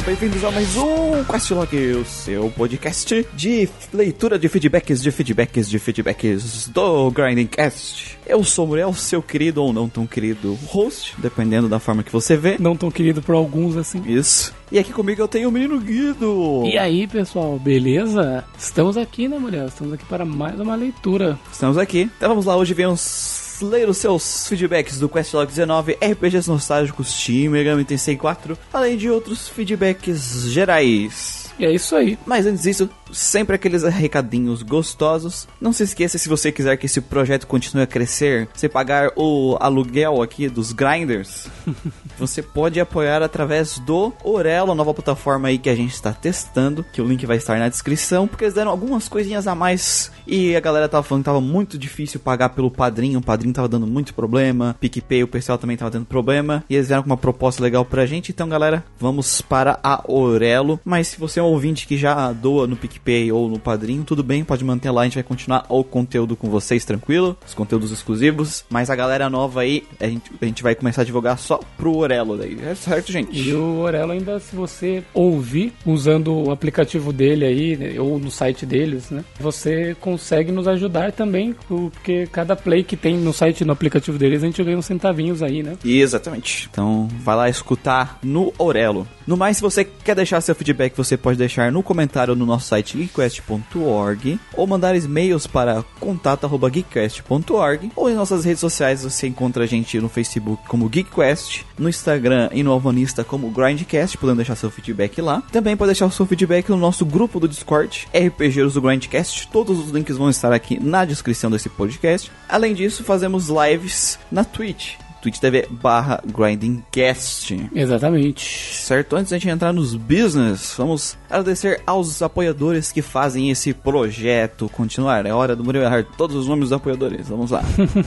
sejam 0.00 0.02
bem-vindos 0.02 0.44
a 0.44 0.50
mais 0.50 0.76
um 0.76 1.24
Questlog, 1.24 1.76
o 1.76 2.04
seu 2.04 2.50
podcast 2.50 3.26
de 3.34 3.68
leitura 3.92 4.38
de 4.38 4.48
feedbacks, 4.48 5.02
de 5.02 5.10
feedbacks, 5.10 5.68
de 5.68 5.78
feedbacks 5.78 6.68
do 6.68 7.10
Grinding 7.10 7.46
Cast. 7.46 8.18
Eu 8.26 8.42
sou 8.42 8.64
o 8.64 8.68
Muriel, 8.68 8.92
seu 8.94 9.22
querido 9.22 9.62
ou 9.62 9.72
não 9.72 9.88
tão 9.88 10.06
querido 10.06 10.58
host, 10.66 11.14
dependendo 11.18 11.68
da 11.68 11.78
forma 11.78 12.02
que 12.02 12.12
você 12.12 12.36
vê. 12.36 12.56
Não 12.58 12.76
tão 12.76 12.90
querido 12.90 13.20
por 13.20 13.34
alguns 13.34 13.76
assim. 13.76 14.02
Isso. 14.06 14.54
E 14.72 14.78
aqui 14.78 14.92
comigo 14.92 15.20
eu 15.20 15.28
tenho 15.28 15.48
o 15.48 15.52
menino 15.52 15.78
Guido. 15.80 16.62
E 16.64 16.78
aí, 16.78 17.06
pessoal, 17.06 17.58
beleza? 17.58 18.44
Estamos 18.58 18.96
aqui, 18.96 19.28
né, 19.28 19.38
mulher? 19.38 19.66
Estamos 19.66 19.92
aqui 19.92 20.04
para 20.04 20.24
mais 20.24 20.58
uma 20.58 20.76
leitura. 20.76 21.38
Estamos 21.52 21.76
aqui. 21.76 22.08
Então 22.16 22.28
vamos 22.30 22.46
lá, 22.46 22.56
hoje 22.56 22.72
vemos 22.72 23.39
ler 23.60 23.88
os 23.88 23.98
seus 23.98 24.46
feedbacks 24.48 24.98
do 24.98 25.08
Questlog 25.08 25.46
19, 25.46 25.98
RPGs 26.00 26.48
nostálgicos, 26.48 27.12
Team 27.24 27.52
Megami 27.52 27.84
Tensei 27.84 28.16
4, 28.16 28.58
além 28.72 28.96
de 28.96 29.10
outros 29.10 29.48
feedbacks 29.48 30.50
gerais. 30.50 31.39
E 31.60 31.66
é 31.66 31.70
isso 31.70 31.94
aí. 31.94 32.18
Mas 32.24 32.46
antes 32.46 32.62
disso, 32.62 32.88
sempre 33.12 33.54
aqueles 33.54 33.82
recadinhos 33.82 34.62
gostosos. 34.62 35.46
Não 35.60 35.74
se 35.74 35.82
esqueça, 35.82 36.16
se 36.16 36.26
você 36.26 36.50
quiser 36.50 36.78
que 36.78 36.86
esse 36.86 37.02
projeto 37.02 37.46
continue 37.46 37.82
a 37.82 37.86
crescer, 37.86 38.48
você 38.54 38.66
pagar 38.66 39.12
o 39.14 39.58
aluguel 39.60 40.22
aqui 40.22 40.48
dos 40.48 40.72
grinders, 40.72 41.48
você 42.18 42.42
pode 42.42 42.80
apoiar 42.80 43.22
através 43.22 43.78
do 43.78 44.10
Orelo, 44.24 44.72
a 44.72 44.74
nova 44.74 44.94
plataforma 44.94 45.48
aí 45.48 45.58
que 45.58 45.68
a 45.68 45.74
gente 45.74 45.92
está 45.92 46.14
testando, 46.14 46.82
que 46.94 47.02
o 47.02 47.06
link 47.06 47.26
vai 47.26 47.36
estar 47.36 47.58
na 47.58 47.68
descrição, 47.68 48.26
porque 48.26 48.44
eles 48.44 48.54
deram 48.54 48.70
algumas 48.70 49.06
coisinhas 49.06 49.46
a 49.46 49.54
mais 49.54 50.10
e 50.26 50.56
a 50.56 50.60
galera 50.60 50.88
tava 50.88 51.02
falando 51.02 51.22
que 51.22 51.26
tava 51.26 51.40
muito 51.40 51.76
difícil 51.76 52.20
pagar 52.20 52.50
pelo 52.50 52.70
padrinho, 52.70 53.18
o 53.18 53.22
padrinho 53.22 53.52
tava 53.52 53.68
dando 53.68 53.86
muito 53.86 54.14
problema, 54.14 54.76
PicPay, 54.80 55.24
o 55.24 55.28
pessoal 55.28 55.58
também 55.58 55.76
tava 55.76 55.90
dando 55.90 56.06
problema, 56.06 56.64
e 56.70 56.74
eles 56.74 56.86
vieram 56.86 57.02
com 57.02 57.10
uma 57.10 57.16
proposta 57.16 57.62
legal 57.62 57.84
pra 57.84 58.06
gente, 58.06 58.30
então 58.30 58.48
galera, 58.48 58.84
vamos 58.98 59.42
para 59.42 59.78
a 59.82 60.02
Orelo, 60.10 60.80
mas 60.84 61.08
se 61.08 61.18
você 61.18 61.40
é 61.40 61.42
um 61.42 61.49
ouvinte 61.50 61.86
que 61.86 61.96
já 61.96 62.32
doa 62.32 62.66
no 62.66 62.76
PicPay, 62.76 63.30
ou 63.32 63.48
no 63.48 63.58
Padrinho, 63.58 64.04
tudo 64.04 64.22
bem, 64.22 64.44
pode 64.44 64.64
manter 64.64 64.90
lá, 64.90 65.02
a 65.02 65.04
gente 65.04 65.14
vai 65.14 65.22
continuar 65.22 65.64
o 65.68 65.82
conteúdo 65.84 66.36
com 66.36 66.48
vocês 66.48 66.84
tranquilo, 66.84 67.36
os 67.46 67.54
conteúdos 67.54 67.90
exclusivos, 67.90 68.64
mas 68.70 68.90
a 68.90 68.96
galera 68.96 69.28
nova 69.28 69.60
aí, 69.60 69.84
a 69.98 70.06
gente, 70.06 70.30
a 70.40 70.44
gente 70.44 70.62
vai 70.62 70.74
começar 70.74 71.02
a 71.02 71.04
divulgar 71.04 71.38
só 71.38 71.60
pro 71.76 71.96
Orelo 71.96 72.36
daí, 72.36 72.58
é 72.62 72.74
certo, 72.74 73.12
gente? 73.12 73.38
E 73.38 73.54
o 73.54 73.80
Orelo 73.80 74.12
ainda, 74.12 74.38
se 74.38 74.54
você 74.54 75.02
ouvir 75.12 75.72
usando 75.84 76.32
o 76.32 76.50
aplicativo 76.50 77.12
dele 77.12 77.44
aí, 77.44 77.76
né, 77.76 78.00
ou 78.00 78.18
no 78.18 78.30
site 78.30 78.64
deles, 78.64 79.10
né, 79.10 79.24
você 79.38 79.96
consegue 80.00 80.52
nos 80.52 80.68
ajudar 80.68 81.12
também, 81.12 81.54
porque 81.68 82.26
cada 82.30 82.56
play 82.56 82.82
que 82.82 82.96
tem 82.96 83.16
no 83.16 83.32
site 83.32 83.64
no 83.64 83.72
aplicativo 83.72 84.18
deles, 84.18 84.42
a 84.42 84.46
gente 84.46 84.62
ganha 84.62 84.78
uns 84.78 84.86
centavinhos 84.86 85.42
aí, 85.42 85.62
né? 85.62 85.76
Exatamente. 85.84 86.68
Então, 86.70 87.08
vai 87.22 87.36
lá 87.36 87.48
escutar 87.48 88.18
no 88.22 88.52
Orelo. 88.58 89.06
No 89.26 89.36
mais, 89.36 89.56
se 89.58 89.62
você 89.62 89.84
quer 89.84 90.14
deixar 90.14 90.40
seu 90.40 90.54
feedback, 90.54 90.96
você 90.96 91.16
pode 91.16 91.38
deixar 91.40 91.72
no 91.72 91.82
comentário 91.82 92.36
no 92.36 92.46
nosso 92.46 92.68
site 92.68 92.96
geekquest.org 92.96 94.38
ou 94.54 94.66
mandar 94.66 94.94
e-mails 94.94 95.46
para 95.46 95.82
contato@geekquest.org 95.98 97.90
ou 97.96 98.08
em 98.08 98.14
nossas 98.14 98.44
redes 98.44 98.60
sociais 98.60 99.02
você 99.02 99.26
encontra 99.26 99.64
a 99.64 99.66
gente 99.66 100.00
no 100.00 100.08
Facebook 100.08 100.66
como 100.68 100.90
GeekQuest, 100.92 101.64
no 101.78 101.88
Instagram 101.88 102.48
e 102.52 102.62
no 102.62 102.72
Alvanista 102.72 103.24
como 103.24 103.50
Grindcast, 103.50 104.16
podendo 104.18 104.36
deixar 104.36 104.56
seu 104.56 104.70
feedback 104.70 105.20
lá. 105.20 105.42
Também 105.50 105.76
pode 105.76 105.88
deixar 105.88 106.06
o 106.06 106.10
seu 106.10 106.26
feedback 106.26 106.68
no 106.68 106.76
nosso 106.76 107.04
grupo 107.04 107.40
do 107.40 107.48
Discord, 107.48 108.06
RPGeiros 108.14 108.74
do 108.74 108.82
Grindcast. 108.82 109.48
Todos 109.48 109.78
os 109.78 109.90
links 109.90 110.16
vão 110.16 110.30
estar 110.30 110.52
aqui 110.52 110.78
na 110.80 111.04
descrição 111.04 111.50
desse 111.50 111.68
podcast. 111.68 112.30
Além 112.48 112.74
disso, 112.74 113.02
fazemos 113.02 113.48
lives 113.48 114.18
na 114.30 114.44
Twitch 114.44 114.94
Twitch 115.20 115.38
TV 115.38 115.68
barra 115.70 116.22
GrindingCast. 116.24 117.70
Exatamente. 117.74 118.74
Certo? 118.74 119.16
Antes 119.16 119.30
da 119.30 119.38
gente 119.38 119.48
entrar 119.48 119.72
nos 119.72 119.94
business, 119.94 120.74
vamos 120.76 121.16
agradecer 121.28 121.82
aos 121.86 122.22
apoiadores 122.22 122.90
que 122.90 123.02
fazem 123.02 123.50
esse 123.50 123.72
projeto 123.72 124.68
continuar. 124.68 125.26
É 125.26 125.32
hora 125.32 125.54
do 125.54 125.64
Murilo 125.64 125.84
errar 125.84 126.04
todos 126.16 126.36
os 126.36 126.48
nomes 126.48 126.70
dos 126.70 126.72
apoiadores. 126.72 127.28
Vamos 127.28 127.50
lá. 127.50 127.62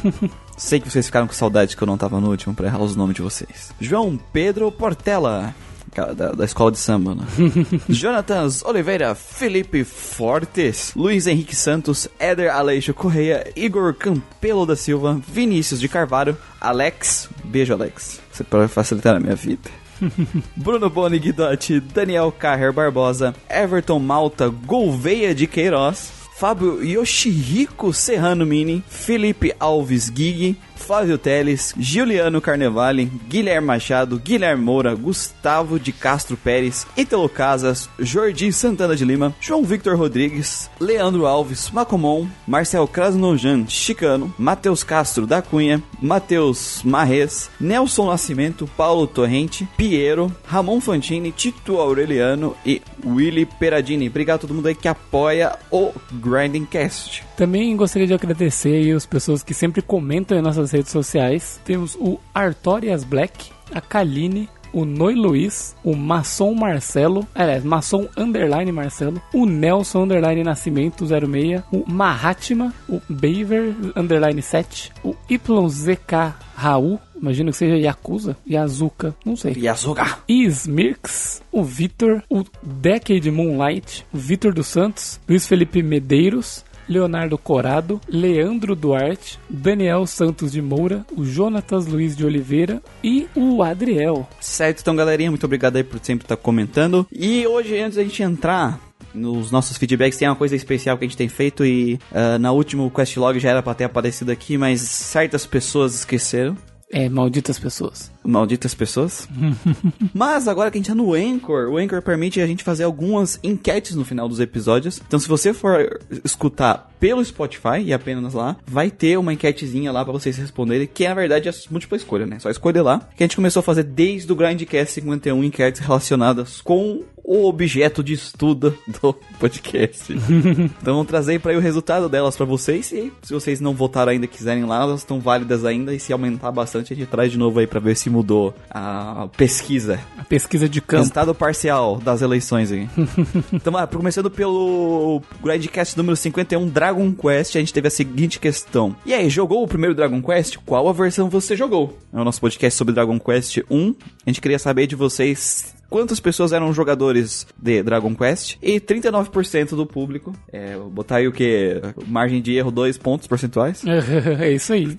Sei 0.57 0.79
que 0.79 0.89
vocês 0.89 1.05
ficaram 1.05 1.27
com 1.27 1.33
saudade 1.33 1.75
que 1.75 1.81
eu 1.81 1.87
não 1.87 1.97
tava 1.97 2.19
no 2.19 2.29
último 2.29 2.53
pra 2.53 2.67
errar 2.67 2.81
os 2.81 2.95
nomes 2.95 3.15
de 3.15 3.21
vocês. 3.21 3.71
João 3.79 4.19
Pedro 4.31 4.71
Portela. 4.71 5.53
Da, 5.93 6.31
da, 6.31 6.45
escola 6.45 6.71
de 6.71 6.79
samba, 6.79 7.15
né? 7.15 7.25
Jonatas 7.87 8.63
Oliveira, 8.63 9.13
Felipe 9.13 9.83
Fortes, 9.83 10.93
Luiz 10.95 11.27
Henrique 11.27 11.55
Santos, 11.55 12.07
Éder 12.19 12.51
Aleixo 12.51 12.93
Correia, 12.93 13.51
Igor 13.55 13.93
Campelo 13.93 14.65
da 14.65 14.75
Silva, 14.75 15.21
Vinícius 15.27 15.79
de 15.79 15.87
Carvalho, 15.87 16.37
Alex, 16.59 17.29
beijo 17.43 17.73
Alex, 17.73 18.19
você 18.31 18.43
pode 18.43 18.67
facilitar 18.69 19.15
a 19.15 19.19
minha 19.19 19.35
vida. 19.35 19.69
Bruno 20.55 20.89
Boni 20.89 21.19
Guidotti, 21.19 21.79
Daniel 21.79 22.31
Carrer 22.31 22.73
Barbosa, 22.73 23.35
Everton 23.49 23.99
Malta, 23.99 24.49
Gouveia 24.49 25.33
de 25.33 25.47
Queiroz, 25.47 26.11
Fábio 26.35 26.83
Yoshihiko 26.83 27.93
Serrano 27.93 28.45
Mini, 28.45 28.83
Felipe 28.87 29.53
Alves 29.59 30.11
Gig, 30.13 30.57
Flávio 30.83 31.17
Teles, 31.17 31.73
Juliano 31.79 32.41
Carnevale, 32.41 33.05
Guilherme 33.29 33.67
Machado, 33.67 34.19
Guilherme 34.19 34.63
Moura, 34.63 34.93
Gustavo 34.93 35.79
de 35.79 35.93
Castro 35.93 36.35
Pérez, 36.35 36.85
Italo 36.97 37.29
Casas, 37.29 37.89
Jordi 37.97 38.51
Santana 38.51 38.95
de 38.95 39.05
Lima, 39.05 39.33
João 39.39 39.63
Victor 39.63 39.95
Rodrigues, 39.95 40.69
Leandro 40.79 41.25
Alves, 41.25 41.71
Macomon, 41.71 42.27
Marcel 42.45 42.85
Krasnojan 42.85 43.65
Chicano, 43.67 44.33
Matheus 44.37 44.83
Castro 44.83 45.25
da 45.25 45.41
Cunha, 45.41 45.81
Matheus 46.01 46.81
Marres, 46.83 47.49
Nelson 47.59 48.07
Nascimento, 48.07 48.69
Paulo 48.75 49.07
Torrente, 49.07 49.67
Piero, 49.77 50.35
Ramon 50.45 50.81
Fantini, 50.81 51.31
Tito 51.31 51.79
Aureliano 51.79 52.57
e 52.65 52.81
Willy 53.05 53.45
Peradini. 53.45 54.09
Obrigado 54.09 54.35
a 54.35 54.41
todo 54.41 54.53
mundo 54.53 54.67
aí 54.67 54.75
que 54.75 54.87
apoia 54.87 55.57
o 55.71 55.93
Grinding 56.11 56.65
Cast. 56.65 57.23
Também 57.35 57.75
gostaria 57.75 58.07
de 58.07 58.13
agradecer 58.13 58.95
as 58.95 59.05
pessoas 59.05 59.41
que 59.41 59.53
sempre 59.53 59.81
comentam 59.81 60.37
em 60.37 60.41
nossas 60.41 60.71
redes 60.71 60.91
sociais. 60.91 61.59
Temos 61.65 61.95
o 61.95 62.19
Artorias 62.33 63.03
Black, 63.03 63.51
a 63.73 63.81
Kaline, 63.81 64.47
o 64.73 64.85
Noi 64.85 65.13
Luiz, 65.13 65.75
o 65.83 65.95
Maçom 65.95 66.53
Marcelo, 66.53 67.27
aliás, 67.33 67.63
Maçom 67.63 68.07
Underline 68.17 68.71
Marcelo, 68.71 69.21
o 69.33 69.45
Nelson 69.45 70.03
Underline 70.03 70.43
Nascimento 70.43 71.05
06, 71.05 71.63
o 71.71 71.89
Mahatma, 71.89 72.73
o 72.89 72.99
Beaver 73.07 73.75
Underline 73.95 74.41
7, 74.41 74.91
o 75.03 75.15
YZK 75.29 76.33
Raul, 76.55 76.99
imagino 77.15 77.51
que 77.51 77.57
seja 77.57 77.77
Yakuza, 77.77 78.35
Yazuka, 78.49 79.15
não 79.23 79.35
sei. 79.35 79.53
Yazuka. 79.57 80.19
Ismirks, 80.27 81.41
o 81.51 81.63
Vitor, 81.63 82.23
o 82.29 82.43
Decade 82.63 83.29
Moonlight, 83.29 84.05
o 84.11 84.17
Vitor 84.17 84.53
dos 84.53 84.67
Santos, 84.67 85.19
Luiz 85.27 85.47
Felipe 85.47 85.83
Medeiros, 85.83 86.65
Leonardo 86.87 87.37
Corado, 87.37 87.99
Leandro 88.07 88.75
Duarte, 88.75 89.39
Daniel 89.49 90.05
Santos 90.05 90.51
de 90.51 90.61
Moura, 90.61 91.05
o 91.15 91.23
Jonatas 91.25 91.87
Luiz 91.87 92.15
de 92.15 92.25
Oliveira 92.25 92.81
e 93.03 93.27
o 93.35 93.61
Adriel. 93.63 94.27
Certo, 94.39 94.81
então 94.81 94.95
galerinha, 94.95 95.31
muito 95.31 95.45
obrigado 95.45 95.75
aí 95.75 95.83
por 95.83 95.99
sempre 96.01 96.25
estar 96.25 96.37
comentando. 96.37 97.07
E 97.11 97.45
hoje, 97.47 97.79
antes 97.79 97.97
da 97.97 98.03
gente 98.03 98.21
entrar 98.21 98.79
nos 99.13 99.51
nossos 99.51 99.77
feedbacks 99.77 100.17
tem 100.17 100.27
uma 100.27 100.35
coisa 100.35 100.55
especial 100.55 100.97
que 100.97 101.05
a 101.05 101.07
gente 101.07 101.17
tem 101.17 101.29
feito 101.29 101.65
e 101.65 101.99
uh, 102.11 102.39
na 102.39 102.51
última 102.51 102.89
Questlog 102.89 103.39
já 103.39 103.51
era 103.51 103.61
para 103.61 103.75
ter 103.75 103.83
aparecido 103.83 104.31
aqui, 104.31 104.57
mas 104.57 104.81
certas 104.81 105.45
pessoas 105.45 105.93
esqueceram. 105.93 106.57
É, 106.93 107.09
malditas 107.09 107.57
pessoas. 107.57 108.11
Malditas 108.23 108.75
pessoas. 108.75 109.27
Mas 110.13 110.47
agora 110.47 110.69
que 110.69 110.77
a 110.77 110.79
gente 110.79 110.87
tá 110.87 110.93
no 110.93 111.15
Anchor, 111.15 111.69
o 111.69 111.77
Anchor 111.77 112.03
permite 112.03 112.39
a 112.39 112.45
gente 112.45 112.63
fazer 112.63 112.83
algumas 112.83 113.39
enquetes 113.43 113.95
no 113.95 114.05
final 114.05 114.29
dos 114.29 114.39
episódios. 114.39 115.01
Então, 115.05 115.19
se 115.19 115.27
você 115.27 115.53
for 115.53 115.99
escutar 116.23 116.93
pelo 116.99 117.25
Spotify 117.25 117.81
e 117.83 117.91
apenas 117.91 118.35
lá, 118.35 118.55
vai 118.65 118.91
ter 118.91 119.17
uma 119.17 119.33
enquetezinha 119.33 119.91
lá 119.91 120.03
para 120.03 120.13
vocês 120.13 120.37
responderem, 120.37 120.87
que 120.87 121.07
na 121.07 121.15
verdade 121.15 121.49
é 121.49 121.53
múltipla 121.71 121.97
escolha, 121.97 122.27
né? 122.27 122.37
Só 122.39 122.51
escolher 122.51 122.81
lá. 122.81 122.99
Que 123.17 123.23
a 123.23 123.25
gente 123.25 123.35
começou 123.35 123.61
a 123.61 123.63
fazer 123.63 123.83
desde 123.83 124.31
o 124.31 124.35
Grindcast 124.35 124.93
51 124.93 125.43
enquetes 125.43 125.81
relacionadas 125.81 126.61
com 126.61 127.03
o 127.23 127.45
objeto 127.45 128.03
de 128.03 128.13
estudo 128.13 128.77
do 129.01 129.13
podcast. 129.39 130.11
então 130.13 130.93
vamos 130.95 131.07
trazer 131.07 131.39
para 131.39 131.55
o 131.55 131.59
resultado 131.59 132.09
delas 132.09 132.35
para 132.35 132.45
vocês 132.45 132.91
e 132.91 133.11
se 133.21 133.33
vocês 133.33 133.61
não 133.61 133.73
votaram 133.73 134.11
ainda 134.11 134.27
quiserem 134.27 134.65
lá, 134.65 134.81
elas 134.81 134.99
estão 134.99 135.19
válidas 135.19 135.63
ainda 135.63 135.93
e 135.93 135.99
se 135.99 136.11
aumentar 136.11 136.51
bastante 136.51 136.93
a 136.93 136.95
gente 136.95 137.07
traz 137.07 137.31
de 137.31 137.37
novo 137.37 137.59
aí 137.59 137.67
para 137.67 137.79
ver 137.79 137.95
se 137.95 138.09
mudou 138.09 138.53
a 138.69 139.27
pesquisa. 139.37 139.99
A 140.17 140.23
pesquisa 140.23 140.67
de 140.67 140.81
campo. 140.81 141.01
Resultado 141.01 141.33
parcial 141.33 141.97
das 141.97 142.21
eleições 142.21 142.71
aí. 142.71 142.89
então, 143.53 143.75
ah, 143.77 143.87
começando 143.87 144.29
pelo 144.29 145.21
Grindcast 145.41 145.97
número 145.97 146.15
51 146.15 146.67
Dragon 146.67 147.13
Quest, 147.13 147.55
a 147.55 147.59
gente 147.59 147.73
teve 147.73 147.87
a 147.87 147.91
seguinte 147.91 148.39
questão. 148.39 148.95
E 149.05 149.13
aí, 149.13 149.29
jogou 149.29 149.63
o 149.63 149.67
primeiro 149.67 149.95
Dragon 149.95 150.21
Quest? 150.21 150.57
Qual 150.65 150.87
a 150.87 150.93
versão 150.93 151.29
você 151.29 151.55
jogou? 151.55 151.97
É 152.13 152.19
o 152.19 152.23
nosso 152.23 152.41
podcast 152.41 152.77
sobre 152.77 152.93
Dragon 152.93 153.19
Quest 153.19 153.59
1. 153.69 153.95
A 154.25 154.29
gente 154.29 154.41
queria 154.41 154.59
saber 154.59 154.87
de 154.87 154.95
vocês 154.95 155.73
quantas 155.93 156.19
pessoas 156.19 156.51
eram 156.51 156.73
jogadores 156.73 157.45
de 157.55 157.83
Dragon 157.83 158.15
Quest 158.15 158.57
e 158.63 158.79
39% 158.79 159.75
do 159.75 159.85
público. 159.85 160.33
É, 160.51 160.75
botar 160.75 161.17
aí 161.17 161.27
o 161.27 161.31
que? 161.31 161.79
Margem 162.07 162.41
de 162.41 162.55
erro, 162.55 162.71
2 162.71 162.97
pontos 162.97 163.27
percentuais. 163.27 163.83
é 164.41 164.51
isso 164.51 164.73
aí. 164.73 164.87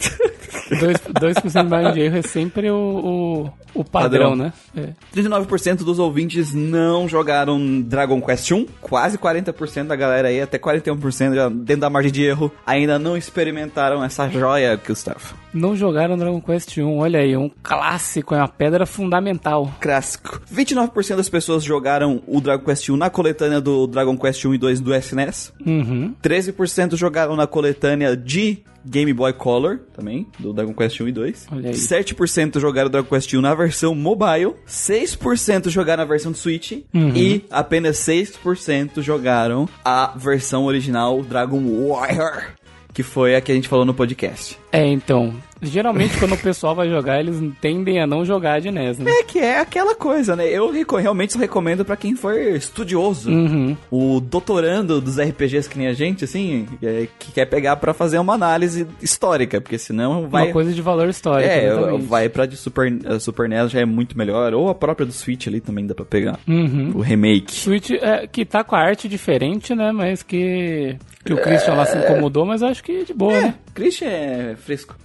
2%, 0.70 1.20
2 1.20 1.37
de 1.52 1.62
margem 1.69 1.93
de 1.94 2.00
erro 2.00 2.17
é 2.19 2.23
sempre 2.23 2.70
o, 2.70 3.50
o 3.75 3.85
padrão, 3.85 4.31
Padrão. 4.31 4.37
né? 4.37 4.53
É. 4.76 4.88
39% 5.15 5.79
dos 5.79 5.99
ouvintes 5.99 6.55
não 6.55 7.09
jogaram 7.09 7.81
Dragon 7.82 8.21
Quest 8.21 8.50
1. 8.53 8.67
Quase 8.81 9.19
40% 9.19 9.87
da 9.88 9.97
galera 9.97 10.29
aí, 10.29 10.41
até 10.41 10.59
41% 10.59 11.35
já 11.35 11.49
dentro 11.49 11.81
da 11.81 11.91
margem 11.91 12.12
de 12.12 12.23
erro, 12.25 12.53
ainda 12.65 12.99
não 12.99 13.17
experimentaram 13.17 14.03
essa 14.05 14.29
joia, 14.29 14.81
Gustavo. 14.87 15.35
Não 15.53 15.76
jogaram 15.76 16.17
Dragon 16.17 16.41
Quest 16.41 16.79
1, 16.79 16.99
olha 16.99 17.21
aí, 17.21 17.37
um 17.37 17.50
clássico, 17.62 18.35
é 18.35 18.38
uma 18.38 18.49
pedra 18.49 18.87
fundamental. 18.87 19.73
Clássico. 19.81 20.41
29% 20.53 21.17
das 21.17 21.29
pessoas 21.29 21.62
jogaram 21.62 22.23
o 22.26 22.41
Dragon 22.41 22.65
Quest 22.65 22.88
1 22.88 22.97
na 22.97 23.11
coletânea 23.11 23.61
do 23.61 23.87
Dragon 23.87 24.17
Quest 24.17 24.44
1 24.44 24.55
e 24.55 24.59
2 24.59 24.81
do 24.81 24.94
SNES. 24.94 25.53
Uhum. 25.65 26.15
13% 26.23 26.97
jogaram 26.97 27.37
na 27.37 27.47
coletânea 27.47 28.17
de 28.17 28.62
Game 28.87 29.12
Boy 29.15 29.32
Color, 29.32 29.79
também, 29.94 30.26
do 30.38 30.53
Dragon 30.53 30.75
Quest 30.75 31.00
1 31.00 31.09
e 31.09 31.12
2. 31.12 31.47
Olha 31.53 31.71
aí. 31.71 31.75
7% 31.75 32.61
jogaram 32.61 32.91
Dragon 32.91 33.09
Quest 33.09 33.32
1 33.32 33.41
na 33.41 33.55
versão 33.55 33.63
mobile. 33.94 34.55
6% 34.66 35.69
jogaram 35.69 36.02
a 36.02 36.06
versão 36.06 36.32
de 36.32 36.38
Switch. 36.38 36.72
Uhum. 36.93 37.12
E 37.14 37.44
apenas 37.50 37.96
6% 37.99 39.02
jogaram 39.02 39.69
a 39.84 40.12
versão 40.16 40.64
original 40.64 41.22
Dragon 41.22 41.62
Warrior. 41.88 42.52
Que 42.93 43.02
foi 43.02 43.34
a 43.34 43.40
que 43.40 43.50
a 43.50 43.55
gente 43.55 43.69
falou 43.69 43.84
no 43.84 43.93
podcast. 43.93 44.58
É, 44.70 44.87
então, 44.87 45.34
geralmente 45.64 46.16
quando 46.19 46.34
o 46.34 46.38
pessoal 46.38 46.75
vai 46.75 46.88
jogar, 46.88 47.20
eles 47.20 47.37
tendem 47.61 48.00
a 48.00 48.06
não 48.06 48.25
jogar 48.25 48.61
de 48.61 48.70
NES, 48.70 48.99
né? 48.99 49.11
É 49.11 49.22
que 49.22 49.38
é 49.38 49.61
aquela 49.61 49.94
coisa, 49.94 50.34
né? 50.37 50.49
Eu 50.49 50.70
realmente 50.99 51.32
só 51.32 51.38
recomendo 51.38 51.84
pra 51.84 51.96
quem 51.96 52.14
for 52.16 52.34
estudioso. 52.38 53.31
Uhum. 53.31 53.76
O 53.90 54.20
doutorando 54.20 55.00
dos 55.00 55.19
RPGs 55.19 55.69
que 55.69 55.78
nem 55.78 55.87
a 55.88 55.93
gente, 55.93 56.25
assim, 56.25 56.66
é, 56.82 57.06
que 57.19 57.32
quer 57.32 57.46
pegar 57.46 57.76
pra 57.76 57.93
fazer 57.94 58.19
uma 58.19 58.34
análise 58.34 58.87
histórica, 59.00 59.61
porque 59.61 59.78
senão 59.78 60.28
vai... 60.28 60.44
Uma 60.46 60.52
coisa 60.52 60.72
de 60.72 60.82
valor 60.82 61.08
histórico, 61.08 61.50
É, 61.50 61.66
exatamente. 61.66 62.06
vai 62.06 62.28
pra 62.28 62.46
de 62.46 62.56
Super, 62.56 62.93
a 63.06 63.19
Super 63.19 63.49
NES 63.49 63.70
já 63.70 63.81
é 63.81 63.84
muito 63.84 64.16
melhor, 64.16 64.52
ou 64.55 64.69
a 64.69 64.75
própria 64.75 65.06
do 65.06 65.12
Switch 65.12 65.46
ali 65.46 65.61
também 65.61 65.87
dá 65.87 65.94
pra 65.94 66.05
pegar. 66.05 66.38
Uhum. 66.46 66.93
O 66.94 67.00
remake. 67.00 67.52
Switch, 67.55 67.90
é, 67.90 68.26
que 68.26 68.44
tá 68.44 68.62
com 68.64 68.76
a 68.76 68.81
arte 68.81 69.08
diferente, 69.08 69.75
né? 69.75 69.93
Mas 69.93 70.22
que, 70.22 70.96
que 71.25 71.32
o 71.32 71.37
Christian 71.40 71.75
lá 71.75 71.84
se 71.87 71.96
incomodou, 71.99 72.44
mas 72.44 72.62
acho 72.62 72.82
que 72.82 73.05
de 73.05 73.14
boa, 73.14 73.40
né? 73.40 73.55
Christian 73.75 74.08
é 74.08 74.55
fresco. 74.56 74.94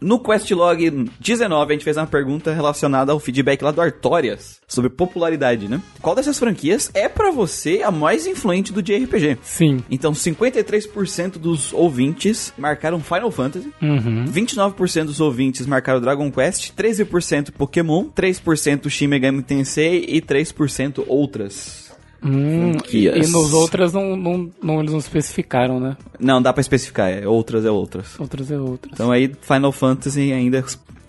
no 0.00 0.18
Questlog 0.18 1.08
19, 1.20 1.72
a 1.72 1.74
gente 1.74 1.84
fez 1.84 1.96
uma 1.96 2.06
pergunta 2.06 2.52
relacionada 2.52 3.12
ao 3.12 3.20
feedback 3.20 3.62
lá 3.62 3.70
do 3.70 3.80
Artorias, 3.80 4.60
sobre 4.66 4.90
popularidade, 4.90 5.68
né? 5.68 5.80
Qual 6.00 6.14
dessas 6.14 6.38
franquias 6.38 6.90
é 6.94 7.08
pra 7.08 7.30
você 7.30 7.82
a 7.84 7.90
mais 7.90 8.26
influente 8.26 8.72
do 8.72 8.82
JRPG? 8.82 9.38
Sim. 9.42 9.84
Então, 9.90 10.12
53% 10.12 11.38
dos 11.38 11.72
ouvintes 11.72 12.52
marcaram 12.56 13.00
Final 13.00 13.30
Fantasy, 13.30 13.70
Uhum. 13.80 14.24
29% 14.26 15.04
dos 15.04 15.20
ouvintes 15.20 15.66
marcaram 15.66 16.00
Dragon 16.00 16.30
Quest, 16.30 16.72
13% 16.74 17.50
Pokémon, 17.52 18.04
3% 18.04 18.88
Shin 18.88 19.06
Megami 19.06 19.42
Tensei 19.42 20.04
e 20.08 20.20
3% 20.20 21.04
outras. 21.06 21.89
Hum, 22.22 22.70
e, 22.70 22.72
Franquias. 22.72 23.28
e 23.28 23.32
nos 23.32 23.52
outras 23.52 23.92
não, 23.92 24.14
não, 24.16 24.50
não, 24.62 24.80
eles 24.80 24.92
não 24.92 24.98
especificaram, 24.98 25.80
né? 25.80 25.96
Não, 26.18 26.40
dá 26.42 26.52
pra 26.52 26.60
especificar, 26.60 27.08
é 27.10 27.26
outras 27.26 27.64
é 27.64 27.70
outras. 27.70 28.18
Outras 28.20 28.50
é 28.50 28.58
outras. 28.58 28.92
Então 28.92 29.10
aí 29.10 29.32
Final 29.40 29.72
Fantasy 29.72 30.32
ainda 30.32 30.62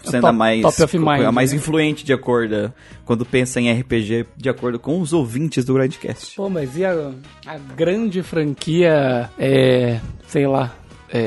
sendo 0.03 0.21
Top- 0.21 0.27
a 0.27 0.31
mais 0.33 0.75
top 0.75 0.97
mind, 0.97 1.21
a 1.25 1.31
mais 1.31 1.51
né? 1.51 1.57
influente 1.57 2.03
de 2.05 2.11
acordo 2.13 2.73
quando 3.05 3.25
pensa 3.25 3.59
em 3.61 3.71
RPG, 3.71 4.25
de 4.37 4.49
acordo 4.49 4.79
com 4.79 4.99
os 4.99 5.13
ouvintes 5.13 5.63
do 5.65 5.73
Grandcast. 5.73 6.35
Pô, 6.35 6.49
mas 6.49 6.75
e 6.77 6.85
a, 6.85 7.11
a 7.45 7.57
grande 7.75 8.23
franquia, 8.23 9.29
é, 9.37 9.99
sei 10.27 10.47
lá, 10.47 10.73
é, 11.13 11.25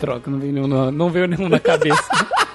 troca, 0.00 0.28
não 0.30 0.38
veio 0.38 0.52
nenhum, 0.52 0.90
não 0.90 1.08
veio 1.08 1.26
nenhum 1.28 1.48
na 1.48 1.60
cabeça. 1.60 2.02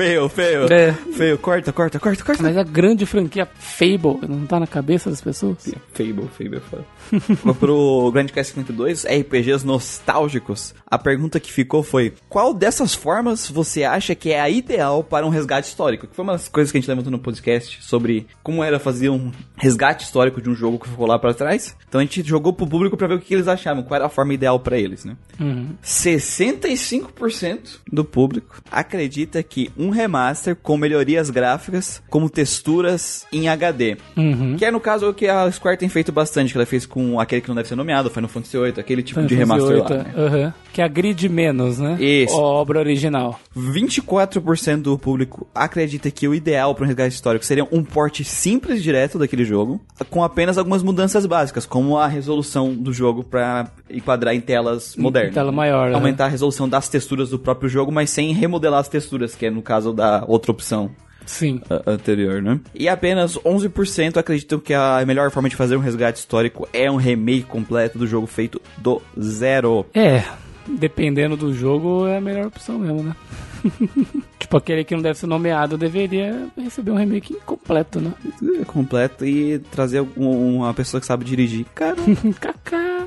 feio, 0.00 0.28
feio. 0.30 0.72
É. 0.72 0.92
Feio, 0.92 1.38
corta, 1.38 1.72
corta, 1.72 1.98
corta, 1.98 2.24
corta. 2.24 2.42
mas 2.42 2.56
a 2.56 2.62
grande 2.62 3.04
franquia 3.04 3.46
Fable 3.54 4.26
não 4.26 4.46
tá 4.46 4.58
na 4.58 4.66
cabeça 4.66 5.10
das 5.10 5.20
pessoas? 5.20 5.70
Fable, 5.92 6.28
Fable 6.28 6.56
é 6.56 6.60
foda. 6.60 6.84
Foi 7.36 7.54
pro 7.54 8.10
Grandcast 8.12 8.54
52, 8.54 9.04
RPGs 9.04 9.66
nostálgicos. 9.66 10.74
A 10.86 10.96
pergunta 10.96 11.38
que 11.38 11.52
ficou 11.52 11.82
foi: 11.82 12.14
qual 12.28 12.54
dessas 12.54 12.94
formas 12.94 13.48
você 13.48 13.84
acha 13.84 14.14
que 14.14 14.30
é 14.30 14.40
a 14.40 14.48
ideal 14.48 15.02
para 15.04 15.26
um 15.26 15.28
resgate 15.28 15.68
histórico? 15.68 16.06
Que 16.06 16.14
foi 16.14 16.22
uma 16.22 16.32
das 16.32 16.48
coisas 16.48 16.70
que 16.70 16.78
a 16.78 16.80
gente 16.80 16.88
levantou 16.88 17.10
no 17.10 17.18
podcast 17.18 17.82
sobre 17.82 18.26
como 18.42 18.62
era 18.62 18.78
fazer 18.78 19.08
um 19.10 19.30
resgate 19.56 20.04
histórico 20.04 20.40
de 20.40 20.48
um 20.48 20.54
jogo 20.54 20.78
que 20.78 20.88
ficou 20.88 21.06
lá 21.06 21.18
pra 21.18 21.34
trás. 21.34 21.76
Então 21.88 22.00
a 22.00 22.04
gente 22.04 22.22
jogou 22.22 22.52
pro 22.52 22.66
público 22.66 22.96
pra 22.96 23.08
ver 23.08 23.14
o 23.14 23.20
que 23.20 23.34
eles 23.34 23.48
achavam, 23.48 23.82
qual 23.82 23.96
era 23.96 24.06
a 24.06 24.10
forma 24.10 24.32
ideal 24.32 24.58
pra 24.60 24.78
eles, 24.78 25.04
né? 25.04 25.16
Uhum. 25.38 25.74
65% 25.82 27.80
do 27.92 28.04
público 28.04 28.62
acredita 28.70 29.42
que 29.42 29.70
um 29.76 29.89
remaster 29.90 30.56
com 30.56 30.76
melhorias 30.76 31.30
gráficas, 31.30 32.02
como 32.08 32.30
texturas 32.30 33.26
em 33.32 33.48
HD. 33.48 33.96
Uhum. 34.16 34.56
Que 34.56 34.64
é 34.64 34.70
no 34.70 34.80
caso 34.80 35.08
o 35.08 35.14
que 35.14 35.28
a 35.28 35.50
Square 35.50 35.76
tem 35.78 35.88
feito 35.88 36.10
bastante, 36.10 36.52
que 36.52 36.58
ela 36.58 36.66
fez 36.66 36.86
com 36.86 37.20
aquele 37.20 37.40
que 37.40 37.48
não 37.48 37.54
deve 37.54 37.68
ser 37.68 37.76
nomeado, 37.76 38.10
Final 38.10 38.28
Fantasy 38.28 38.58
VIII, 38.58 38.74
aquele 38.78 39.02
tipo 39.02 39.20
de 39.22 39.36
Final 39.36 39.58
remaster 39.58 39.78
Fantasy 39.78 39.94
lá. 39.94 40.02
VIII, 40.04 40.14
né? 40.14 40.26
aham. 40.26 40.54
Que 40.72 40.82
agride 40.82 41.28
menos, 41.28 41.78
né? 41.78 41.96
Isso. 42.00 42.34
A 42.34 42.40
obra 42.40 42.78
original. 42.78 43.38
24% 43.56 44.82
do 44.82 44.98
público 44.98 45.46
acredita 45.54 46.10
que 46.10 46.28
o 46.28 46.34
ideal 46.34 46.74
para 46.74 46.84
um 46.84 46.86
resgate 46.86 47.14
histórico 47.14 47.44
seria 47.44 47.66
um 47.72 47.82
porte 47.82 48.22
simples 48.24 48.78
e 48.78 48.82
direto 48.82 49.18
daquele 49.18 49.44
jogo, 49.44 49.80
com 50.08 50.22
apenas 50.22 50.58
algumas 50.58 50.82
mudanças 50.82 51.26
básicas, 51.26 51.66
como 51.66 51.98
a 51.98 52.06
resolução 52.06 52.72
do 52.72 52.92
jogo 52.92 53.24
para 53.24 53.70
enquadrar 53.90 54.34
em 54.34 54.40
telas 54.40 54.94
modernas. 54.96 55.34
tela 55.34 55.50
maior, 55.50 55.90
né? 55.90 55.94
Aumentar 55.96 56.26
a 56.26 56.28
resolução 56.28 56.68
das 56.68 56.88
texturas 56.88 57.30
do 57.30 57.38
próprio 57.38 57.68
jogo, 57.68 57.90
mas 57.90 58.10
sem 58.10 58.32
remodelar 58.32 58.80
as 58.80 58.88
texturas, 58.88 59.34
que 59.34 59.46
é 59.46 59.50
no 59.50 59.62
caso 59.62 59.79
da 59.94 60.24
outra 60.26 60.50
opção 60.52 60.90
Sim. 61.26 61.60
anterior, 61.86 62.42
né? 62.42 62.60
E 62.74 62.88
apenas 62.88 63.36
11% 63.38 64.16
acreditam 64.16 64.58
que 64.58 64.74
a 64.74 65.02
melhor 65.06 65.30
forma 65.30 65.48
de 65.48 65.56
fazer 65.56 65.76
um 65.76 65.80
resgate 65.80 66.18
histórico 66.18 66.68
é 66.72 66.90
um 66.90 66.96
remake 66.96 67.44
completo 67.44 67.98
do 67.98 68.06
jogo 68.06 68.26
feito 68.26 68.60
do 68.78 69.00
zero. 69.20 69.86
É, 69.94 70.24
dependendo 70.68 71.36
do 71.36 71.52
jogo, 71.54 72.06
é 72.06 72.18
a 72.18 72.20
melhor 72.20 72.46
opção 72.46 72.78
mesmo, 72.78 73.02
né? 73.02 73.16
tipo, 74.38 74.56
aquele 74.56 74.84
que 74.84 74.94
não 74.94 75.02
deve 75.02 75.18
ser 75.18 75.26
nomeado 75.26 75.76
deveria 75.76 76.48
receber 76.56 76.90
um 76.90 76.96
remake 76.96 77.34
completo, 77.46 78.00
né? 78.00 78.12
É 78.60 78.64
completo 78.64 79.24
e 79.24 79.58
trazer 79.70 80.04
uma 80.16 80.72
pessoa 80.74 81.00
que 81.00 81.06
sabe 81.06 81.24
dirigir. 81.24 81.66
Cara, 81.74 81.96
Kaká. 82.40 83.06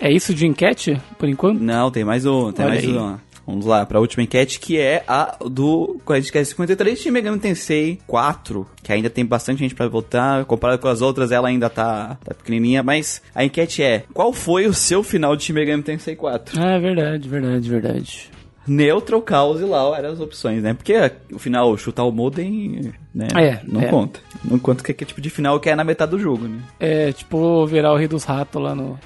É 0.00 0.10
isso 0.12 0.34
de 0.34 0.46
enquete, 0.46 1.00
por 1.18 1.28
enquanto? 1.28 1.60
não, 1.60 1.90
tem 1.90 2.04
mais 2.04 2.26
um, 2.26 2.52
tem 2.52 2.64
Olha 2.66 2.74
mais 2.74 2.84
aí. 2.84 2.92
uma. 2.96 3.22
Vamos 3.46 3.66
lá, 3.66 3.84
pra 3.84 4.00
última 4.00 4.22
enquete, 4.22 4.58
que 4.58 4.78
é 4.78 5.04
a 5.06 5.36
do 5.40 6.00
Quest 6.06 6.32
53 6.32 6.98
Shin 6.98 7.10
Megami 7.10 7.38
Tensei 7.38 7.98
4, 8.06 8.66
que 8.82 8.92
ainda 8.92 9.10
tem 9.10 9.24
bastante 9.24 9.58
gente 9.58 9.74
pra 9.74 9.86
votar, 9.86 10.44
comparado 10.44 10.80
com 10.80 10.88
as 10.88 11.02
outras, 11.02 11.30
ela 11.30 11.48
ainda 11.48 11.68
tá, 11.68 12.16
tá 12.24 12.34
pequenininha, 12.34 12.82
mas 12.82 13.22
a 13.34 13.44
enquete 13.44 13.82
é, 13.82 14.04
qual 14.12 14.32
foi 14.32 14.66
o 14.66 14.74
seu 14.74 15.02
final 15.02 15.36
de 15.36 15.52
Megami 15.52 15.82
Tensei 15.82 16.16
4? 16.16 16.58
Ah, 16.58 16.72
é 16.72 16.80
verdade, 16.80 17.28
verdade, 17.28 17.68
verdade. 17.68 18.30
Neutral, 18.66 19.20
Caos 19.22 19.60
e 19.60 19.64
Lau 19.64 19.94
eram 19.94 20.10
as 20.10 20.20
opções, 20.20 20.62
né? 20.62 20.74
Porque 20.74 20.94
o 21.32 21.38
final, 21.38 21.76
chutar 21.76 22.04
o 22.04 22.12
modem, 22.12 22.92
né? 23.14 23.28
É, 23.34 23.60
não 23.64 23.80
é. 23.80 23.86
conta. 23.88 24.20
Não 24.44 24.58
conta 24.58 24.82
que 24.82 25.04
é 25.04 25.06
tipo 25.06 25.20
de 25.20 25.30
final 25.30 25.60
que 25.60 25.68
é 25.68 25.76
na 25.76 25.84
metade 25.84 26.12
do 26.12 26.18
jogo, 26.18 26.46
né? 26.46 26.60
É, 26.80 27.12
tipo, 27.12 27.66
virar 27.66 27.92
o 27.92 27.96
rei 27.96 28.08
dos 28.08 28.24
ratos 28.24 28.62
lá 28.62 28.74
no... 28.74 28.98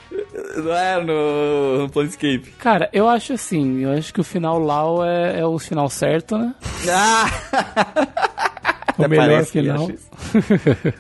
Não 0.57 0.75
é 0.75 1.03
no, 1.03 1.79
no 1.83 1.91
Planescape. 1.91 2.53
Cara, 2.59 2.89
eu 2.93 3.09
acho 3.09 3.33
assim, 3.33 3.81
eu 3.81 3.93
acho 3.93 4.13
que 4.13 4.21
o 4.21 4.25
final 4.25 4.59
Lau 4.59 5.05
é, 5.05 5.41
é 5.41 5.47
o 5.47 5.59
final 5.59 5.89
certo, 5.89 6.37
né? 6.37 6.55
Ah! 6.89 8.47
O 8.99 9.05
Até 9.05 9.09
melhor 9.09 9.45
que 9.45 9.53
final. 9.53 9.89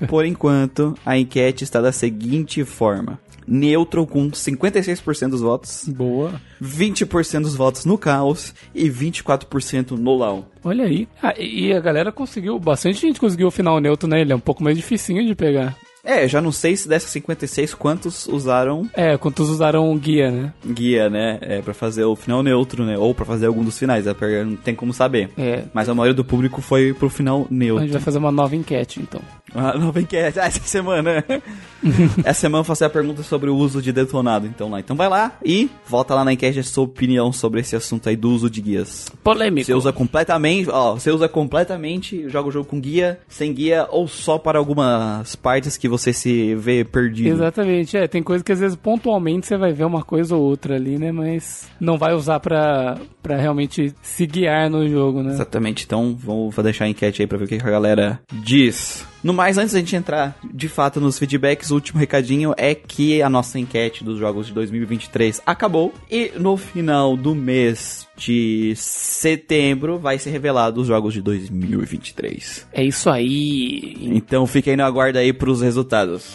Por 0.08 0.24
enquanto, 0.24 0.94
a 1.04 1.18
enquete 1.18 1.64
está 1.64 1.80
da 1.80 1.90
seguinte 1.90 2.64
forma. 2.64 3.18
Neutral 3.48 4.06
com 4.06 4.30
56% 4.30 5.30
dos 5.30 5.40
votos, 5.40 5.88
Boa. 5.88 6.40
20% 6.62 7.42
dos 7.42 7.56
votos 7.56 7.84
no 7.84 7.96
Caos 7.96 8.54
e 8.74 8.88
24% 8.88 9.92
no 9.92 10.16
Lau. 10.16 10.46
Olha 10.62 10.84
aí. 10.84 11.08
Ah, 11.22 11.34
e 11.38 11.72
a 11.72 11.80
galera 11.80 12.12
conseguiu, 12.12 12.58
bastante 12.58 13.00
gente 13.00 13.18
conseguiu 13.18 13.48
o 13.48 13.50
final 13.50 13.80
neutro, 13.80 14.08
né? 14.08 14.20
Ele 14.20 14.32
é 14.32 14.36
um 14.36 14.40
pouco 14.40 14.62
mais 14.62 14.76
dificinho 14.76 15.24
de 15.26 15.34
pegar. 15.34 15.76
É, 16.08 16.26
já 16.26 16.40
não 16.40 16.50
sei 16.50 16.74
se 16.76 16.88
dessas 16.88 17.10
56 17.10 17.74
quantos 17.74 18.26
usaram 18.26 18.88
É, 18.94 19.16
quantos 19.18 19.48
usaram 19.50 19.92
o 19.92 19.96
guia, 19.98 20.30
né? 20.30 20.52
guia, 20.66 21.10
né? 21.10 21.38
É, 21.42 21.60
pra 21.60 21.74
fazer 21.74 22.04
o 22.04 22.16
final 22.16 22.42
neutro, 22.42 22.84
né? 22.84 22.96
Ou 22.96 23.14
pra 23.14 23.26
fazer 23.26 23.46
algum 23.46 23.62
dos 23.62 23.78
finais, 23.78 24.06
é, 24.06 24.14
porque 24.14 24.42
não 24.42 24.56
tem 24.56 24.74
como 24.74 24.92
saber. 24.94 25.30
É. 25.36 25.64
Mas 25.74 25.88
a 25.88 25.94
maioria 25.94 26.14
do 26.14 26.24
público 26.24 26.62
foi 26.62 26.94
pro 26.94 27.10
final 27.10 27.40
A 27.40 27.42
gente 27.42 27.54
neutro. 27.54 27.88
vai 27.90 28.00
fazer 28.00 28.18
uma 28.18 28.32
nova 28.32 28.56
enquete, 28.56 29.00
então. 29.00 29.20
Ah, 29.54 29.76
não 29.78 29.88
enquete. 30.00 30.40
Ah, 30.40 30.46
essa 30.46 30.60
semana. 30.62 31.22
essa 32.24 32.40
semana 32.40 32.60
eu 32.60 32.64
faço 32.64 32.84
a 32.84 32.90
pergunta 32.90 33.22
sobre 33.22 33.50
o 33.50 33.56
uso 33.56 33.80
de 33.82 33.92
detonado. 33.92 34.46
Então 34.46 34.70
lá. 34.70 34.80
Então 34.80 34.96
vai 34.96 35.08
lá 35.08 35.32
e 35.44 35.68
volta 35.86 36.14
lá 36.14 36.24
na 36.24 36.32
enquete 36.32 36.58
a 36.58 36.62
sua 36.64 36.84
opinião 36.84 37.32
sobre 37.32 37.60
esse 37.60 37.76
assunto 37.76 38.08
aí 38.08 38.16
do 38.16 38.30
uso 38.30 38.48
de 38.48 38.60
guias. 38.62 39.06
Polêmico. 39.22 39.66
Você 39.66 39.74
usa 39.74 39.92
completamente, 39.92 40.70
ó, 40.70 40.94
você 40.94 41.10
usa 41.10 41.28
completamente, 41.28 42.28
joga 42.28 42.48
o 42.48 42.52
jogo 42.52 42.66
com 42.66 42.80
guia, 42.80 43.18
sem 43.28 43.52
guia 43.52 43.86
ou 43.90 44.08
só 44.08 44.38
para 44.38 44.58
algumas 44.58 45.34
partes 45.36 45.76
que 45.76 45.88
você 45.88 45.97
se 45.98 46.54
vê 46.54 46.84
perdido. 46.84 47.28
Exatamente, 47.28 47.96
é, 47.96 48.06
tem 48.06 48.22
coisa 48.22 48.42
que 48.42 48.52
às 48.52 48.60
vezes 48.60 48.76
pontualmente 48.76 49.46
você 49.46 49.56
vai 49.56 49.72
ver 49.72 49.84
uma 49.84 50.02
coisa 50.02 50.36
ou 50.36 50.42
outra 50.42 50.76
ali, 50.76 50.98
né, 50.98 51.12
mas 51.12 51.68
não 51.80 51.98
vai 51.98 52.14
usar 52.14 52.40
pra, 52.40 52.98
pra 53.22 53.36
realmente 53.36 53.94
se 54.02 54.26
guiar 54.26 54.70
no 54.70 54.88
jogo, 54.88 55.22
né? 55.22 55.32
Exatamente, 55.32 55.84
então 55.84 56.14
vou, 56.14 56.50
vou 56.50 56.62
deixar 56.62 56.84
a 56.84 56.88
enquete 56.88 57.22
aí 57.22 57.26
pra 57.26 57.38
ver 57.38 57.44
o 57.44 57.48
que 57.48 57.54
a 57.56 57.70
galera 57.70 58.20
diz. 58.32 59.06
No 59.22 59.34
mais, 59.34 59.58
antes 59.58 59.72
da 59.72 59.80
gente 59.80 59.96
entrar 59.96 60.38
de 60.54 60.68
fato 60.68 61.00
nos 61.00 61.18
feedbacks, 61.18 61.70
o 61.70 61.74
último 61.74 61.98
recadinho 61.98 62.54
é 62.56 62.74
que 62.74 63.20
a 63.20 63.28
nossa 63.28 63.58
enquete 63.58 64.04
dos 64.04 64.18
jogos 64.18 64.46
de 64.46 64.52
2023 64.52 65.42
acabou 65.44 65.92
e 66.10 66.32
no 66.38 66.56
final 66.56 67.16
do 67.16 67.34
mês 67.34 68.07
de 68.18 68.74
setembro 68.76 69.98
vai 69.98 70.18
ser 70.18 70.30
revelado 70.30 70.80
os 70.80 70.88
jogos 70.88 71.14
de 71.14 71.22
2023. 71.22 72.66
É 72.72 72.82
isso 72.82 73.08
aí. 73.08 73.96
Então 74.00 74.46
fiquem 74.46 74.76
no 74.76 74.84
aguardo 74.84 75.18
aí 75.18 75.32
pros 75.32 75.62
resultados. 75.62 76.26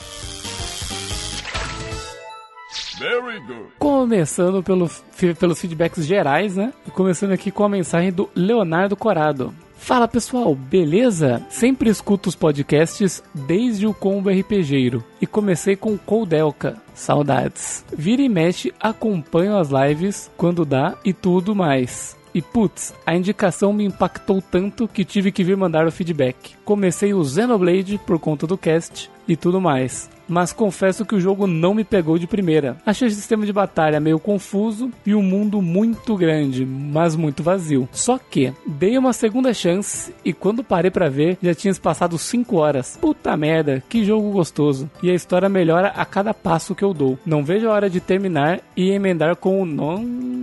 Começando 3.78 4.64
pelo, 4.64 4.90
pelos 5.38 5.60
feedbacks 5.60 6.06
gerais, 6.06 6.56
né? 6.56 6.72
Começando 6.94 7.34
aqui 7.34 7.52
com 7.52 7.66
a 7.66 7.70
mensagem 7.70 8.14
do 8.14 8.30
Leonardo 8.34 8.96
Corado. 8.96 9.54
Fala 9.84 10.08
pessoal, 10.08 10.56
beleza? 10.56 11.46
Sempre 11.50 11.90
escuto 11.90 12.30
os 12.30 12.36
podcasts 12.36 13.22
desde 13.34 13.86
o 13.86 13.94
Combo 13.94 14.30
RPGeiro 14.30 15.04
e 15.20 15.28
comecei 15.28 15.76
com 15.76 15.98
Coldelka. 15.98 16.78
Saudades. 16.96 17.84
Vira 17.94 18.22
e 18.22 18.30
mexe, 18.30 18.74
acompanho 18.80 19.58
as 19.58 19.72
lives 19.72 20.32
quando 20.38 20.64
dá 20.64 20.96
e 21.04 21.12
tudo 21.12 21.54
mais. 21.54 22.16
E 22.34 22.42
putz, 22.42 22.94
a 23.06 23.14
indicação 23.14 23.74
me 23.74 23.84
impactou 23.84 24.42
tanto 24.42 24.88
que 24.88 25.04
tive 25.04 25.34
que 25.34 25.44
vir 25.44 25.58
mandar 25.58 25.86
o 25.86 25.92
feedback. 25.92 26.56
Comecei 26.64 27.14
o 27.14 27.22
Xenoblade 27.22 28.00
por 28.06 28.18
conta 28.18 28.48
do 28.48 28.58
cast 28.58 29.12
e 29.28 29.36
tudo 29.36 29.62
mais. 29.62 30.10
Mas 30.28 30.54
confesso 30.54 31.06
que 31.06 31.16
o 31.16 31.20
jogo 31.20 31.46
não 31.46 31.74
me 31.74 31.84
pegou 31.84 32.18
de 32.18 32.28
primeira. 32.28 32.78
Achei 32.86 33.08
o 33.08 33.12
sistema 33.12 33.46
de 33.46 33.52
batalha 33.52 34.00
meio 34.00 34.20
confuso 34.20 34.90
e 35.06 35.14
o 35.14 35.20
um 35.20 35.24
mundo 35.24 35.62
muito 35.62 36.16
grande, 36.16 36.66
mas 36.66 37.16
muito 37.16 37.44
vazio. 37.44 37.90
Só 37.92 38.18
que 38.18 38.54
dei 38.66 38.98
uma 38.98 39.14
segunda 39.14 39.54
chance 39.54 40.14
e 40.24 40.32
quando 40.32 40.64
parei 40.64 40.90
para 40.90 41.10
ver, 41.10 41.38
já 41.42 41.54
tinha 41.54 41.74
passado 41.76 42.18
5 42.18 42.56
horas. 42.56 42.98
Puta 43.02 43.36
merda, 43.36 43.84
que 43.90 44.06
jogo 44.06 44.32
gostoso. 44.32 44.90
E 45.02 45.12
a 45.12 45.14
história 45.14 45.50
melhora 45.50 45.90
a 45.90 46.06
cada 46.06 46.34
passo 46.34 46.74
que 46.74 46.84
eu 46.84 46.94
dou. 46.94 47.20
Não 47.26 47.44
vejo 47.44 47.68
a 47.68 47.74
hora 47.74 47.90
de 47.90 48.00
terminar 48.00 48.62
e 48.78 48.92
emendar 48.92 49.36
com 49.36 49.62
o 49.62 49.66
non 49.66 50.34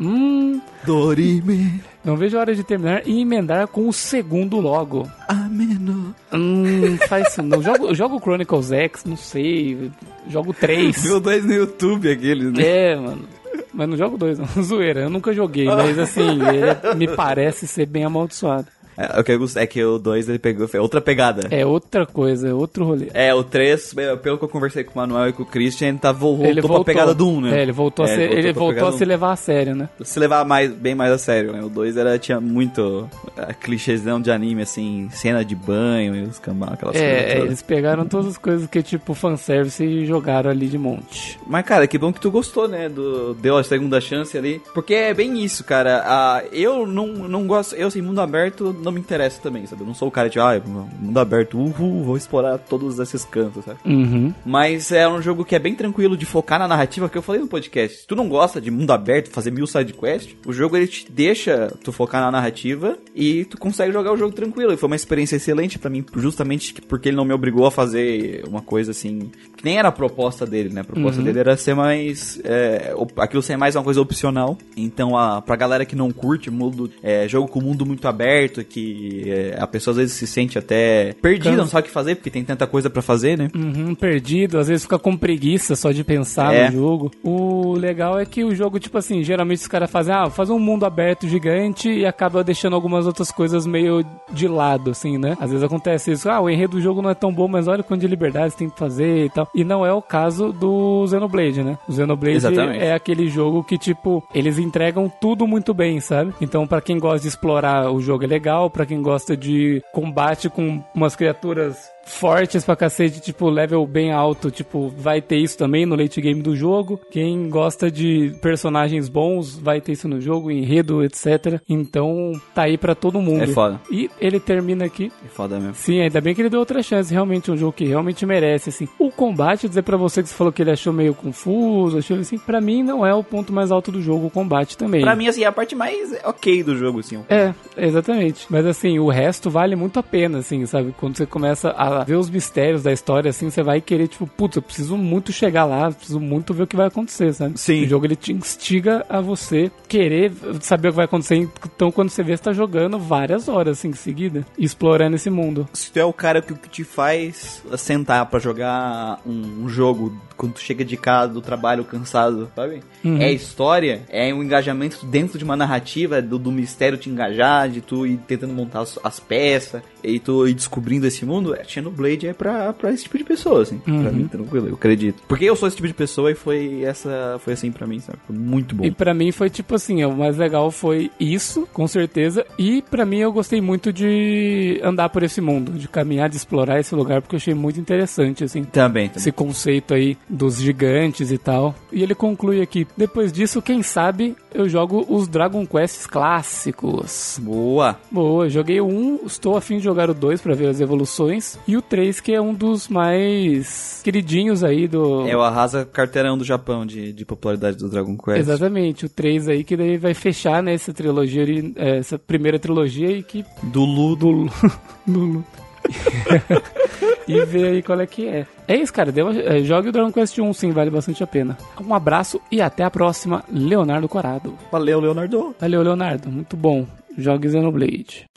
Hum. 0.00 0.60
Dorime. 0.86 1.82
Não 2.02 2.16
vejo 2.16 2.36
a 2.36 2.40
hora 2.40 2.54
de 2.54 2.64
terminar 2.64 3.06
e 3.06 3.20
emendar 3.20 3.66
com 3.68 3.86
o 3.88 3.92
segundo 3.92 4.58
logo. 4.58 5.10
Ameno. 5.28 6.14
Hum, 6.32 6.96
faz 7.08 7.28
isso 7.28 7.42
não. 7.42 7.62
Jogo, 7.62 7.94
jogo 7.94 8.18
Chronicles 8.20 8.72
X, 8.72 9.04
não 9.04 9.16
sei. 9.16 9.90
Jogo 10.28 10.54
3. 10.54 11.02
Viu 11.02 11.20
dois 11.20 11.44
no 11.44 11.52
YouTube 11.52 12.10
aqueles, 12.10 12.52
né? 12.52 12.62
É, 12.62 12.96
mano. 12.96 13.28
Mas 13.72 13.88
não 13.88 13.96
jogo 13.96 14.16
dois, 14.16 14.38
não. 14.38 14.46
Zoeira, 14.62 15.02
eu 15.02 15.10
nunca 15.10 15.32
joguei, 15.32 15.66
mas 15.66 15.98
assim, 15.98 16.22
ele 16.22 16.96
me 16.96 17.08
parece 17.08 17.66
ser 17.66 17.86
bem 17.86 18.04
amaldiçoado. 18.04 18.66
É, 18.96 19.20
o 19.20 19.24
que 19.24 19.32
eu 19.32 19.38
gostei 19.38 19.62
é 19.62 19.66
que 19.66 19.82
o 19.82 19.98
2 19.98 20.28
ele 20.28 20.38
pegou, 20.38 20.68
foi 20.68 20.80
outra 20.80 21.00
pegada. 21.00 21.48
É 21.50 21.64
outra 21.64 22.06
coisa, 22.06 22.48
é 22.48 22.54
outro 22.54 22.84
rolê. 22.84 23.08
É, 23.14 23.34
o 23.34 23.42
3, 23.42 23.94
pelo 24.22 24.38
que 24.38 24.44
eu 24.44 24.48
conversei 24.48 24.84
com 24.84 24.92
o 24.92 24.96
Manuel 24.96 25.28
e 25.28 25.32
com 25.32 25.42
o 25.42 25.46
Christian, 25.46 25.96
tá, 25.96 26.12
voltou, 26.12 26.46
ele 26.46 26.60
voltou 26.60 26.84
pra 26.84 26.92
pegada 26.92 27.14
do 27.14 27.26
1, 27.26 27.30
um, 27.30 27.40
né? 27.40 27.58
É, 27.58 27.62
ele 27.62 27.72
voltou, 27.72 28.06
é, 28.06 28.12
a, 28.12 28.14
ser, 28.14 28.32
ele 28.32 28.52
voltou, 28.52 28.88
a 28.88 28.92
se 28.92 29.04
levar 29.04 29.32
a 29.32 29.36
sério, 29.36 29.74
né? 29.74 29.88
Se 30.02 30.18
levar 30.18 30.44
mais, 30.44 30.70
bem 30.70 30.94
mais 30.94 31.12
a 31.12 31.18
sério, 31.18 31.52
né? 31.52 31.62
O 31.62 31.68
2 31.68 31.96
era, 31.96 32.18
tinha 32.18 32.40
muito 32.40 33.08
a, 33.36 33.54
clichêzão 33.54 34.20
de 34.20 34.30
anime, 34.30 34.62
assim, 34.62 35.08
cena 35.12 35.44
de 35.44 35.54
banho 35.54 36.14
e 36.16 36.22
os 36.22 36.38
cambal, 36.38 36.70
aquelas 36.72 36.96
é, 36.96 36.98
coisas. 37.00 37.30
É, 37.30 37.38
eles 37.38 37.62
pegaram 37.62 38.04
todas 38.06 38.28
as 38.28 38.38
coisas 38.38 38.66
que 38.66 38.78
é 38.78 38.82
tipo 38.82 39.14
fanservice 39.14 39.82
e 39.84 40.06
jogaram 40.06 40.50
ali 40.50 40.68
de 40.68 40.78
monte. 40.78 41.38
Mas, 41.46 41.64
cara, 41.64 41.86
que 41.86 41.98
bom 41.98 42.12
que 42.12 42.20
tu 42.20 42.30
gostou, 42.30 42.68
né? 42.68 42.88
Do, 42.88 43.34
deu 43.34 43.56
a 43.56 43.64
segunda 43.64 44.00
chance 44.00 44.36
ali. 44.36 44.60
Porque 44.74 44.94
é 44.94 45.14
bem 45.14 45.42
isso, 45.42 45.64
cara. 45.64 46.02
Ah, 46.04 46.42
eu 46.52 46.86
não, 46.86 47.06
não 47.06 47.46
gosto, 47.46 47.74
eu 47.74 47.88
assim, 47.88 48.02
mundo 48.02 48.20
aberto 48.20 48.76
não 48.82 48.89
me 48.92 49.00
interessa 49.00 49.40
também 49.40 49.66
sabe? 49.66 49.82
Eu 49.82 49.86
não 49.86 49.94
sou 49.94 50.08
o 50.08 50.10
cara 50.10 50.28
de, 50.28 50.38
ah, 50.38 50.60
mundo 51.00 51.18
aberto, 51.18 51.58
uhul, 51.58 52.02
vou 52.04 52.16
explorar 52.16 52.58
todos 52.58 52.98
esses 52.98 53.24
cantos, 53.24 53.64
sabe? 53.64 53.78
Uhum. 53.84 54.34
Mas 54.44 54.92
é 54.92 55.08
um 55.08 55.22
jogo 55.22 55.44
que 55.44 55.54
é 55.54 55.58
bem 55.58 55.74
tranquilo 55.74 56.16
de 56.16 56.26
focar 56.26 56.58
na 56.58 56.68
narrativa, 56.68 57.08
que 57.08 57.16
eu 57.16 57.22
falei 57.22 57.40
no 57.40 57.48
podcast. 57.48 57.98
Se 57.98 58.06
tu 58.06 58.16
não 58.16 58.28
gosta 58.28 58.60
de 58.60 58.70
mundo 58.70 58.90
aberto, 58.92 59.30
fazer 59.30 59.50
mil 59.50 59.66
side 59.66 59.92
quest, 59.92 60.34
o 60.46 60.52
jogo 60.52 60.76
ele 60.76 60.86
te 60.86 61.10
deixa 61.10 61.72
tu 61.82 61.92
focar 61.92 62.20
na 62.20 62.30
narrativa 62.30 62.98
e 63.14 63.44
tu 63.44 63.58
consegue 63.58 63.92
jogar 63.92 64.12
o 64.12 64.16
jogo 64.16 64.34
tranquilo. 64.34 64.72
E 64.72 64.76
foi 64.76 64.86
uma 64.86 64.96
experiência 64.96 65.36
excelente 65.36 65.78
para 65.78 65.90
mim, 65.90 66.04
justamente 66.16 66.74
porque 66.82 67.08
ele 67.08 67.16
não 67.16 67.24
me 67.24 67.32
obrigou 67.32 67.66
a 67.66 67.70
fazer 67.70 68.44
uma 68.48 68.60
coisa 68.60 68.90
assim, 68.90 69.30
que 69.56 69.64
nem 69.64 69.78
era 69.78 69.88
a 69.88 69.92
proposta 69.92 70.46
dele, 70.46 70.70
né? 70.70 70.80
A 70.80 70.84
proposta 70.84 71.20
uhum. 71.20 71.24
dele 71.24 71.38
era 71.38 71.56
ser 71.56 71.74
mais, 71.74 72.40
é, 72.44 72.94
aquilo 73.18 73.42
ser 73.42 73.56
mais 73.56 73.76
uma 73.76 73.84
coisa 73.84 74.00
opcional. 74.00 74.58
Então, 74.76 75.16
a, 75.16 75.40
pra 75.40 75.56
galera 75.56 75.84
que 75.84 75.96
não 75.96 76.10
curte 76.10 76.50
mundo, 76.50 76.90
é, 77.02 77.28
jogo 77.28 77.48
com 77.48 77.60
mundo 77.60 77.86
muito 77.86 78.06
aberto, 78.08 78.60
que 78.70 79.24
é, 79.26 79.56
a 79.58 79.66
pessoa 79.66 79.92
às 79.92 79.98
vezes 79.98 80.14
se 80.14 80.26
sente 80.26 80.58
até 80.58 81.14
perdida, 81.20 81.56
não 81.56 81.66
sabe 81.66 81.82
o 81.82 81.84
que 81.88 81.90
fazer, 81.90 82.14
porque 82.14 82.30
tem 82.30 82.44
tanta 82.44 82.66
coisa 82.66 82.88
para 82.88 83.02
fazer, 83.02 83.36
né? 83.36 83.48
Uhum, 83.54 83.94
perdido, 83.94 84.58
às 84.58 84.68
vezes 84.68 84.84
fica 84.84 84.98
com 84.98 85.16
preguiça 85.16 85.74
só 85.74 85.90
de 85.90 86.04
pensar 86.04 86.54
é. 86.54 86.70
no 86.70 86.76
jogo. 86.76 87.10
O 87.22 87.72
legal 87.74 88.18
é 88.18 88.24
que 88.24 88.44
o 88.44 88.54
jogo, 88.54 88.78
tipo 88.78 88.96
assim, 88.96 89.22
geralmente 89.22 89.58
os 89.58 89.68
caras 89.68 89.90
fazem, 89.90 90.14
ah, 90.14 90.30
faz 90.30 90.50
um 90.50 90.58
mundo 90.58 90.86
aberto 90.86 91.28
gigante 91.28 91.90
e 91.90 92.06
acaba 92.06 92.44
deixando 92.44 92.74
algumas 92.74 93.06
outras 93.06 93.30
coisas 93.30 93.66
meio 93.66 94.04
de 94.32 94.46
lado, 94.46 94.90
assim, 94.90 95.18
né? 95.18 95.36
Às 95.40 95.50
vezes 95.50 95.64
acontece 95.64 96.12
isso, 96.12 96.30
ah, 96.30 96.40
o 96.40 96.48
enredo 96.48 96.76
do 96.76 96.80
jogo 96.80 97.02
não 97.02 97.10
é 97.10 97.14
tão 97.14 97.32
bom, 97.32 97.48
mas 97.48 97.66
olha 97.66 97.82
quanto 97.82 98.00
de 98.00 98.06
liberdade 98.06 98.52
você 98.52 98.58
tem 98.58 98.70
que 98.70 98.78
fazer 98.78 99.26
e 99.26 99.30
tal. 99.30 99.48
E 99.54 99.64
não 99.64 99.84
é 99.84 99.92
o 99.92 100.02
caso 100.02 100.52
do 100.52 101.06
Xenoblade, 101.08 101.62
né? 101.62 101.78
O 101.88 101.92
Xenoblade 101.92 102.36
Exatamente. 102.36 102.84
é 102.84 102.92
aquele 102.92 103.28
jogo 103.28 103.64
que, 103.64 103.76
tipo, 103.78 104.22
eles 104.34 104.58
entregam 104.58 105.10
tudo 105.20 105.46
muito 105.46 105.74
bem, 105.74 106.00
sabe? 106.00 106.32
Então, 106.40 106.66
para 106.66 106.80
quem 106.80 106.98
gosta 106.98 107.20
de 107.20 107.28
explorar 107.28 107.90
o 107.90 108.00
jogo 108.00 108.24
é 108.24 108.26
legal, 108.26 108.59
para 108.68 108.84
quem 108.84 109.00
gosta 109.00 109.36
de 109.36 109.82
combate 109.92 110.50
com 110.50 110.82
umas 110.94 111.14
criaturas 111.16 111.90
fortes 112.04 112.64
pra 112.64 112.76
cacete, 112.76 113.20
tipo, 113.20 113.48
level 113.48 113.86
bem 113.86 114.12
alto, 114.12 114.50
tipo, 114.50 114.88
vai 114.96 115.20
ter 115.20 115.36
isso 115.36 115.56
também 115.56 115.86
no 115.86 115.96
late 115.96 116.20
game 116.20 116.42
do 116.42 116.56
jogo. 116.56 117.00
Quem 117.10 117.48
gosta 117.48 117.90
de 117.90 118.34
personagens 118.42 119.08
bons 119.08 119.58
vai 119.58 119.80
ter 119.80 119.92
isso 119.92 120.08
no 120.08 120.20
jogo, 120.20 120.50
enredo, 120.50 121.04
etc. 121.04 121.60
Então, 121.68 122.32
tá 122.54 122.62
aí 122.62 122.76
pra 122.76 122.94
todo 122.94 123.20
mundo. 123.20 123.42
É 123.42 123.46
foda. 123.46 123.80
E 123.90 124.10
ele 124.20 124.40
termina 124.40 124.84
aqui. 124.84 125.12
É 125.24 125.28
foda 125.28 125.58
mesmo. 125.58 125.74
Sim, 125.74 126.00
ainda 126.00 126.20
bem 126.20 126.34
que 126.34 126.42
ele 126.42 126.50
deu 126.50 126.60
outra 126.60 126.82
chance. 126.82 127.12
Realmente, 127.12 127.50
um 127.50 127.56
jogo 127.56 127.72
que 127.72 127.84
realmente 127.84 128.26
merece, 128.26 128.70
assim. 128.70 128.88
O 128.98 129.10
combate, 129.10 129.68
dizer 129.68 129.82
pra 129.82 129.96
você 129.96 130.22
que 130.22 130.28
você 130.28 130.34
falou 130.34 130.52
que 130.52 130.62
ele 130.62 130.70
achou 130.70 130.92
meio 130.92 131.14
confuso, 131.14 131.98
achou 131.98 132.18
assim, 132.18 132.38
pra 132.38 132.60
mim 132.60 132.82
não 132.82 133.06
é 133.06 133.14
o 133.14 133.22
ponto 133.22 133.52
mais 133.52 133.70
alto 133.70 133.92
do 133.92 134.02
jogo, 134.02 134.26
o 134.26 134.30
combate 134.30 134.76
também. 134.76 135.02
Pra 135.02 135.16
mim, 135.16 135.28
assim, 135.28 135.44
é 135.44 135.46
a 135.46 135.52
parte 135.52 135.74
mais 135.74 136.12
ok 136.24 136.62
do 136.62 136.76
jogo, 136.76 137.00
assim. 137.00 137.22
É, 137.28 137.54
exatamente. 137.76 138.46
Mas, 138.50 138.66
assim, 138.66 138.98
o 138.98 139.08
resto 139.08 139.50
vale 139.50 139.76
muito 139.76 139.98
a 139.98 140.02
pena, 140.02 140.38
assim, 140.38 140.66
sabe? 140.66 140.94
Quando 140.98 141.16
você 141.16 141.26
começa 141.26 141.70
a 141.70 141.89
ver 142.04 142.16
os 142.16 142.30
mistérios 142.30 142.82
da 142.82 142.92
história, 142.92 143.30
assim, 143.30 143.50
você 143.50 143.62
vai 143.62 143.80
querer, 143.80 144.08
tipo, 144.08 144.26
putz, 144.26 144.56
eu 144.56 144.62
preciso 144.62 144.96
muito 144.96 145.32
chegar 145.32 145.64
lá, 145.64 145.90
preciso 145.90 146.20
muito 146.20 146.54
ver 146.54 146.64
o 146.64 146.66
que 146.66 146.76
vai 146.76 146.86
acontecer, 146.86 147.32
sabe? 147.32 147.58
Sim. 147.58 147.84
O 147.84 147.88
jogo 147.88 148.06
ele 148.06 148.16
te 148.16 148.32
instiga 148.32 149.04
a 149.08 149.20
você 149.20 149.70
querer 149.88 150.32
saber 150.60 150.88
o 150.88 150.92
que 150.92 150.96
vai 150.96 151.04
acontecer. 151.04 151.36
Então, 151.36 151.90
quando 151.90 152.10
você 152.10 152.22
vê, 152.22 152.36
você 152.36 152.42
tá 152.42 152.52
jogando 152.52 152.98
várias 152.98 153.48
horas, 153.48 153.78
assim, 153.78 153.88
em 153.88 153.94
seguida, 153.94 154.46
explorando 154.58 155.16
esse 155.16 155.30
mundo. 155.30 155.68
Se 155.72 155.90
tu 155.90 155.98
é 155.98 156.04
o 156.04 156.12
cara 156.12 156.40
que, 156.40 156.54
que 156.54 156.68
te 156.68 156.84
faz 156.84 157.62
sentar 157.76 158.26
para 158.26 158.38
jogar 158.38 159.20
um, 159.26 159.64
um 159.64 159.68
jogo 159.68 160.16
quando 160.36 160.54
tu 160.54 160.60
chega 160.60 160.82
de 160.84 160.96
casa 160.96 161.34
do 161.34 161.42
trabalho 161.42 161.84
cansado, 161.84 162.50
sabe? 162.56 162.82
Uhum. 163.04 163.18
É 163.18 163.30
história, 163.30 164.02
é 164.08 164.32
um 164.32 164.42
engajamento 164.42 165.04
dentro 165.04 165.38
de 165.38 165.44
uma 165.44 165.54
narrativa, 165.54 166.22
do, 166.22 166.38
do 166.38 166.50
mistério 166.50 166.96
te 166.96 167.10
engajar, 167.10 167.68
de 167.68 167.82
tu 167.82 168.06
ir 168.06 168.16
tentando 168.26 168.54
montar 168.54 168.80
as, 168.80 168.98
as 169.04 169.20
peças, 169.20 169.82
e 170.02 170.18
tu 170.18 170.48
ir 170.48 170.54
descobrindo 170.54 171.06
esse 171.06 171.26
mundo. 171.26 171.54
É, 171.54 171.62
Xenoblade 171.80 172.26
é 172.26 172.32
pra, 172.32 172.72
pra 172.72 172.92
esse 172.92 173.04
tipo 173.04 173.18
de 173.18 173.24
pessoa, 173.24 173.62
assim. 173.62 173.80
Uhum. 173.86 174.02
Pra 174.02 174.12
mim, 174.12 174.28
tranquilo, 174.28 174.68
eu 174.68 174.74
acredito. 174.74 175.22
Porque 175.26 175.44
eu 175.44 175.56
sou 175.56 175.66
esse 175.66 175.76
tipo 175.76 175.88
de 175.88 175.94
pessoa 175.94 176.30
e 176.30 176.34
foi 176.34 176.82
essa, 176.84 177.38
foi 177.42 177.54
assim 177.54 177.72
pra 177.72 177.86
mim, 177.86 178.00
sabe? 178.00 178.18
Foi 178.26 178.36
muito 178.36 178.74
bom. 178.74 178.84
E 178.84 178.90
pra 178.90 179.14
mim 179.14 179.32
foi 179.32 179.50
tipo 179.50 179.74
assim, 179.74 180.04
o 180.04 180.16
mais 180.16 180.36
legal 180.36 180.70
foi 180.70 181.10
isso, 181.18 181.66
com 181.72 181.86
certeza. 181.86 182.46
E 182.58 182.82
pra 182.82 183.04
mim 183.04 183.18
eu 183.18 183.32
gostei 183.32 183.60
muito 183.60 183.92
de 183.92 184.80
andar 184.82 185.08
por 185.08 185.22
esse 185.22 185.40
mundo, 185.40 185.72
de 185.72 185.88
caminhar, 185.88 186.28
de 186.28 186.36
explorar 186.36 186.78
esse 186.78 186.94
lugar, 186.94 187.20
porque 187.20 187.36
eu 187.36 187.38
achei 187.38 187.54
muito 187.54 187.80
interessante, 187.80 188.44
assim. 188.44 188.64
Também, 188.64 189.08
também. 189.08 189.10
Esse 189.16 189.32
conceito 189.32 189.94
aí 189.94 190.16
dos 190.28 190.60
gigantes 190.60 191.30
e 191.30 191.38
tal. 191.38 191.74
E 191.92 192.02
ele 192.02 192.14
conclui 192.14 192.60
aqui: 192.60 192.86
depois 192.96 193.32
disso, 193.32 193.62
quem 193.62 193.82
sabe 193.82 194.36
eu 194.52 194.68
jogo 194.68 195.04
os 195.08 195.28
Dragon 195.28 195.66
Quests 195.66 196.06
clássicos. 196.06 197.38
Boa! 197.42 197.96
Boa, 198.10 198.48
joguei 198.48 198.80
o 198.80 198.86
1, 198.86 199.20
estou 199.26 199.56
afim 199.56 199.78
de 199.78 199.84
jogar 199.84 200.10
o 200.10 200.14
2 200.14 200.40
para 200.40 200.54
ver 200.54 200.68
as 200.68 200.80
evoluções. 200.80 201.58
E 201.70 201.76
o 201.76 201.82
3, 201.82 202.18
que 202.18 202.32
é 202.32 202.40
um 202.40 202.52
dos 202.52 202.88
mais 202.88 204.00
queridinhos 204.02 204.64
aí 204.64 204.88
do. 204.88 205.24
É 205.28 205.36
o 205.36 205.40
arrasa 205.40 205.84
carteirão 205.84 206.36
do 206.36 206.42
Japão 206.42 206.84
de, 206.84 207.12
de 207.12 207.24
popularidade 207.24 207.76
do 207.76 207.88
Dragon 207.88 208.16
Quest. 208.16 208.40
Exatamente, 208.40 209.06
o 209.06 209.08
3 209.08 209.46
aí 209.46 209.62
que 209.62 209.76
daí 209.76 209.96
vai 209.96 210.12
fechar 210.12 210.64
né, 210.64 210.74
essa 210.74 210.92
trilogia, 210.92 211.44
é, 211.76 211.98
essa 211.98 212.18
primeira 212.18 212.58
trilogia 212.58 213.12
e 213.12 213.22
que. 213.22 213.44
Do 213.62 213.84
Lu. 213.84 214.16
Do 214.16 214.50
e 217.28 217.44
ver 217.44 217.68
aí 217.68 217.82
qual 217.84 218.00
é 218.00 218.06
que 218.08 218.26
é. 218.26 218.48
É 218.66 218.74
isso, 218.74 218.92
cara. 218.92 219.12
Deu, 219.12 219.30
é, 219.30 219.60
jogue 219.62 219.90
o 219.90 219.92
Dragon 219.92 220.10
Quest 220.10 220.36
1, 220.40 220.52
sim, 220.52 220.72
vale 220.72 220.90
bastante 220.90 221.22
a 221.22 221.26
pena. 221.26 221.56
Um 221.80 221.94
abraço 221.94 222.40
e 222.50 222.60
até 222.60 222.82
a 222.82 222.90
próxima, 222.90 223.44
Leonardo 223.48 224.08
Corado. 224.08 224.58
Valeu, 224.72 224.98
Leonardo. 224.98 225.54
Valeu, 225.60 225.82
Leonardo. 225.82 226.32
Muito 226.32 226.56
bom. 226.56 226.84
Jogue 227.16 227.48
Xenoblade. 227.48 228.28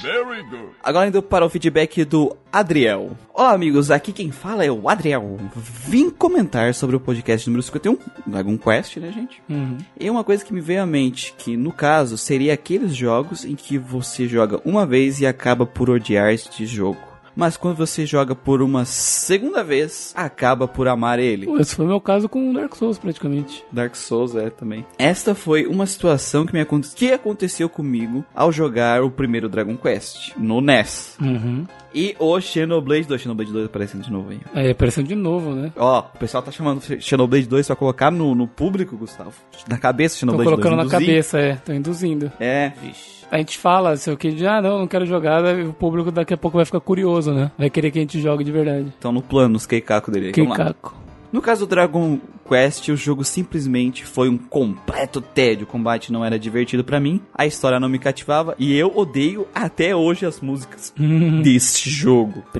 Very 0.00 0.42
good. 0.44 0.70
Agora 0.82 1.08
indo 1.08 1.22
para 1.22 1.44
o 1.44 1.50
feedback 1.50 2.04
do 2.04 2.36
Adriel. 2.52 3.16
Olá, 3.34 3.52
amigos, 3.52 3.90
aqui 3.90 4.12
quem 4.12 4.30
fala 4.30 4.64
é 4.64 4.70
o 4.70 4.88
Adriel. 4.88 5.36
Vim 5.56 6.08
comentar 6.08 6.72
sobre 6.72 6.94
o 6.94 7.00
podcast 7.00 7.48
número 7.48 7.62
51, 7.62 7.98
Dragon 8.26 8.56
Quest, 8.56 8.96
né, 8.98 9.10
gente? 9.10 9.42
Uhum. 9.48 9.78
E 9.98 10.08
uma 10.08 10.22
coisa 10.22 10.44
que 10.44 10.54
me 10.54 10.60
veio 10.60 10.82
à 10.82 10.86
mente, 10.86 11.34
que 11.36 11.56
no 11.56 11.72
caso 11.72 12.16
seria 12.16 12.54
aqueles 12.54 12.94
jogos 12.94 13.44
em 13.44 13.56
que 13.56 13.76
você 13.76 14.28
joga 14.28 14.60
uma 14.64 14.86
vez 14.86 15.20
e 15.20 15.26
acaba 15.26 15.66
por 15.66 15.90
odiar 15.90 16.32
este 16.32 16.64
jogo 16.64 17.07
mas 17.38 17.56
quando 17.56 17.76
você 17.76 18.04
joga 18.04 18.34
por 18.34 18.60
uma 18.60 18.84
segunda 18.84 19.62
vez, 19.62 20.12
acaba 20.16 20.66
por 20.66 20.88
amar 20.88 21.20
ele. 21.20 21.48
Esse 21.60 21.76
foi 21.76 21.84
o 21.84 21.88
meu 21.88 22.00
caso 22.00 22.28
com 22.28 22.52
Dark 22.52 22.74
Souls, 22.74 22.98
praticamente. 22.98 23.64
Dark 23.70 23.94
Souls, 23.94 24.34
é, 24.34 24.50
também. 24.50 24.84
Esta 24.98 25.36
foi 25.36 25.64
uma 25.64 25.86
situação 25.86 26.44
que, 26.44 26.52
me 26.52 26.60
aconte... 26.60 26.88
que 26.96 27.12
aconteceu 27.12 27.68
comigo 27.68 28.24
ao 28.34 28.50
jogar 28.50 29.04
o 29.04 29.10
primeiro 29.10 29.48
Dragon 29.48 29.76
Quest, 29.76 30.32
no 30.36 30.60
NES. 30.60 31.16
Uhum. 31.20 31.64
E 31.94 32.16
o 32.18 32.40
Xenoblade 32.40 33.06
2, 33.06 33.20
Xenoblade 33.20 33.52
2 33.52 33.66
aparecendo 33.66 34.02
de 34.02 34.10
novo 34.10 34.30
aí. 34.30 34.40
É, 34.52 34.72
aparecendo 34.72 35.06
de 35.06 35.14
novo, 35.14 35.54
né? 35.54 35.72
Ó, 35.76 36.00
o 36.00 36.18
pessoal 36.18 36.42
tá 36.42 36.50
chamando 36.50 36.82
Xenoblade 37.00 37.46
2 37.46 37.68
pra 37.68 37.76
colocar 37.76 38.10
no, 38.10 38.34
no 38.34 38.48
público, 38.48 38.96
Gustavo. 38.96 39.34
Na 39.68 39.78
cabeça, 39.78 40.16
Xenoblade 40.18 40.50
2. 40.50 40.56
Tô 40.56 40.62
colocando 40.62 40.82
2, 40.82 40.92
na 40.92 40.98
cabeça, 40.98 41.38
é. 41.38 41.54
Tô 41.54 41.72
induzindo. 41.72 42.32
É, 42.40 42.72
vixe 42.82 43.17
a 43.30 43.38
gente 43.38 43.58
fala, 43.58 43.96
sei 43.96 44.12
o 44.12 44.16
que, 44.16 44.30
de 44.30 44.46
ah, 44.46 44.60
não, 44.60 44.78
não 44.80 44.86
quero 44.86 45.06
jogar, 45.06 45.42
o 45.44 45.72
público 45.72 46.10
daqui 46.10 46.34
a 46.34 46.36
pouco 46.36 46.56
vai 46.56 46.64
ficar 46.64 46.80
curioso, 46.80 47.32
né? 47.32 47.50
Vai 47.58 47.70
querer 47.70 47.90
que 47.90 47.98
a 47.98 48.02
gente 48.02 48.20
jogue 48.20 48.44
de 48.44 48.52
verdade. 48.52 48.92
Então 48.98 49.12
no 49.12 49.22
plano, 49.22 49.56
os 49.56 49.66
Keikaku 49.66 50.10
dele. 50.10 50.32
Keikaku. 50.32 51.08
No 51.30 51.42
caso 51.42 51.66
do 51.66 51.68
Dragon 51.68 52.18
Quest, 52.48 52.88
o 52.88 52.96
jogo 52.96 53.22
simplesmente 53.22 54.06
foi 54.06 54.30
um 54.30 54.38
completo 54.38 55.20
tédio. 55.20 55.64
O 55.64 55.66
combate 55.66 56.10
não 56.10 56.24
era 56.24 56.38
divertido 56.38 56.82
para 56.82 56.98
mim, 56.98 57.20
a 57.34 57.44
história 57.44 57.78
não 57.78 57.88
me 57.88 57.98
cativava 57.98 58.54
e 58.58 58.74
eu 58.74 58.90
odeio 58.96 59.46
até 59.54 59.94
hoje 59.94 60.24
as 60.24 60.40
músicas 60.40 60.94
deste 61.44 61.90
jogo. 61.90 62.42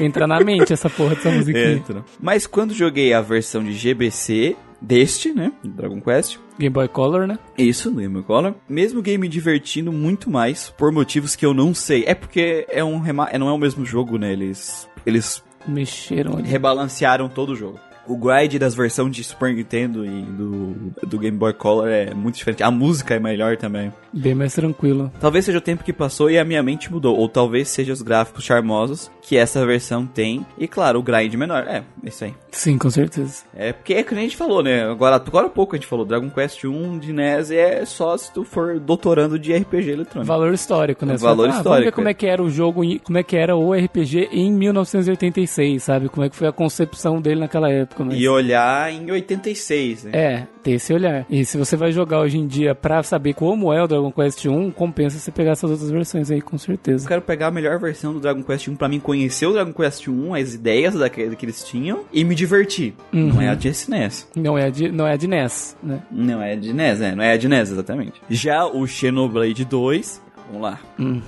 Entra 0.00 0.26
na 0.28 0.38
mente 0.40 0.72
essa 0.72 0.88
porra 0.88 1.16
dessa 1.16 1.30
música. 1.30 1.58
Entra. 1.58 2.04
Mas 2.20 2.46
quando 2.46 2.72
joguei 2.72 3.12
a 3.12 3.20
versão 3.20 3.64
de 3.64 3.72
GBC, 3.72 4.56
deste, 4.80 5.32
né? 5.32 5.52
Dragon 5.64 6.00
Quest. 6.00 6.38
Game 6.58 6.72
Boy 6.72 6.88
Color, 6.88 7.26
né? 7.26 7.38
Isso, 7.56 7.90
Game 7.90 8.12
Boy 8.12 8.22
Color. 8.22 8.54
Mesmo 8.68 9.02
game 9.02 9.18
me 9.18 9.28
divertindo 9.28 9.92
muito 9.92 10.30
mais 10.30 10.70
por 10.70 10.92
motivos 10.92 11.36
que 11.36 11.44
eu 11.44 11.54
não 11.54 11.74
sei. 11.74 12.04
É 12.06 12.14
porque 12.14 12.66
é 12.68 12.82
um 12.84 12.98
rema 12.98 13.28
não 13.38 13.48
é 13.48 13.52
o 13.52 13.58
mesmo 13.58 13.84
jogo, 13.84 14.18
né? 14.18 14.32
Eles 14.32 14.88
eles 15.04 15.42
mexeram 15.66 16.36
ali. 16.36 16.48
rebalancearam 16.48 17.28
todo 17.28 17.50
o 17.52 17.56
jogo 17.56 17.78
o 18.06 18.16
grind 18.16 18.56
das 18.58 18.74
versões 18.74 19.14
de 19.14 19.22
Super 19.22 19.54
Nintendo 19.54 20.04
e 20.04 20.22
do, 20.22 20.92
do 21.06 21.18
Game 21.18 21.36
Boy 21.36 21.52
Color 21.52 21.88
é 21.88 22.14
muito 22.14 22.36
diferente. 22.36 22.62
A 22.62 22.70
música 22.70 23.14
é 23.14 23.18
melhor 23.18 23.56
também. 23.56 23.92
Bem 24.12 24.34
mais 24.34 24.54
tranquilo. 24.54 25.12
Talvez 25.20 25.44
seja 25.44 25.58
o 25.58 25.60
tempo 25.60 25.84
que 25.84 25.92
passou 25.92 26.30
e 26.30 26.38
a 26.38 26.44
minha 26.44 26.62
mente 26.62 26.90
mudou. 26.90 27.16
Ou 27.16 27.28
talvez 27.28 27.68
seja 27.68 27.92
os 27.92 28.02
gráficos 28.02 28.44
charmosos 28.44 29.10
que 29.22 29.36
essa 29.36 29.64
versão 29.64 30.06
tem. 30.06 30.44
E 30.58 30.66
claro, 30.66 30.98
o 30.98 31.02
grind 31.02 31.32
menor. 31.34 31.66
É, 31.68 31.84
isso 32.04 32.24
aí. 32.24 32.34
Sim, 32.50 32.78
com 32.78 32.90
certeza. 32.90 33.44
É 33.54 33.72
porque 33.72 33.94
é 33.94 34.02
que 34.02 34.12
a 34.12 34.18
gente 34.18 34.36
falou, 34.36 34.62
né? 34.62 34.84
Agora, 34.90 35.16
agora 35.16 35.46
há 35.46 35.50
pouco 35.50 35.74
a 35.74 35.78
gente 35.78 35.86
falou. 35.86 36.04
Dragon 36.04 36.30
Quest 36.30 36.64
1 36.64 36.98
de 36.98 37.12
NES 37.12 37.50
é 37.52 37.84
só 37.84 38.16
se 38.16 38.32
tu 38.32 38.44
for 38.44 38.80
doutorando 38.80 39.38
de 39.38 39.54
RPG 39.54 39.90
eletrônico. 39.90 40.24
Valor 40.24 40.52
histórico, 40.52 41.06
né? 41.06 41.16
Valor 41.16 41.46
fala, 41.46 41.54
ah, 41.54 41.58
histórico. 41.58 41.68
Vamos 41.68 41.84
ver 41.84 41.92
como 41.92 42.08
é. 42.08 42.10
é 42.10 42.14
que 42.14 42.26
era 42.26 42.42
o 42.42 42.50
jogo, 42.50 42.82
como 43.04 43.18
é 43.18 43.22
que 43.22 43.36
era 43.36 43.54
o 43.54 43.72
RPG 43.72 44.30
em 44.32 44.52
1986, 44.52 45.82
sabe? 45.82 46.08
Como 46.08 46.26
é 46.26 46.28
que 46.28 46.36
foi 46.36 46.48
a 46.48 46.52
concepção 46.52 47.20
dele 47.20 47.40
naquela 47.40 47.70
época. 47.70 47.99
Mas... 48.04 48.18
E 48.18 48.28
olhar 48.28 48.92
em 48.92 49.10
86, 49.10 50.04
né? 50.04 50.10
É, 50.12 50.46
ter 50.62 50.72
esse 50.72 50.92
olhar. 50.92 51.26
E 51.28 51.44
se 51.44 51.56
você 51.56 51.76
vai 51.76 51.92
jogar 51.92 52.20
hoje 52.20 52.38
em 52.38 52.46
dia 52.46 52.74
pra 52.74 53.02
saber 53.02 53.34
como 53.34 53.72
é 53.72 53.82
o 53.82 53.86
Dragon 53.86 54.12
Quest 54.12 54.46
1, 54.46 54.70
compensa 54.70 55.18
você 55.18 55.30
pegar 55.30 55.52
essas 55.52 55.70
outras 55.70 55.90
versões 55.90 56.30
aí, 56.30 56.40
com 56.40 56.58
certeza. 56.58 57.04
Eu 57.04 57.08
quero 57.08 57.22
pegar 57.22 57.48
a 57.48 57.50
melhor 57.50 57.78
versão 57.78 58.12
do 58.12 58.20
Dragon 58.20 58.42
Quest 58.42 58.68
1 58.68 58.76
pra 58.76 58.88
mim 58.88 59.00
conhecer 59.00 59.46
o 59.46 59.52
Dragon 59.52 59.72
Quest 59.72 60.08
1, 60.08 60.34
as 60.34 60.54
ideias 60.54 60.94
da 60.94 61.08
que, 61.08 61.34
que 61.36 61.44
eles 61.44 61.64
tinham 61.64 62.04
e 62.12 62.24
me 62.24 62.34
divertir. 62.34 62.94
Uhum. 63.12 63.34
Não 63.34 63.40
é 63.42 63.48
a 63.48 63.54
de 63.54 63.68
SNES. 63.68 64.28
Não 64.34 64.58
é 64.58 64.66
a 64.66 64.70
de, 64.70 64.90
não 64.90 65.06
é 65.06 65.12
a 65.12 65.16
de 65.16 65.28
NES, 65.28 65.76
né? 65.82 66.02
Não 66.10 66.42
é 66.42 66.52
a 66.52 66.56
de 66.56 66.72
NES, 66.72 67.00
é. 67.00 67.14
Não 67.14 67.24
é 67.24 67.32
a 67.32 67.36
de 67.36 67.48
NES, 67.48 67.70
exatamente. 67.70 68.20
Já 68.28 68.66
o 68.66 68.86
Xenoblade 68.86 69.64
2, 69.64 70.22
vamos 70.48 70.62
lá. 70.62 70.80
Hum. 70.98 71.20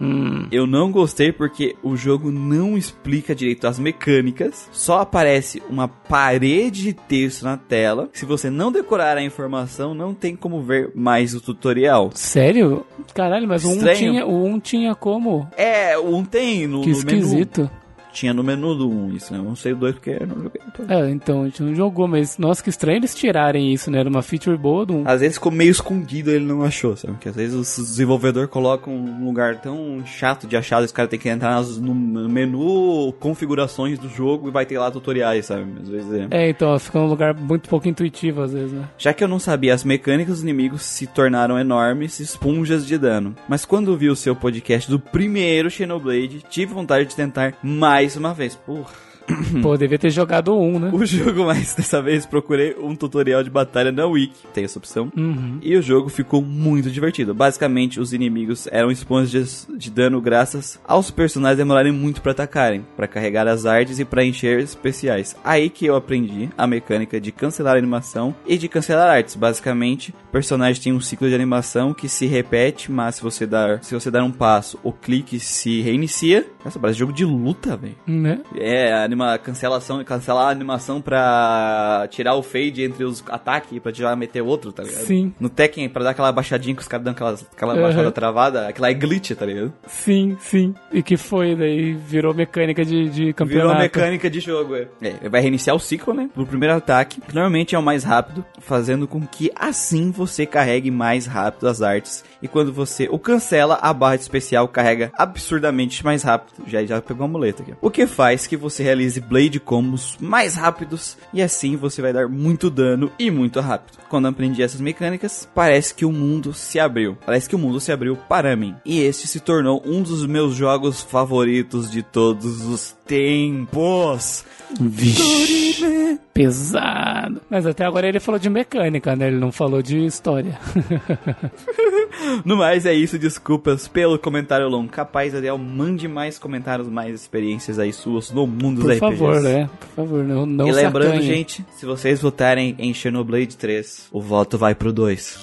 Hum. 0.00 0.46
Eu 0.50 0.66
não 0.66 0.90
gostei 0.90 1.32
porque 1.32 1.76
o 1.82 1.96
jogo 1.96 2.30
não 2.30 2.76
explica 2.76 3.34
direito 3.34 3.66
as 3.66 3.78
mecânicas, 3.78 4.68
só 4.72 5.00
aparece 5.00 5.62
uma 5.68 5.88
parede 5.88 6.82
de 6.82 6.92
texto 6.92 7.44
na 7.44 7.56
tela. 7.56 8.08
Se 8.12 8.24
você 8.24 8.50
não 8.50 8.72
decorar 8.72 9.16
a 9.16 9.22
informação, 9.22 9.94
não 9.94 10.14
tem 10.14 10.34
como 10.34 10.62
ver 10.62 10.90
mais 10.94 11.34
o 11.34 11.40
tutorial. 11.40 12.10
Sério? 12.14 12.84
Caralho, 13.14 13.46
mas 13.46 13.64
o 13.64 13.70
1 13.70 13.94
tinha, 13.94 14.26
o 14.26 14.44
um 14.44 14.58
tinha 14.58 14.94
como? 14.94 15.48
É, 15.56 15.96
o 15.96 16.16
1 16.16 16.24
tem 16.24 16.66
no, 16.66 16.82
que 16.82 16.90
esquisito. 16.90 17.62
No 17.62 17.64
menu. 17.64 17.83
Tinha 18.14 18.32
no 18.32 18.42
menu 18.42 18.74
do 18.74 18.88
1 18.88 19.12
isso, 19.12 19.32
né? 19.32 19.38
Eu 19.38 19.44
não 19.44 19.56
sei 19.56 19.72
o 19.72 19.76
2 19.76 19.94
porque 19.96 20.16
eu 20.20 20.26
não 20.26 20.36
joguei. 20.36 20.60
Então. 20.66 20.86
É, 20.88 21.10
então, 21.10 21.42
a 21.42 21.44
gente 21.46 21.62
não 21.62 21.74
jogou, 21.74 22.08
mas 22.08 22.38
nossa, 22.38 22.62
que 22.62 22.70
estranho 22.70 22.98
eles 22.98 23.14
tirarem 23.14 23.72
isso, 23.72 23.90
né? 23.90 23.98
Era 23.98 24.08
uma 24.08 24.22
feature 24.22 24.56
boa 24.56 24.86
do 24.86 24.94
1. 24.94 25.02
Às 25.08 25.20
vezes 25.20 25.36
ficou 25.36 25.52
meio 25.52 25.70
escondido 25.70 26.30
ele 26.30 26.44
não 26.44 26.62
achou, 26.62 26.96
sabe? 26.96 27.14
Porque 27.14 27.28
às 27.28 27.36
vezes 27.36 27.78
o 27.78 27.82
desenvolvedor 27.82 28.48
coloca 28.48 28.90
um 28.90 29.24
lugar 29.24 29.60
tão 29.60 30.02
chato 30.06 30.46
de 30.46 30.56
achar, 30.56 30.82
os 30.82 30.92
caras 30.92 31.10
têm 31.10 31.18
que 31.18 31.28
entrar 31.28 31.62
no 31.62 31.94
menu 31.94 33.12
configurações 33.18 33.98
do 33.98 34.08
jogo 34.08 34.48
e 34.48 34.52
vai 34.52 34.66
ter 34.66 34.78
lá 34.78 34.90
tutoriais, 34.90 35.46
sabe? 35.46 35.66
Às 35.82 35.88
vezes 35.88 36.12
é. 36.12 36.26
É, 36.30 36.50
então, 36.50 36.78
fica 36.78 36.98
um 36.98 37.06
lugar 37.06 37.34
muito 37.34 37.68
pouco 37.68 37.88
intuitivo 37.88 38.42
às 38.42 38.52
vezes, 38.52 38.72
né? 38.72 38.88
Já 38.98 39.12
que 39.12 39.22
eu 39.22 39.28
não 39.28 39.38
sabia 39.38 39.74
as 39.74 39.84
mecânicas, 39.84 40.36
os 40.36 40.42
inimigos 40.42 40.82
se 40.82 41.06
tornaram 41.06 41.58
enormes 41.58 42.20
esponjas 42.20 42.86
de 42.86 42.98
dano. 42.98 43.34
Mas 43.48 43.64
quando 43.64 43.96
vi 43.96 44.08
o 44.08 44.16
seu 44.16 44.34
podcast 44.36 44.90
do 44.90 44.98
primeiro 44.98 45.70
Xenoblade, 45.70 46.44
tive 46.48 46.74
vontade 46.74 47.08
de 47.08 47.16
tentar 47.16 47.54
mais 47.62 48.03
mais 48.04 48.16
uma 48.16 48.34
vez. 48.34 48.54
Porra. 48.54 49.13
Pô, 49.62 49.76
devia 49.76 49.98
ter 49.98 50.10
jogado 50.10 50.56
um, 50.56 50.78
né? 50.78 50.90
O 50.92 51.04
jogo, 51.04 51.44
mas 51.46 51.74
dessa 51.74 52.00
vez 52.02 52.26
procurei 52.26 52.74
um 52.78 52.94
tutorial 52.94 53.42
de 53.42 53.50
batalha 53.50 53.90
na 53.90 54.06
Wiki, 54.06 54.46
tem 54.52 54.64
essa 54.64 54.78
opção. 54.78 55.10
Uhum. 55.16 55.58
E 55.62 55.76
o 55.76 55.82
jogo 55.82 56.08
ficou 56.08 56.42
muito 56.42 56.90
divertido. 56.90 57.34
Basicamente, 57.34 58.00
os 58.00 58.12
inimigos 58.12 58.66
eram 58.70 58.90
esponjas 58.90 59.66
de 59.76 59.90
dano 59.90 60.20
graças 60.20 60.80
aos 60.86 61.10
personagens 61.10 61.58
demorarem 61.58 61.92
muito 61.92 62.20
para 62.20 62.32
atacarem, 62.32 62.84
para 62.96 63.08
carregar 63.08 63.46
as 63.48 63.66
artes 63.66 63.98
e 63.98 64.04
para 64.04 64.24
encher 64.24 64.60
especiais. 64.60 65.36
Aí 65.44 65.70
que 65.70 65.86
eu 65.86 65.96
aprendi 65.96 66.48
a 66.56 66.66
mecânica 66.66 67.20
de 67.20 67.32
cancelar 67.32 67.76
animação 67.76 68.34
e 68.46 68.56
de 68.56 68.68
cancelar 68.68 69.08
artes. 69.08 69.34
Basicamente, 69.34 70.10
o 70.28 70.32
personagem 70.32 70.82
tem 70.82 70.92
um 70.92 71.00
ciclo 71.00 71.28
de 71.28 71.34
animação 71.34 71.94
que 71.94 72.08
se 72.08 72.26
repete, 72.26 72.90
mas 72.90 73.16
se 73.16 73.22
você 73.22 73.46
dar, 73.46 73.82
se 73.82 73.94
você 73.94 74.10
dar 74.10 74.24
um 74.24 74.30
passo, 74.30 74.78
o 74.82 74.92
clique 74.92 75.38
se 75.38 75.80
reinicia. 75.80 76.46
Nossa, 76.64 76.78
parece 76.78 76.98
jogo 76.98 77.12
de 77.12 77.24
luta, 77.24 77.76
velho. 77.76 77.94
Né? 78.06 78.40
É, 78.56 78.92
a 78.92 79.08
anima, 79.14 79.38
cancelação, 79.38 80.02
cancelar 80.04 80.48
a 80.48 80.50
animação 80.50 81.00
pra 81.00 82.06
tirar 82.10 82.34
o 82.34 82.42
fade 82.42 82.82
entre 82.82 83.04
os 83.04 83.24
ataques, 83.28 83.78
pra 83.78 83.92
já 83.92 84.14
meter 84.14 84.42
outro, 84.42 84.72
tá 84.72 84.82
ligado? 84.82 85.04
Sim. 85.04 85.32
No 85.40 85.48
Tekken, 85.48 85.88
pra 85.88 86.02
dar 86.02 86.10
aquela 86.10 86.32
baixadinha 86.32 86.74
que 86.74 86.82
os 86.82 86.88
caras 86.88 87.04
dão 87.04 87.12
aquela, 87.12 87.32
aquela 87.32 87.74
uhum. 87.74 87.82
baixada 87.82 88.12
travada, 88.12 88.68
aquela 88.68 88.90
é 88.90 88.94
glitch, 88.94 89.32
tá 89.32 89.46
ligado? 89.46 89.72
Sim, 89.86 90.36
sim. 90.40 90.74
E 90.92 91.02
que 91.02 91.16
foi, 91.16 91.54
daí 91.54 91.92
virou 91.92 92.34
mecânica 92.34 92.84
de, 92.84 93.08
de 93.08 93.32
campeonato. 93.32 93.68
Virou 93.68 93.82
mecânica 93.82 94.28
de 94.28 94.40
jogo, 94.40 94.74
é. 94.74 94.88
é. 95.00 95.28
Vai 95.28 95.40
reiniciar 95.40 95.74
o 95.74 95.80
ciclo, 95.80 96.12
né? 96.12 96.28
Pro 96.34 96.46
primeiro 96.46 96.74
ataque, 96.74 97.20
que 97.20 97.34
normalmente 97.34 97.74
é 97.74 97.78
o 97.78 97.82
mais 97.82 98.04
rápido, 98.04 98.44
fazendo 98.58 99.06
com 99.06 99.20
que 99.26 99.50
assim 99.54 100.10
você 100.10 100.44
carregue 100.44 100.90
mais 100.90 101.26
rápido 101.26 101.68
as 101.68 101.80
artes. 101.80 102.24
E 102.42 102.48
quando 102.48 102.72
você 102.72 103.08
o 103.10 103.18
cancela, 103.18 103.78
a 103.80 103.92
barra 103.92 104.16
de 104.16 104.22
especial 104.22 104.66
carrega 104.68 105.12
absurdamente 105.16 106.04
mais 106.04 106.22
rápido. 106.22 106.64
Já, 106.66 106.84
já 106.84 107.00
pegou 107.00 107.24
a 107.24 107.28
muleta 107.28 107.62
aqui. 107.62 107.74
O 107.80 107.90
que 107.90 108.06
faz 108.06 108.46
que 108.46 108.56
você 108.56 108.82
realize 108.82 109.03
realize 109.04 109.20
Blade 109.20 109.60
combos 109.60 110.16
mais 110.20 110.54
rápidos 110.54 111.16
e 111.32 111.42
assim 111.42 111.76
você 111.76 112.00
vai 112.00 112.12
dar 112.12 112.28
muito 112.28 112.70
dano 112.70 113.10
e 113.18 113.30
muito 113.30 113.60
rápido. 113.60 113.98
Quando 114.08 114.28
aprendi 114.28 114.62
essas 114.62 114.80
mecânicas, 114.80 115.48
parece 115.54 115.94
que 115.94 116.04
o 116.04 116.12
mundo 116.12 116.52
se 116.52 116.78
abriu. 116.78 117.16
Parece 117.24 117.48
que 117.48 117.56
o 117.56 117.58
mundo 117.58 117.80
se 117.80 117.92
abriu 117.92 118.16
para 118.16 118.56
mim. 118.56 118.74
E 118.84 119.00
este 119.00 119.26
se 119.26 119.40
tornou 119.40 119.82
um 119.84 120.02
dos 120.02 120.26
meus 120.26 120.54
jogos 120.54 121.02
favoritos 121.02 121.90
de 121.90 122.02
todos 122.02 122.64
os 122.64 122.96
tempos. 123.06 124.44
Vixe, 124.80 126.18
pesado. 126.32 127.40
Mas 127.50 127.66
até 127.66 127.84
agora 127.84 128.08
ele 128.08 128.20
falou 128.20 128.38
de 128.38 128.48
mecânica, 128.48 129.14
né? 129.14 129.28
Ele 129.28 129.38
não 129.38 129.52
falou 129.52 129.82
de 129.82 130.04
história. 130.04 130.58
No 132.44 132.56
mais, 132.56 132.86
é 132.86 132.94
isso. 132.94 133.18
Desculpas 133.18 133.88
pelo 133.88 134.18
comentário 134.18 134.68
longo. 134.68 134.88
Capaz, 134.88 135.34
Adel, 135.34 135.58
mande 135.58 136.08
mais 136.08 136.38
comentários, 136.38 136.88
mais 136.88 137.14
experiências 137.14 137.78
aí 137.78 137.92
suas 137.92 138.30
no 138.30 138.46
mundo 138.46 138.82
Por 138.82 138.93
dos 138.94 139.10
favor, 139.10 139.34
RPGs. 139.36 139.54
né? 139.54 139.70
Por 139.80 139.88
favor, 140.04 140.24
não, 140.24 140.46
não 140.46 140.68
E 140.68 140.72
lembrando, 140.72 141.12
acanhe. 141.14 141.26
gente, 141.26 141.64
se 141.76 141.86
vocês 141.86 142.20
votarem 142.20 142.74
em 142.78 142.92
Xenoblade 142.94 143.56
3, 143.56 144.08
o 144.12 144.20
voto 144.20 144.56
vai 144.58 144.74
pro 144.74 144.92
2. 144.92 145.38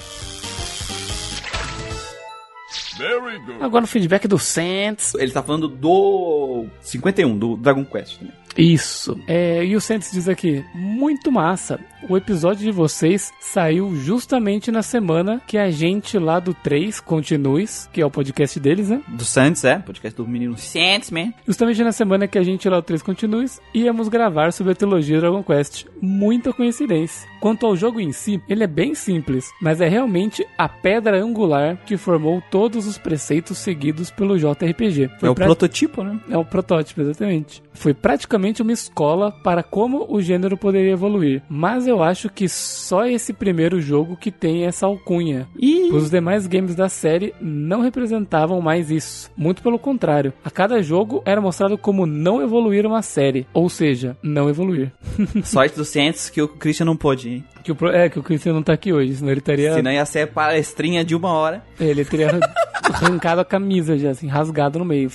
Very 2.97 3.39
good. 3.39 3.63
Agora 3.63 3.85
o 3.85 3.87
feedback 3.87 4.27
do 4.27 4.37
Saints. 4.37 5.15
Ele 5.15 5.31
tá 5.31 5.41
falando 5.41 5.67
do 5.67 6.65
51, 6.81 7.37
do 7.37 7.57
Dragon 7.57 7.83
Quest 7.83 8.17
também. 8.19 8.33
Isso. 8.57 9.19
É, 9.27 9.63
e 9.63 9.75
o 9.75 9.81
Saints 9.81 10.11
diz 10.11 10.27
aqui, 10.27 10.63
muito 10.73 11.31
massa. 11.31 11.79
O 12.09 12.17
episódio 12.17 12.63
de 12.63 12.71
vocês 12.71 13.31
saiu 13.39 13.95
justamente 13.95 14.71
na 14.71 14.81
semana 14.81 15.41
que 15.45 15.57
a 15.57 15.69
gente 15.69 16.17
lá 16.17 16.39
do 16.39 16.53
3 16.53 16.99
Continues, 16.99 17.87
que 17.93 18.01
é 18.01 18.05
o 18.05 18.11
podcast 18.11 18.59
deles, 18.59 18.89
né? 18.89 19.01
Do 19.07 19.23
Santos, 19.23 19.63
é? 19.63 19.77
Podcast 19.77 20.17
do 20.17 20.27
menino 20.27 20.57
Santos, 20.57 21.11
man. 21.11 21.31
Justamente 21.45 21.83
na 21.83 21.91
semana 21.91 22.27
que 22.27 22.37
a 22.37 22.43
gente 22.43 22.67
lá 22.67 22.79
do 22.79 22.83
3 22.83 23.01
Continues, 23.01 23.61
íamos 23.73 24.09
gravar 24.09 24.51
sobre 24.51 24.73
a 24.73 24.75
trilogia 24.75 25.19
Dragon 25.19 25.43
Quest. 25.43 25.85
Muita 26.01 26.51
coincidência. 26.51 27.30
Quanto 27.41 27.65
ao 27.65 27.75
jogo 27.75 27.99
em 27.99 28.13
si, 28.13 28.41
ele 28.47 28.63
é 28.63 28.67
bem 28.67 28.95
simples, 28.95 29.49
mas 29.61 29.81
é 29.81 29.89
realmente 29.89 30.45
a 30.57 30.69
pedra 30.69 31.21
angular 31.21 31.77
que 31.85 31.97
formou 31.97 32.41
todos 32.49 32.87
os 32.87 32.97
preceitos 32.97 33.57
seguidos 33.57 34.09
pelo 34.09 34.37
JRPG. 34.37 35.09
É 35.21 35.29
o 35.29 35.35
pra- 35.35 35.45
prototipo, 35.47 36.03
né? 36.03 36.19
É 36.29 36.37
o 36.37 36.45
protótipo, 36.45 37.01
exatamente. 37.01 37.61
Foi 37.73 37.93
praticamente 37.93 38.61
uma 38.61 38.71
escola 38.71 39.31
para 39.31 39.63
como 39.63 40.05
o 40.07 40.21
gênero 40.21 40.55
poderia 40.55 40.91
evoluir. 40.91 41.41
Mas 41.49 41.87
eu 41.87 42.03
acho 42.03 42.29
que 42.29 42.47
só 42.47 43.05
esse 43.07 43.33
primeiro 43.33 43.81
jogo 43.81 44.15
que 44.15 44.29
tem 44.31 44.65
essa 44.65 44.85
alcunha. 44.85 45.47
E 45.59 45.89
Os 45.91 46.11
demais 46.11 46.45
games 46.45 46.75
da 46.75 46.87
série 46.89 47.33
não 47.41 47.81
representavam 47.81 48.61
mais 48.61 48.91
isso. 48.91 49.31
Muito 49.35 49.63
pelo 49.63 49.79
contrário. 49.79 50.31
A 50.45 50.51
cada 50.51 50.81
jogo 50.83 51.23
era 51.25 51.41
mostrado 51.41 51.75
como 51.77 52.05
não 52.05 52.41
evoluir 52.41 52.85
uma 52.85 53.01
série. 53.01 53.47
Ou 53.51 53.67
seja, 53.67 54.15
não 54.21 54.47
evoluir. 54.47 54.91
sorte 55.43 55.75
do 55.75 55.83
Santos 55.85 56.29
que 56.29 56.41
o 56.41 56.47
Christian 56.47 56.85
não 56.85 56.95
pôde, 56.95 57.30
hein? 57.35 57.43
Que 57.63 57.71
o, 57.71 57.87
é, 57.87 58.09
que 58.09 58.19
o 58.19 58.23
Christian 58.23 58.53
não 58.53 58.63
tá 58.63 58.73
aqui 58.73 58.91
hoje, 58.93 59.15
senão 59.15 59.31
ele 59.31 59.41
teria. 59.41 59.73
Senão 59.73 59.91
ia 59.91 60.05
ser 60.05 60.27
palestrinha 60.27 61.03
de 61.05 61.15
uma 61.15 61.31
hora. 61.31 61.63
Ele 61.79 62.03
teria 62.05 62.39
arrancado 62.93 63.41
a 63.41 63.45
camisa 63.45 63.97
já, 63.97 64.11
assim, 64.11 64.27
rasgado 64.27 64.79
no 64.79 64.85
meio. 64.85 65.09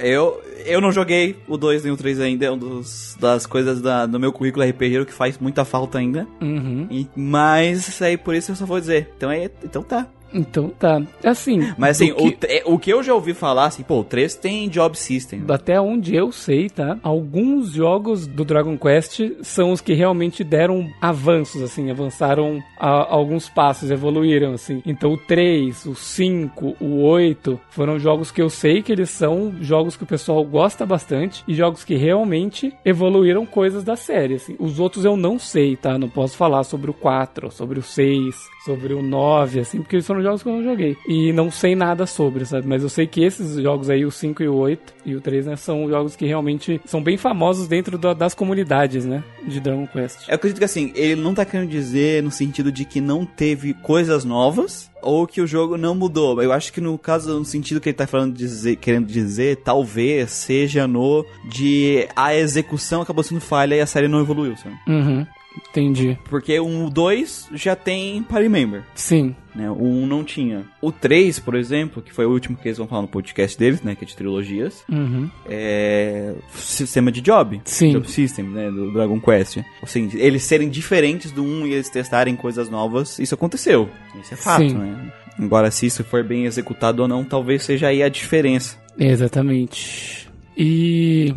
Eu, 0.00 0.40
eu 0.64 0.80
não 0.80 0.92
joguei 0.92 1.36
o 1.48 1.56
2 1.56 1.84
nem 1.84 1.92
o 1.92 1.96
3 1.96 2.20
ainda, 2.20 2.46
é 2.46 2.50
uma 2.50 2.82
das 3.18 3.46
coisas 3.46 3.80
da, 3.80 4.06
do 4.06 4.20
meu 4.20 4.32
currículo 4.32 4.64
RPG 4.68 5.06
que 5.06 5.12
faz 5.12 5.38
muita 5.38 5.64
falta 5.64 5.98
ainda. 5.98 6.26
Uhum. 6.40 6.86
E- 6.90 7.06
mas 7.16 7.88
isso 7.88 8.04
aí, 8.04 8.16
por 8.16 8.34
isso 8.34 8.52
eu 8.52 8.56
só 8.56 8.66
vou 8.66 8.78
dizer. 8.78 9.10
Então, 9.16 9.30
é, 9.30 9.50
então 9.64 9.82
tá. 9.82 10.06
Então 10.32 10.68
tá. 10.68 11.00
Assim. 11.24 11.72
Mas 11.78 12.00
assim, 12.00 12.12
o, 12.12 12.16
que- 12.16 12.32
tre- 12.32 12.62
o 12.66 12.78
que 12.78 12.90
eu 12.90 13.02
já 13.02 13.14
ouvi 13.14 13.34
falar, 13.34 13.66
assim, 13.66 13.82
pô, 13.82 14.00
o 14.00 14.04
3 14.04 14.34
tem 14.34 14.68
job 14.68 14.96
system. 14.98 15.42
Até 15.48 15.80
onde 15.80 16.14
eu 16.14 16.30
sei, 16.32 16.68
tá? 16.68 16.98
Alguns 17.02 17.72
jogos 17.72 18.26
do 18.26 18.44
Dragon 18.44 18.76
Quest 18.76 19.20
são 19.42 19.72
os 19.72 19.80
que 19.80 19.94
realmente 19.94 20.44
deram 20.44 20.88
avanços, 21.00 21.62
assim, 21.62 21.90
avançaram 21.90 22.62
a- 22.78 23.12
alguns 23.14 23.48
passos, 23.48 23.90
evoluíram, 23.90 24.52
assim. 24.52 24.82
Então 24.84 25.12
o 25.12 25.16
3, 25.18 25.86
o 25.86 25.94
5, 25.94 26.76
o 26.80 27.02
8 27.02 27.58
foram 27.70 27.98
jogos 27.98 28.30
que 28.30 28.42
eu 28.42 28.50
sei 28.50 28.82
que 28.82 28.92
eles 28.92 29.10
são 29.10 29.54
jogos 29.60 29.96
que 29.96 30.02
o 30.04 30.06
pessoal 30.06 30.44
gosta 30.44 30.84
bastante 30.86 31.42
e 31.48 31.54
jogos 31.54 31.84
que 31.84 31.94
realmente 31.96 32.72
evoluíram 32.84 33.44
coisas 33.46 33.82
da 33.84 33.96
série, 33.96 34.34
assim. 34.34 34.56
Os 34.58 34.78
outros 34.78 35.04
eu 35.04 35.16
não 35.16 35.38
sei, 35.38 35.76
tá? 35.76 35.98
Não 35.98 36.08
posso 36.08 36.36
falar 36.36 36.64
sobre 36.64 36.90
o 36.90 36.94
4, 36.94 37.50
sobre 37.50 37.78
o 37.78 37.82
6, 37.82 38.34
sobre 38.64 38.92
o 38.92 39.02
9, 39.02 39.60
assim, 39.60 39.78
porque 39.80 39.96
eles 39.96 40.06
foram 40.06 40.17
jogos 40.22 40.42
que 40.42 40.48
eu 40.48 40.52
não 40.54 40.64
joguei. 40.64 40.96
E 41.06 41.32
não 41.32 41.50
sei 41.50 41.74
nada 41.74 42.06
sobre, 42.06 42.44
sabe? 42.44 42.66
Mas 42.66 42.82
eu 42.82 42.88
sei 42.88 43.06
que 43.06 43.22
esses 43.22 43.56
jogos 43.62 43.88
aí, 43.90 44.04
o 44.04 44.10
5 44.10 44.42
e 44.42 44.48
o 44.48 44.54
8 44.54 44.94
e 45.04 45.14
o 45.14 45.20
3, 45.20 45.46
né, 45.46 45.56
são 45.56 45.88
jogos 45.88 46.14
que 46.16 46.26
realmente 46.26 46.80
são 46.84 47.02
bem 47.02 47.16
famosos 47.16 47.68
dentro 47.68 47.96
da- 47.98 48.14
das 48.14 48.34
comunidades, 48.34 49.04
né? 49.04 49.22
De 49.46 49.60
Dragon 49.60 49.86
Quest. 49.86 50.28
Eu 50.28 50.34
acredito 50.34 50.58
que 50.58 50.64
assim, 50.64 50.92
ele 50.94 51.20
não 51.20 51.34
tá 51.34 51.44
querendo 51.44 51.68
dizer 51.68 52.22
no 52.22 52.30
sentido 52.30 52.70
de 52.72 52.84
que 52.84 53.00
não 53.00 53.24
teve 53.24 53.74
coisas 53.74 54.24
novas 54.24 54.90
ou 55.00 55.26
que 55.26 55.40
o 55.40 55.46
jogo 55.46 55.76
não 55.76 55.94
mudou. 55.94 56.42
Eu 56.42 56.52
acho 56.52 56.72
que 56.72 56.80
no 56.80 56.98
caso, 56.98 57.38
no 57.38 57.44
sentido 57.44 57.80
que 57.80 57.88
ele 57.88 57.96
tá 57.96 58.06
falando 58.06 58.34
dizer, 58.34 58.76
querendo 58.76 59.06
dizer, 59.06 59.56
talvez 59.58 60.30
seja 60.32 60.86
no 60.88 61.24
de 61.48 62.06
a 62.16 62.34
execução 62.34 63.00
acabou 63.02 63.22
sendo 63.22 63.40
falha 63.40 63.74
e 63.76 63.80
a 63.80 63.86
série 63.86 64.08
não 64.08 64.20
evoluiu, 64.20 64.56
sabe? 64.56 64.74
Uhum. 64.88 65.24
Entendi. 65.70 66.18
Porque 66.28 66.58
o 66.58 66.88
2 66.90 67.48
já 67.54 67.74
tem 67.74 68.22
party 68.22 68.48
member. 68.48 68.82
Sim. 68.94 69.34
Né? 69.54 69.70
O 69.70 69.82
1 69.82 70.06
não 70.06 70.22
tinha. 70.22 70.64
O 70.80 70.92
3, 70.92 71.38
por 71.40 71.54
exemplo, 71.54 72.02
que 72.02 72.12
foi 72.12 72.26
o 72.26 72.30
último 72.30 72.56
que 72.56 72.68
eles 72.68 72.78
vão 72.78 72.86
falar 72.86 73.02
no 73.02 73.08
podcast 73.08 73.58
deles, 73.58 73.82
né? 73.82 73.94
Que 73.94 74.04
é 74.04 74.06
de 74.06 74.16
trilogias. 74.16 74.84
Uhum. 74.88 75.28
É. 75.46 76.34
Sistema 76.54 77.10
de 77.10 77.20
job. 77.20 77.60
Sim. 77.64 77.92
Job 77.92 78.08
System, 78.10 78.44
né? 78.46 78.70
Do 78.70 78.92
Dragon 78.92 79.20
Quest. 79.20 79.58
Assim, 79.82 80.10
eles 80.14 80.44
serem 80.44 80.68
diferentes 80.68 81.32
do 81.32 81.42
1 81.42 81.66
e 81.66 81.72
eles 81.74 81.90
testarem 81.90 82.36
coisas 82.36 82.70
novas, 82.70 83.18
isso 83.18 83.34
aconteceu. 83.34 83.88
Isso 84.20 84.34
é 84.34 84.36
fato, 84.36 84.68
Sim. 84.68 84.76
né? 84.76 85.12
Agora, 85.40 85.70
se 85.70 85.86
isso 85.86 86.02
for 86.02 86.24
bem 86.24 86.46
executado 86.46 87.02
ou 87.02 87.08
não, 87.08 87.24
talvez 87.24 87.62
seja 87.62 87.88
aí 87.88 88.02
a 88.02 88.08
diferença. 88.08 88.76
Exatamente. 88.98 90.28
E 90.56 91.32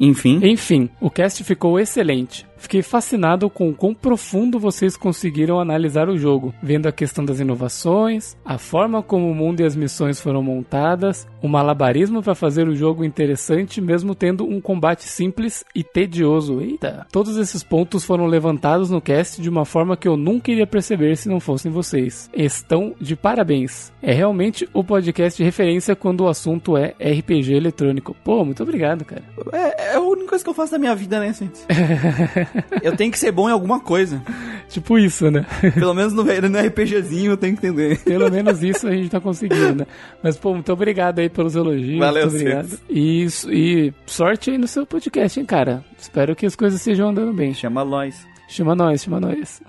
Enfim. 0.00 0.40
Enfim, 0.42 0.88
o 1.00 1.10
cast 1.10 1.42
ficou 1.44 1.78
excelente. 1.78 2.46
Fiquei 2.62 2.80
fascinado 2.80 3.50
com 3.50 3.70
o 3.70 3.74
quão 3.74 3.92
profundo 3.92 4.56
vocês 4.56 4.96
conseguiram 4.96 5.58
analisar 5.58 6.08
o 6.08 6.16
jogo, 6.16 6.54
vendo 6.62 6.86
a 6.86 6.92
questão 6.92 7.24
das 7.24 7.40
inovações, 7.40 8.36
a 8.44 8.56
forma 8.56 9.02
como 9.02 9.28
o 9.28 9.34
mundo 9.34 9.60
e 9.60 9.64
as 9.64 9.74
missões 9.74 10.20
foram 10.20 10.44
montadas, 10.44 11.26
o 11.42 11.48
malabarismo 11.48 12.22
para 12.22 12.36
fazer 12.36 12.68
o 12.68 12.76
jogo 12.76 13.04
interessante, 13.04 13.80
mesmo 13.80 14.14
tendo 14.14 14.44
um 14.44 14.60
combate 14.60 15.02
simples 15.02 15.64
e 15.74 15.82
tedioso. 15.82 16.60
Eita! 16.60 17.04
Todos 17.10 17.36
esses 17.36 17.64
pontos 17.64 18.04
foram 18.04 18.26
levantados 18.26 18.90
no 18.90 19.00
cast 19.00 19.42
de 19.42 19.50
uma 19.50 19.64
forma 19.64 19.96
que 19.96 20.06
eu 20.06 20.16
nunca 20.16 20.52
iria 20.52 20.66
perceber 20.66 21.16
se 21.16 21.28
não 21.28 21.40
fossem 21.40 21.70
vocês. 21.70 22.30
Estão 22.32 22.94
de 23.00 23.16
parabéns. 23.16 23.92
É 24.00 24.12
realmente 24.12 24.68
o 24.72 24.84
podcast 24.84 25.36
de 25.36 25.42
referência 25.42 25.96
quando 25.96 26.20
o 26.20 26.28
assunto 26.28 26.76
é 26.76 26.94
RPG 27.00 27.54
eletrônico. 27.54 28.16
Pô, 28.22 28.44
muito 28.44 28.62
obrigado, 28.62 29.04
cara. 29.04 29.24
É, 29.52 29.94
é 29.94 29.94
a 29.96 30.00
única 30.00 30.28
coisa 30.28 30.44
que 30.44 30.50
eu 30.50 30.54
faço 30.54 30.70
da 30.70 30.78
minha 30.78 30.94
vida, 30.94 31.18
né, 31.18 31.32
gente? 31.32 31.60
eu 32.82 32.96
tenho 32.96 33.10
que 33.10 33.18
ser 33.18 33.32
bom 33.32 33.48
em 33.48 33.52
alguma 33.52 33.80
coisa. 33.80 34.22
Tipo 34.68 34.98
isso, 34.98 35.30
né? 35.30 35.44
Pelo 35.74 35.92
menos 35.94 36.12
no, 36.12 36.24
no 36.24 36.58
RPGzinho 36.58 37.32
eu 37.32 37.36
tenho 37.36 37.56
que 37.56 37.66
entender. 37.66 37.98
Pelo 38.04 38.30
menos 38.30 38.62
isso 38.64 38.86
a 38.88 38.92
gente 38.92 39.10
tá 39.10 39.20
conseguindo, 39.20 39.74
né? 39.74 39.86
Mas, 40.22 40.36
pô, 40.36 40.54
muito 40.54 40.72
obrigado 40.72 41.18
aí 41.18 41.28
pelos 41.28 41.54
elogios. 41.54 41.98
Valeu, 41.98 42.24
muito 42.30 42.36
obrigado. 42.40 42.78
E, 42.88 43.22
isso- 43.24 43.52
e 43.52 43.92
sorte 44.06 44.50
aí 44.50 44.58
no 44.58 44.66
seu 44.66 44.86
podcast, 44.86 45.38
hein, 45.38 45.46
cara? 45.46 45.84
Espero 45.98 46.34
que 46.34 46.46
as 46.46 46.56
coisas 46.56 46.78
estejam 46.80 47.10
andando 47.10 47.32
bem. 47.32 47.52
Chama 47.52 47.84
nós. 47.84 48.26
Chama 48.48 48.74
nós, 48.74 49.02
chama 49.02 49.20
nós. 49.20 49.62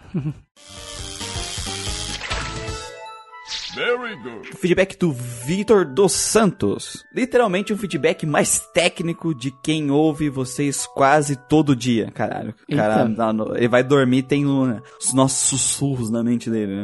Very 3.75 4.15
good. 4.17 4.49
O 4.53 4.57
feedback 4.57 4.97
do 4.97 5.11
Vitor 5.11 5.85
dos 5.85 6.11
Santos. 6.13 7.03
Literalmente 7.13 7.73
um 7.73 7.77
feedback 7.77 8.25
mais 8.25 8.59
técnico 8.73 9.33
de 9.33 9.51
quem 9.63 9.89
ouve 9.91 10.29
vocês 10.29 10.85
quase 10.87 11.35
todo 11.35 11.75
dia. 11.75 12.11
Caralho, 12.13 12.53
cara, 12.69 13.09
tá 13.09 13.33
ele 13.55 13.67
vai 13.67 13.83
dormir 13.83 14.23
tem 14.23 14.45
um- 14.45 14.79
os 14.99 15.13
nossos 15.13 15.47
sussurros 15.49 16.09
na 16.09 16.23
mente 16.23 16.49
dele. 16.49 16.83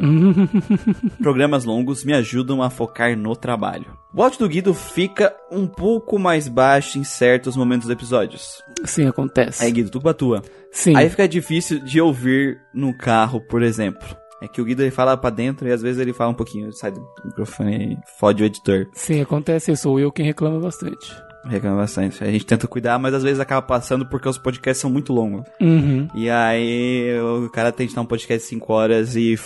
Programas 1.20 1.64
longos 1.64 2.04
me 2.04 2.12
ajudam 2.12 2.62
a 2.62 2.70
focar 2.70 3.16
no 3.16 3.34
trabalho. 3.36 3.86
O 4.12 4.22
áudio 4.22 4.40
do 4.40 4.48
Guido 4.48 4.74
fica 4.74 5.34
um 5.52 5.66
pouco 5.66 6.18
mais 6.18 6.48
baixo 6.48 6.98
em 6.98 7.04
certos 7.04 7.56
momentos 7.56 7.86
dos 7.86 7.92
episódios. 7.96 8.60
Sim, 8.84 9.06
acontece. 9.06 9.64
Aí, 9.64 9.70
Guido, 9.70 9.90
tu 9.90 10.00
batua. 10.00 10.42
Sim. 10.72 10.96
Aí 10.96 11.08
fica 11.08 11.28
difícil 11.28 11.78
de 11.78 12.00
ouvir 12.00 12.60
no 12.74 12.92
carro, 12.96 13.40
por 13.40 13.62
exemplo. 13.62 14.08
É 14.42 14.48
que 14.48 14.60
o 14.60 14.64
Guido 14.64 14.82
ele 14.82 14.90
fala 14.90 15.16
pra 15.16 15.28
dentro 15.30 15.68
e 15.68 15.72
às 15.72 15.82
vezes 15.82 16.00
ele 16.00 16.12
fala 16.12 16.30
um 16.30 16.34
pouquinho, 16.34 16.72
sai 16.72 16.90
do 16.92 17.06
microfone 17.24 17.92
e 17.94 17.98
fode 18.18 18.42
o 18.42 18.46
editor. 18.46 18.86
Sim, 18.94 19.20
acontece. 19.20 19.74
Sou 19.76 20.00
eu 20.00 20.10
quem 20.10 20.24
reclama 20.24 20.58
bastante. 20.58 21.14
Reclama 21.44 21.76
bastante. 21.78 22.22
A 22.24 22.30
gente 22.30 22.44
tenta 22.46 22.66
cuidar, 22.66 22.98
mas 22.98 23.14
às 23.14 23.22
vezes 23.22 23.40
acaba 23.40 23.62
passando 23.62 24.06
porque 24.08 24.28
os 24.28 24.38
podcasts 24.38 24.80
são 24.80 24.90
muito 24.90 25.12
longos. 25.12 25.46
Uhum. 25.60 26.08
E 26.14 26.28
aí 26.30 27.18
o 27.20 27.48
cara 27.50 27.70
que 27.72 27.82
estar 27.84 28.00
um 28.00 28.06
podcast 28.06 28.42
de 28.44 28.48
5 28.48 28.72
horas 28.72 29.16
e 29.16 29.36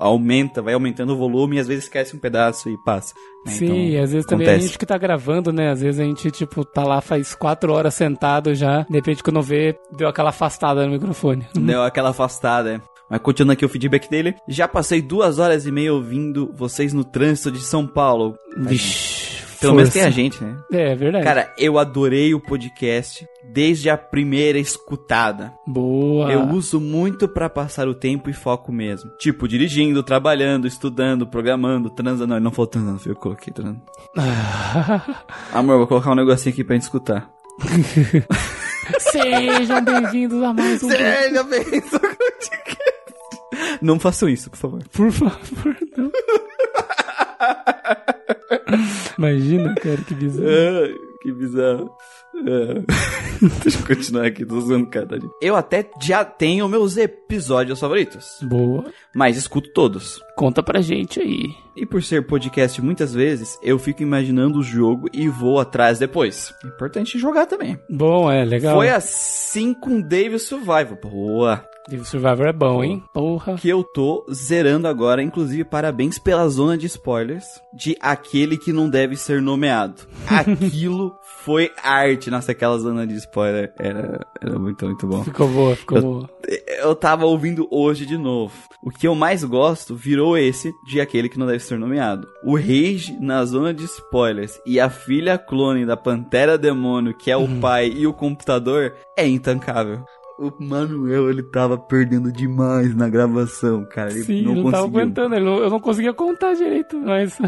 aumenta, 0.00 0.62
vai 0.62 0.74
aumentando 0.74 1.12
o 1.12 1.16
volume 1.16 1.56
e 1.56 1.60
às 1.60 1.66
vezes 1.66 1.84
esquece 1.84 2.14
um 2.16 2.18
pedaço 2.18 2.68
e 2.68 2.76
passa. 2.84 3.14
né? 3.46 3.52
Sim, 3.52 3.64
Então, 3.90 4.04
às 4.04 4.12
vezes 4.12 4.26
também 4.26 4.46
a 4.46 4.50
acontece. 4.50 4.66
gente 4.68 4.78
que 4.78 4.86
tá 4.86 4.96
gravando, 4.96 5.52
né? 5.52 5.70
Às 5.70 5.80
vezes 5.80 6.00
a 6.00 6.04
gente, 6.04 6.30
tipo, 6.30 6.64
tá 6.64 6.84
lá 6.84 7.00
faz 7.00 7.34
quatro 7.34 7.72
horas 7.72 7.94
sentado 7.94 8.54
já. 8.54 8.82
De 8.82 8.94
repente, 8.94 9.22
quando 9.22 9.42
vê, 9.42 9.76
deu 9.96 10.08
aquela 10.08 10.30
afastada 10.30 10.86
no 10.86 10.92
microfone. 10.92 11.46
Deu 11.54 11.82
aquela 11.82 12.10
afastada, 12.10 12.74
é. 12.76 12.91
Mas 13.12 13.20
continuando 13.20 13.52
aqui 13.52 13.64
o 13.66 13.68
feedback 13.68 14.08
dele. 14.08 14.34
Já 14.48 14.66
passei 14.66 15.02
duas 15.02 15.38
horas 15.38 15.66
e 15.66 15.70
meia 15.70 15.92
ouvindo 15.92 16.50
vocês 16.56 16.94
no 16.94 17.04
trânsito 17.04 17.52
de 17.52 17.60
São 17.60 17.86
Paulo. 17.86 18.38
Vixe, 18.56 19.44
Pelo 19.60 19.74
menos 19.74 19.92
tem 19.92 20.02
a 20.02 20.08
gente, 20.08 20.42
né? 20.42 20.56
É, 20.72 20.92
é 20.92 20.96
verdade. 20.96 21.22
Cara, 21.22 21.52
eu 21.58 21.78
adorei 21.78 22.32
o 22.32 22.40
podcast 22.40 23.26
desde 23.52 23.90
a 23.90 23.98
primeira 23.98 24.58
escutada. 24.58 25.52
Boa. 25.66 26.32
Eu 26.32 26.48
uso 26.48 26.80
muito 26.80 27.28
pra 27.28 27.50
passar 27.50 27.86
o 27.86 27.92
tempo 27.94 28.30
e 28.30 28.32
foco 28.32 28.72
mesmo. 28.72 29.10
Tipo, 29.18 29.46
dirigindo, 29.46 30.02
trabalhando, 30.02 30.66
estudando, 30.66 31.26
programando, 31.26 31.90
transando. 31.90 32.32
Não, 32.32 32.40
não 32.40 32.50
falou 32.50 32.66
transando, 32.66 32.96
viu? 32.96 33.12
Eu 33.12 33.16
coloquei 33.16 33.52
transando. 33.52 33.82
Amor, 35.52 35.76
vou 35.76 35.86
colocar 35.86 36.12
um 36.12 36.16
negocinho 36.16 36.54
aqui 36.54 36.64
pra 36.64 36.76
gente 36.76 36.84
escutar. 36.84 37.30
Sejam 38.98 39.84
bem-vindos 39.84 40.42
a 40.42 40.54
mais 40.54 40.82
um. 40.82 40.88
Seja 40.88 41.42
bem, 41.44 41.62
Não 43.80 43.98
façam 43.98 44.28
isso, 44.28 44.50
por 44.50 44.56
favor. 44.56 44.82
Por 44.92 45.10
favor, 45.10 45.76
não. 45.96 46.10
Imagina, 49.18 49.74
cara, 49.74 49.98
que 49.98 50.14
bizarro. 50.14 51.12
Que 51.22 51.32
bizarro. 51.32 51.90
É. 52.34 52.82
Deixa 53.62 53.78
eu 53.78 53.86
continuar 53.86 54.26
aqui, 54.26 54.44
tô 54.44 54.60
zoando 54.60 54.86
cara. 54.86 55.18
Eu 55.40 55.54
até 55.54 55.88
já 56.00 56.24
tenho 56.24 56.68
meus 56.68 56.96
episódios 56.96 57.78
favoritos, 57.78 58.38
Boa. 58.42 58.84
mas 59.14 59.36
escuto 59.36 59.70
todos. 59.72 60.20
Conta 60.36 60.62
pra 60.62 60.80
gente 60.80 61.20
aí. 61.20 61.50
E 61.76 61.86
por 61.86 62.02
ser 62.02 62.26
podcast 62.26 62.80
muitas 62.82 63.14
vezes, 63.14 63.58
eu 63.62 63.78
fico 63.78 64.02
imaginando 64.02 64.58
o 64.58 64.62
jogo 64.62 65.08
e 65.12 65.28
vou 65.28 65.60
atrás 65.60 65.98
depois. 65.98 66.54
Importante 66.64 67.18
jogar 67.18 67.46
também. 67.46 67.78
Bom, 67.88 68.30
é, 68.30 68.44
legal. 68.44 68.76
Foi 68.76 68.88
assim 68.88 69.74
com 69.74 70.00
Dave 70.00 70.38
Survival. 70.38 70.98
Boa. 71.02 71.64
Devil 71.88 72.04
Survivor 72.04 72.46
é 72.46 72.52
bom, 72.52 72.84
hein? 72.84 73.02
Porra. 73.12 73.56
Que 73.56 73.68
eu 73.68 73.82
tô 73.82 74.24
zerando 74.32 74.86
agora, 74.86 75.22
inclusive 75.22 75.64
parabéns 75.64 76.18
pela 76.18 76.48
zona 76.48 76.78
de 76.78 76.86
spoilers 76.86 77.44
de 77.74 77.96
aquele 78.00 78.56
que 78.56 78.72
não 78.72 78.88
deve 78.88 79.16
ser 79.16 79.42
nomeado. 79.42 80.02
Aquilo 80.28 81.14
foi 81.44 81.70
arte. 81.82 82.30
Nossa, 82.30 82.52
aquela 82.52 82.78
zona 82.78 83.06
de 83.06 83.14
spoiler 83.14 83.72
era, 83.78 84.24
era 84.40 84.58
muito, 84.58 84.84
muito 84.84 85.06
bom. 85.06 85.24
Ficou 85.24 85.48
boa, 85.48 85.76
ficou 85.76 86.00
boa. 86.00 86.30
Eu 86.80 86.94
tava 86.94 87.24
ouvindo 87.26 87.66
hoje 87.70 88.06
de 88.06 88.16
novo. 88.16 88.54
O 88.82 88.90
que 88.90 89.06
eu 89.06 89.14
mais 89.14 89.42
gosto 89.44 89.94
virou 89.94 90.36
esse 90.36 90.72
de 90.86 91.00
aquele 91.00 91.28
que 91.28 91.38
não 91.38 91.46
deve 91.46 91.60
ser 91.60 91.78
nomeado. 91.78 92.28
O 92.44 92.56
Rage 92.56 93.16
na 93.20 93.44
zona 93.44 93.74
de 93.74 93.84
spoilers 93.84 94.60
e 94.66 94.78
a 94.78 94.88
filha 94.88 95.38
clone 95.38 95.84
da 95.84 95.96
Pantera 95.96 96.56
Demônio, 96.56 97.16
que 97.16 97.30
é 97.30 97.36
o 97.36 97.48
pai 97.60 97.88
e 97.88 98.06
o 98.06 98.12
computador, 98.12 98.94
é 99.16 99.26
intancável. 99.26 100.04
O 100.38 100.50
Manuel, 100.58 101.30
ele 101.30 101.42
tava 101.42 101.78
perdendo 101.78 102.32
demais 102.32 102.94
na 102.96 103.08
gravação, 103.08 103.84
cara. 103.84 104.10
Ele 104.10 104.24
Sim, 104.24 104.42
não 104.42 104.54
não, 104.56 104.70
tava 104.70 104.82
conseguiu. 104.84 105.00
aguentando, 105.00 105.34
ele 105.36 105.44
não- 105.44 105.58
eu 105.58 105.70
não 105.70 105.80
conseguia 105.80 106.12
contar 106.12 106.54
direito, 106.54 106.98
mas. 106.98 107.38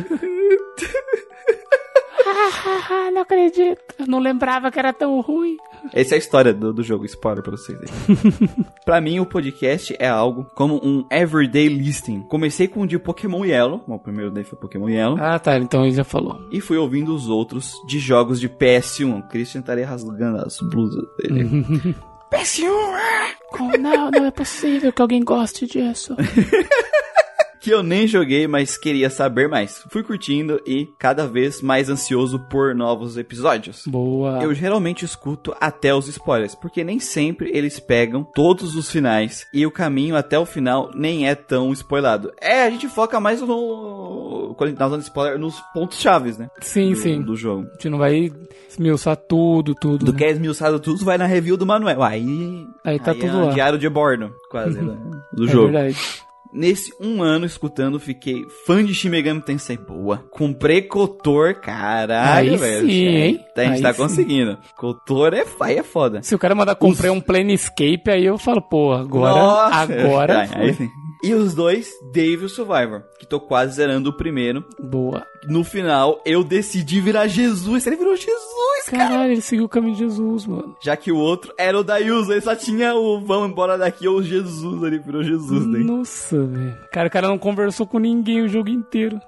não 3.12 3.22
acredito. 3.22 3.80
Eu 3.98 4.06
não 4.06 4.18
lembrava 4.18 4.70
que 4.70 4.78
era 4.78 4.92
tão 4.92 5.20
ruim. 5.20 5.56
Essa 5.92 6.14
é 6.14 6.16
a 6.16 6.18
história 6.18 6.52
do, 6.54 6.72
do 6.72 6.82
jogo, 6.82 7.04
spoiler 7.04 7.42
pra 7.42 7.52
vocês 7.52 7.78
aí. 7.78 7.86
pra 8.84 9.00
mim, 9.00 9.20
o 9.20 9.26
podcast 9.26 9.94
é 9.98 10.08
algo 10.08 10.44
como 10.54 10.80
um 10.82 11.04
everyday 11.10 11.68
listening. 11.68 12.22
Comecei 12.22 12.66
com 12.68 12.82
o 12.82 12.86
de 12.86 12.98
Pokémon 12.98 13.44
Yellow, 13.44 13.82
o 13.86 13.98
primeiro 13.98 14.30
daí 14.30 14.44
foi 14.44 14.58
Pokémon 14.58 14.88
Yellow. 14.88 15.18
Ah, 15.20 15.38
tá, 15.38 15.58
então 15.58 15.84
ele 15.84 15.94
já 15.94 16.04
falou. 16.04 16.48
E 16.50 16.60
fui 16.60 16.76
ouvindo 16.78 17.14
os 17.14 17.28
outros 17.28 17.74
de 17.86 17.98
jogos 17.98 18.40
de 18.40 18.48
PS1. 18.48 19.18
O 19.18 19.22
Christian 19.28 19.60
estaria 19.60 19.86
rasgando 19.86 20.38
as 20.38 20.58
blusas 20.60 21.04
dele. 21.18 21.94
PS1! 22.32 22.66
ah! 22.66 23.34
Oh, 23.52 23.78
não, 23.78 24.10
não 24.10 24.26
é 24.26 24.30
possível 24.30 24.92
que 24.92 25.00
alguém 25.00 25.22
goste 25.22 25.66
disso. 25.66 26.16
Que 27.64 27.70
eu 27.70 27.82
nem 27.82 28.06
joguei, 28.06 28.46
mas 28.46 28.76
queria 28.76 29.08
saber 29.08 29.48
mais. 29.48 29.82
Fui 29.88 30.02
curtindo 30.02 30.60
e 30.66 30.86
cada 30.98 31.26
vez 31.26 31.62
mais 31.62 31.88
ansioso 31.88 32.38
por 32.38 32.74
novos 32.74 33.16
episódios. 33.16 33.84
Boa. 33.86 34.42
Eu 34.42 34.52
geralmente 34.52 35.02
escuto 35.06 35.56
até 35.58 35.94
os 35.94 36.06
spoilers, 36.06 36.54
porque 36.54 36.84
nem 36.84 37.00
sempre 37.00 37.50
eles 37.56 37.80
pegam 37.80 38.22
todos 38.22 38.76
os 38.76 38.90
finais 38.90 39.46
e 39.50 39.64
o 39.64 39.70
caminho 39.70 40.14
até 40.14 40.38
o 40.38 40.44
final 40.44 40.90
nem 40.94 41.26
é 41.26 41.34
tão 41.34 41.72
spoilado. 41.72 42.30
É, 42.38 42.64
a 42.64 42.70
gente 42.70 42.86
foca 42.86 43.18
mais 43.18 43.40
no. 43.40 44.33
Quando 44.54 44.68
a 44.68 44.70
gente 44.70 44.78
tá 44.78 44.86
usando 44.86 45.02
spoiler, 45.02 45.38
nos 45.38 45.60
pontos 45.72 46.00
chaves, 46.00 46.38
né? 46.38 46.48
Sim, 46.60 46.90
do, 46.92 46.96
sim. 46.96 47.22
Do 47.22 47.36
jogo. 47.36 47.66
A 47.68 47.72
gente 47.74 47.88
não 47.88 47.98
vai 47.98 48.30
esmiuçar 48.68 49.16
tudo, 49.16 49.74
tudo. 49.74 50.04
Do 50.04 50.12
né? 50.12 50.18
que 50.18 50.24
é 50.24 50.30
esmiuçado 50.30 50.78
tudo, 50.80 51.04
vai 51.04 51.18
na 51.18 51.26
review 51.26 51.56
do 51.56 51.66
Manuel. 51.66 52.02
Aí. 52.02 52.66
Aí 52.84 52.98
tá 52.98 53.10
é 53.12 53.14
tudo 53.14 53.36
um 53.36 53.46
lá. 53.46 53.52
diário 53.52 53.78
de 53.78 53.88
bordo, 53.88 54.32
quase, 54.50 54.80
né? 54.80 54.96
Do 55.32 55.44
é 55.44 55.48
jogo. 55.48 55.72
verdade. 55.72 55.96
Nesse 56.56 56.92
um 57.00 57.20
ano 57.20 57.44
escutando, 57.44 57.98
fiquei 57.98 58.44
fã 58.64 58.84
de 58.84 58.94
Shin 58.94 59.08
Megami 59.08 59.40
Tensei. 59.40 59.76
Boa. 59.76 60.18
Comprei 60.30 60.82
Kotor, 60.82 61.56
caralho, 61.56 62.52
Aí 62.52 62.56
velho. 62.56 62.86
sim, 62.88 63.06
hein? 63.06 63.40
A 63.56 63.60
gente 63.64 63.72
Aí 63.74 63.82
tá 63.82 63.92
sim. 63.92 64.00
conseguindo. 64.00 64.58
Kotor 64.76 65.34
é, 65.34 65.44
aí 65.60 65.78
é 65.78 65.82
foda. 65.82 66.22
Se 66.22 66.32
o 66.32 66.38
cara 66.38 66.54
mandar 66.54 66.76
comprar 66.76 67.10
um 67.10 67.20
Planescape, 67.20 68.04
aí 68.08 68.24
eu 68.24 68.38
falo, 68.38 68.62
pô, 68.62 68.92
agora. 68.92 69.34
Nossa! 69.34 69.74
Agora. 69.80 70.40
Aí- 70.54 70.66
aí 70.68 70.74
sim. 70.74 70.88
E 71.24 71.34
os 71.34 71.54
dois, 71.54 71.90
Dave 72.12 72.42
e 72.42 72.46
o 72.46 72.48
Survivor, 72.48 73.02
que 73.18 73.26
tô 73.26 73.40
quase 73.40 73.76
zerando 73.76 74.10
o 74.10 74.12
primeiro. 74.12 74.64
Boa. 74.78 75.26
No 75.48 75.64
final, 75.64 76.20
eu 76.24 76.42
decidi 76.44 77.00
virar 77.00 77.26
Jesus. 77.26 77.86
Ele 77.86 77.96
virou 77.96 78.16
Jesus, 78.16 78.90
cara. 78.90 79.08
Caralho, 79.08 79.32
ele 79.32 79.40
seguiu 79.40 79.64
o 79.64 79.68
caminho 79.68 79.94
de 79.94 80.00
Jesus, 80.00 80.46
mano. 80.46 80.76
Já 80.82 80.96
que 80.96 81.12
o 81.12 81.16
outro 81.16 81.52
era 81.58 81.78
o 81.78 81.84
Dayuso, 81.84 82.32
ele 82.32 82.40
só 82.40 82.54
tinha 82.54 82.94
o 82.94 83.20
vamos 83.20 83.50
embora 83.50 83.76
daqui 83.78 84.06
ou 84.08 84.18
o 84.18 84.22
Jesus, 84.22 84.82
ele 84.82 84.98
virou 84.98 85.22
Jesus 85.22 85.66
daí. 85.70 85.84
Nossa, 85.84 86.44
velho. 86.44 86.76
Cara, 86.92 87.08
o 87.08 87.10
cara 87.10 87.28
não 87.28 87.38
conversou 87.38 87.86
com 87.86 87.98
ninguém 87.98 88.42
o 88.42 88.48
jogo 88.48 88.68
inteiro. 88.68 89.18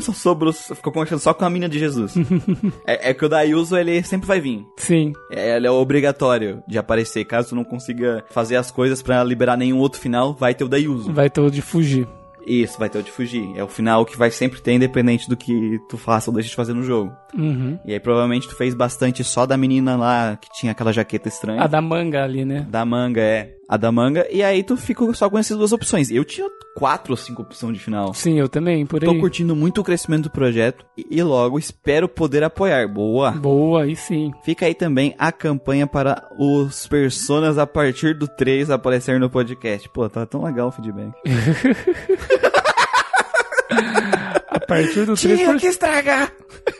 Só 0.00 0.12
sobrou, 0.12 0.52
ficou 0.52 0.92
conversando 0.92 1.20
só 1.20 1.34
com 1.34 1.44
a 1.44 1.50
mina 1.50 1.68
de 1.68 1.78
Jesus. 1.78 2.14
é, 2.86 3.10
é 3.10 3.14
que 3.14 3.24
o 3.24 3.28
Dayuso, 3.28 3.76
ele 3.76 4.02
sempre 4.02 4.26
vai 4.26 4.40
vir. 4.40 4.64
Sim. 4.76 5.12
É, 5.30 5.56
Ele 5.56 5.66
é 5.66 5.70
obrigatório 5.70 6.62
de 6.68 6.78
aparecer. 6.78 7.24
Caso 7.24 7.50
tu 7.50 7.54
não 7.56 7.64
consiga 7.64 8.24
fazer 8.30 8.56
as 8.56 8.70
coisas 8.70 9.02
pra 9.02 9.22
liberar 9.24 9.56
nenhum 9.56 9.78
outro 9.78 10.00
final, 10.00 10.34
vai 10.34 10.54
ter 10.54 10.64
o 10.64 10.68
Dayuso. 10.68 11.12
Vai 11.16 11.30
ter 11.30 11.40
o 11.40 11.50
de 11.50 11.62
fugir. 11.62 12.06
Isso, 12.46 12.78
vai 12.78 12.90
ter 12.90 12.98
o 12.98 13.02
de 13.02 13.10
fugir. 13.10 13.50
É 13.56 13.64
o 13.64 13.68
final 13.68 14.04
que 14.04 14.18
vai 14.18 14.30
sempre 14.30 14.60
ter, 14.60 14.74
independente 14.74 15.26
do 15.30 15.34
que 15.34 15.80
tu 15.88 15.96
faça 15.96 16.30
ou 16.30 16.34
deixe 16.34 16.50
de 16.50 16.54
fazer 16.54 16.74
no 16.74 16.82
jogo. 16.82 17.10
Uhum. 17.34 17.78
E 17.86 17.94
aí 17.94 17.98
provavelmente 17.98 18.46
tu 18.46 18.54
fez 18.54 18.74
bastante 18.74 19.24
só 19.24 19.46
da 19.46 19.56
menina 19.56 19.96
lá 19.96 20.36
que 20.36 20.50
tinha 20.52 20.72
aquela 20.72 20.92
jaqueta 20.92 21.26
estranha. 21.26 21.62
A 21.62 21.66
da 21.66 21.80
manga 21.80 22.22
ali, 22.22 22.44
né? 22.44 22.66
Da 22.68 22.84
manga, 22.84 23.22
é. 23.22 23.55
A 23.68 23.76
da 23.76 23.90
manga. 23.90 24.26
E 24.30 24.42
aí 24.42 24.62
tu 24.62 24.76
fica 24.76 25.12
só 25.12 25.28
com 25.28 25.38
essas 25.38 25.56
duas 25.56 25.72
opções. 25.72 26.10
Eu 26.10 26.24
tinha 26.24 26.48
quatro 26.76 27.12
ou 27.12 27.16
cinco 27.16 27.42
opções 27.42 27.76
de 27.76 27.82
final. 27.82 28.14
Sim, 28.14 28.38
eu 28.38 28.48
também, 28.48 28.86
por 28.86 29.00
Tô 29.00 29.10
aí. 29.10 29.18
curtindo 29.18 29.56
muito 29.56 29.80
o 29.80 29.84
crescimento 29.84 30.24
do 30.24 30.30
projeto 30.30 30.84
e, 30.96 31.06
e 31.18 31.22
logo 31.22 31.58
espero 31.58 32.08
poder 32.08 32.44
apoiar. 32.44 32.86
Boa! 32.86 33.32
Boa, 33.32 33.82
aí 33.82 33.96
sim. 33.96 34.30
Fica 34.44 34.66
aí 34.66 34.74
também 34.74 35.14
a 35.18 35.32
campanha 35.32 35.86
para 35.86 36.28
os 36.38 36.86
personas 36.86 37.58
a 37.58 37.66
partir 37.66 38.14
do 38.14 38.28
3 38.28 38.70
aparecer 38.70 39.18
no 39.18 39.30
podcast. 39.30 39.88
Pô, 39.88 40.08
tá 40.08 40.24
tão 40.26 40.44
legal 40.44 40.68
o 40.68 40.72
feedback. 40.72 41.12
A 44.48 44.60
partir 44.60 45.04
do 45.04 45.14
3. 45.14 45.42
Por... 45.42 45.56
que 45.58 45.66
estragar! 45.66 46.32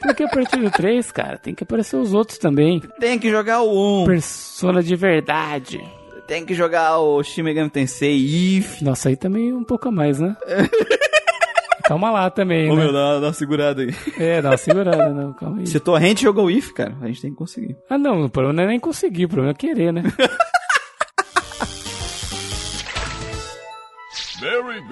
por 0.02 0.14
que 0.14 0.24
a 0.24 0.28
partir 0.28 0.56
do 0.56 0.70
3, 0.70 1.12
cara? 1.12 1.38
Tem 1.38 1.54
que 1.54 1.62
aparecer 1.62 1.96
os 1.96 2.14
outros 2.14 2.38
também. 2.38 2.82
Tem 2.98 3.18
que 3.18 3.30
jogar 3.30 3.60
o 3.60 4.02
1. 4.02 4.06
Persona 4.06 4.82
de 4.82 4.96
verdade. 4.96 5.80
Tem 6.26 6.44
que 6.44 6.54
jogar 6.54 6.98
o 6.98 7.22
Shin 7.22 7.42
Megami 7.42 7.70
Tensei 7.70 8.16
If. 8.16 8.82
Nossa, 8.82 9.08
aí 9.08 9.16
também 9.16 9.52
um 9.52 9.64
pouco 9.64 9.88
a 9.88 9.92
mais, 9.92 10.18
né? 10.18 10.36
Calma 11.84 12.10
lá 12.10 12.28
também, 12.30 12.68
Ô 12.68 12.74
né? 12.74 12.82
meu, 12.82 12.92
dá, 12.92 13.20
dá 13.20 13.26
uma 13.28 13.32
segurada 13.32 13.80
aí. 13.82 13.94
É, 14.18 14.42
dá 14.42 14.50
uma 14.50 14.56
segurada, 14.56 15.08
não, 15.10 15.32
calma 15.32 15.60
aí. 15.60 15.68
Se 15.68 15.78
Torrente 15.78 16.24
jogou 16.24 16.46
o 16.46 16.50
If, 16.50 16.72
cara, 16.72 16.96
a 17.00 17.06
gente 17.06 17.22
tem 17.22 17.30
que 17.30 17.36
conseguir. 17.36 17.76
Ah, 17.88 17.96
não, 17.96 18.24
o 18.24 18.28
problema 18.28 18.56
não 18.56 18.64
é 18.64 18.66
nem 18.66 18.80
conseguir, 18.80 19.26
o 19.26 19.28
problema 19.28 19.52
é 19.52 19.54
querer, 19.54 19.92
né? 19.92 20.02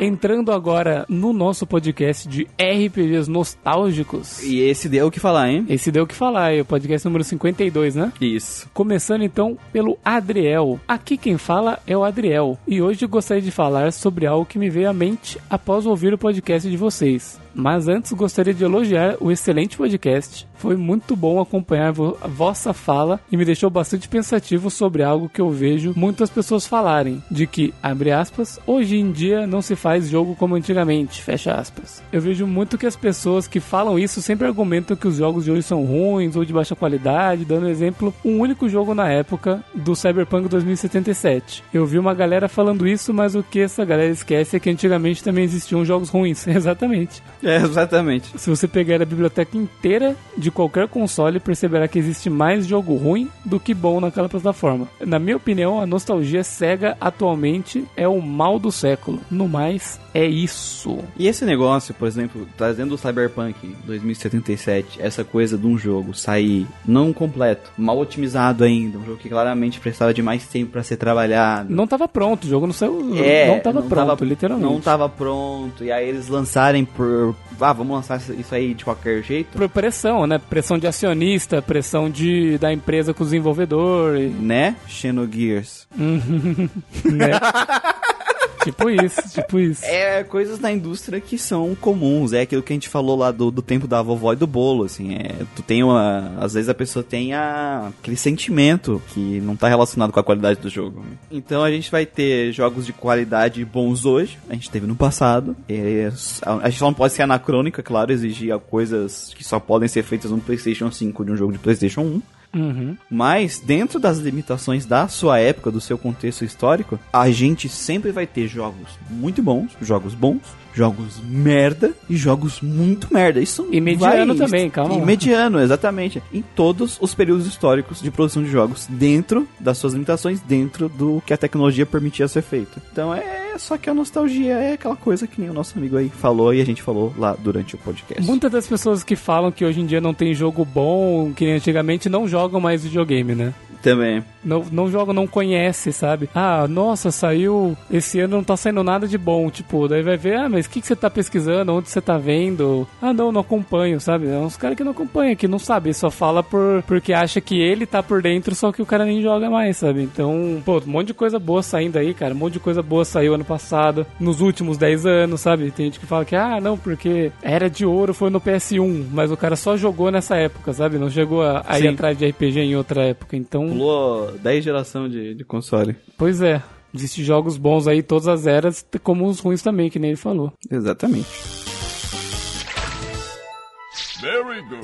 Entrando 0.01 0.53
agora 0.53 1.05
no 1.09 1.33
nosso 1.33 1.67
podcast 1.67 2.29
de 2.29 2.47
RPGs 2.59 3.31
nostálgicos. 3.31 4.43
E 4.43 4.61
esse 4.61 4.89
deu 4.89 5.07
o 5.07 5.11
que 5.11 5.21
falar, 5.21 5.51
hein? 5.51 5.67
Esse 5.69 5.91
deu 5.91 6.05
o 6.05 6.07
que 6.07 6.15
falar, 6.15 6.53
é 6.55 6.61
o 6.61 6.65
podcast 6.65 7.07
número 7.07 7.25
52, 7.25 7.95
né? 7.95 8.13
Isso. 8.21 8.69
Começando 8.73 9.23
então 9.23 9.59
pelo 9.73 9.99
Adriel. 10.05 10.81
Aqui 10.87 11.17
quem 11.17 11.39
fala 11.39 11.79
é 11.87 11.97
o 11.97 12.05
Adriel. 12.05 12.59
E 12.67 12.81
hoje 12.81 13.05
eu 13.05 13.09
gostaria 13.09 13.43
de 13.43 13.51
falar 13.51 13.93
sobre 13.93 14.27
algo 14.27 14.47
que 14.47 14.59
me 14.59 14.71
veio 14.71 14.89
à 14.89 14.93
mente 14.93 15.39
após 15.49 15.87
ouvir 15.87 16.15
o 16.15 16.19
podcast 16.19 16.69
de 16.69 16.77
vocês. 16.77 17.44
Mas 17.55 17.89
antes 17.89 18.13
gostaria 18.13 18.53
de 18.53 18.65
elogiar 18.65 19.17
o 19.21 19.31
excelente 19.31 19.77
podcast. 19.77 20.47
Foi 20.55 20.77
muito 20.77 21.15
bom 21.15 21.41
acompanhar 21.41 21.89
a 21.89 22.29
vossa 22.29 22.73
fala 22.73 23.21
e 23.31 23.37
me 23.37 23.45
deixou 23.45 23.69
bastante 23.69 24.09
pensativo 24.09 24.71
sobre 24.71 25.03
algo 25.03 25.29
que 25.29 25.41
eu 25.41 25.51
vejo 25.51 25.93
muitas 25.95 26.31
pessoas 26.31 26.67
falarem, 26.67 27.23
de 27.31 27.47
que, 27.47 27.75
abre 27.83 28.11
aspas, 28.11 28.59
hoje 28.67 28.97
em 28.97 29.13
dia 29.13 29.47
não 29.47 29.61
se 29.61 29.77
faz 29.77 30.09
jogo 30.09 30.35
como 30.35 30.55
antigamente, 30.55 31.23
fecha 31.23 31.53
aspas. 31.53 32.03
Eu 32.13 32.21
vejo 32.21 32.47
muito 32.47 32.79
que 32.79 32.87
as 32.87 32.97
pessoas 32.97 33.47
que 33.47 33.61
falam 33.61 33.99
isso 33.99 34.23
sempre 34.23 34.47
argumentam 34.47 34.97
que 34.97 35.07
os 35.07 35.17
jogos 35.17 35.45
de 35.45 35.51
hoje 35.51 35.63
são 35.63 35.85
ruins 35.85 36.35
ou 36.35 36.45
de 36.45 36.53
baixa 36.53 36.75
qualidade, 36.75 37.45
dando 37.45 37.69
exemplo, 37.69 38.15
um 38.25 38.41
único 38.41 38.69
jogo 38.69 38.95
na 38.95 39.09
época 39.09 39.63
do 39.75 39.95
Cyberpunk 39.95 40.49
2077. 40.49 41.63
Eu 41.73 41.85
vi 41.85 41.99
uma 41.99 42.15
galera 42.15 42.49
falando 42.49 42.87
isso, 42.87 43.13
mas 43.13 43.35
o 43.35 43.43
que 43.43 43.61
essa 43.61 43.85
galera 43.85 44.11
esquece 44.11 44.57
é 44.57 44.61
que 44.61 44.71
antigamente 44.71 45.23
também 45.23 45.45
existiam 45.45 45.85
jogos 45.85 46.09
ruins, 46.09 46.47
exatamente. 46.49 47.23
É, 47.45 47.57
exatamente. 47.57 48.39
Se 48.39 48.49
você 48.49 48.67
pegar 48.67 49.03
a 49.03 49.05
biblioteca 49.05 49.57
inteira 49.57 50.17
de 50.37 50.51
qualquer 50.51 50.89
console, 50.89 51.39
perceberá 51.39 51.87
que 51.87 51.99
existe 51.99 52.31
mais 52.31 52.67
jogo 52.67 52.95
ruim 52.95 53.29
do 53.45 53.61
que 53.61 53.75
bom 53.75 54.01
naquela 54.01 54.29
plataforma. 54.29 54.89
Na 55.01 55.19
minha 55.19 55.37
opinião, 55.37 55.79
a 55.79 55.87
nostalgia 55.87 56.43
cega 56.43 56.97
atualmente 57.01 57.85
é 57.97 58.09
o 58.09 58.21
mal 58.21 58.59
do 58.59 58.73
século. 58.73 59.21
No 59.31 59.47
mais, 59.47 60.01
é 60.15 60.25
isso. 60.25 60.99
E 61.19 61.27
esse 61.27 61.45
negócio, 61.45 61.93
por 61.93 62.07
exemplo, 62.07 62.47
trazendo 62.57 62.95
o 62.95 62.99
Cyberpunk 62.99 63.75
2077, 63.85 65.03
essa 65.03 65.25
coisa 65.25 65.59
de 65.59 65.67
um 65.67 65.77
jogo 65.77 66.15
sair 66.15 66.69
não 66.87 67.13
completo, 67.13 67.73
mal 67.77 67.99
otimizado 67.99 68.63
ainda, 68.63 68.97
um 68.97 69.05
jogo 69.05 69.19
que 69.19 69.29
claramente 69.29 69.81
precisava 69.81 70.15
de 70.15 70.23
mais 70.23 70.47
tempo 70.47 70.71
para 70.71 70.85
ser 70.85 70.97
trabalhado. 70.97 71.75
Não 71.75 71.85
tava 71.85 72.07
pronto, 72.07 72.45
o 72.45 72.49
jogo 72.49 72.67
não 72.67 72.73
saiu. 72.73 73.13
É, 73.17 73.49
não 73.49 73.59
tava 73.59 73.83
pronto, 73.83 74.25
literalmente. 74.25 74.73
Não 74.73 74.81
tava 74.81 75.09
pronto, 75.09 75.83
e 75.83 75.91
aí 75.91 76.09
eles 76.09 76.29
lançarem 76.29 76.85
por. 76.85 77.35
Ah, 77.61 77.73
vamos 77.73 77.97
lançar 77.97 78.21
isso 78.39 78.55
aí 78.55 78.73
de 78.73 78.85
qualquer 78.85 79.21
jeito. 79.23 79.59
Por 79.59 79.69
pressão, 79.69 80.29
né? 80.29 80.39
Pressão 80.39 80.79
de 80.79 80.87
acionista, 80.87 81.61
pressão 81.61 82.09
de, 82.09 82.57
da 82.59 82.73
empresa 82.73 83.13
com 83.13 83.25
o 83.25 83.27
desenvolvedor. 83.27 84.17
E... 84.17 84.29
Né? 84.29 84.77
Xenogears. 84.87 85.89
né? 85.99 87.31
tipo 88.65 88.91
isso, 88.91 89.23
tipo 89.33 89.59
isso. 89.59 89.85
É 89.85 90.25
coisas 90.25 90.59
da 90.59 90.71
indústria 90.71 91.21
que 91.21 91.39
são 91.39 91.75
comuns. 91.75 92.33
É 92.33 92.43
aquilo 92.43 92.63
que 92.63 92.73
a 92.73 92.77
gente 92.77 92.89
falou 92.89 93.17
lá 93.17 93.31
do, 93.31 93.51
do 93.51 93.63
tempo 93.63 93.87
da 93.87 94.03
vovó 94.03 94.33
e 94.33 94.37
do 94.37 94.47
bolo, 94.47 94.85
assim. 94.85 95.15
É, 95.15 95.45
tu 95.55 95.63
tem 95.63 95.83
uma. 95.83 96.33
Às 96.41 96.55
vezes 96.55 96.69
a 96.69 96.75
pessoa 96.75 97.03
tem 97.03 97.35
a, 97.35 97.93
aquele 98.01 98.17
sentimento 98.17 99.03
que 99.09 99.41
não 99.41 99.57
tá 99.57 99.69
relacionado 99.69 100.13
com 100.13 100.21
a 100.21 100.25
qualidade 100.25 100.61
do 100.61 100.69
jogo. 100.69 101.05
Então 101.31 101.63
a 101.63 101.71
gente 101.71 101.91
vai 101.91 102.07
ter 102.07 102.53
jogos 102.53 102.87
de 102.87 102.93
qualidade 102.93 103.65
bons 103.65 104.05
hoje. 104.05 104.39
A 104.49 104.55
gente 104.55 104.71
teve 104.71 104.87
no 104.87 104.97
passado. 104.97 105.57
É, 105.69 106.11
a 106.43 106.71
gente 106.71 106.81
não 106.81 106.95
pode 106.95 107.13
ser 107.13 107.23
anacrônica, 107.23 107.83
claro, 107.83 108.13
exigir 108.13 108.57
coisas 108.71 109.33
que 109.35 109.45
só 109.45 109.59
podem 109.59 109.89
ser 109.89 110.03
feitas 110.03 110.31
no 110.31 110.39
PlayStation 110.39 110.91
5 110.91 111.25
de 111.25 111.33
um 111.33 111.37
jogo 111.37 111.53
de 111.53 111.59
PlayStation 111.59 112.03
1. 112.03 112.23
Uhum. 112.55 112.97
Mas, 113.11 113.59
dentro 113.59 113.99
das 113.99 114.19
limitações 114.19 114.87
da 114.87 115.09
sua 115.09 115.39
época, 115.39 115.71
do 115.71 115.81
seu 115.81 115.99
contexto 115.99 116.45
histórico, 116.45 116.99
a 117.13 117.31
gente 117.31 117.69
sempre 117.69 118.13
vai 118.13 118.27
ter 118.27 118.47
jogos 118.47 118.99
muito 119.11 119.43
bons, 119.43 119.77
jogos 119.81 120.15
bons, 120.15 120.43
jogos 120.75 121.21
merda 121.25 121.93
e 122.09 122.17
jogos 122.17 122.61
muito 122.61 123.13
merda. 123.13 123.41
Isso 123.41 123.67
e 123.71 123.81
mediano 123.81 124.35
vai... 124.35 124.47
também, 124.47 124.71
calma. 124.71 124.95
E 124.95 125.01
mediano, 125.01 125.61
exatamente. 125.61 126.23
Em 126.33 126.43
todos 126.43 126.99
os 127.01 127.15
períodos 127.15 127.47
históricos 127.47 128.03
de 128.03 128.11
produção 128.11 128.43
de 128.43 128.51
jogos, 128.51 128.87
dentro 128.89 129.49
das 129.59 129.79
suas 129.79 129.93
limitações, 129.93 130.41
dentro 130.41 130.89
do 130.89 131.23
que 131.25 131.33
a 131.33 131.37
tecnologia 131.37 131.87
permitia 131.87 132.29
ser 132.29 132.43
feito. 132.43 132.81
Então 132.93 133.15
é 133.15 133.44
só 133.59 133.77
que 133.77 133.89
a 133.89 133.95
nostalgia 133.95 134.55
é 134.55 134.73
aquela 134.75 134.97
coisa 134.97 135.27
que 135.27 135.41
nem 135.41 135.51
o 135.51 135.55
nosso 135.55 135.79
amigo 135.79 135.97
aí 135.97 136.09
falou 136.09 136.53
e 136.53 136.61
a 136.61 136.65
gente 136.65 136.83
falou 136.83 137.13
lá 137.17 137.37
durante 137.39 137.75
o 137.75 137.79
podcast. 137.79 138.25
Muitas 138.25 138.51
das 138.51 138.67
pessoas 138.67 139.03
que 139.03 139.17
falam 139.17 139.53
que 139.53 139.65
hoje 139.65 139.81
em 139.81 139.87
dia 139.87 140.01
não 140.01 140.15
tem 140.15 140.35
jogo 140.35 140.65
bom, 140.65 141.33
que 141.33 141.45
nem 141.45 141.55
antigamente, 141.55 142.09
não 142.09 142.29
jogam 142.29 142.61
mais 142.61 142.85
videogame, 142.85 143.35
né? 143.35 143.55
Também. 143.85 144.25
Não, 144.43 144.65
não 144.73 144.91
joga, 144.91 145.13
não 145.13 145.27
conhece, 145.27 145.93
sabe? 145.93 146.31
Ah, 146.35 146.67
nossa, 146.67 147.11
saiu. 147.11 147.77
Esse 147.91 148.19
ano 148.19 148.39
não 148.39 148.45
tá 148.45 148.57
saindo 148.57 148.83
nada 148.83 149.07
de 149.07 149.19
bom. 149.19 149.51
Tipo, 149.51 149.87
daí 149.87 150.03
vai 150.03 150.17
ver, 150.17 150.39
ah, 150.39 150.49
mas 150.49 150.65
o 150.65 150.71
que, 150.71 150.81
que 150.81 150.87
você 150.87 150.97
tá 150.97 151.11
pesquisando? 151.11 151.71
Onde 151.71 151.91
você 151.91 152.01
tá 152.01 152.17
vendo? 152.17 152.89
Ah, 153.01 153.13
não, 153.13 153.31
não 153.31 153.43
acompanho, 153.43 154.01
sabe? 154.01 154.27
É 154.27 154.39
uns 154.39 154.57
caras 154.57 154.75
que 154.75 154.83
não 154.83 154.93
acompanham, 154.93 155.37
que 155.37 155.47
não 155.47 155.59
sabe, 155.59 155.93
só 155.93 156.11
fala 156.11 156.43
por, 156.43 156.83
porque 156.87 157.13
acha 157.13 157.43
que 157.43 157.61
ele 157.61 157.85
tá 157.85 158.03
por 158.03 158.23
dentro, 158.23 158.55
só 158.55 158.73
que 158.73 158.81
o 158.81 158.87
cara 158.87 159.05
nem 159.05 159.21
joga 159.21 159.51
mais, 159.51 159.77
sabe? 159.77 160.03
Então, 160.03 160.63
pô, 160.65 160.79
um 160.79 160.91
monte 160.91 161.09
de 161.09 161.15
coisa 161.15 161.39
boa 161.39 161.63
saindo 161.63 161.99
aí, 161.99 162.15
cara. 162.15 162.33
Um 162.33 162.39
monte 162.39 162.55
de 162.55 162.61
coisa 162.61 162.83
boa 162.83 163.05
saiu 163.05 163.35
ano 163.35 163.44
passado, 163.45 164.07
nos 164.19 164.41
últimos 164.41 164.77
10 164.77 165.07
anos, 165.07 165.41
sabe? 165.41 165.71
Tem 165.71 165.87
gente 165.87 166.01
que 166.01 166.07
fala 166.07 166.25
que, 166.25 166.35
ah, 166.37 166.61
não, 166.61 166.77
porque 166.77 167.31
era 167.43 167.69
de 167.69 167.85
ouro 167.87 168.15
foi 168.15 168.31
no 168.31 168.41
PS1, 168.41 169.07
mas 169.13 169.31
o 169.31 169.37
cara 169.37 169.57
só 169.57 169.77
jogou 169.77 170.11
nessa 170.11 170.37
época, 170.37 170.73
sabe? 170.73 170.99
Não 170.99 171.11
chegou 171.11 171.43
a, 171.43 171.63
a 171.67 171.79
ir 171.79 171.89
atrás 171.89 172.17
de 172.17 172.27
RPG 172.27 172.61
em 172.61 172.77
outra 172.77 173.05
época. 173.05 173.37
Então, 173.37 173.69
pulou 173.69 174.33
10 174.33 174.65
gerações 174.65 175.13
de, 175.13 175.35
de 175.35 175.45
console. 175.45 175.97
Pois 176.17 176.41
é. 176.41 176.63
Existem 176.95 177.25
jogos 177.25 177.57
bons 177.57 177.89
aí, 177.89 178.03
todas 178.03 178.29
as 178.29 178.47
eras, 178.47 178.87
como 179.03 179.27
os 179.27 179.41
ruins 179.41 179.63
também, 179.63 179.91
que 179.91 179.99
nem 179.99 180.11
ele 180.11 180.17
falou. 180.17 180.53
Exatamente. 180.71 181.74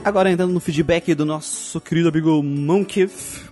Agora 0.05 0.31
entrando 0.31 0.53
no 0.53 0.61
feedback 0.61 1.14
do 1.14 1.24
nosso 1.24 1.81
querido 1.81 2.09
amigo 2.09 2.42
Monkev. 2.42 3.11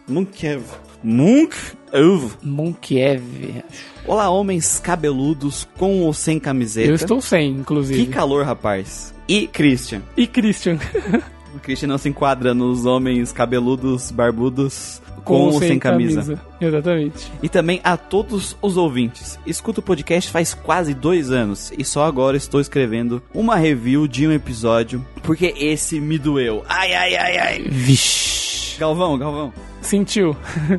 Monkev. 0.09 0.63
Monkev. 1.03 2.33
Monkev. 2.43 3.65
Olá, 4.07 4.29
homens 4.29 4.79
cabeludos 4.81 5.67
com 5.77 6.03
ou 6.03 6.13
sem 6.13 6.39
camiseta. 6.39 6.89
Eu 6.89 6.95
estou 6.95 7.21
sem, 7.21 7.53
inclusive. 7.53 8.05
Que 8.05 8.11
calor, 8.11 8.45
rapaz. 8.45 9.15
E 9.29 9.47
Christian. 9.47 10.03
E 10.17 10.27
Christian. 10.27 10.79
o 11.55 11.59
Christian 11.59 11.89
não 11.89 11.99
se 11.99 12.09
enquadra 12.09 12.55
nos 12.55 12.87
homens 12.87 13.33
cabeludos, 13.33 14.11
barbudos, 14.11 15.03
com, 15.25 15.43
ou 15.43 15.53
sem, 15.59 15.69
sem 15.69 15.79
camisa. 15.79 16.23
camisa. 16.23 16.41
Exatamente. 16.61 17.33
E 17.43 17.49
também 17.49 17.81
a 17.85 17.97
todos 17.97 18.57
os 18.63 18.77
ouvintes. 18.77 19.39
Escuto 19.47 19.81
o 19.81 19.83
podcast 19.83 20.31
faz 20.31 20.55
quase 20.55 20.95
dois 20.95 21.31
anos 21.31 21.73
e 21.77 21.85
só 21.85 22.05
agora 22.05 22.37
estou 22.37 22.61
escrevendo 22.61 23.23
uma 23.35 23.57
review 23.57 24.09
de 24.09 24.27
um 24.27 24.33
episódio 24.33 25.05
porque 25.23 25.55
esse 25.57 26.01
me 26.01 26.19
doeu. 26.19 26.65
Ai, 26.69 26.95
ai, 26.95 27.17
ai, 27.17 27.39
ai. 27.39 27.63
Vixe. 27.69 28.79
Galvão, 28.79 29.19
Galvão. 29.19 29.53
Sentiu. 29.83 30.37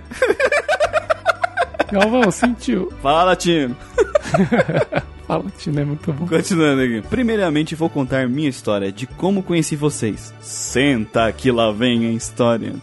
Galvão, 1.92 2.32
sentiu. 2.32 2.92
Fala, 3.02 3.36
Tino. 3.36 3.76
Fala, 5.30 5.46
é 5.68 5.86
muito 5.86 6.12
bom. 6.12 6.26
Continuando 6.26 6.82
aqui. 6.82 7.04
Primeiramente, 7.08 7.76
vou 7.76 7.88
contar 7.88 8.28
minha 8.28 8.50
história 8.50 8.92
de 8.92 9.06
como 9.06 9.44
conheci 9.44 9.76
vocês. 9.76 10.34
Senta 10.42 11.32
que 11.32 11.52
lá 11.52 11.72
vem 11.72 12.08
a 12.08 12.12
história. 12.14 12.74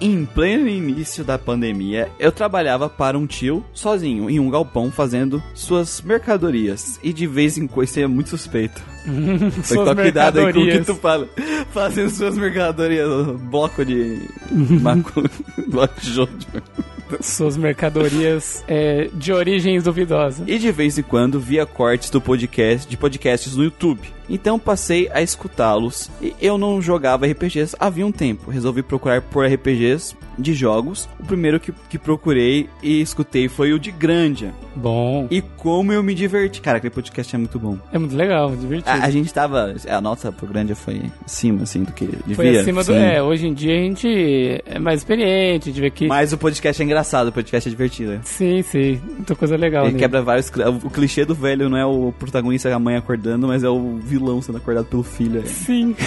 Em 0.00 0.24
pleno 0.24 0.66
início 0.66 1.22
da 1.22 1.36
pandemia, 1.38 2.08
eu 2.18 2.32
trabalhava 2.32 2.88
para 2.88 3.18
um 3.18 3.26
tio 3.26 3.62
sozinho 3.74 4.30
em 4.30 4.40
um 4.40 4.48
galpão 4.48 4.90
fazendo 4.90 5.42
suas 5.52 6.00
mercadorias. 6.00 6.98
E 7.02 7.12
de 7.12 7.26
vez 7.26 7.58
em 7.58 7.66
quando, 7.66 7.84
isso 7.84 8.00
é 8.00 8.06
muito 8.06 8.30
suspeito. 8.30 8.80
Só 9.62 9.94
cuidado 9.94 10.40
aí 10.40 10.54
com 10.54 10.60
o 10.60 10.64
que 10.64 10.80
tu 10.80 10.94
fala. 10.94 11.28
Fazendo 11.70 12.08
suas 12.08 12.38
mercadorias. 12.38 13.06
Bloco 13.42 13.84
de. 13.84 14.22
bloco 15.68 16.00
de 16.00 16.12
jogo. 16.14 16.32
Suas 17.20 17.56
mercadorias 17.56 18.64
é, 18.68 19.08
de 19.12 19.32
origens 19.32 19.84
duvidosas. 19.84 20.46
E 20.46 20.58
de 20.58 20.70
vez 20.70 20.98
em 20.98 21.02
quando 21.02 21.40
via 21.40 21.66
cortes 21.66 22.10
do 22.10 22.20
podcast 22.20 22.88
de 22.88 22.96
podcasts 22.96 23.56
no 23.56 23.64
YouTube. 23.64 24.19
Então 24.30 24.58
passei 24.58 25.10
a 25.12 25.20
escutá-los 25.20 26.08
e 26.22 26.34
eu 26.40 26.56
não 26.56 26.80
jogava 26.80 27.26
RPGs 27.26 27.74
havia 27.78 28.06
um 28.06 28.12
tempo. 28.12 28.50
Resolvi 28.50 28.82
procurar 28.82 29.20
por 29.20 29.44
RPGs 29.44 30.16
de 30.38 30.54
jogos. 30.54 31.08
O 31.18 31.24
primeiro 31.24 31.58
que, 31.58 31.72
que 31.88 31.98
procurei 31.98 32.68
e 32.82 33.00
escutei 33.00 33.48
foi 33.48 33.72
o 33.72 33.78
de 33.78 33.90
Grandia. 33.90 34.54
Bom. 34.74 35.26
E 35.30 35.42
como 35.42 35.92
eu 35.92 36.02
me 36.02 36.14
diverti. 36.14 36.60
Cara, 36.60 36.78
aquele 36.78 36.94
podcast 36.94 37.34
é 37.34 37.38
muito 37.38 37.58
bom. 37.58 37.76
É 37.92 37.98
muito 37.98 38.16
legal, 38.16 38.54
divertido. 38.54 38.88
A, 38.88 39.04
a 39.04 39.10
gente 39.10 39.32
tava. 39.34 39.74
A 39.88 40.00
nossa 40.00 40.30
pro 40.30 40.46
Grandia 40.46 40.76
foi 40.76 41.02
acima, 41.24 41.64
assim, 41.64 41.82
do 41.82 41.92
que 41.92 42.06
devia. 42.06 42.36
Foi 42.36 42.58
acima 42.58 42.84
do. 42.84 42.92
É, 42.92 43.22
hoje 43.22 43.48
em 43.48 43.52
dia 43.52 43.74
a 43.74 43.82
gente 43.82 44.62
é 44.64 44.78
mais 44.78 45.00
experiente, 45.00 45.72
de 45.72 45.80
ver 45.80 45.90
que. 45.90 46.06
Mas 46.06 46.32
o 46.32 46.38
podcast 46.38 46.80
é 46.80 46.84
engraçado, 46.84 47.28
o 47.28 47.32
podcast 47.32 47.68
é 47.68 47.70
divertido. 47.70 48.20
Sim, 48.22 48.62
sim. 48.62 49.00
Muita 49.04 49.34
coisa 49.34 49.56
legal. 49.56 49.86
Ele 49.86 49.98
quebra 49.98 50.22
vários. 50.22 50.50
O 50.84 50.90
clichê 50.90 51.24
do 51.24 51.34
velho 51.34 51.68
não 51.68 51.76
é 51.76 51.84
o 51.84 52.12
protagonista 52.18 52.70
a 52.74 52.78
mãe 52.78 52.96
acordando, 52.96 53.48
mas 53.48 53.64
é 53.64 53.68
o 53.68 53.96
vilão 53.96 54.19
vilão 54.20 54.42
sendo 54.42 54.58
acordado 54.58 54.86
pelo 54.86 55.02
filho. 55.02 55.40
Aí. 55.40 55.48
Sim. 55.48 55.96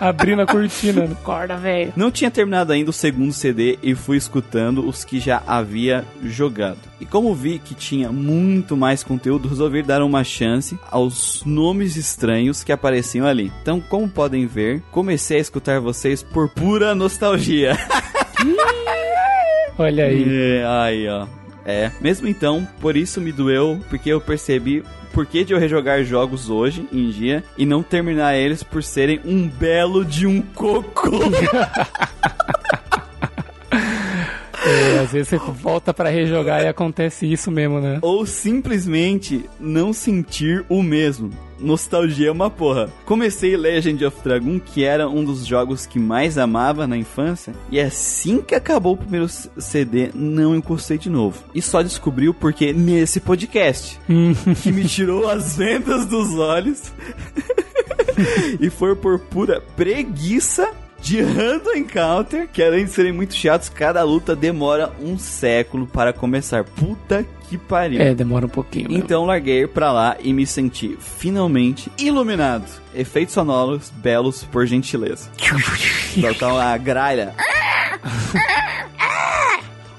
Abrindo 0.00 0.42
a 0.42 0.46
cortina. 0.46 1.04
Acorda, 1.04 1.56
velho. 1.56 1.92
Não 1.96 2.10
tinha 2.10 2.30
terminado 2.30 2.72
ainda 2.72 2.90
o 2.90 2.92
segundo 2.92 3.32
CD 3.32 3.78
e 3.82 3.94
fui 3.94 4.16
escutando 4.16 4.86
os 4.86 5.04
que 5.04 5.18
já 5.18 5.42
havia 5.46 6.04
jogado. 6.22 6.78
E 7.00 7.06
como 7.06 7.34
vi 7.34 7.58
que 7.58 7.74
tinha 7.74 8.10
muito 8.12 8.76
mais 8.76 9.02
conteúdo, 9.02 9.48
resolvi 9.48 9.82
dar 9.82 10.02
uma 10.02 10.22
chance 10.22 10.78
aos 10.90 11.42
nomes 11.44 11.96
estranhos 11.96 12.62
que 12.62 12.72
apareciam 12.72 13.26
ali. 13.26 13.52
Então, 13.62 13.80
como 13.80 14.08
podem 14.08 14.46
ver, 14.46 14.82
comecei 14.90 15.38
a 15.38 15.40
escutar 15.40 15.80
vocês 15.80 16.22
por 16.22 16.48
pura 16.48 16.94
nostalgia. 16.94 17.76
Olha 19.78 20.04
aí. 20.06 20.24
É, 20.28 20.66
aí, 20.66 21.08
ó. 21.08 21.26
É, 21.64 21.92
mesmo 22.00 22.26
então, 22.26 22.66
por 22.80 22.96
isso 22.96 23.20
me 23.20 23.30
doeu, 23.30 23.78
porque 23.90 24.08
eu 24.08 24.20
percebi 24.20 24.82
por 25.12 25.26
que 25.26 25.44
de 25.44 25.52
eu 25.52 25.58
rejogar 25.58 26.04
jogos 26.04 26.48
hoje 26.50 26.88
em 26.92 27.10
dia 27.10 27.42
e 27.56 27.66
não 27.66 27.82
terminar 27.82 28.36
eles 28.36 28.62
por 28.62 28.82
serem 28.82 29.20
um 29.24 29.48
belo 29.48 30.04
de 30.04 30.26
um 30.26 30.40
cocô. 30.40 31.18
É, 34.98 35.02
às 35.02 35.12
vezes 35.12 35.28
você 35.28 35.38
volta 35.38 35.94
pra 35.94 36.10
rejogar 36.10 36.62
e 36.62 36.66
acontece 36.66 37.30
isso 37.30 37.50
mesmo, 37.50 37.80
né? 37.80 37.98
Ou 38.02 38.26
simplesmente 38.26 39.48
não 39.60 39.92
sentir 39.92 40.64
o 40.68 40.82
mesmo. 40.82 41.30
Nostalgia 41.58 42.28
é 42.28 42.32
uma 42.32 42.50
porra. 42.50 42.88
Comecei 43.04 43.56
Legend 43.56 44.04
of 44.04 44.16
Dragon, 44.22 44.58
que 44.58 44.84
era 44.84 45.08
um 45.08 45.24
dos 45.24 45.46
jogos 45.46 45.86
que 45.86 45.98
mais 45.98 46.36
amava 46.36 46.86
na 46.86 46.96
infância, 46.96 47.52
e 47.70 47.80
assim 47.80 48.40
que 48.40 48.54
acabou 48.54 48.94
o 48.94 48.96
primeiro 48.96 49.28
CD, 49.28 50.10
não 50.14 50.54
encostei 50.54 50.98
de 50.98 51.10
novo. 51.10 51.42
E 51.54 51.62
só 51.62 51.82
descobriu 51.82 52.32
porque 52.34 52.72
nesse 52.72 53.20
podcast, 53.20 53.98
que 54.62 54.72
me 54.72 54.84
tirou 54.84 55.28
as 55.28 55.56
vendas 55.58 56.06
dos 56.06 56.34
olhos 56.34 56.92
e 58.60 58.70
foi 58.70 58.94
por 58.94 59.18
pura 59.18 59.60
preguiça 59.76 60.72
de 61.08 61.22
Random 61.22 61.72
Encounter, 61.74 62.46
que 62.52 62.62
além 62.62 62.84
de 62.84 62.90
serem 62.90 63.12
muito 63.12 63.32
chatos, 63.34 63.70
cada 63.70 64.02
luta 64.02 64.36
demora 64.36 64.92
um 65.00 65.16
século 65.16 65.86
para 65.86 66.12
começar. 66.12 66.64
Puta 66.64 67.24
que 67.48 67.56
pariu. 67.56 67.98
É, 67.98 68.14
demora 68.14 68.44
um 68.44 68.48
pouquinho. 68.50 68.88
mesmo. 68.90 69.02
Então 69.02 69.24
larguei 69.24 69.66
pra 69.66 69.90
lá 69.90 70.18
e 70.22 70.34
me 70.34 70.46
senti 70.46 70.98
finalmente 71.00 71.90
iluminado. 71.96 72.66
Efeitos 72.94 73.32
sonoros 73.32 73.90
belos 73.96 74.44
por 74.44 74.66
gentileza. 74.66 75.30
Total 76.20 76.58
a 76.58 76.76
gralha. 76.76 77.34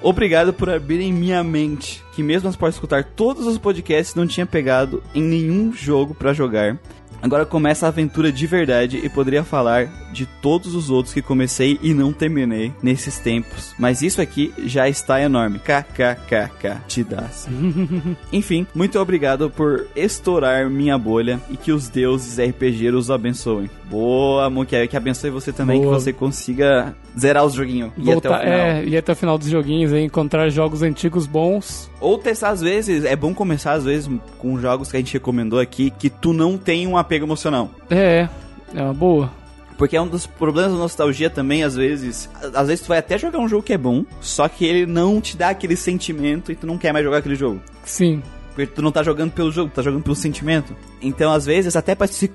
Obrigado 0.03 0.53
por 0.53 0.69
abrirem 0.69 1.11
minha 1.11 1.43
mente, 1.43 2.03
que 2.13 2.21
mesmo 2.21 2.49
após 2.49 2.75
escutar 2.75 3.03
todos 3.03 3.47
os 3.47 3.57
podcasts 3.57 4.13
não 4.13 4.27
tinha 4.27 4.45
pegado 4.45 5.01
em 5.15 5.23
nenhum 5.23 5.73
jogo 5.73 6.13
pra 6.13 6.33
jogar. 6.33 6.77
Agora 7.21 7.45
começa 7.45 7.85
a 7.85 7.89
aventura 7.89 8.31
de 8.31 8.47
verdade 8.47 9.01
e 9.03 9.09
poderia 9.09 9.43
falar 9.43 9.89
de 10.11 10.25
todos 10.25 10.75
os 10.75 10.89
outros 10.89 11.13
que 11.13 11.21
comecei 11.21 11.79
e 11.81 11.93
não 11.93 12.11
terminei 12.11 12.73
nesses 12.81 13.19
tempos. 13.19 13.73
Mas 13.77 14.01
isso 14.01 14.21
aqui 14.21 14.53
já 14.65 14.87
está 14.89 15.21
enorme. 15.21 15.59
KKKK. 15.59 16.81
Te 16.87 17.03
das. 17.03 17.47
Enfim, 18.31 18.65
muito 18.73 18.99
obrigado 18.99 19.49
por 19.49 19.87
estourar 19.95 20.69
minha 20.69 20.97
bolha 20.97 21.39
e 21.49 21.57
que 21.57 21.71
os 21.71 21.87
deuses 21.87 22.37
RPG 22.39 22.89
os 22.89 23.11
abençoem. 23.11 23.69
Boa, 23.89 24.49
Monkey, 24.49 24.87
que 24.87 24.95
abençoe 24.95 25.29
você 25.29 25.51
também, 25.51 25.81
Boa. 25.81 25.95
que 25.95 26.01
você 26.01 26.13
consiga 26.13 26.95
zerar 27.17 27.43
os 27.43 27.53
joguinhos 27.53 27.91
e 27.97 28.11
até 28.11 28.29
o 28.29 28.39
final. 28.39 28.41
é, 28.41 28.85
e 28.85 28.97
até 28.97 29.11
o 29.11 29.15
final 29.15 29.37
dos 29.37 29.49
joguinhos, 29.49 29.91
aí, 29.91 30.03
encontrar 30.03 30.49
jogos 30.49 30.81
antigos 30.83 31.25
bons. 31.25 31.89
Ou 31.99 32.17
testar 32.17 32.49
às 32.49 32.61
vezes, 32.61 33.03
é 33.03 33.15
bom 33.15 33.33
começar 33.33 33.73
às 33.73 33.83
vezes 33.85 34.09
com 34.37 34.59
jogos 34.59 34.91
que 34.91 34.97
a 34.97 34.99
gente 34.99 35.13
recomendou 35.13 35.59
aqui 35.59 35.89
que 35.89 36.09
tu 36.09 36.33
não 36.33 36.57
tem 36.57 36.87
um 36.87 36.97
apego 36.97 37.25
emocional. 37.25 37.71
É, 37.89 38.29
é 38.75 38.81
uma 38.83 38.93
boa. 38.93 39.31
Porque 39.79 39.95
é 39.95 40.01
um 40.01 40.07
dos 40.07 40.27
problemas 40.27 40.73
da 40.73 40.77
nostalgia 40.77 41.29
também, 41.29 41.63
às 41.63 41.73
vezes. 41.73 42.29
Às 42.53 42.67
vezes 42.67 42.83
tu 42.83 42.89
vai 42.89 42.97
até 42.97 43.17
jogar 43.17 43.39
um 43.39 43.47
jogo 43.47 43.63
que 43.63 43.71
é 43.71 43.77
bom, 43.77 44.03
só 44.19 44.49
que 44.49 44.65
ele 44.65 44.85
não 44.85 45.21
te 45.21 45.37
dá 45.37 45.49
aquele 45.49 45.77
sentimento 45.77 46.51
e 46.51 46.55
tu 46.55 46.67
não 46.67 46.77
quer 46.77 46.91
mais 46.91 47.05
jogar 47.05 47.19
aquele 47.19 47.35
jogo. 47.35 47.61
Sim. 47.85 48.21
Porque 48.65 48.75
tu 48.75 48.81
não 48.81 48.91
tá 48.91 49.01
jogando 49.03 49.31
pelo 49.31 49.51
jogo, 49.51 49.69
tu 49.71 49.75
tá 49.75 49.81
jogando 49.81 50.03
pelo 50.03 50.15
sentimento. 50.15 50.75
Então, 51.01 51.31
às 51.31 51.45
vezes, 51.45 51.75
até 51.77 51.95
pra 51.95 52.07
se, 52.07 52.29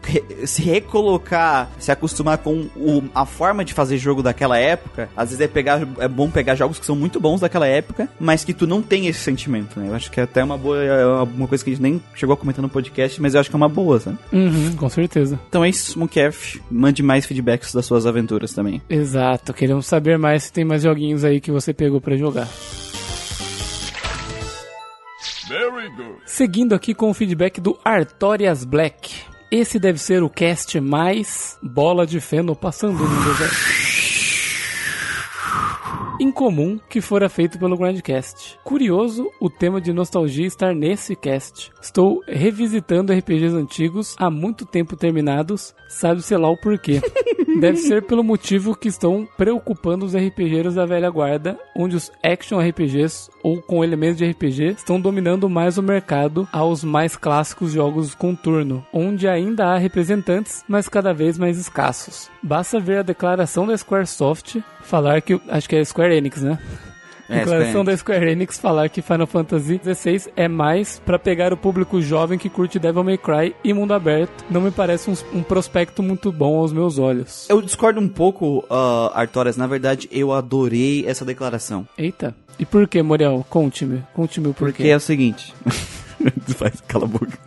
se 0.46 0.62
recolocar, 0.62 1.70
se 1.78 1.90
acostumar 1.92 2.38
com 2.38 2.66
o- 2.76 3.02
a 3.14 3.26
forma 3.26 3.64
de 3.64 3.74
fazer 3.74 3.98
jogo 3.98 4.22
daquela 4.22 4.56
época, 4.58 5.08
às 5.16 5.28
vezes 5.30 5.40
é, 5.42 5.46
pegar, 5.48 5.86
é 5.98 6.08
bom 6.08 6.30
pegar 6.30 6.54
jogos 6.54 6.78
que 6.78 6.86
são 6.86 6.96
muito 6.96 7.20
bons 7.20 7.40
daquela 7.40 7.66
época, 7.66 8.08
mas 8.18 8.44
que 8.44 8.54
tu 8.54 8.66
não 8.66 8.80
tem 8.80 9.06
esse 9.06 9.20
sentimento, 9.20 9.78
né? 9.78 9.88
Eu 9.88 9.94
acho 9.94 10.10
que 10.10 10.18
é 10.18 10.22
até 10.22 10.42
uma 10.42 10.56
boa, 10.56 10.82
é 10.82 11.04
uma 11.04 11.46
coisa 11.46 11.62
que 11.62 11.70
a 11.70 11.72
gente 11.74 11.82
nem 11.82 12.00
chegou 12.14 12.32
a 12.32 12.36
comentar 12.36 12.62
no 12.62 12.68
podcast, 12.68 13.20
mas 13.20 13.34
eu 13.34 13.40
acho 13.40 13.50
que 13.50 13.56
é 13.56 13.58
uma 13.58 13.68
boa, 13.68 14.00
sabe? 14.00 14.16
Uhum, 14.32 14.74
com 14.76 14.88
certeza. 14.88 15.38
Então 15.48 15.62
é 15.64 15.68
isso, 15.68 15.98
Monkef. 15.98 16.60
Mande 16.70 17.02
mais 17.02 17.26
feedbacks 17.26 17.74
das 17.74 17.84
suas 17.84 18.06
aventuras 18.06 18.52
também. 18.54 18.80
Exato. 18.88 19.52
Queremos 19.52 19.84
saber 19.86 20.16
mais 20.18 20.44
se 20.44 20.52
tem 20.52 20.64
mais 20.64 20.82
joguinhos 20.82 21.22
aí 21.24 21.40
que 21.40 21.50
você 21.50 21.74
pegou 21.74 22.00
pra 22.00 22.16
jogar. 22.16 22.48
Seguindo 26.24 26.74
aqui 26.74 26.94
com 26.94 27.10
o 27.10 27.14
feedback 27.14 27.60
do 27.60 27.78
Artorias 27.84 28.64
Black. 28.64 29.14
Esse 29.50 29.78
deve 29.78 29.98
ser 29.98 30.22
o 30.22 30.28
cast 30.28 30.80
mais 30.80 31.58
bola 31.62 32.06
de 32.06 32.20
feno 32.20 32.56
passando 32.56 32.98
no 32.98 33.24
deserto. 33.24 33.93
Incomum 36.20 36.78
que 36.88 37.00
fora 37.00 37.28
feito 37.28 37.58
pelo 37.58 37.76
Grandcast. 37.76 38.58
Curioso 38.62 39.30
o 39.40 39.50
tema 39.50 39.80
de 39.80 39.92
nostalgia 39.92 40.46
estar 40.46 40.74
nesse 40.74 41.16
cast. 41.16 41.72
Estou 41.82 42.22
revisitando 42.26 43.12
RPGs 43.12 43.54
antigos 43.54 44.14
há 44.18 44.30
muito 44.30 44.64
tempo 44.64 44.96
terminados, 44.96 45.74
sabe-se 45.88 46.36
lá 46.36 46.48
o 46.48 46.56
porquê. 46.56 47.00
Deve 47.60 47.78
ser 47.78 48.02
pelo 48.02 48.24
motivo 48.24 48.76
que 48.76 48.88
estão 48.88 49.28
preocupando 49.36 50.04
os 50.04 50.14
RPGeiros 50.14 50.74
da 50.74 50.84
velha 50.84 51.08
guarda, 51.08 51.58
onde 51.76 51.94
os 51.94 52.10
action 52.22 52.58
RPGs 52.58 53.30
ou 53.42 53.62
com 53.62 53.84
elementos 53.84 54.18
de 54.18 54.28
RPG 54.28 54.74
estão 54.76 55.00
dominando 55.00 55.48
mais 55.48 55.78
o 55.78 55.82
mercado 55.82 56.48
aos 56.52 56.82
mais 56.82 57.16
clássicos 57.16 57.72
jogos 57.72 58.14
com 58.14 58.34
turno, 58.34 58.84
onde 58.92 59.28
ainda 59.28 59.66
há 59.66 59.78
representantes, 59.78 60.64
mas 60.68 60.88
cada 60.88 61.14
vez 61.14 61.38
mais 61.38 61.56
escassos. 61.56 62.28
Basta 62.42 62.80
ver 62.80 62.98
a 62.98 63.02
declaração 63.02 63.66
da 63.66 63.76
Squaresoft 63.76 64.60
falar 64.84 65.20
que 65.20 65.40
acho 65.48 65.68
que 65.68 65.76
é 65.76 65.84
Square 65.84 66.14
Enix, 66.16 66.42
né? 66.42 66.58
É, 67.28 67.38
declaração 67.38 67.70
Square 67.70 67.84
da 67.86 67.96
Square 67.96 68.30
Enix 68.30 68.58
falar 68.58 68.88
que 68.88 69.00
Final 69.00 69.26
Fantasy 69.26 69.80
XVI 69.82 70.30
é 70.36 70.46
mais 70.46 71.00
pra 71.04 71.18
pegar 71.18 71.52
o 71.52 71.56
público 71.56 72.00
jovem 72.00 72.38
que 72.38 72.50
curte 72.50 72.78
Devil 72.78 73.02
May 73.02 73.16
Cry 73.18 73.54
e 73.64 73.72
mundo 73.72 73.94
aberto. 73.94 74.44
Não 74.50 74.60
me 74.60 74.70
parece 74.70 75.10
um, 75.10 75.14
um 75.32 75.42
prospecto 75.42 76.02
muito 76.02 76.30
bom 76.30 76.58
aos 76.58 76.72
meus 76.72 76.98
olhos. 76.98 77.48
Eu 77.48 77.62
discordo 77.62 78.00
um 78.00 78.08
pouco, 78.08 78.58
uh, 78.70 79.10
Artorias. 79.14 79.56
Na 79.56 79.66
verdade, 79.66 80.08
eu 80.12 80.32
adorei 80.32 81.06
essa 81.06 81.24
declaração. 81.24 81.88
Eita. 81.96 82.34
E 82.58 82.66
por 82.66 82.86
que, 82.86 83.02
Moriel? 83.02 83.44
Conte-me. 83.48 84.02
Conte-me 84.14 84.48
o 84.48 84.54
Porque 84.54 84.82
porquê. 84.82 84.88
é 84.90 84.96
o 84.96 85.00
seguinte. 85.00 85.52
Faz, 86.56 86.80
cala 86.82 87.04
a 87.04 87.08
boca. 87.08 87.38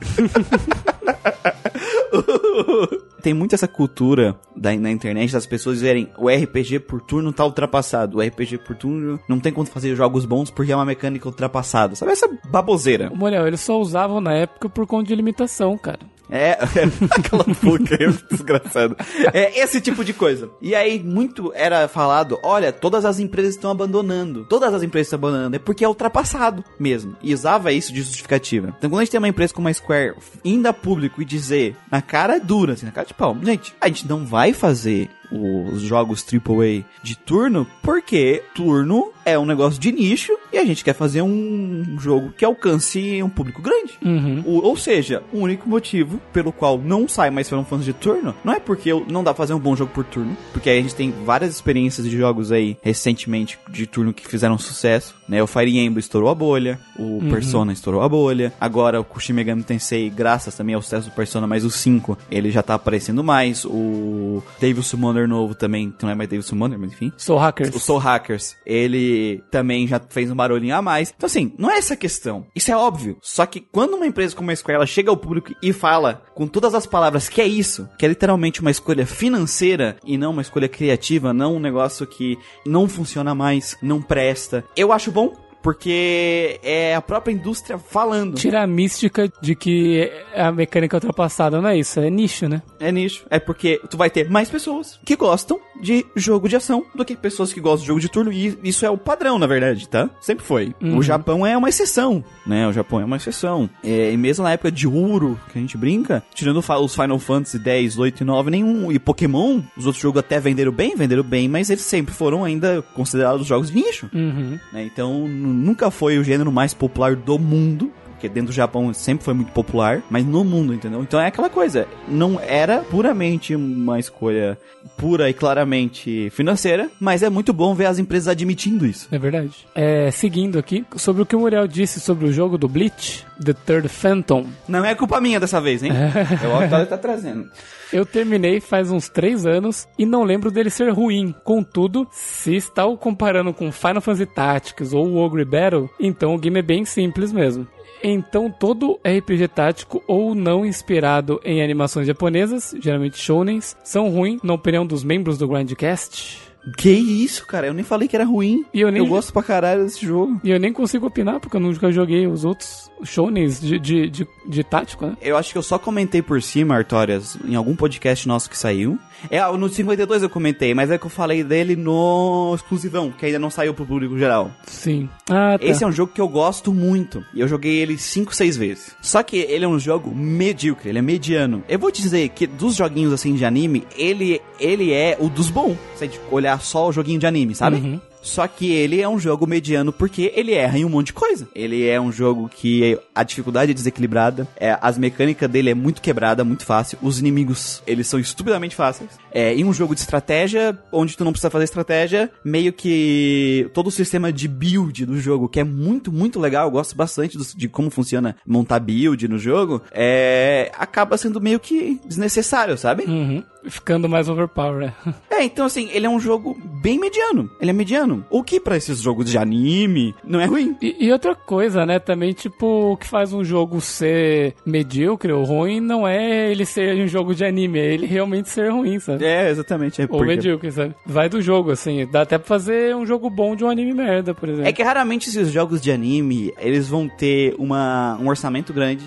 Tem 3.21 3.34
muito 3.34 3.55
essa 3.55 3.67
cultura 3.67 4.36
da, 4.55 4.73
na 4.75 4.91
internet 4.91 5.34
das 5.34 5.45
pessoas 5.45 5.82
verem 5.82 6.09
o 6.17 6.30
RPG 6.30 6.80
por 6.82 7.01
turno 7.01 7.34
tá 7.34 7.43
ultrapassado. 7.43 8.17
O 8.17 8.21
RPG 8.21 8.59
por 8.59 8.75
turno 8.75 9.19
não 9.28 9.39
tem 9.39 9.51
como 9.51 9.67
fazer 9.67 9.95
jogos 9.95 10.25
bons 10.25 10.49
porque 10.49 10.71
é 10.71 10.75
uma 10.75 10.86
mecânica 10.86 11.28
ultrapassada. 11.28 11.95
Sabe 11.95 12.11
essa 12.11 12.30
baboseira? 12.49 13.11
Moriel, 13.13 13.47
eles 13.47 13.61
só 13.61 13.80
usavam 13.80 14.21
na 14.21 14.34
época 14.34 14.69
por 14.69 14.86
conta 14.86 15.07
de 15.07 15.15
limitação, 15.15 15.78
cara. 15.78 15.99
É, 16.30 16.57
aquela 17.11 17.45
boca, 17.61 17.97
desgraçado. 18.30 18.95
É 19.34 19.59
esse 19.59 19.80
tipo 19.80 20.03
de 20.03 20.13
coisa. 20.13 20.49
E 20.61 20.75
aí, 20.75 21.01
muito 21.01 21.51
era 21.55 21.88
falado: 21.88 22.39
olha, 22.43 22.71
todas 22.71 23.05
as 23.05 23.19
empresas 23.19 23.55
estão 23.55 23.71
abandonando. 23.71 24.45
Todas 24.45 24.73
as 24.73 24.84
empresas 24.84 25.07
estão 25.07 25.17
abandonando. 25.17 25.55
É 25.55 25.59
porque 25.59 25.86
é 25.86 25.88
ultrapassado 25.88 26.63
mesmo. 26.80 27.15
E 27.21 27.34
usava 27.34 27.71
isso 27.71 27.93
de 27.93 28.01
justificativa. 28.01 28.73
Então, 28.78 28.89
quando 28.89 28.99
a 28.99 29.03
gente 29.03 29.11
tem 29.11 29.19
uma 29.19 29.28
empresa 29.28 29.53
como 29.53 29.67
a 29.67 29.73
Square 29.73 30.15
indo 30.43 30.67
a 30.67 30.73
público 30.73 31.21
e 31.21 31.25
dizer, 31.25 31.75
na 31.91 32.01
cara 32.01 32.39
dura, 32.39 32.73
assim, 32.73 32.86
na 32.86 32.91
cara 32.91 33.07
de 33.07 33.13
pau, 33.13 33.38
gente, 33.43 33.73
a 33.80 33.88
gente 33.88 34.07
não 34.07 34.25
vai 34.25 34.53
fazer 34.53 35.09
os 35.32 35.82
jogos 35.82 36.23
AAA 36.25 36.84
de 37.03 37.17
turno, 37.17 37.67
porque 37.82 38.43
turno 38.55 39.11
é 39.25 39.38
um 39.38 39.45
negócio 39.45 39.80
de 39.80 39.91
nicho 39.91 40.32
e 40.53 40.57
a 40.57 40.63
gente 40.65 40.84
quer 40.84 40.93
fazer 40.93 41.21
um 41.21 41.97
jogo 41.99 42.32
que 42.38 42.45
alcance 42.45 43.21
um 43.21 43.30
público 43.30 43.61
grande. 43.61 43.93
Uhum. 44.03 44.41
O- 44.45 44.61
ou 44.63 44.78
seja, 44.78 45.21
o 45.34 45.39
único 45.39 45.67
motivo 45.67 46.19
pelo 46.32 46.51
qual 46.53 46.78
não 46.78 47.07
sai 47.07 47.30
mais 47.30 47.49
Final 47.49 47.65
Fantasy 47.65 47.91
de 47.91 47.97
turno 47.99 48.34
não 48.43 48.53
é 48.53 48.59
porque 48.59 48.91
não 49.09 49.23
dá 49.23 49.34
pra 49.34 49.43
fazer 49.43 49.53
um 49.53 49.59
bom 49.59 49.75
jogo 49.75 49.91
por 49.93 50.05
turno, 50.05 50.36
porque 50.53 50.69
aí 50.69 50.80
a 50.80 50.82
gente 50.82 50.95
tem 50.95 51.11
várias 51.25 51.53
experiências 51.53 52.09
de 52.09 52.17
jogos 52.17 52.51
aí 52.51 52.78
recentemente 52.82 53.59
de 53.69 53.86
turno 53.86 54.13
que 54.13 54.25
fizeram 54.28 54.57
sucesso, 54.57 55.13
né? 55.28 55.41
O 55.41 55.47
Fire 55.47 55.78
Emblem 55.78 55.99
estourou 55.99 56.30
a 56.30 56.36
bolha, 56.36 56.80
o 56.97 57.19
Persona 57.30 57.73
estourou 57.73 58.01
a 58.01 58.09
bolha, 58.09 58.53
agora 58.59 59.01
o 59.01 59.19
Shin 59.19 59.34
Megami 59.34 59.63
Tensei, 59.63 60.09
graças 60.09 60.55
também 60.55 60.75
ao 60.75 60.82
sucesso 60.82 61.09
do 61.09 61.15
Persona, 61.15 61.47
mais 61.47 61.65
o 61.65 61.69
5, 61.69 62.17
ele 62.30 62.51
já 62.51 62.61
tá 62.61 62.75
aparecendo 62.75 63.23
mais, 63.23 63.65
o 63.65 64.41
Devil 64.59 64.84
Summoner 64.84 65.28
novo 65.28 65.55
também, 65.55 65.91
que 65.91 66.03
não 66.03 66.11
é 66.11 66.15
mais 66.15 66.30
Devil 66.30 66.43
Summoner, 66.43 66.78
mas 66.80 66.91
enfim, 66.91 67.11
Sou 67.17 67.38
hackers. 67.38 67.75
o 67.75 67.80
Soul 67.80 67.99
Hackers, 67.99 68.55
ele 68.65 69.43
também 69.51 69.88
já 69.88 69.99
fez 70.09 70.32
um 70.32 70.36
barulhinho 70.36 70.75
a 70.75 70.82
mais. 70.82 71.13
Então, 71.15 71.28
assim, 71.28 71.53
não 71.57 71.71
é 71.71 71.78
essa 71.78 71.95
questão. 71.95 72.45
Isso 72.55 72.71
é 72.71 72.78
óbvio. 72.78 73.17
Só 73.21 73.45
que 73.45 73.59
quando 73.59 73.95
uma 73.95 74.05
empresa 74.05 74.36
como 74.36 74.51
a 74.51 74.55
Square 74.55 74.78
ela 74.78 74.86
chega 74.86 75.09
ao 75.09 75.17
público 75.17 75.53
e 75.61 75.73
fala 75.73 76.21
com 76.34 76.47
todas 76.47 76.73
as 76.73 76.86
palavras 76.86 77.28
que 77.28 77.41
é 77.41 77.47
isso, 77.47 77.88
que 77.97 78.05
é 78.05 78.09
literalmente 78.09 78.61
uma 78.61 78.71
escolha 78.71 79.05
financeira 79.05 79.97
e 80.05 80.17
não 80.17 80.32
uma 80.32 80.41
escolha 80.41 80.69
criativa, 80.69 81.34
não 81.34 81.55
um 81.55 81.59
negócio 81.59 82.05
que 82.05 82.38
não 82.65 82.88
funciona 82.88 83.34
mais, 83.34 83.78
não 83.82 84.01
presta, 84.01 84.63
eu 84.75 84.91
acho 84.91 85.11
bom. 85.18 85.47
Porque 85.62 86.60
é 86.64 86.95
a 86.95 87.01
própria 87.01 87.34
indústria 87.34 87.78
falando. 87.78 88.36
Tira 88.36 88.64
a 88.64 88.68
mística 88.68 89.32
de 89.41 89.55
que 89.55 90.12
a 90.36 90.51
mecânica 90.51 90.95
é 90.95 90.97
ultrapassada, 90.97 91.62
não 91.62 91.70
é 91.70 91.78
isso? 91.78 91.99
É 91.99 92.10
nicho, 92.10 92.47
né? 92.47 92.62
É 92.80 92.91
nicho. 92.91 93.26
É 93.30 93.39
porque 93.39 93.82
tu 93.89 93.97
vai 93.97 94.10
ter 94.10 94.30
mais 94.30 94.49
pessoas 94.49 94.99
que 95.05 95.16
gostam 95.16 95.60
de 95.82 96.05
jogo 96.16 96.47
de 96.47 96.55
ação 96.55 96.86
do 96.95 97.05
que 97.05 97.16
pessoas 97.16 97.53
que 97.53 97.60
gostam 97.60 97.82
de 97.82 97.88
jogo 97.88 97.99
de 97.99 98.10
turno. 98.10 98.32
E 98.32 98.58
isso 98.64 98.86
é 98.86 98.89
o 98.89 98.97
padrão, 98.97 99.38
na 99.38 99.47
verdade, 99.47 99.88
tá? 99.88 100.10
Sempre 100.20 100.45
foi. 100.45 100.74
Uhum. 100.82 100.97
O 100.97 101.03
Japão 101.03 101.45
é 101.45 101.58
uma 101.58 101.70
exceção, 101.70 102.24
né? 102.45 102.68
O 102.68 102.74
Japão 102.74 102.99
é 102.99 103.05
uma 103.05 103.18
exceção. 103.18 103.70
É, 103.84 104.12
e 104.12 104.18
mesmo 104.18 104.43
na 104.43 104.51
época 104.51 104.72
de 104.72 104.88
ouro, 104.88 105.39
que 105.51 105.58
a 105.58 105.62
gente 105.62 105.78
brinca, 105.78 106.24
tirando 106.34 106.60
os 106.60 106.95
Final 106.95 107.20
Fantasy 107.20 107.60
10, 107.60 107.97
8 107.97 108.22
e 108.22 108.24
9, 108.24 108.51
nenhum. 108.51 108.91
E 108.91 108.99
Pokémon, 108.99 109.62
os 109.76 109.86
outros 109.86 110.01
jogos 110.01 110.20
até 110.20 110.39
venderam 110.39 110.72
bem, 110.72 110.95
venderam 110.95 111.24
bem, 111.24 111.47
mas 111.47 111.70
eles 111.70 111.84
sempre 111.84 112.14
foram 112.14 112.43
ainda 112.43 112.82
considerados 112.93 113.45
jogos 113.45 113.70
de 113.70 113.76
nicho. 113.76 114.10
Uhum. 114.14 114.60
né? 114.72 114.84
Então, 114.84 115.28
nunca 115.48 115.89
foi 115.89 116.18
o 116.18 116.24
gênero 116.24 116.52
mais 116.52 116.74
popular 116.74 117.16
do 117.16 117.39
mundo. 117.39 117.91
Porque 118.18 118.28
dentro 118.28 118.47
do 118.47 118.55
Japão 118.55 118.91
sempre 118.93 119.24
foi 119.24 119.36
muito 119.36 119.51
popular, 119.51 120.01
mas 120.09 120.26
no 120.26 120.43
mundo, 120.43 120.74
entendeu? 120.74 121.03
Então 121.03 121.22
é 121.22 121.28
aquela 121.28 121.49
coisa, 121.49 121.88
não 122.07 122.39
era 122.39 122.80
puramente 122.80 123.55
uma 123.55 123.99
escolha 123.99 124.57
pura 124.97 125.30
e 125.30 125.34
claramente 125.34 126.30
financeira, 126.32 126.89
mas 126.99 127.22
é 127.22 127.30
muito 127.30 127.53
bom 127.53 127.76
ver 127.76 127.86
as 127.86 127.99
empresas 127.99 128.30
admitindo 128.30 128.88
isso. 128.88 129.07
É 129.11 129.20
verdade. 129.20 129.51
É, 129.76 130.09
seguindo 130.09 130.57
aqui, 130.57 130.84
sobre 130.95 131.22
o 131.22 131.26
que 131.26 131.36
o 131.36 131.39
Muriel 131.39 131.68
disse 131.68 131.99
sobre 131.99 132.26
o 132.26 132.34
jogo 132.34 132.57
do 132.57 132.68
Bleach, 132.68 133.24
The 133.43 133.53
Third 133.53 133.88
Phantom. 133.88 134.47
Não 134.68 134.84
é 134.84 134.95
culpa 134.95 135.22
minha 135.22 135.39
dessa 135.39 135.61
vez, 135.61 135.84
hein? 135.84 135.91
é 135.93 136.47
o 136.47 136.63
Octavio 136.63 136.88
tá 136.88 136.97
trazendo. 136.97 137.49
Eu 137.91 138.05
terminei 138.05 138.59
faz 138.59 138.91
uns 138.91 139.07
3 139.07 139.45
anos 139.45 139.88
e 139.97 140.05
não 140.05 140.24
lembro 140.24 140.51
dele 140.51 140.70
ser 140.70 140.89
ruim. 140.89 141.34
Contudo, 141.43 142.07
se 142.11 142.55
está 142.55 142.86
o 142.86 142.97
comparando 142.97 143.53
com 143.53 143.72
Final 143.72 144.01
Fantasy 144.01 144.26
Tactics 144.26 144.93
ou 144.93 145.07
o 145.07 145.18
Ogre 145.18 145.45
Battle, 145.45 145.89
então 145.99 146.36
o 146.36 146.38
game 146.38 146.59
é 146.59 146.63
bem 146.63 146.84
simples 146.84 147.32
mesmo. 147.32 147.68
Então 148.04 148.50
todo 148.50 149.00
RPG 149.06 149.48
tático 149.50 150.04
ou 150.08 150.34
não 150.36 150.66
inspirado 150.66 151.39
em 151.43 151.62
animações 151.64 152.08
japonesas, 152.08 152.76
geralmente 152.80 153.18
shounens, 153.18 153.76
são 153.84 154.10
ruins, 154.10 154.41
na 154.43 154.54
opinião 154.54 154.86
dos 154.86 155.04
membros 155.04 155.38
do 155.38 155.48
Grindcast. 155.48 156.48
Que 156.78 156.91
isso, 156.91 157.48
cara? 157.48 157.68
Eu 157.68 157.74
nem 157.74 157.84
falei 157.84 158.10
que 158.10 158.16
era 158.16 158.26
ruim. 158.26 158.66
E 158.74 158.82
eu 158.82 158.91
nem- 158.91 159.08
gosto 159.08 159.32
pra 159.32 159.41
caralho 159.41 159.86
desse 159.86 160.06
jogo. 160.06 160.38
E 160.43 160.50
eu 160.52 160.60
nem 160.60 160.74
consigo 160.74 161.06
opinar 161.08 161.39
porque 161.39 161.56
eu 161.56 161.62
nunca 161.62 161.89
joguei 161.93 162.28
os 162.28 162.43
outros 162.43 162.91
shounens 163.06 163.62
de, 163.62 163.80
de, 163.80 164.10
de, 164.10 164.28
de 164.45 164.64
tático, 164.66 165.06
né? 165.06 165.16
Eu 165.22 165.38
acho 165.38 165.54
que 165.54 165.58
eu 165.58 165.64
só 165.64 165.80
comentei 165.80 166.22
por 166.22 166.41
cima, 166.41 166.76
Artórias, 166.76 167.38
em 167.45 167.56
algum 167.56 167.74
podcast 167.74 168.28
nosso 168.28 168.50
que 168.50 168.58
saiu. 168.58 169.00
É, 169.30 169.39
no 169.57 169.70
52 169.70 170.24
eu 170.24 170.30
comentei, 170.30 170.74
mas 170.74 170.91
é 170.91 170.97
que 170.97 171.05
eu 171.05 171.09
falei 171.09 171.43
dele 171.43 171.76
no 171.76 172.53
exclusivão, 172.55 173.11
que 173.11 173.26
ainda 173.26 173.39
não 173.39 173.49
saiu 173.49 173.74
pro 173.74 173.86
público 173.86 174.18
geral. 174.18 174.51
Sim. 174.65 175.09
Ah, 175.30 175.57
tá. 175.57 175.65
Esse 175.65 175.84
é 175.84 175.88
um 175.88 175.91
jogo 175.91 176.11
que 176.13 176.22
eu 176.22 176.28
gosto 176.28 176.74
muito. 176.74 177.24
E 177.34 177.39
eu 177.39 177.47
joguei 177.47 177.78
ele 177.78 177.97
5, 177.97 178.34
6 178.34 178.57
vezes. 178.57 178.95
Só 179.01 179.24
que 179.24 179.38
ele 179.38 179.65
é 179.65 179.68
um 179.68 179.80
jogo 179.80 180.13
medíocre, 180.13 180.89
ele 180.89 180.99
é 180.99 181.01
mediano. 181.01 181.63
Eu 181.68 181.80
vou 181.80 181.91
te 181.91 182.01
dizer 182.01 182.30
que 182.30 182.47
dos 182.47 182.76
joguinhos 182.76 183.13
assim 183.13 183.34
de 183.34 183.45
anime, 183.45 183.86
ele, 183.97 184.41
ele 184.59 184.93
é 184.93 185.18
o 185.20 185.30
dos 185.30 185.49
bons. 185.49 185.78
Se 185.95 186.03
a 186.03 186.07
gente 186.07 186.20
olhar 186.32 186.59
só 186.61 186.88
o 186.88 186.91
joguinho 186.91 187.20
de 187.20 187.26
anime, 187.26 187.55
sabe? 187.55 187.78
Uhum. 187.78 187.99
Só 188.28 188.47
que 188.47 188.71
ele 188.71 189.01
é 189.01 189.07
um 189.07 189.17
jogo 189.19 189.47
mediano 189.47 189.91
porque 189.93 190.32
ele 190.36 190.53
erra 190.53 190.78
em 190.78 190.86
um 190.86 190.89
monte 190.89 191.07
de 191.07 191.13
coisa. 191.13 191.47
Ele 191.55 191.88
é 191.88 191.99
um 191.99 192.11
jogo 192.11 192.49
que 192.49 192.99
a 193.15 193.23
dificuldade 193.23 193.71
é 193.71 193.73
desequilibrada, 193.73 194.47
é, 194.57 194.78
as 194.82 194.97
mecânicas 194.97 195.49
dele 195.49 195.69
é 195.69 195.73
muito 195.73 196.01
quebrada, 196.01 196.43
muito 196.43 196.65
fácil. 196.65 196.97
Os 197.01 197.19
inimigos, 197.19 197.82
eles 197.88 198.05
são 198.07 198.19
estupidamente 198.19 198.75
fáceis. 198.75 199.09
É, 199.32 199.53
em 199.53 199.63
um 199.63 199.73
jogo 199.73 199.93
de 199.95 200.01
estratégia, 200.01 200.78
onde 200.91 201.15
tu 201.15 201.23
não 201.23 201.32
precisa 201.32 201.49
fazer 201.49 201.63
estratégia, 201.65 202.30
meio 202.43 202.73
que 202.73 203.69
todo 203.73 203.88
o 203.88 203.91
sistema 203.91 204.32
de 204.34 204.47
build 204.47 205.05
do 205.05 205.19
jogo, 205.19 205.47
que 205.47 205.59
é 205.59 205.63
muito, 205.63 206.11
muito 206.11 206.39
legal, 206.39 206.67
eu 206.67 206.71
gosto 206.71 206.95
bastante 206.95 207.38
do- 207.38 207.45
de 207.55 207.67
como 207.69 207.89
funciona 207.89 208.36
montar 208.45 208.80
build 208.80 209.28
no 209.28 209.38
jogo, 209.39 209.82
é, 209.91 210.71
acaba 210.78 211.17
sendo 211.17 211.39
meio 211.39 211.59
que 211.59 211.99
desnecessário, 212.05 212.78
sabe? 212.78 213.03
Uhum. 213.03 213.43
Ficando 213.68 214.07
mais 214.09 214.28
overpower, 214.30 214.88
né? 214.88 214.93
É, 215.38 215.43
então 215.43 215.68
assim, 215.68 215.88
ele 215.93 216.07
é 216.07 216.09
um 216.09 216.20
jogo 216.20 216.57
bem 216.82 216.99
mediano. 216.99 217.47
Ele 217.61 217.70
é 217.70 217.74
mediano. 217.74 218.26
O 218.32 218.41
que 218.41 218.59
pra 218.59 218.76
esses 218.76 218.99
jogos 218.99 219.30
de 219.30 219.38
anime 219.38 220.15
não 220.24 220.39
é 220.41 220.45
ruim. 220.45 220.76
E, 220.82 220.95
e 221.05 221.11
outra 221.11 221.36
coisa, 221.36 221.86
né? 221.86 221.99
Também, 221.99 222.34
tipo, 222.34 222.93
o 222.93 222.97
que 222.97 223.05
faz 223.07 223.32
um 223.34 223.43
jogo 223.43 223.80
ser 223.80 224.55
medíocre 224.65 225.32
ou 225.32 225.43
ruim 225.43 225.80
não 225.80 226.07
é 226.07 226.51
ele 226.51 226.65
ser 226.65 226.95
um 227.03 227.07
jogo 227.07 227.36
de 227.36 227.45
anime, 227.45 227.78
é 227.78 227.93
ele 227.93 228.07
realmente 228.07 228.49
ser 228.49 228.72
ruim, 228.72 228.99
sabe? 228.99 229.24
É, 229.26 229.47
exatamente. 229.51 230.01
É, 230.01 230.05
Ou 230.05 230.09
porque- 230.09 230.26
medíocre, 230.26 230.72
sabe? 230.72 230.95
Vai 231.05 231.30
do 231.30 231.39
jogo, 231.39 231.70
assim. 231.70 232.07
Dá 232.11 232.24
até 232.24 232.39
pra 232.39 232.47
fazer 232.47 232.95
um 232.95 233.05
jogo 233.05 233.30
bom 233.30 233.55
de 233.55 233.63
um 233.63 233.70
anime 233.70 233.93
merda, 233.93 234.34
por 234.34 234.49
exemplo. 234.49 234.68
é 234.68 234.74
que 234.74 234.82
raramente 234.82 235.30
esses 235.30 235.51
jogos 235.51 235.80
de 235.82 235.91
anime, 235.91 236.51
eles 236.57 236.88
vão 236.88 237.07
ter 237.07 237.53
uma, 237.59 238.18
um 238.20 238.28
orçamento 238.28 238.74
grande, 238.74 239.05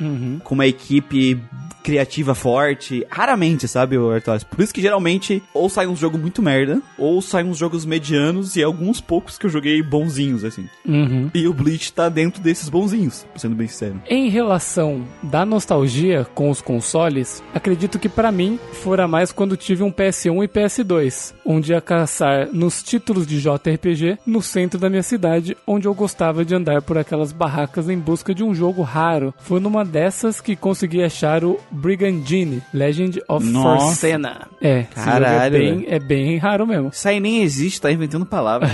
Uhum. 0.00 0.38
com 0.44 0.54
uma 0.54 0.66
equipe 0.66 1.38
criativa 1.86 2.34
forte. 2.34 3.06
Raramente, 3.08 3.68
sabe, 3.68 3.96
Arthur? 3.96 4.44
Por 4.50 4.60
isso 4.60 4.74
que 4.74 4.82
geralmente 4.82 5.40
ou 5.54 5.68
sai 5.68 5.86
um 5.86 5.94
jogo 5.94 6.18
muito 6.18 6.42
merda, 6.42 6.82
ou 6.98 7.22
sai 7.22 7.44
uns 7.44 7.56
jogos 7.56 7.86
medianos 7.86 8.56
e 8.56 8.62
alguns 8.62 9.00
poucos 9.00 9.38
que 9.38 9.46
eu 9.46 9.50
joguei 9.50 9.80
bonzinhos, 9.84 10.42
assim. 10.42 10.68
Uhum. 10.84 11.30
E 11.32 11.46
o 11.46 11.54
Bleach 11.54 11.92
tá 11.92 12.08
dentro 12.08 12.42
desses 12.42 12.68
bonzinhos, 12.68 13.24
sendo 13.36 13.54
bem 13.54 13.68
sincero. 13.68 14.02
Em 14.08 14.28
relação 14.28 15.06
da 15.22 15.46
nostalgia 15.46 16.26
com 16.34 16.50
os 16.50 16.60
consoles, 16.60 17.40
acredito 17.54 18.00
que 18.00 18.08
pra 18.08 18.32
mim 18.32 18.58
fora 18.72 19.06
mais 19.06 19.30
quando 19.30 19.56
tive 19.56 19.84
um 19.84 19.92
PS1 19.92 20.42
e 20.42 20.48
PS2, 20.48 21.34
onde 21.44 21.70
ia 21.72 21.80
caçar 21.80 22.48
nos 22.52 22.82
títulos 22.82 23.28
de 23.28 23.40
JRPG 23.40 24.18
no 24.26 24.42
centro 24.42 24.80
da 24.80 24.90
minha 24.90 25.04
cidade, 25.04 25.56
onde 25.64 25.86
eu 25.86 25.94
gostava 25.94 26.44
de 26.44 26.52
andar 26.52 26.82
por 26.82 26.98
aquelas 26.98 27.30
barracas 27.30 27.88
em 27.88 27.96
busca 27.96 28.34
de 28.34 28.42
um 28.42 28.52
jogo 28.52 28.82
raro. 28.82 29.32
Foi 29.38 29.60
numa 29.60 29.84
dessas 29.84 30.40
que 30.40 30.56
consegui 30.56 31.04
achar 31.04 31.44
o 31.44 31.60
Brigandine, 31.76 32.62
Legend 32.72 33.22
of 33.28 33.46
Nossa. 33.46 33.86
Forcena. 33.86 34.48
É, 34.60 34.82
jogo 34.82 34.94
Caralho, 34.94 35.56
é 35.56 35.58
bem, 35.58 35.84
é 35.88 35.98
bem 35.98 36.36
raro 36.38 36.66
mesmo. 36.66 36.88
Isso 36.88 37.08
aí 37.08 37.20
nem 37.20 37.42
existe, 37.42 37.80
tá 37.80 37.92
inventando 37.92 38.24
palavras. 38.26 38.70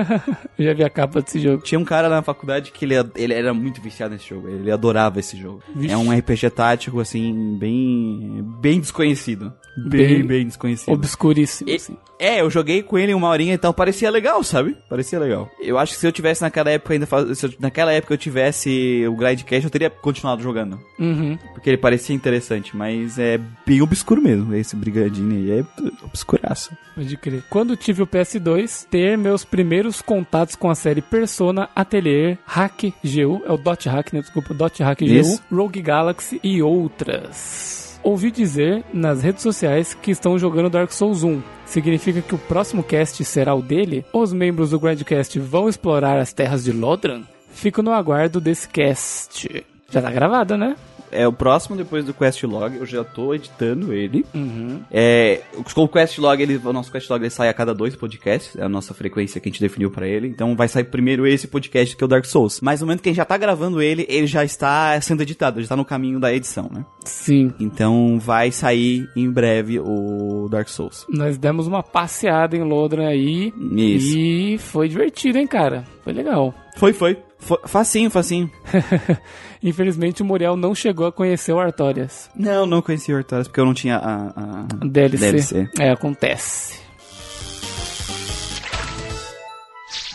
Já 0.58 0.72
vi 0.74 0.84
a 0.84 0.90
capa 0.90 1.20
desse 1.20 1.40
jogo. 1.40 1.62
Tinha 1.62 1.78
um 1.78 1.84
cara 1.84 2.08
na 2.08 2.22
faculdade 2.22 2.72
que 2.72 2.84
ele, 2.84 2.94
ele 3.14 3.34
era 3.34 3.52
muito 3.52 3.80
viciado 3.80 4.14
nesse 4.14 4.28
jogo. 4.28 4.48
Ele 4.48 4.70
adorava 4.70 5.20
esse 5.20 5.36
jogo. 5.36 5.62
Vixe. 5.74 5.92
É 5.92 5.96
um 5.96 6.10
RPG 6.10 6.50
tático, 6.50 7.00
assim, 7.00 7.56
bem. 7.58 8.44
bem 8.60 8.80
desconhecido. 8.80 9.52
Bem, 9.86 10.26
Bem 10.26 10.46
desconhecido. 10.46 10.92
Obscuríssimo, 10.94 11.70
E- 11.70 11.74
assim. 11.76 11.96
É, 12.20 12.40
eu 12.40 12.50
joguei 12.50 12.82
com 12.82 12.98
ele 12.98 13.14
uma 13.14 13.28
horinha 13.28 13.54
e 13.54 13.58
tal, 13.58 13.72
parecia 13.72 14.10
legal, 14.10 14.42
sabe? 14.42 14.76
Parecia 14.88 15.20
legal. 15.20 15.48
Eu 15.60 15.78
acho 15.78 15.92
que 15.92 16.00
se 16.00 16.06
eu 16.06 16.10
tivesse 16.10 16.42
naquela 16.42 16.68
época 16.68 16.92
ainda 16.92 17.06
faz... 17.06 17.38
se 17.38 17.46
eu- 17.46 17.52
naquela 17.60 17.92
época 17.92 18.12
eu 18.12 18.18
tivesse 18.18 19.04
o 19.08 19.14
Grindcast, 19.14 19.64
eu 19.64 19.70
teria 19.70 19.88
continuado 19.88 20.42
jogando. 20.42 20.80
Uhum. 20.98 21.38
Porque 21.54 21.70
ele 21.70 21.76
parecia 21.76 22.16
interessante, 22.16 22.76
mas 22.76 23.20
é 23.20 23.38
bem 23.64 23.80
obscuro 23.82 24.20
mesmo. 24.20 24.52
Esse 24.52 24.74
brigadinho 24.74 25.30
aí 25.30 25.60
é 25.60 25.64
obscuraço. 26.04 26.72
Pode 26.96 27.16
crer. 27.16 27.44
Quando 27.48 27.76
tive 27.76 28.02
o 28.02 28.06
PS2, 28.06 28.84
ter 28.90 29.16
meus 29.16 29.44
primeiros 29.44 30.02
contatos 30.02 30.56
com 30.56 30.68
a 30.68 30.74
série 30.74 31.00
Persona, 31.00 31.68
Atelier, 31.76 32.36
Hack 32.44 32.82
GU, 33.04 33.42
é 33.46 33.52
o 33.52 33.56
Dot 33.56 33.88
Hack, 33.88 34.12
né? 34.12 34.20
Desculpa, 34.22 34.52
Dot 34.52 34.82
Hack 34.82 34.98
GU. 35.02 35.40
Rogue 35.56 35.80
Galaxy 35.80 36.40
e 36.42 36.60
outras. 36.60 37.87
Ouvi 38.02 38.30
dizer 38.30 38.84
nas 38.92 39.22
redes 39.22 39.42
sociais 39.42 39.94
que 39.94 40.10
estão 40.10 40.38
jogando 40.38 40.70
Dark 40.70 40.90
Souls 40.92 41.22
1. 41.22 41.42
Significa 41.66 42.22
que 42.22 42.34
o 42.34 42.38
próximo 42.38 42.82
cast 42.82 43.22
será 43.24 43.54
o 43.54 43.62
dele? 43.62 44.04
Os 44.12 44.32
membros 44.32 44.70
do 44.70 44.80
Grandcast 44.80 45.38
vão 45.38 45.68
explorar 45.68 46.18
as 46.18 46.32
terras 46.32 46.64
de 46.64 46.72
Lodran? 46.72 47.22
Fico 47.50 47.82
no 47.82 47.92
aguardo 47.92 48.40
desse 48.40 48.68
cast. 48.68 49.64
Já 49.90 50.00
tá 50.00 50.10
gravado, 50.10 50.56
né? 50.56 50.76
É 51.10 51.26
o 51.26 51.32
próximo 51.32 51.76
depois 51.76 52.04
do 52.04 52.14
Quest 52.14 52.42
Log, 52.44 52.76
eu 52.76 52.86
já 52.86 53.04
tô 53.04 53.34
editando 53.34 53.92
ele. 53.92 54.24
Uhum. 54.34 54.80
É, 54.90 55.42
o 55.56 55.88
Quest 55.88 56.18
Log, 56.18 56.42
ele, 56.42 56.60
o 56.62 56.72
nosso 56.72 56.90
Quest 56.90 57.08
Log 57.08 57.22
ele 57.22 57.30
sai 57.30 57.48
a 57.48 57.54
cada 57.54 57.74
dois 57.74 57.94
podcasts, 57.96 58.56
é 58.56 58.62
a 58.62 58.68
nossa 58.68 58.94
frequência 58.94 59.40
que 59.40 59.48
a 59.48 59.52
gente 59.52 59.60
definiu 59.60 59.90
pra 59.90 60.06
ele. 60.06 60.28
Então 60.28 60.54
vai 60.56 60.68
sair 60.68 60.84
primeiro 60.84 61.26
esse 61.26 61.46
podcast 61.46 61.96
que 61.96 62.02
é 62.02 62.06
o 62.06 62.08
Dark 62.08 62.24
Souls. 62.24 62.60
Mas 62.60 62.80
no 62.80 62.86
momento 62.86 63.02
que 63.02 63.08
a 63.08 63.12
gente 63.12 63.18
já 63.18 63.24
tá 63.24 63.36
gravando 63.36 63.80
ele, 63.80 64.06
ele 64.08 64.26
já 64.26 64.44
está 64.44 65.00
sendo 65.00 65.22
editado, 65.22 65.60
já 65.60 65.68
tá 65.68 65.76
no 65.76 65.84
caminho 65.84 66.20
da 66.20 66.32
edição, 66.32 66.70
né? 66.72 66.84
Sim. 67.04 67.52
Então 67.58 68.18
vai 68.18 68.50
sair 68.50 69.08
em 69.16 69.30
breve 69.30 69.78
o 69.80 70.48
Dark 70.50 70.68
Souls. 70.68 71.06
Nós 71.08 71.38
demos 71.38 71.66
uma 71.66 71.82
passeada 71.82 72.56
em 72.56 72.62
Lodran 72.62 73.08
aí. 73.08 73.52
Isso. 73.76 74.16
E 74.16 74.58
foi 74.58 74.88
divertido, 74.88 75.38
hein, 75.38 75.46
cara? 75.46 75.84
Foi 76.02 76.12
legal. 76.12 76.54
Foi, 76.76 76.92
foi. 76.92 77.18
Foi- 77.38 77.60
facinho, 77.66 78.10
facinho. 78.10 78.50
Infelizmente 79.62 80.22
o 80.22 80.24
Muriel 80.24 80.56
não 80.56 80.74
chegou 80.74 81.06
a 81.06 81.12
conhecer 81.12 81.52
o 81.52 81.58
Artorias. 81.60 82.28
Não, 82.34 82.66
não 82.66 82.82
conheci 82.82 83.12
o 83.12 83.16
Hortalius 83.16 83.48
porque 83.48 83.60
eu 83.60 83.64
não 83.66 83.74
tinha 83.74 83.96
a, 83.96 84.26
a- 84.28 84.66
DLC. 84.84 85.16
DLC. 85.18 85.68
É, 85.78 85.90
acontece. 85.90 86.78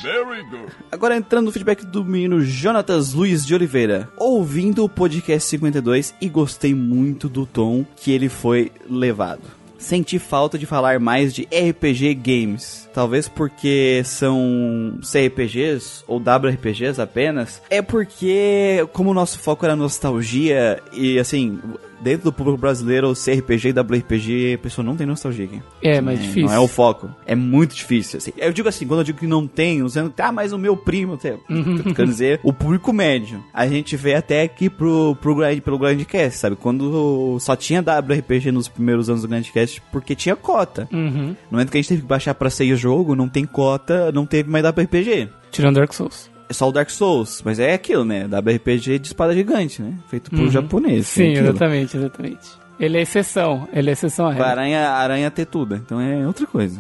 Very 0.02 0.44
good. 0.50 0.74
Agora 0.92 1.16
entrando 1.16 1.46
no 1.46 1.52
feedback 1.52 1.86
do 1.86 2.04
menino 2.04 2.42
Jonatas 2.42 3.14
Luiz 3.14 3.46
de 3.46 3.56
Oliveira. 3.56 4.10
Ouvindo 4.18 4.84
o 4.84 4.90
podcast 4.90 5.48
52 5.50 6.14
e 6.20 6.28
gostei 6.28 6.76
muito 6.76 7.30
do 7.30 7.46
tom 7.46 7.86
que 7.96 8.12
ele 8.12 8.28
foi 8.28 8.70
levado. 8.90 9.42
Senti 9.84 10.18
falta 10.18 10.58
de 10.58 10.66
falar 10.66 11.00
mais 11.00 11.34
de 11.34 11.44
RPG 11.44 12.16
games. 12.16 12.90
Talvez 12.94 13.28
porque 13.28 14.02
são 14.06 14.98
CRPGs 15.02 16.04
ou 16.08 16.18
WRPGs 16.18 17.02
apenas. 17.02 17.62
É 17.70 17.82
porque, 17.82 18.88
como 18.94 19.12
o 19.12 19.14
nosso 19.14 19.40
foco 19.40 19.66
era 19.66 19.76
nostalgia 19.76 20.82
e 20.94 21.20
assim. 21.20 21.60
Dentro 22.04 22.26
do 22.26 22.34
público 22.34 22.58
brasileiro, 22.58 23.10
o 23.10 23.14
CRPG 23.14 23.70
e 23.70 23.80
WRPG, 23.80 24.54
a 24.56 24.58
pessoa 24.58 24.84
não 24.84 24.96
tem 24.96 25.08
nostalgia 25.08 25.46
aqui. 25.46 25.62
É, 25.82 26.02
mais 26.02 26.22
difícil. 26.22 26.48
Não 26.48 26.54
é 26.54 26.60
o 26.60 26.68
foco. 26.68 27.10
É 27.26 27.34
muito 27.34 27.74
difícil. 27.74 28.18
assim. 28.18 28.34
Eu 28.38 28.52
digo 28.52 28.68
assim, 28.68 28.86
quando 28.86 29.00
eu 29.00 29.04
digo 29.06 29.20
que 29.20 29.26
não 29.28 29.48
tem, 29.48 29.80
que, 29.88 30.22
ah, 30.22 30.32
mas 30.32 30.52
o 30.52 30.58
meu 30.58 30.76
primo 30.76 31.18
tem. 31.18 31.40
Eu 31.50 31.94
Quero 31.94 32.08
dizer, 32.08 32.40
o 32.44 32.52
público 32.52 32.92
médio. 32.92 33.44
A 33.54 33.66
gente 33.68 33.96
vê 33.96 34.16
até 34.16 34.42
aqui 34.42 34.70
pro, 34.70 35.16
pro 35.22 35.36
grind, 35.36 35.62
pelo 35.62 35.80
Grindcast, 35.80 36.40
sabe? 36.40 36.56
Quando 36.56 37.38
só 37.40 37.56
tinha 37.56 37.82
WRPG 37.82 38.52
nos 38.52 38.68
primeiros 38.68 39.10
anos 39.10 39.22
do 39.22 39.28
Grindcast, 39.28 39.82
porque 39.92 40.14
tinha 40.16 40.36
cota. 40.36 40.88
Uhum. 40.92 41.36
No 41.50 41.58
momento 41.58 41.72
que 41.72 41.78
a 41.78 41.82
gente 41.82 41.90
teve 41.90 42.02
que 42.02 42.08
baixar 42.08 42.34
pra 42.36 42.50
sair 42.50 42.74
o 42.74 42.78
jogo, 42.78 43.16
não 43.16 43.30
tem 43.30 43.46
cota, 43.46 44.12
não 44.12 44.26
teve 44.26 44.50
mais 44.50 44.66
WRPG. 44.66 45.30
Tirando 45.52 45.76
Dark 45.76 45.94
Souls. 45.94 46.33
É 46.54 46.56
só 46.56 46.70
o 46.70 46.72
Dark 46.72 46.92
Souls, 46.92 47.42
mas 47.44 47.58
é 47.58 47.74
aquilo, 47.74 48.06
né? 48.06 48.26
WRPG 48.28 49.00
de 49.00 49.08
espada 49.08 49.34
gigante, 49.34 49.82
né? 49.82 49.96
Feito 50.08 50.30
por 50.30 50.52
japonês. 50.52 51.08
Uhum. 51.18 51.24
Sim, 51.24 51.30
é 51.36 51.40
exatamente, 51.40 51.98
exatamente. 51.98 52.64
Ele 52.80 52.98
é 52.98 53.02
exceção, 53.02 53.68
ele 53.74 53.90
é 53.90 53.94
exceção 53.94 54.28
à 54.28 54.30
A 54.30 54.34
regra. 54.34 54.48
aranha, 54.50 54.90
aranha 54.90 55.32
tetuda, 55.32 55.82
então 55.84 56.00
é 56.00 56.28
outra 56.28 56.46
coisa. 56.46 56.80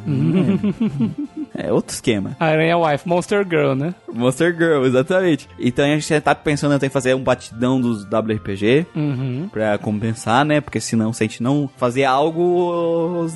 É, 1.52 1.52
é 1.55 1.71
outro 1.71 1.93
esquema. 1.93 2.35
Aranha 2.39 2.77
Wife, 2.77 3.07
Monster 3.07 3.45
Girl, 3.47 3.73
né? 3.73 3.93
Monster 4.11 4.55
Girl, 4.55 4.85
exatamente. 4.85 5.47
Então 5.59 5.85
a 5.85 5.87
gente 5.89 6.21
tá 6.21 6.33
pensando 6.35 6.83
em 6.83 6.89
fazer 6.89 7.13
um 7.15 7.23
batidão 7.23 7.79
dos 7.79 8.05
WRPG 8.05 8.85
Uhum. 8.95 9.49
pra 9.51 9.77
compensar, 9.77 10.45
né? 10.45 10.61
Porque 10.61 10.79
senão, 10.79 11.11
se 11.13 11.23
a 11.23 11.27
gente 11.27 11.41
não 11.43 11.69
fazer 11.77 12.03
algo, 12.05 12.41
o, 12.41 13.27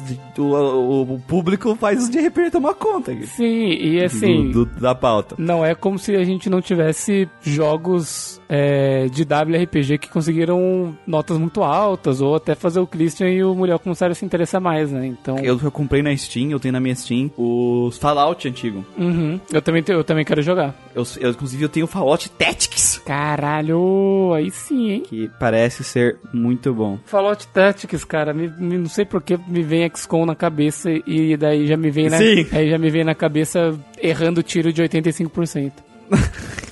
o- 0.42 1.14
o 1.16 1.20
público 1.28 1.76
faz 1.76 2.04
os 2.04 2.10
de 2.10 2.20
repente 2.20 2.52
tomar 2.52 2.74
conta 2.76 3.16
Sim, 3.26 3.70
e 3.72 4.04
assim, 4.04 4.52
do- 4.52 4.66
do- 4.66 4.80
da 4.80 4.94
pauta. 4.96 5.36
não 5.38 5.66
é 5.66 5.74
como 5.76 5.98
se 6.00 6.16
a 6.16 6.24
gente 6.24 6.50
não 6.50 6.62
tivesse 6.62 7.28
jogos 7.42 8.40
é, 8.50 9.08
de 9.10 9.24
WRPG 9.24 9.98
que 9.98 10.10
conseguiram 10.10 10.98
notas 11.06 11.38
muito 11.38 11.62
altas, 11.64 12.22
ou 12.22 12.36
até 12.36 12.56
fazer 12.56 12.80
o 12.80 12.88
Christian 12.88 13.28
e 13.30 13.44
o 13.44 13.54
Muriel 13.54 13.78
começaram 13.80 14.14
a 14.14 14.16
se 14.16 14.24
interessar 14.26 14.62
mais, 14.62 14.90
né? 14.92 15.06
Então, 15.06 15.38
Eu, 15.40 15.60
eu 15.62 15.70
comprei 15.72 16.02
na 16.02 16.16
Steam, 16.16 16.50
eu 16.52 16.60
tenho 16.60 16.72
na 16.72 16.80
minha 16.80 16.96
Steam 16.96 17.30
os 17.38 17.98
Fallout 18.08 18.48
antigo. 18.48 18.86
uhum. 18.98 19.38
eu, 19.52 19.62
também, 19.62 19.84
eu 19.90 20.04
também 20.04 20.24
quero 20.24 20.42
jogar. 20.42 20.74
Eu, 20.96 21.04
eu, 21.20 21.32
inclusive, 21.32 21.62
eu 21.64 21.70
tenho 21.70 21.86
o 21.86 21.90
Fallout 21.90 22.30
Tactics, 22.32 23.02
Caralho, 23.06 24.32
aí 24.34 24.50
sim, 24.50 24.92
hein? 24.92 25.04
que 25.06 25.30
parece 25.40 25.84
ser 25.84 26.18
muito 26.34 26.74
bom. 26.74 26.98
Fallout 27.06 27.46
Tactics, 27.48 28.04
cara, 28.06 28.34
me, 28.34 28.48
me- 28.58 28.78
não 28.78 28.88
sei 28.90 29.04
porque 29.06 29.38
me 29.48 29.62
vem 29.62 29.90
XCOM 29.94 30.26
na 30.26 30.36
cabeça 30.36 30.90
e 31.06 31.36
daí 31.36 31.68
já 31.68 31.76
me 31.76 31.92
vem 31.92 32.10
na, 32.10 32.18
Sim. 32.18 32.48
aí 32.54 32.70
já 32.70 32.78
me 32.78 32.90
vem 32.90 33.04
na 33.04 33.14
cabeça 33.14 33.78
errando 34.02 34.42
tiro 34.42 34.72
de 34.72 34.82
85%. 34.82 35.72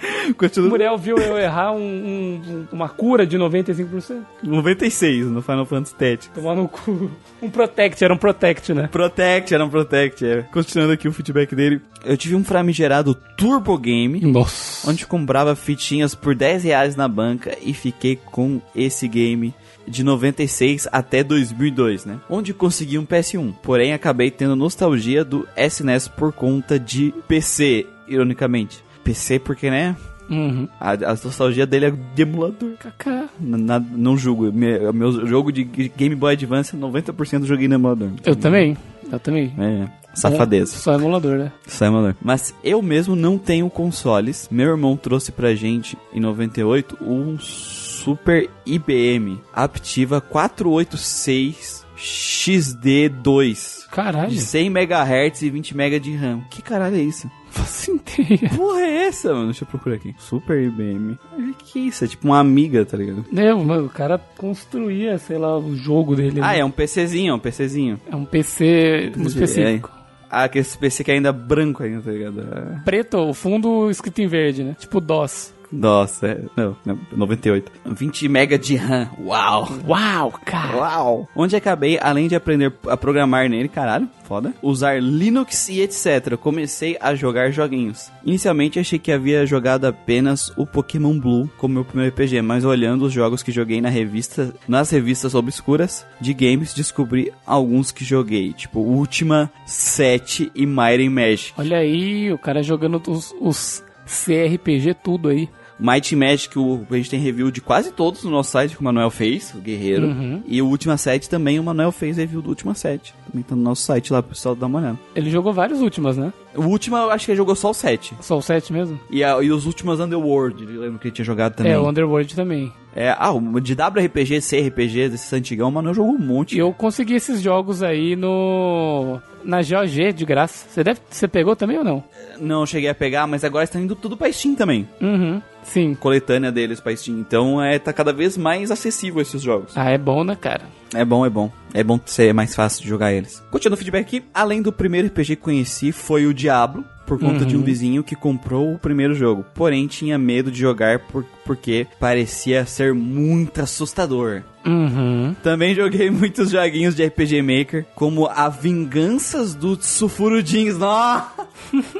O 0.30 0.34
Continua 0.34 0.68
Muriel 0.70 0.96
viu 0.96 1.16
eu 1.18 1.36
errar 1.36 1.72
um- 1.72 1.80
um- 1.80 2.66
uma 2.72 2.88
cura 2.88 3.26
de 3.26 3.36
95%. 3.36 4.22
96 4.42 5.26
no 5.26 5.42
Final 5.42 5.66
Fantasy 5.66 5.94
Tactics. 5.94 6.30
Tomar 6.34 6.54
no 6.54 6.68
cu. 6.68 7.10
Um 7.42 7.50
Protect, 7.50 8.02
era 8.04 8.14
um 8.14 8.16
Protect, 8.16 8.72
né? 8.72 8.86
Protect, 8.86 9.52
era 9.54 9.64
um 9.64 9.68
Protect, 9.68 10.24
é. 10.24 10.42
Continuando 10.52 10.92
aqui 10.92 11.08
o 11.08 11.12
feedback 11.12 11.54
dele. 11.54 11.80
Eu 12.04 12.16
tive 12.16 12.34
um 12.34 12.44
famigerado 12.44 13.14
Turbo 13.36 13.76
Game, 13.76 14.20
Nossa. 14.20 14.88
onde 14.88 15.06
comprava 15.06 15.54
fitinhas 15.56 16.14
por 16.14 16.34
10 16.34 16.64
reais 16.64 16.96
na 16.96 17.08
banca 17.08 17.56
e 17.60 17.74
fiquei 17.74 18.16
com 18.16 18.60
esse 18.74 19.08
game 19.08 19.54
de 19.88 20.04
96 20.04 20.86
até 20.92 21.24
2002, 21.24 22.04
né? 22.04 22.18
Onde 22.28 22.54
consegui 22.54 22.98
um 22.98 23.04
PS1. 23.06 23.52
Porém, 23.62 23.92
acabei 23.92 24.30
tendo 24.30 24.54
nostalgia 24.54 25.24
do 25.24 25.46
SNES 25.56 26.08
por 26.08 26.32
conta 26.32 26.78
de 26.78 27.12
PC, 27.26 27.86
ironicamente. 28.06 28.82
PC 29.04 29.38
porque, 29.38 29.70
né? 29.70 29.96
Uhum. 30.28 30.68
A, 30.78 30.92
a 30.92 31.10
nostalgia 31.24 31.66
dele 31.66 31.86
é 31.86 31.90
de 31.90 32.22
emulador. 32.22 32.70
Kaká. 32.78 33.28
Na- 33.40 33.80
não 33.80 34.16
julgo. 34.16 34.52
Me- 34.52 34.92
meu 34.92 35.26
jogo 35.26 35.50
de 35.50 35.64
Game 35.64 36.14
Boy 36.14 36.34
Advance, 36.34 36.76
90% 36.76 37.40
eu 37.40 37.46
joguei 37.46 37.66
no 37.66 37.74
emulador. 37.74 38.10
Eu 38.24 38.36
também. 38.36 38.76
Eu 39.10 39.18
também. 39.18 39.52
É, 39.58 39.88
safadeza. 40.14 40.76
Só 40.76 40.94
emulador, 40.94 41.36
né? 41.36 41.52
Similar. 41.66 42.14
Mas 42.22 42.54
eu 42.62 42.80
mesmo 42.80 43.16
não 43.16 43.36
tenho 43.38 43.68
consoles. 43.68 44.46
Meu 44.52 44.68
irmão 44.70 44.96
trouxe 44.96 45.32
pra 45.32 45.52
gente 45.56 45.98
em 46.12 46.20
98 46.20 46.96
um 47.02 47.36
Super 47.40 48.48
IBM 48.64 49.40
Aptiva 49.52 50.20
486 50.20 51.84
XD2 51.98 53.86
Caralho. 53.90 54.30
de 54.30 54.40
100 54.40 54.66
MHz 54.68 55.42
e 55.42 55.50
20 55.50 55.72
MB 55.76 55.98
de 56.00 56.14
RAM. 56.14 56.40
Que 56.50 56.62
caralho 56.62 56.96
é 56.96 57.00
isso? 57.02 57.28
Faço 57.50 57.92
ideia. 57.92 58.50
Porra 58.56 58.80
é 58.80 59.06
essa, 59.06 59.32
mano? 59.32 59.46
Deixa 59.46 59.64
eu 59.64 59.68
procurar 59.68 59.96
aqui. 59.96 60.14
Super 60.18 60.62
IBM. 60.62 61.18
Que 61.58 61.80
isso? 61.80 62.04
É 62.04 62.08
tipo 62.08 62.26
uma 62.28 62.38
amiga, 62.38 62.84
tá 62.84 62.96
ligado? 62.96 63.24
Não, 63.30 63.64
mano, 63.64 63.86
o 63.86 63.90
cara 63.90 64.18
construía, 64.38 65.18
sei 65.18 65.38
lá, 65.38 65.58
o 65.58 65.74
jogo 65.76 66.16
dele. 66.16 66.40
Ah, 66.40 66.52
né? 66.52 66.60
é 66.60 66.64
um 66.64 66.70
PCzinho, 66.70 67.32
é 67.32 67.34
um 67.34 67.38
PCzinho. 67.38 68.00
É 68.10 68.16
um 68.16 68.24
PC 68.24 69.12
específico. 69.16 69.90
Ah, 70.30 70.44
aquele 70.44 70.64
PC 70.64 71.02
que 71.02 71.10
ainda 71.10 71.30
é 71.30 71.32
branco 71.32 71.82
ainda, 71.82 72.02
tá 72.02 72.10
ligado? 72.12 72.40
Ah, 72.40 72.80
Preto, 72.84 73.18
o 73.18 73.34
fundo 73.34 73.90
escrito 73.90 74.20
em 74.20 74.28
verde, 74.28 74.62
né? 74.62 74.76
Tipo 74.78 75.00
DOS. 75.00 75.52
Nossa, 75.72 76.26
é, 76.26 76.40
não, 76.56 76.76
não, 76.84 76.98
98. 77.12 77.70
20 77.86 78.28
MB 78.28 78.58
de 78.58 78.76
RAM. 78.76 79.08
Uau! 79.20 79.68
Uau, 79.86 80.32
cara. 80.44 80.76
Uau! 80.76 81.28
Onde 81.34 81.56
acabei, 81.56 81.98
além 82.00 82.28
de 82.28 82.34
aprender 82.34 82.72
a 82.88 82.96
programar 82.96 83.48
nele, 83.48 83.68
caralho, 83.68 84.08
foda, 84.24 84.52
usar 84.62 85.00
Linux 85.00 85.68
e 85.68 85.80
etc. 85.80 86.36
Comecei 86.36 86.96
a 87.00 87.14
jogar 87.14 87.50
joguinhos. 87.50 88.10
Inicialmente 88.24 88.78
achei 88.78 88.98
que 88.98 89.12
havia 89.12 89.46
jogado 89.46 89.84
apenas 89.84 90.52
o 90.56 90.66
Pokémon 90.66 91.18
Blue 91.18 91.50
como 91.56 91.74
meu 91.74 91.84
primeiro 91.84 92.14
RPG, 92.14 92.42
mas 92.42 92.64
olhando 92.64 93.04
os 93.04 93.12
jogos 93.12 93.42
que 93.42 93.52
joguei 93.52 93.80
na 93.80 93.88
revista, 93.88 94.52
nas 94.66 94.90
revistas 94.90 95.34
obscuras 95.34 96.06
de 96.20 96.34
games, 96.34 96.74
descobri 96.74 97.32
alguns 97.46 97.92
que 97.92 98.04
joguei, 98.04 98.52
tipo 98.52 98.80
Ultima 98.80 99.50
7 99.66 100.50
e 100.54 100.66
Mighty 100.66 101.08
Magic. 101.08 101.52
Olha 101.56 101.78
aí, 101.78 102.32
o 102.32 102.38
cara 102.38 102.62
jogando 102.62 103.00
os, 103.08 103.34
os 103.40 103.84
CRPG 104.06 104.94
tudo 104.94 105.28
aí. 105.28 105.48
Mighty 105.80 106.14
Magic, 106.14 106.58
o, 106.58 106.86
a 106.90 106.96
gente 106.96 107.10
tem 107.10 107.20
review 107.20 107.50
de 107.50 107.60
quase 107.60 107.90
todos 107.90 108.22
no 108.22 108.30
nosso 108.30 108.50
site 108.50 108.74
que 108.74 108.80
o 108.80 108.84
Manuel 108.84 109.10
fez, 109.10 109.54
o 109.54 109.58
Guerreiro. 109.58 110.06
Uhum. 110.06 110.42
E 110.46 110.60
o 110.60 110.68
Última 110.68 110.96
7 110.96 111.28
também, 111.28 111.58
o 111.58 111.62
Manuel 111.62 111.90
fez 111.90 112.16
review 112.16 112.42
do 112.42 112.50
Última 112.50 112.74
7. 112.74 113.14
Também 113.26 113.42
tá 113.42 113.56
no 113.56 113.62
nosso 113.62 113.82
site 113.82 114.12
lá 114.12 114.22
pro 114.22 114.30
pessoal 114.34 114.54
dar 114.54 114.66
uma 114.66 114.78
olhada. 114.78 114.98
Ele 115.14 115.30
jogou 115.30 115.52
vários 115.52 115.80
últimas, 115.80 116.16
né? 116.16 116.32
O 116.54 116.62
último 116.64 116.96
eu 116.96 117.10
acho 117.10 117.24
que 117.26 117.30
ele 117.32 117.36
jogou 117.36 117.54
só 117.54 117.70
o 117.70 117.74
7. 117.74 118.14
Só 118.20 118.36
o 118.38 118.42
7 118.42 118.72
mesmo? 118.72 118.98
E, 119.10 119.22
a- 119.22 119.40
e 119.42 119.50
os 119.52 119.66
últimos 119.66 120.00
Underworld, 120.00 120.62
eu 120.64 120.80
lembro 120.80 120.98
que 120.98 121.08
ele 121.08 121.14
tinha 121.14 121.24
jogado 121.24 121.54
também. 121.54 121.72
É, 121.72 121.78
o 121.78 121.88
Underworld 121.88 122.34
também. 122.34 122.72
É, 122.94 123.14
ah, 123.16 123.30
o 123.30 123.60
de 123.60 123.72
WRPG, 123.74 124.40
CRPG, 124.40 125.10
desse 125.10 125.34
antigão, 125.36 125.68
o 125.68 125.72
Manuel 125.72 125.94
jogou 125.94 126.12
um 126.12 126.18
monte. 126.18 126.56
E 126.56 126.58
eu 126.58 126.72
consegui 126.72 127.14
esses 127.14 127.40
jogos 127.40 127.82
aí 127.84 128.16
no. 128.16 129.20
Na 129.44 129.58
GOG 129.62 130.12
de 130.12 130.24
graça. 130.24 130.66
Você 130.68 130.82
deve. 130.84 131.00
Você 131.08 131.28
pegou 131.28 131.54
também 131.54 131.78
ou 131.78 131.84
não? 131.84 132.02
Não 132.40 132.66
cheguei 132.66 132.90
a 132.90 132.94
pegar, 132.94 133.26
mas 133.28 133.44
agora 133.44 133.64
está 133.64 133.78
indo 133.78 133.94
tudo 133.94 134.16
pra 134.16 134.30
Steam 134.32 134.54
também. 134.56 134.88
Uhum. 135.00 135.40
Sim. 135.62 135.94
Coletânea 135.94 136.50
deles 136.50 136.80
pra 136.80 136.94
Steam. 136.96 137.18
Então 137.20 137.62
é, 137.62 137.78
tá 137.78 137.92
cada 137.92 138.12
vez 138.12 138.36
mais 138.36 138.70
acessível 138.72 139.22
esses 139.22 139.40
jogos. 139.40 139.72
Ah, 139.76 139.88
é 139.90 139.96
bom, 139.96 140.24
né, 140.24 140.36
cara? 140.38 140.62
É 140.92 141.04
bom, 141.04 141.24
é 141.24 141.30
bom. 141.30 141.50
É 141.72 141.82
bom 141.84 141.98
ser 142.04 142.32
mais 142.34 142.54
fácil 142.54 142.82
de 142.82 142.88
jogar 142.88 143.12
eles. 143.12 143.42
Continuando 143.50 143.74
o 143.74 143.78
feedback 143.78 144.02
aqui, 144.02 144.24
além 144.34 144.60
do 144.62 144.72
primeiro 144.72 145.08
RPG 145.08 145.36
que 145.36 145.42
conheci 145.42 145.92
foi 145.92 146.26
o 146.26 146.34
Diablo, 146.34 146.84
por 147.06 147.18
conta 147.18 147.44
de 147.44 147.56
um 147.56 147.62
vizinho 147.62 148.04
que 148.04 148.14
comprou 148.14 148.72
o 148.74 148.78
primeiro 148.78 149.14
jogo. 149.14 149.44
Porém, 149.54 149.88
tinha 149.88 150.16
medo 150.16 150.48
de 150.50 150.60
jogar 150.60 151.00
por- 151.00 151.24
porque 151.44 151.86
parecia 151.98 152.64
ser 152.64 152.94
muito 152.94 153.60
assustador. 153.60 154.42
Uhum. 154.64 155.34
Também 155.42 155.74
joguei 155.74 156.08
muitos 156.12 156.50
joguinhos 156.50 156.94
de 156.94 157.04
RPG 157.04 157.42
Maker, 157.42 157.86
como 157.96 158.26
a 158.26 158.48
Vinganças 158.48 159.54
dos 159.56 159.84
Sulfurudins. 159.86 160.78
Nossa! 160.78 161.48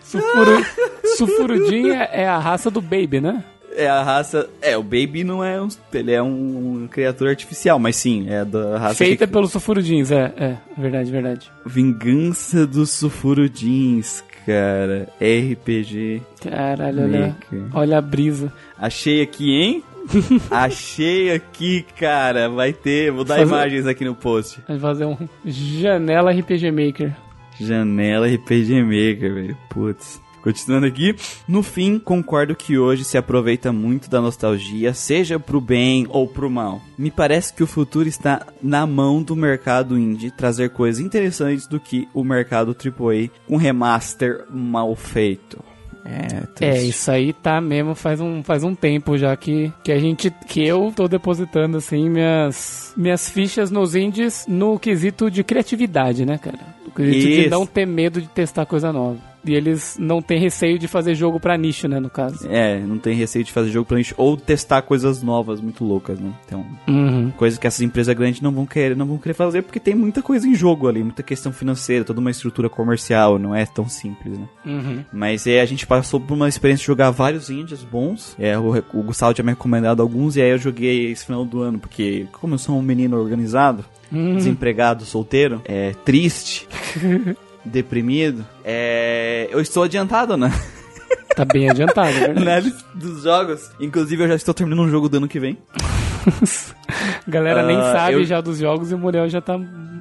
Sufuru... 0.00 0.64
Sufurudinha 1.16 2.04
é 2.12 2.26
a 2.26 2.38
raça 2.38 2.70
do 2.70 2.80
Baby, 2.80 3.20
né? 3.20 3.44
É 3.78 3.88
a 3.88 4.02
raça. 4.02 4.48
É, 4.60 4.76
o 4.76 4.82
Baby 4.82 5.22
não 5.24 5.42
é 5.44 5.62
um. 5.62 5.68
Ele 5.92 6.12
é 6.12 6.22
um, 6.22 6.82
um 6.82 6.88
criatura 6.88 7.30
artificial, 7.30 7.78
mas 7.78 7.94
sim, 7.96 8.26
é 8.28 8.44
da 8.44 8.76
raça. 8.76 8.96
Feita 8.96 9.26
que- 9.26 9.32
pelos 9.32 9.52
Sufurudins, 9.52 10.10
é, 10.10 10.32
é. 10.36 10.56
Verdade, 10.76 11.10
verdade. 11.10 11.50
Vingança 11.64 12.66
dos 12.66 12.90
Sulfurudins, 12.90 14.22
cara. 14.44 15.08
RPG. 15.20 16.22
Caralho, 16.42 17.04
olha. 17.04 17.36
Olha 17.72 17.98
a 17.98 18.00
brisa. 18.00 18.52
Achei 18.76 19.22
aqui, 19.22 19.50
hein? 19.52 19.82
Achei 20.50 21.30
aqui, 21.32 21.84
cara. 21.98 22.48
Vai 22.48 22.72
ter. 22.72 23.12
Vou 23.12 23.24
dar 23.24 23.36
Fazer- 23.36 23.48
imagens 23.48 23.86
aqui 23.86 24.04
no 24.04 24.14
post. 24.14 24.60
Vai 24.66 24.78
fazer 24.78 25.04
um 25.04 25.16
janela 25.44 26.32
RPG 26.32 26.70
Maker. 26.72 27.14
Janela 27.60 28.26
RPG 28.26 28.82
Maker, 28.82 29.34
velho. 29.34 29.58
Putz. 29.70 30.20
Continuando 30.48 30.86
aqui, 30.86 31.14
no 31.46 31.62
fim, 31.62 31.98
concordo 31.98 32.56
que 32.56 32.78
hoje 32.78 33.04
se 33.04 33.18
aproveita 33.18 33.70
muito 33.70 34.08
da 34.08 34.18
nostalgia, 34.18 34.94
seja 34.94 35.38
pro 35.38 35.60
bem 35.60 36.06
ou 36.08 36.26
pro 36.26 36.48
mal. 36.48 36.80
Me 36.96 37.10
parece 37.10 37.52
que 37.52 37.62
o 37.62 37.66
futuro 37.66 38.08
está 38.08 38.46
na 38.62 38.86
mão 38.86 39.22
do 39.22 39.36
mercado 39.36 39.98
indie 39.98 40.30
trazer 40.30 40.70
coisas 40.70 41.04
interessantes 41.04 41.66
do 41.66 41.78
que 41.78 42.08
o 42.14 42.24
mercado 42.24 42.74
AAA 42.74 43.28
com 43.46 43.58
remaster 43.58 44.46
mal 44.50 44.96
feito. 44.96 45.62
É, 46.02 46.64
É, 46.64 46.82
isso 46.82 47.10
aí 47.10 47.34
tá 47.34 47.60
mesmo 47.60 47.94
faz 47.94 48.18
um, 48.18 48.42
faz 48.42 48.64
um 48.64 48.74
tempo 48.74 49.18
já 49.18 49.36
que, 49.36 49.70
que 49.84 49.92
a 49.92 49.98
gente, 49.98 50.30
que 50.46 50.66
eu 50.66 50.90
tô 50.96 51.06
depositando 51.06 51.76
assim 51.76 52.08
minhas, 52.08 52.94
minhas 52.96 53.28
fichas 53.28 53.70
nos 53.70 53.94
indies 53.94 54.46
no 54.48 54.78
quesito 54.78 55.30
de 55.30 55.44
criatividade, 55.44 56.24
né, 56.24 56.38
cara? 56.38 56.58
No 56.86 56.90
quesito 56.90 57.26
de 57.26 57.40
Isso. 57.42 57.50
não 57.50 57.66
ter 57.66 57.86
medo 57.86 58.22
de 58.22 58.28
testar 58.28 58.64
coisa 58.64 58.90
nova. 58.90 59.27
E 59.44 59.54
eles 59.54 59.96
não 59.98 60.20
têm 60.20 60.38
receio 60.38 60.78
de 60.78 60.86
fazer 60.88 61.14
jogo 61.14 61.38
pra 61.40 61.56
nicho, 61.56 61.86
né, 61.88 61.98
no 62.00 62.10
caso. 62.10 62.46
É, 62.50 62.78
não 62.80 62.98
tem 62.98 63.14
receio 63.16 63.44
de 63.44 63.52
fazer 63.52 63.70
jogo 63.70 63.86
pra 63.86 63.96
gente 63.96 64.12
ou 64.16 64.36
testar 64.36 64.82
coisas 64.82 65.22
novas 65.22 65.60
muito 65.60 65.84
loucas, 65.84 66.18
né? 66.18 66.32
Então, 66.44 66.66
Uhum. 66.88 67.30
coisas 67.36 67.58
que 67.58 67.66
essas 67.66 67.80
empresas 67.80 68.14
grandes 68.16 68.40
não 68.40 68.50
vão 68.52 68.66
querer, 68.66 68.96
não 68.96 69.06
vão 69.06 69.16
querer 69.18 69.34
fazer 69.34 69.62
porque 69.62 69.78
tem 69.80 69.94
muita 69.94 70.22
coisa 70.22 70.46
em 70.46 70.54
jogo 70.54 70.88
ali, 70.88 71.02
muita 71.02 71.22
questão 71.22 71.52
financeira, 71.52 72.04
toda 72.04 72.20
uma 72.20 72.30
estrutura 72.30 72.68
comercial, 72.68 73.38
não 73.38 73.54
é 73.54 73.64
tão 73.64 73.88
simples, 73.88 74.38
né? 74.38 74.48
Uhum. 74.66 75.04
Mas 75.12 75.46
é, 75.46 75.60
a 75.60 75.66
gente 75.66 75.86
passou 75.86 76.20
por 76.20 76.34
uma 76.34 76.48
experiência 76.48 76.82
de 76.82 76.86
jogar 76.88 77.10
vários 77.10 77.48
indies 77.48 77.82
bons. 77.84 78.34
É, 78.38 78.58
o, 78.58 78.76
o 78.92 79.02
Gustavo 79.02 79.34
tinha 79.34 79.44
me 79.44 79.52
recomendado 79.52 80.02
alguns 80.02 80.36
e 80.36 80.42
aí 80.42 80.50
eu 80.50 80.58
joguei 80.58 81.10
esse 81.12 81.24
final 81.24 81.44
do 81.44 81.62
ano, 81.62 81.78
porque 81.78 82.26
como 82.32 82.54
eu 82.54 82.58
sou 82.58 82.76
um 82.78 82.82
menino 82.82 83.16
organizado, 83.18 83.84
Uhum. 84.10 84.36
desempregado, 84.36 85.04
solteiro, 85.04 85.60
é 85.66 85.92
triste, 86.04 86.66
deprimido, 87.68 88.44
é, 88.64 89.48
eu 89.50 89.60
estou 89.60 89.82
adiantado, 89.84 90.36
né? 90.36 90.50
Tá 91.36 91.44
bem 91.44 91.70
adiantado, 91.70 92.08
é 92.16 92.32
verdade. 92.32 92.74
Na 92.94 93.00
dos 93.00 93.22
jogos. 93.22 93.70
Inclusive 93.78 94.24
eu 94.24 94.28
já 94.28 94.34
estou 94.34 94.52
terminando 94.52 94.84
um 94.86 94.90
jogo 94.90 95.08
do 95.08 95.18
ano 95.18 95.28
que 95.28 95.38
vem. 95.38 95.56
Galera 97.28 97.64
nem 97.64 97.76
Ah, 97.76 97.92
sabe 97.92 98.14
eu- 98.14 98.24
já 98.24 98.40
dos 98.40 98.58
jogos 98.58 98.90
e 98.90 98.94
o 98.94 98.98
Muriel 98.98 99.28
já 99.28 99.40
tá 99.40 99.58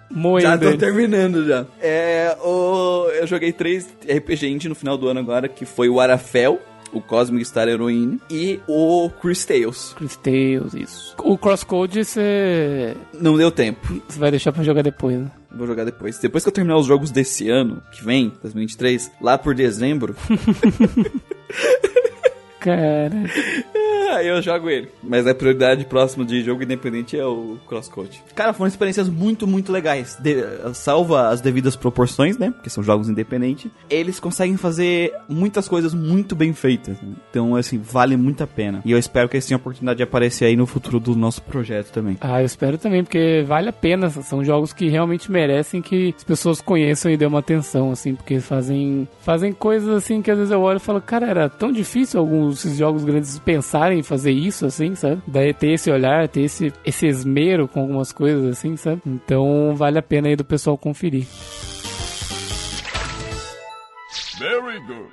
moendo. 0.09 0.47
Já 0.47 0.57
tô 0.57 0.69
ele. 0.69 0.77
terminando 0.77 1.45
já. 1.45 1.65
É, 1.79 2.35
o, 2.43 3.07
eu 3.19 3.27
joguei 3.27 3.51
três 3.51 3.87
RPG 4.09 4.47
indie 4.47 4.67
no 4.69 4.73
final 4.75 4.97
do 4.97 5.07
ano 5.07 5.19
agora, 5.19 5.47
que 5.47 5.63
foi 5.65 5.89
o 5.89 5.99
Arafel, 5.99 6.59
o 6.93 7.01
Cosmic 7.01 7.45
Star 7.45 7.67
Heroine 7.67 8.19
e 8.29 8.59
o 8.67 9.09
Chris 9.21 9.45
Tales. 9.45 9.93
Chris 9.97 10.15
Tales, 10.17 10.73
isso. 10.73 11.15
O 11.23 11.37
Crosscode 11.37 12.03
você 12.05 12.95
Não 13.13 13.37
deu 13.37 13.51
tempo. 13.51 14.01
você 14.07 14.19
vai 14.19 14.31
deixar 14.31 14.51
pra 14.51 14.63
jogar 14.63 14.81
depois, 14.81 15.17
né? 15.19 15.31
Vou 15.51 15.65
jogar 15.67 15.83
depois. 15.85 16.17
Depois 16.19 16.43
que 16.43 16.49
eu 16.49 16.53
terminar 16.53 16.77
os 16.77 16.85
jogos 16.85 17.09
desse 17.11 17.49
ano, 17.49 17.81
que 17.91 18.03
vem, 18.03 18.31
2023, 18.41 19.11
lá 19.21 19.37
por 19.37 19.55
dezembro, 19.55 20.15
Cara, 22.59 23.11
aí 24.17 24.27
eu 24.27 24.41
jogo 24.41 24.69
ele. 24.69 24.89
Mas 25.03 25.25
a 25.27 25.33
prioridade 25.35 25.85
próxima 25.85 26.25
de 26.25 26.43
jogo 26.43 26.63
independente 26.63 27.17
é 27.17 27.25
o 27.25 27.57
Crosscode. 27.67 28.21
Cara, 28.35 28.53
foram 28.53 28.67
experiências 28.67 29.09
muito, 29.09 29.45
muito 29.47 29.71
legais. 29.71 30.17
De- 30.19 30.43
salva 30.73 31.29
as 31.29 31.41
devidas 31.41 31.75
proporções, 31.75 32.37
né? 32.37 32.51
Porque 32.51 32.69
são 32.69 32.83
jogos 32.83 33.09
independentes. 33.09 33.69
Eles 33.89 34.19
conseguem 34.19 34.57
fazer 34.57 35.13
muitas 35.29 35.67
coisas 35.67 35.93
muito 35.93 36.35
bem 36.35 36.53
feitas. 36.53 36.99
né? 37.01 37.09
Então, 37.29 37.55
assim, 37.55 37.77
vale 37.77 38.15
muito 38.17 38.43
a 38.43 38.47
pena. 38.47 38.81
E 38.85 38.91
eu 38.91 38.97
espero 38.97 39.27
que 39.29 39.35
eles 39.35 39.45
tenham 39.45 39.57
a 39.57 39.61
oportunidade 39.61 39.97
de 39.97 40.03
aparecer 40.03 40.45
aí 40.45 40.55
no 40.55 40.65
futuro 40.65 40.99
do 40.99 41.15
nosso 41.15 41.41
projeto 41.41 41.91
também. 41.91 42.17
ah, 42.21 42.41
eu 42.41 42.45
espero 42.45 42.77
também, 42.77 43.03
porque 43.03 43.43
vale 43.47 43.69
a 43.69 43.73
pena. 43.73 44.09
São 44.09 44.43
jogos 44.43 44.73
que 44.73 44.87
realmente 44.89 45.31
merecem 45.31 45.81
que 45.81 46.13
as 46.17 46.23
pessoas 46.23 46.61
conheçam 46.61 47.11
e 47.11 47.17
dêem 47.17 47.27
uma 47.29 47.39
atenção, 47.39 47.91
assim, 47.91 48.15
porque 48.15 48.39
fazem, 48.39 49.07
fazem 49.21 49.51
coisas 49.53 49.89
assim 49.89 50.21
que 50.21 50.31
às 50.31 50.37
vezes 50.37 50.51
eu 50.51 50.61
olho 50.61 50.77
e 50.77 50.79
falo, 50.79 51.01
cara, 51.01 51.27
era 51.27 51.49
tão 51.49 51.71
difícil 51.71 52.19
alguns 52.19 52.55
desses 52.55 52.77
jogos 52.77 53.03
grandes 53.03 53.37
pensarem 53.39 53.99
em 53.99 54.03
fazer 54.07 54.31
isso, 54.31 54.65
assim, 54.65 54.95
sabe? 54.95 55.21
Daí 55.27 55.53
ter 55.53 55.73
esse 55.73 55.91
olhar, 55.91 56.27
ter 56.27 56.41
esse, 56.41 56.73
esse 56.85 57.05
esmero 57.07 57.67
com 57.67 57.81
algumas 57.81 58.11
coisas, 58.11 58.57
assim, 58.57 58.75
sabe? 58.75 59.01
Então 59.05 59.75
vale 59.75 59.99
a 59.99 60.01
pena 60.01 60.27
aí 60.27 60.35
do 60.35 60.45
pessoal 60.45 60.77
conferir. 60.77 61.27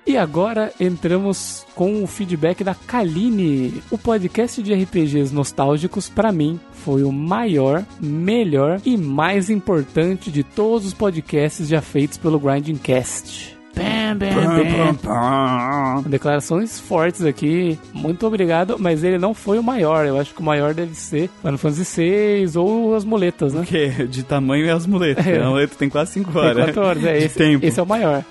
E 0.06 0.18
agora 0.18 0.72
entramos 0.78 1.66
com 1.74 2.02
o 2.02 2.06
feedback 2.06 2.62
da 2.62 2.74
Kaline. 2.74 3.82
O 3.90 3.96
podcast 3.96 4.62
de 4.62 4.74
RPGs 4.74 5.34
nostálgicos, 5.34 6.10
pra 6.10 6.30
mim, 6.30 6.60
foi 6.72 7.02
o 7.04 7.10
maior, 7.10 7.84
melhor 7.98 8.80
e 8.84 8.98
mais 8.98 9.48
importante 9.48 10.30
de 10.30 10.44
todos 10.44 10.86
os 10.86 10.94
podcasts 10.94 11.68
já 11.68 11.80
feitos 11.80 12.18
pelo 12.18 12.38
Grinding 12.38 12.76
Cast. 12.76 13.53
Bam, 13.74 14.16
bam, 14.16 14.94
bam. 15.02 16.02
Declarações 16.06 16.78
fortes 16.78 17.24
aqui. 17.24 17.78
Muito 17.92 18.26
obrigado, 18.26 18.76
mas 18.78 19.02
ele 19.02 19.18
não 19.18 19.34
foi 19.34 19.58
o 19.58 19.62
maior. 19.62 20.06
Eu 20.06 20.18
acho 20.18 20.32
que 20.34 20.40
o 20.40 20.44
maior 20.44 20.72
deve 20.74 20.94
ser 20.94 21.28
Final 21.40 21.58
Fantasy 21.58 22.02
VI 22.46 22.58
ou 22.58 22.94
as 22.94 23.04
muletas, 23.04 23.52
né? 23.54 23.60
Porque 23.60 23.88
de 24.06 24.22
tamanho 24.22 24.66
é 24.66 24.70
as 24.70 24.86
muletas. 24.86 25.24
É. 25.34 25.38
A 25.40 25.48
muleta 25.48 25.74
tem 25.78 25.88
quase 25.88 26.12
5 26.12 26.30
Tem 26.32 26.40
horas. 26.40 26.64
quatro 26.66 26.82
horas, 26.82 27.04
é 27.04 27.18
esse, 27.18 27.36
tempo. 27.38 27.64
esse 27.64 27.80
é 27.80 27.82
o 27.82 27.86
maior. 27.86 28.22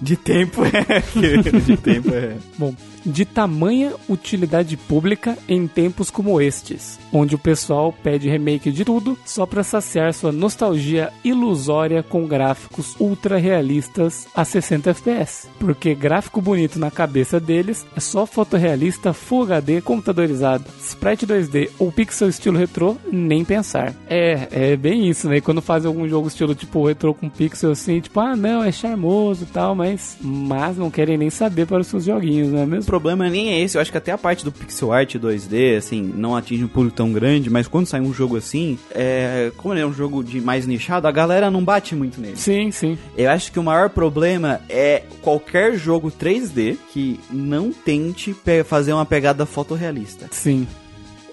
De 0.00 0.16
tempo 0.16 0.62
é. 0.64 1.02
de 1.60 1.76
tempo 1.76 2.14
é. 2.14 2.36
Bom, 2.58 2.74
de 3.04 3.24
tamanha 3.24 3.92
utilidade 4.08 4.76
pública 4.76 5.36
em 5.48 5.66
tempos 5.66 6.10
como 6.10 6.40
estes, 6.40 6.98
onde 7.12 7.34
o 7.34 7.38
pessoal 7.38 7.92
pede 7.92 8.28
remake 8.28 8.72
de 8.72 8.84
tudo 8.84 9.16
só 9.24 9.46
para 9.46 9.62
saciar 9.62 10.12
sua 10.12 10.32
nostalgia 10.32 11.12
ilusória 11.24 12.02
com 12.02 12.26
gráficos 12.26 12.96
ultra 12.98 13.36
realistas 13.36 14.26
a 14.34 14.44
60 14.44 14.90
FPS. 14.90 15.48
Porque 15.58 15.94
gráfico 15.94 16.40
bonito 16.40 16.78
na 16.78 16.90
cabeça 16.90 17.38
deles 17.38 17.86
é 17.96 18.00
só 18.00 18.26
fotorrealista 18.26 19.12
Full 19.12 19.44
HD 19.44 19.80
computadorizado, 19.80 20.64
sprite 20.80 21.26
2D 21.26 21.70
ou 21.78 21.92
pixel 21.92 22.28
estilo 22.28 22.58
retrô, 22.58 22.96
nem 23.10 23.44
pensar. 23.44 23.94
É, 24.08 24.48
é 24.50 24.76
bem 24.76 25.08
isso, 25.08 25.28
né? 25.28 25.40
Quando 25.40 25.62
fazem 25.62 25.88
algum 25.88 26.08
jogo 26.08 26.28
estilo 26.28 26.54
tipo 26.54 26.86
retrô 26.86 27.14
com 27.14 27.28
pixel 27.28 27.70
assim, 27.70 28.00
tipo, 28.00 28.18
ah 28.20 28.34
não, 28.34 28.62
é 28.62 28.72
charmoso 28.72 29.44
e 29.44 29.46
tal, 29.46 29.65
mas, 29.74 30.16
mas 30.20 30.76
não 30.76 30.90
querem 30.90 31.16
nem 31.16 31.30
saber 31.30 31.66
para 31.66 31.80
os 31.80 31.86
seus 31.86 32.04
joguinhos, 32.04 32.48
não 32.52 32.60
é 32.60 32.64
O 32.64 32.66
mesmo? 32.66 32.84
problema 32.86 33.28
nem 33.28 33.50
é 33.54 33.60
esse, 33.60 33.76
eu 33.76 33.80
acho 33.82 33.90
que 33.90 33.98
até 33.98 34.12
a 34.12 34.18
parte 34.18 34.44
do 34.44 34.52
pixel 34.52 34.92
art 34.92 35.14
2D, 35.16 35.76
assim, 35.76 36.02
não 36.14 36.36
atinge 36.36 36.64
um 36.64 36.68
público 36.68 36.96
tão 36.96 37.12
grande, 37.12 37.50
mas 37.50 37.66
quando 37.68 37.86
sai 37.86 38.00
um 38.00 38.12
jogo 38.12 38.36
assim, 38.36 38.78
é, 38.94 39.50
como 39.56 39.74
ele 39.74 39.80
é 39.82 39.86
um 39.86 39.92
jogo 39.92 40.22
de 40.22 40.40
mais 40.40 40.66
nichado, 40.66 41.06
a 41.08 41.12
galera 41.12 41.50
não 41.50 41.64
bate 41.64 41.94
muito 41.94 42.20
nele. 42.20 42.36
Sim, 42.36 42.70
sim. 42.70 42.98
Eu 43.16 43.30
acho 43.30 43.50
que 43.52 43.58
o 43.58 43.62
maior 43.62 43.90
problema 43.90 44.60
é 44.68 45.02
qualquer 45.22 45.74
jogo 45.76 46.10
3D 46.10 46.76
que 46.92 47.18
não 47.30 47.72
tente 47.72 48.34
fazer 48.64 48.92
uma 48.92 49.04
pegada 49.04 49.44
fotorrealista. 49.46 50.26
Sim. 50.30 50.66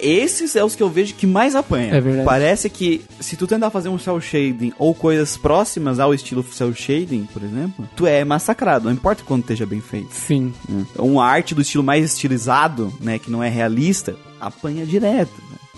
Esses 0.04 0.56
é 0.56 0.64
os 0.64 0.76
que 0.76 0.84
eu 0.84 0.89
vejo 0.89 1.16
que 1.16 1.26
mais 1.26 1.56
apanha. 1.56 1.93
É 1.93 2.01
verdade. 2.01 2.26
Parece 2.26 2.70
que 2.70 3.01
se 3.20 3.38
tu 3.38 3.47
tentar 3.47 3.70
fazer 3.70 3.89
um 3.89 3.97
cel 3.97 4.20
shading 4.20 4.74
ou 4.78 4.93
coisas 4.93 5.38
próximas 5.38 5.99
ao 5.99 6.14
estilo 6.14 6.43
cel 6.43 6.74
shading, 6.74 7.28
por 7.32 7.41
exemplo, 7.41 7.88
tu 7.95 8.06
é 8.06 8.24
massacrado, 8.26 8.86
não 8.86 8.91
importa 8.91 9.24
quanto 9.24 9.43
esteja 9.43 9.66
bem 9.66 9.80
feito. 9.80 10.14
Sim. 10.14 10.54
né? 10.68 10.86
Uma 10.97 11.26
arte 11.26 11.56
do 11.56 11.62
estilo 11.62 11.84
mais 11.84 12.04
estilizado, 12.06 12.93
né, 12.99 13.18
que 13.18 13.32
não 13.32 13.41
é 13.41 13.49
realista, 13.49 14.16
apanha 14.39 14.86
direto. 14.86 15.32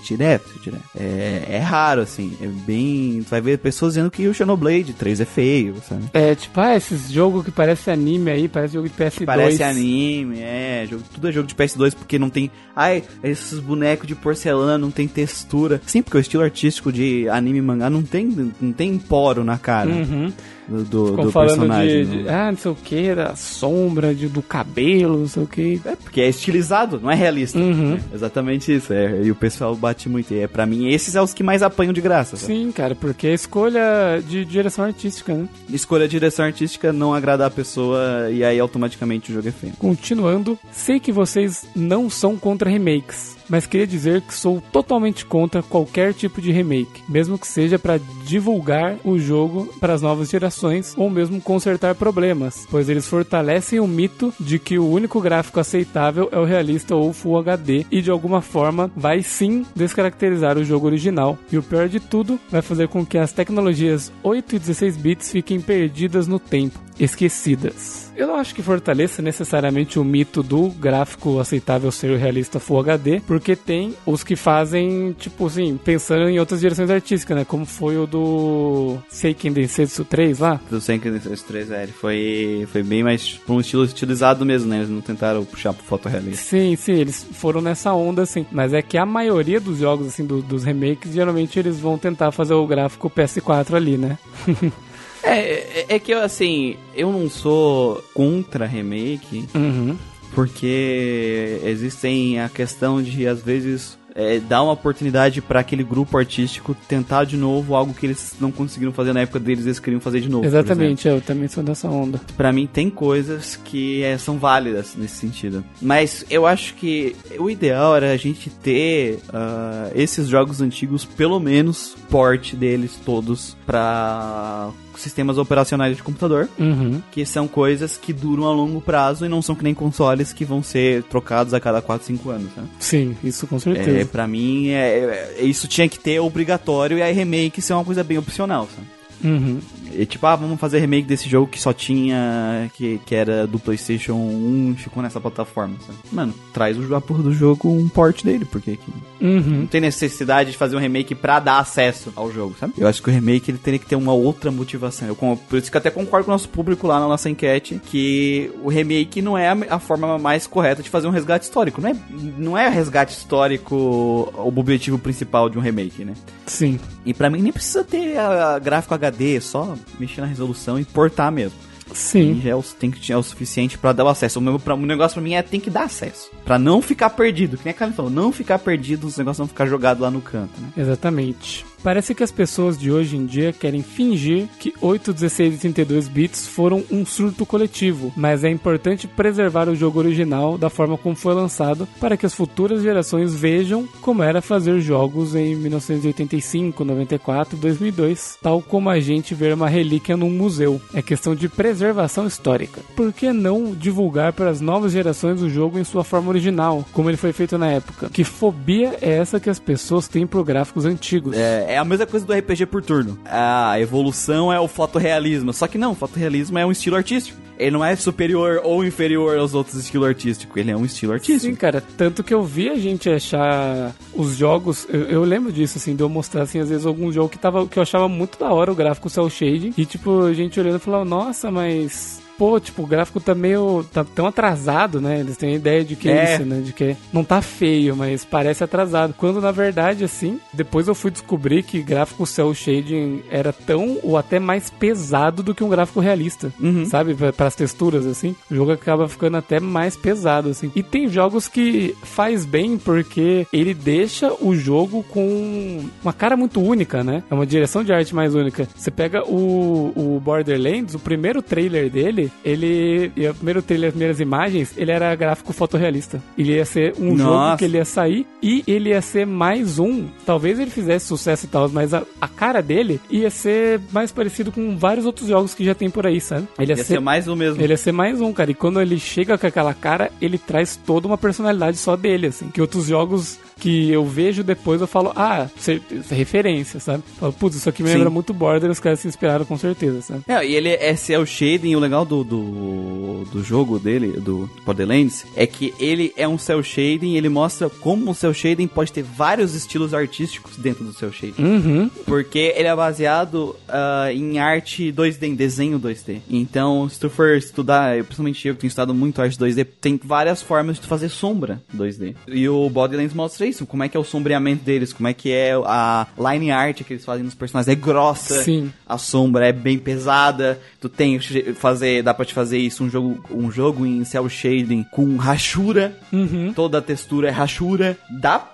Direto, 0.06 0.60
direto. 0.62 0.84
É, 0.96 1.46
é 1.50 1.60
raro, 1.60 2.02
assim. 2.02 2.38
É 2.42 2.48
bem. 2.48 3.22
Tu 3.24 3.30
vai 3.30 3.42
ver 3.42 3.58
pessoas 3.58 3.94
dizendo 3.94 4.12
que 4.12 4.28
o 4.28 4.34
Xenoblade 4.34 4.94
3 4.94 5.22
é 5.22 5.26
feio, 5.26 5.76
sabe? 5.88 6.04
É, 6.14 6.36
tipo, 6.36 6.60
ah, 6.60 6.76
esses 6.76 7.12
jogos 7.12 7.44
que 7.44 7.52
parece 7.52 7.90
anime 7.90 8.32
aí, 8.32 8.48
parece 8.48 8.76
jogo 8.76 8.88
de 8.88 8.96
PS2. 8.96 9.26
Parece 9.26 9.64
anime, 9.64 10.40
é. 10.40 10.86
Jogo, 10.90 11.04
tudo 11.14 11.28
é 11.28 11.32
jogo 11.32 11.48
de 11.48 11.56
PS2 11.56 11.96
porque 11.96 12.20
não 12.20 12.30
tem. 12.30 12.52
Ai, 12.76 13.04
esses 13.24 13.60
bonecos 13.60 14.08
de 14.08 14.16
porcelana 14.16 14.78
não 14.78 14.92
tem 14.92 15.08
textura. 15.08 15.82
Sim, 15.86 16.02
porque 16.02 16.18
o 16.18 16.20
estilo 16.20 16.44
artístico 16.44 16.92
de 16.92 17.28
anime 17.30 17.60
e 17.60 17.62
mangá 17.62 17.90
não 17.90 18.04
tem, 18.04 18.54
não 18.62 18.72
tem 18.72 18.98
poro 18.98 19.44
na 19.44 19.58
cara 19.58 19.90
Uhum. 19.90 20.32
Do, 20.68 20.84
do, 20.84 21.08
Ficam 21.12 21.26
do 21.26 21.32
falando 21.32 21.50
personagem. 21.50 22.06
de, 22.06 22.12
de- 22.18 22.24
né? 22.24 22.34
ah, 22.34 22.52
não 22.52 22.58
sei 22.58 22.72
o 22.72 22.76
que, 22.76 23.16
da 23.16 23.36
sombra, 23.36 24.14
de, 24.16 24.28
do 24.28 24.42
cabelo, 24.42 25.20
não 25.20 25.28
sei 25.28 25.44
o 25.44 25.48
que. 25.48 25.82
É, 25.86 25.96
porque 25.96 26.22
é 26.22 26.28
estilizado, 26.30 27.00
não 27.02 27.10
é 27.12 27.16
realista. 27.16 27.58
Uhum. 27.60 27.96
É 28.12 28.16
exatamente 28.16 28.74
isso. 28.76 28.92
É, 28.94 29.22
e 29.24 29.32
o 29.32 29.36
pessoal 29.36 29.76
bate 29.76 30.10
muito. 30.10 30.34
E 30.34 30.40
é, 30.40 30.48
pra 30.48 30.66
mim, 30.66 30.88
esses 30.90 31.12
são 31.14 31.24
os 31.24 31.34
que 31.34 31.44
mais 31.44 31.62
apanham 31.64 31.94
de 31.94 32.02
graça. 32.02 32.36
sabe? 32.38 32.54
Sim, 32.54 32.72
cara, 32.72 32.96
porque 32.96 33.28
é 33.28 33.34
escolha 33.34 34.22
de 34.28 34.44
direção 34.46 34.86
artística, 34.86 35.34
né? 35.34 35.48
Escolha 35.70 36.06
a 36.06 36.08
direção 36.08 36.46
artística, 36.46 36.92
não 36.94 37.14
agradar 37.14 37.48
a 37.48 37.52
pessoa 37.52 38.30
e 38.32 38.44
aí 38.44 38.60
automaticamente 38.60 39.32
o 39.32 39.36
jogo 39.36 39.48
é 39.48 39.52
feio. 39.52 39.74
Continuando, 39.78 40.58
sei 40.72 41.00
que 41.00 41.12
vocês 41.12 41.66
não 41.76 42.10
são 42.10 42.36
contra 42.38 42.70
remakes, 42.70 43.36
mas 43.50 43.66
queria 43.66 43.88
dizer 43.88 44.22
que 44.22 44.34
sou 44.34 44.62
totalmente 44.72 45.26
contra 45.26 45.64
qualquer 45.64 46.14
tipo 46.14 46.42
de 46.42 46.52
remake, 46.52 47.04
mesmo 47.08 47.38
que 47.38 47.48
seja 47.48 47.78
para 47.78 48.00
divulgar 48.26 48.98
o 49.04 49.18
jogo 49.18 49.66
para 49.80 49.94
as 49.94 50.02
novas 50.02 50.30
gerações 50.30 50.94
ou 50.98 51.10
mesmo 51.10 51.42
consertar 51.42 51.96
problemas, 51.96 52.68
pois 52.70 52.90
eles 52.90 53.08
fortalecem 53.08 53.80
o 53.80 53.88
mito 53.88 54.34
de 54.40 54.60
que 54.60 54.78
o 54.78 54.90
único 54.90 55.22
gráfico 55.22 55.60
aceitável 55.60 56.30
é 56.32 56.40
o 56.40 56.46
realista 56.46 56.96
ou 56.96 57.14
Full 57.14 57.38
HD 57.40 57.86
e 57.92 58.02
de 58.02 58.12
alguma 58.12 58.42
forma 58.42 58.92
vai 58.96 59.22
sim 59.22 59.66
descaracterizar 59.76 60.58
o 60.58 60.64
jogo 60.64 60.88
original. 60.88 61.38
E 61.52 61.58
o 61.58 61.64
pior 61.64 61.88
de 61.88 62.00
tudo, 62.00 62.40
vai 62.50 62.62
fazer 62.62 62.88
com 62.88 63.06
que 63.06 63.18
as 63.18 63.32
tecnologias 63.32 64.12
8 64.24 64.56
e 64.56 64.60
16 64.60 64.98
bits 64.98 65.32
fiquem 65.32 65.60
perdidas 65.62 66.28
no 66.28 66.40
tempo, 66.40 66.80
esquecidas. 67.00 68.05
Eu 68.16 68.28
não 68.28 68.36
acho 68.36 68.56
que 68.56 68.62
fortaleça 68.62 69.22
necessariamente 69.22 70.00
o 70.00 70.04
mito 70.04 70.42
do 70.42 70.70
gráfico 70.70 71.40
aceitável 71.40 71.92
ser 71.92 72.18
realista 72.18 72.60
Full 72.60 72.80
HD, 72.80 73.22
porque 73.28 73.56
tem 73.56 73.94
os 74.06 74.24
que 74.24 74.36
fazem, 74.36 75.14
tipo 75.20 75.48
assim, 75.48 75.78
pensando 75.84 76.30
em 76.30 76.40
outras 76.40 76.62
direções 76.62 76.90
artísticas, 76.90 77.36
né? 77.38 77.46
Como 77.46 77.66
foi 77.66 77.98
o 77.98 78.08
do 78.08 78.98
Seiken 79.10 79.52
Densetsu 79.52 80.06
3 80.06 80.40
lá. 80.40 80.60
Do 80.70 80.80
Senki 80.80 81.10
Densetsu 81.10 81.44
3, 81.46 81.72
é, 81.72 81.84
ele 81.84 81.92
foi, 81.92 82.68
foi 82.72 82.84
bem 82.84 83.04
mais 83.04 83.34
pra 83.34 83.54
um 83.54 83.60
estilo 83.60 83.84
estilizado 83.84 84.46
mesmo, 84.46 84.70
né? 84.70 84.78
Eles 84.78 84.90
não 84.90 85.02
tentaram 85.02 85.44
puxar 85.44 85.74
pro 85.74 85.84
fotorrealista. 85.84 86.44
Sim, 86.44 86.76
sim, 86.76 86.94
eles 86.94 87.26
foram 87.34 87.60
nessa 87.62 87.94
onda, 87.94 88.22
assim. 88.22 88.46
Mas 88.52 88.74
é 88.74 88.82
que 88.82 88.98
a 88.98 89.06
maioria 89.06 89.60
dos 89.60 89.80
jogos, 89.80 90.08
assim, 90.08 90.26
do- 90.26 90.42
dos 90.42 90.64
remakes, 90.64 91.14
geralmente 91.14 91.60
eles 91.60 91.80
vão 91.80 91.98
tentar 91.98 92.32
fazer 92.32 92.54
o 92.54 92.66
gráfico 92.66 93.10
PS4 93.10 93.74
ali, 93.76 93.98
né? 93.98 94.18
É, 95.26 95.40
é, 95.40 95.86
é 95.90 96.00
que 96.00 96.12
eu, 96.14 96.22
assim, 96.22 96.76
eu 96.96 97.12
não 97.12 97.30
sou 97.30 98.04
contra 98.14 98.66
remake, 98.66 99.48
Uhum. 99.56 99.96
porque 100.34 101.60
existem 101.64 102.40
a 102.40 102.50
questão 102.50 103.02
de, 103.02 103.28
às 103.28 103.42
vezes, 103.42 103.98
é, 104.14 104.40
dar 104.40 104.64
uma 104.64 104.72
oportunidade 104.72 105.42
pra 105.42 105.60
aquele 105.60 105.84
grupo 105.84 106.18
artístico 106.18 106.76
tentar 106.88 107.26
de 107.26 107.36
novo 107.36 107.76
algo 107.76 107.94
que 107.94 108.06
eles 108.06 108.34
não 108.40 108.50
conseguiram 108.52 108.94
fazer 108.94 109.12
na 109.14 109.22
época 109.22 109.40
deles, 109.40 109.66
eles 109.66 109.80
queriam 109.80 110.00
fazer 110.00 110.22
de 110.22 110.30
novo. 110.30 110.46
Exatamente, 110.46 111.06
eu 111.08 111.20
também 111.20 111.48
sou 111.50 111.62
dessa 111.64 111.90
onda. 111.90 112.22
Pra 112.38 112.54
mim 112.54 112.66
tem 112.66 112.90
coisas 112.90 113.58
que 113.66 114.04
é, 114.04 114.18
são 114.18 114.38
válidas 114.38 114.96
nesse 114.96 115.16
sentido. 115.16 115.66
Mas 115.82 116.26
eu 116.30 116.46
acho 116.46 116.76
que 116.76 117.14
o 117.38 117.50
ideal 117.50 117.96
era 117.96 118.12
a 118.12 118.18
gente 118.18 118.50
ter 118.50 119.20
ah, 119.34 119.90
esses 119.94 120.28
jogos 120.30 120.62
antigos, 120.62 121.04
pelo 121.04 121.40
menos 121.40 121.96
porte 122.10 122.56
deles 122.56 122.98
todos 123.06 123.58
pra 123.66 124.70
sistemas 125.00 125.38
operacionais 125.38 125.96
de 125.98 126.04
computador, 126.04 126.48
Uhum. 126.60 127.02
que 127.12 127.26
são 127.26 127.48
coisas 127.48 127.98
que 127.98 128.12
duram 128.14 128.46
a 128.46 128.52
longo 128.54 128.80
prazo 128.82 129.26
e 129.26 129.30
não 129.30 129.42
são 129.42 129.56
que 129.56 129.64
nem 129.64 129.74
consoles 129.74 130.32
que 130.34 130.46
vão 130.46 130.62
ser 130.64 131.04
trocados 131.04 131.54
a 131.54 131.60
cada 131.60 131.82
4, 131.82 132.06
5 132.08 132.30
anos, 132.30 132.50
né? 132.56 132.64
Sim, 132.80 133.16
isso 133.24 133.48
com 133.48 133.58
É, 133.58 133.60
certeza. 133.60 134.06
pra 134.08 134.28
mim, 134.28 134.70
é, 134.70 135.34
é- 135.40 135.44
isso 135.44 135.68
tinha 135.68 135.88
que 135.90 136.00
ter 136.00 136.20
obrigatório 136.20 136.98
e 136.98 137.02
a 137.02 137.12
remake 137.12 137.62
ser 137.62 137.74
uma 137.74 137.84
coisa 137.86 138.04
bem 138.04 138.18
opcional, 138.18 138.68
sabe? 138.76 138.88
Uhum. 139.24 139.60
E 139.94 140.06
tipo, 140.06 140.26
ah, 140.28 140.36
vamos 140.36 140.60
fazer 140.60 140.80
remake 140.80 141.08
desse 141.08 141.30
jogo 141.30 141.48
que 141.48 141.60
só 141.60 141.72
tinha. 141.74 142.70
que, 142.74 143.00
que 143.06 143.16
era 143.16 143.48
do 143.48 143.58
PlayStation 143.60 144.14
1 144.14 144.76
e 144.78 144.82
ficou 144.82 145.02
nessa 145.02 145.20
plataforma, 145.22 145.76
sabe? 145.86 145.98
Mano, 146.12 146.34
traz 146.54 146.78
o, 146.78 146.96
a 146.96 147.02
porra 147.02 147.24
do 147.24 147.34
jogo 147.34 147.70
um 147.70 147.88
port 147.88 148.24
dele, 148.24 148.46
porque 148.46 148.78
que 148.78 148.92
Uhum. 149.22 149.60
não 149.62 149.68
tem 149.68 149.80
necessidade 149.82 150.52
de 150.52 150.58
fazer 150.58 150.76
um 150.76 150.80
remake 150.80 151.16
pra 151.16 151.40
dar 151.40 151.60
acesso 151.60 152.12
ao 152.16 152.32
jogo, 152.32 152.56
sabe? 152.60 152.74
Eu 152.78 152.88
acho 152.88 153.02
que 153.02 153.10
o 153.10 153.14
remake 153.14 153.50
ele 153.50 153.58
teria 153.58 153.80
que 153.80 153.86
ter 153.86 153.96
uma 153.96 154.14
outra 154.14 154.52
motivação. 154.52 155.08
Eu, 155.08 155.16
por 155.16 155.58
isso 155.58 155.72
que 155.72 155.78
eu 155.78 155.80
até 155.80 155.90
concordo 155.90 156.26
com 156.26 156.32
o 156.32 156.34
nosso 156.34 156.50
público 156.50 156.86
lá 156.86 157.00
na 157.00 157.08
nossa 157.08 157.30
enquete 157.30 157.80
que 157.86 158.52
o 158.62 158.70
remake 158.70 159.22
não 159.22 159.38
é 159.38 159.48
a, 159.50 159.58
a 159.72 159.80
forma 159.80 160.18
mais 160.20 160.46
correta 160.46 160.84
de 160.84 160.90
fazer 160.90 161.08
um 161.08 161.12
resgate 161.12 161.46
histórico. 161.46 161.82
Não 161.82 161.90
é, 161.90 161.96
não 162.38 162.58
é 162.58 162.68
resgate 162.68 163.14
histórico 163.14 163.76
o 163.76 164.48
objetivo 164.48 164.98
principal 165.00 165.50
de 165.50 165.58
um 165.58 165.62
remake, 165.62 166.04
né? 166.04 166.14
Sim. 166.46 166.80
E 167.06 167.14
pra 167.14 167.30
mim 167.30 167.42
nem 167.42 167.52
precisa 167.52 167.84
ter 167.84 168.18
a, 168.18 168.60
gráfico 168.60 168.94
HD, 168.94 169.05
é 169.08 169.40
só 169.40 169.76
mexer 170.00 170.22
na 170.22 170.28
resolução 170.28 170.80
e 170.80 170.86
portar 170.86 171.32
mesmo. 171.32 171.58
E 171.92 171.96
Sim. 171.96 172.42
já 172.44 172.50
é 172.50 172.56
o, 172.56 172.64
tem 172.64 172.90
que 172.90 173.12
é 173.12 173.18
o 173.18 173.22
suficiente 173.24 173.78
pra 173.78 173.94
dar 173.94 174.06
o 174.06 174.08
acesso. 174.08 174.40
O, 174.40 174.42
meu, 174.42 174.60
pra, 174.60 174.74
o 174.74 174.86
negócio 174.86 175.16
pra 175.16 175.24
mim 175.24 175.34
é 175.36 175.42
tem 175.42 175.60
que 175.60 175.70
dar 175.70 175.84
acesso. 175.84 176.32
Pra 176.44 176.58
não 176.58 176.82
ficar 176.82 177.12
perdido. 177.12 177.58
Que 177.58 177.66
nem 177.66 177.72
a 177.72 177.78
Karen 177.78 177.94
falou, 177.94 178.12
não 178.12 178.32
ficar 178.32 178.60
perdido, 178.60 179.06
os 179.06 179.18
negócios 179.18 179.40
não 179.40 179.48
ficar 179.48 179.68
jogados 179.68 180.02
lá 180.02 180.10
no 180.10 180.22
canto, 180.22 180.60
né? 180.60 180.70
Exatamente. 180.76 181.66
Parece 181.86 182.16
que 182.16 182.24
as 182.24 182.32
pessoas 182.32 182.80
de 182.80 182.92
hoje 182.92 183.16
em 183.16 183.28
dia 183.28 183.54
querem 183.54 183.84
fingir 183.84 184.48
que 184.58 184.74
8, 184.82 185.14
16 185.14 185.54
e 185.54 185.58
32 185.60 186.08
bits 186.08 186.48
foram 186.48 186.84
um 186.90 187.06
surto 187.06 187.46
coletivo, 187.46 188.12
mas 188.18 188.44
é 188.44 188.50
importante 188.50 189.08
preservar 189.08 189.70
o 189.70 189.76
jogo 189.76 190.00
original 190.00 190.58
da 190.58 190.68
forma 190.68 190.98
como 190.98 191.16
foi 191.16 191.36
lançado 191.36 191.88
para 192.00 192.18
que 192.18 192.26
as 192.26 192.34
futuras 192.34 192.82
gerações 192.82 193.36
vejam 193.36 193.88
como 194.02 194.24
era 194.24 194.42
fazer 194.42 194.80
jogos 194.80 195.36
em 195.36 195.56
1985, 195.56 196.84
94 196.84 197.56
2002, 197.56 198.40
tal 198.42 198.64
como 198.64 198.90
a 198.90 199.00
gente 199.00 199.36
ver 199.36 199.54
uma 199.54 199.70
relíquia 199.70 200.18
num 200.18 200.32
museu. 200.32 200.82
É 200.92 201.04
questão 201.04 201.36
de 201.36 201.48
preservação 201.48 202.26
histórica. 202.26 202.82
Por 202.96 203.14
que 203.14 203.32
não 203.32 203.76
divulgar 203.76 204.34
para 204.34 204.50
as 204.50 204.60
novas 204.60 204.92
gerações 204.92 205.40
o 205.40 205.50
jogo 205.52 205.78
em 205.78 205.84
sua 205.84 206.04
forma 206.04 206.30
original, 206.30 206.84
como 206.92 207.12
ele 207.12 207.18
foi 207.18 207.32
feito 207.32 207.60
na 207.60 207.68
época? 207.68 208.10
Que 208.10 208.24
fobia 208.24 208.98
é 209.00 209.18
essa 209.18 209.40
que 209.40 209.52
as 209.52 209.60
pessoas 209.60 210.08
têm 210.08 210.26
por 210.26 210.44
gráficos 210.44 210.84
antigos? 210.86 211.38
É, 211.38 211.75
é 211.76 211.78
a 211.78 211.86
mesma 211.86 212.06
coisa 212.06 212.26
do 212.26 212.34
RPG 212.34 212.66
por 212.68 212.82
turno. 212.82 213.20
A 213.26 213.80
evolução 213.80 214.52
é 214.52 214.60
o 214.60 214.68
fotorrealismo. 214.68 215.52
Só 215.52 215.68
que 215.68 215.78
não, 215.78 215.92
o 215.92 215.96
fotorrealismo 215.96 216.58
é 216.58 216.66
um 216.66 216.72
estilo 216.72 216.96
artístico. 216.96 217.38
Ele 217.58 217.72
não 217.72 217.84
é 217.84 217.96
superior 217.96 218.62
ou 218.64 218.84
inferior 218.84 219.38
aos 219.38 219.54
outros 219.54 219.76
estilos 219.76 220.08
artísticos. 220.08 220.56
Ele 220.58 220.72
é 220.72 220.78
um 220.78 220.86
estilo 220.86 221.14
artístico. 221.14 221.40
Sim, 221.40 221.56
cara, 221.56 221.84
tanto 221.98 222.24
que 222.24 222.34
eu 222.34 222.44
vi 222.44 222.70
a 222.70 222.76
gente 222.76 223.10
achar 223.10 223.94
os 224.14 224.36
jogos, 224.36 224.88
eu, 224.90 225.04
eu 225.04 225.24
lembro 225.24 225.52
disso, 225.52 225.78
assim, 225.78 225.96
de 225.96 226.04
eu 226.04 226.10
mostrar, 226.10 226.44
assim, 226.44 226.60
às 226.60 226.70
vezes 226.70 226.86
algum 226.86 227.12
jogo 227.12 227.30
que, 227.30 227.38
tava, 227.38 227.68
que 227.68 227.78
eu 227.78 227.84
achava 227.84 228.08
muito 228.08 228.38
da 228.40 228.52
hora 228.52 228.72
o 228.72 228.76
gráfico 228.76 229.10
cel 229.10 229.30
shading, 229.30 229.74
e 229.78 229.86
tipo, 229.86 230.24
a 230.24 230.34
gente 230.34 230.60
olhando 230.60 230.78
e 230.78 230.80
falava, 230.80 231.06
nossa, 231.06 231.50
mas... 231.52 232.25
Pô, 232.38 232.60
tipo, 232.60 232.84
o 232.84 232.88
gráfico 232.88 233.20
tá 233.20 233.34
meio. 233.34 233.86
tá 233.94 234.04
tão 234.04 234.26
atrasado, 234.28 235.00
né? 235.00 235.20
Eles 235.20 235.38
têm 235.38 235.54
a 235.54 235.56
ideia 235.56 235.84
de 235.84 235.96
que 235.96 236.10
é, 236.10 236.16
É. 236.18 236.34
isso, 236.36 236.46
né? 236.46 236.60
De 236.62 236.74
que 236.74 236.96
não 237.14 237.24
tá 237.24 237.42
feio, 237.42 237.96
mas 237.96 238.26
parece 238.26 238.64
atrasado. 238.64 239.14
Quando 239.18 239.40
na 239.40 239.52
verdade, 239.52 240.04
assim, 240.04 240.40
depois 240.54 240.88
eu 240.88 240.96
fui 240.96 241.12
descobrir 241.12 241.64
que 241.64 241.82
gráfico 241.82 242.26
cel 242.26 242.54
shading 242.54 243.24
era 243.30 243.54
tão 243.54 243.98
ou 244.04 244.18
até 244.18 244.40
mais 244.40 244.70
pesado 244.70 245.42
do 245.44 245.54
que 245.56 245.64
um 245.64 245.70
gráfico 245.70 246.00
realista. 246.00 246.52
Sabe? 246.90 247.16
Para 247.16 247.48
as 247.48 247.56
texturas, 247.56 248.06
assim. 248.06 248.36
O 248.52 248.56
jogo 248.56 248.72
acaba 248.72 249.08
ficando 249.08 249.38
até 249.38 249.60
mais 249.60 249.96
pesado, 249.96 250.50
assim. 250.50 250.72
E 250.76 250.84
tem 250.84 251.08
jogos 251.08 251.48
que 251.48 251.96
faz 252.04 252.46
bem 252.46 252.78
porque 252.78 253.48
ele 253.54 253.74
deixa 253.74 254.32
o 254.42 254.56
jogo 254.56 255.04
com 255.10 255.86
uma 256.04 256.14
cara 256.14 256.36
muito 256.36 256.62
única, 256.62 257.04
né? 257.04 257.24
É 257.30 257.34
uma 257.34 257.46
direção 257.46 257.84
de 257.84 257.94
arte 257.94 258.14
mais 258.16 258.36
única. 258.36 258.68
Você 258.76 258.92
pega 258.92 259.24
o, 259.26 259.94
o 259.96 260.20
Borderlands, 260.20 260.96
o 260.96 261.00
primeiro 261.00 261.42
trailer 261.42 261.90
dele, 261.90 262.25
ele. 262.44 263.12
E 263.16 263.28
o 263.28 263.34
primeiro 263.34 263.62
trailer, 263.62 263.88
as 263.90 263.94
primeiras 263.94 264.20
imagens, 264.20 264.74
ele 264.78 264.92
era 264.92 265.14
gráfico 265.16 265.54
fotorrealista. 265.54 266.22
Ele 266.38 266.54
ia 266.56 266.66
ser 266.66 266.94
um 267.00 267.18
jogo 267.18 267.32
Nossa. 267.32 267.58
que 267.58 267.66
ele 267.66 267.78
ia 267.78 267.86
sair 267.86 268.26
e 268.42 268.64
ele 268.68 268.90
ia 268.90 269.02
ser 269.02 269.26
mais 269.26 269.80
um. 269.80 270.06
Talvez 270.26 270.60
ele 270.60 270.72
fizesse 270.72 271.08
sucesso 271.08 271.46
e 271.46 271.50
tal, 271.50 271.70
mas 271.70 271.94
a, 271.94 272.04
a 272.20 272.28
cara 272.28 272.62
dele 272.62 273.00
ia 273.10 273.30
ser 273.30 273.80
mais 273.92 274.12
parecido 274.12 274.52
com 274.52 274.78
vários 274.78 275.06
outros 275.06 275.28
jogos 275.28 275.54
que 275.54 275.64
já 275.66 275.74
tem 275.76 275.90
por 275.90 276.06
aí, 276.06 276.20
sabe? 276.22 276.48
Ele 276.60 276.72
ia, 276.72 276.78
Ia 276.78 276.84
ser 276.84 277.00
mais 277.00 277.28
o 277.28 277.36
mesmo. 277.36 277.62
ele 277.62 277.74
ia 277.74 277.78
ser 277.78 277.92
mais 277.92 278.20
um, 278.22 278.32
cara. 278.34 278.52
E 278.52 278.54
quando 278.54 278.80
ele 278.82 279.00
chega 279.00 279.38
com 279.38 279.48
aquela 279.48 279.74
cara, 279.74 280.12
ele 280.22 280.38
traz 280.38 280.76
toda 280.86 281.08
uma 281.08 281.18
personalidade 281.18 281.78
só 281.78 281.96
dele, 281.96 282.28
assim. 282.28 282.48
Que 282.50 282.62
outros 282.62 282.88
jogos 282.88 283.40
que 283.58 283.90
eu 283.90 284.06
vejo 284.06 284.44
depois 284.44 284.82
eu 284.82 284.88
falo, 284.88 285.12
ah, 285.16 285.48
cer- 285.58 285.82
referência, 286.12 286.80
sabe? 286.80 287.04
Falo, 287.20 287.34
putz, 287.34 287.56
isso 287.56 287.70
aqui 287.70 287.82
me 287.84 287.90
Sim. 287.90 287.96
lembra 287.96 288.10
muito 288.10 288.34
Border, 288.34 288.70
os 288.70 288.80
caras 288.80 289.00
se 289.00 289.08
inspiraram 289.08 289.46
com 289.46 289.58
certeza, 289.58 290.02
sabe? 290.02 290.22
É, 290.28 290.46
e 290.46 290.56
ele 290.56 290.70
é 290.70 290.96
cel 290.96 291.26
shading, 291.26 291.76
o 291.76 291.80
legal 291.80 292.04
do, 292.06 292.15
do, 292.24 293.26
do 293.32 293.44
jogo 293.44 293.80
dele, 293.80 294.20
do 294.20 294.50
Borderlands, 294.66 295.26
é 295.36 295.46
que 295.46 295.74
ele 295.80 296.14
é 296.18 296.28
um 296.28 296.38
cel 296.38 296.62
shading, 296.64 297.16
ele 297.16 297.30
mostra 297.30 297.70
como 297.70 298.12
o 298.12 298.16
cel 298.16 298.34
shading 298.34 298.68
pode 298.68 298.92
ter 298.92 299.04
vários 299.04 299.54
estilos 299.56 299.94
artísticos 299.94 300.58
dentro 300.58 300.84
do 300.84 300.94
cel 300.94 301.12
shading. 301.12 301.42
Uhum. 301.42 301.90
Porque 302.06 302.54
ele 302.56 302.68
é 302.68 302.76
baseado 302.76 303.56
ah, 303.68 304.12
em 304.12 304.40
arte 304.40 304.92
2D, 304.92 305.24
em 305.24 305.36
desenho 305.36 305.80
2D. 305.80 306.20
Então, 306.30 306.88
se 306.90 307.00
tu 307.00 307.10
for 307.10 307.36
estudar, 307.36 307.98
eu, 307.98 308.04
principalmente 308.04 308.48
eu 308.48 308.56
que 308.56 308.62
tenho 308.62 308.70
estudado 308.70 308.94
muito 308.94 309.22
arte 309.22 309.38
2D, 309.38 309.68
tem 309.80 310.00
várias 310.04 310.42
formas 310.42 310.76
de 310.76 310.84
tu 310.84 310.88
fazer 310.88 311.10
sombra 311.10 311.62
2D. 311.76 312.16
E 312.28 312.48
o 312.48 312.70
Borderlands 312.70 313.14
mostra 313.14 313.46
isso, 313.46 313.66
como 313.66 313.84
é 313.84 313.90
que 313.90 313.98
é 313.98 314.00
o 314.00 314.04
sombreamento 314.04 314.64
deles, 314.64 314.94
como 314.94 315.08
é 315.08 315.14
que 315.14 315.32
é 315.32 315.54
a 315.66 316.08
line 316.18 316.52
art 316.52 316.84
que 316.84 316.94
eles 316.94 317.06
fazem 317.06 317.24
nos 317.24 317.36
personagens. 317.36 317.72
É 317.72 317.76
grossa, 317.80 318.44
Sim. 318.44 318.72
a 318.88 318.98
sombra 318.98 319.48
é 319.48 319.52
bem 319.52 319.78
pesada. 319.78 320.60
Tu 320.80 320.90
tem 320.90 321.18
que 321.18 321.54
fazer, 321.54 322.04
dá 322.06 322.14
pra 322.14 322.24
te 322.24 322.36
fazer 322.36 322.60
isso 322.60 322.84
um 322.84 322.90
jogo, 322.90 323.26
um 323.32 323.52
jogo 323.52 323.84
em 323.84 324.04
cel 324.06 324.30
shading 324.30 324.84
com 324.84 325.18
rachura. 325.18 325.98
Uhum. 326.14 326.54
Toda 326.54 326.78
a 326.78 326.82
textura 326.82 327.30
é 327.30 327.32
rachura. 327.32 327.98
Dá 328.08 328.48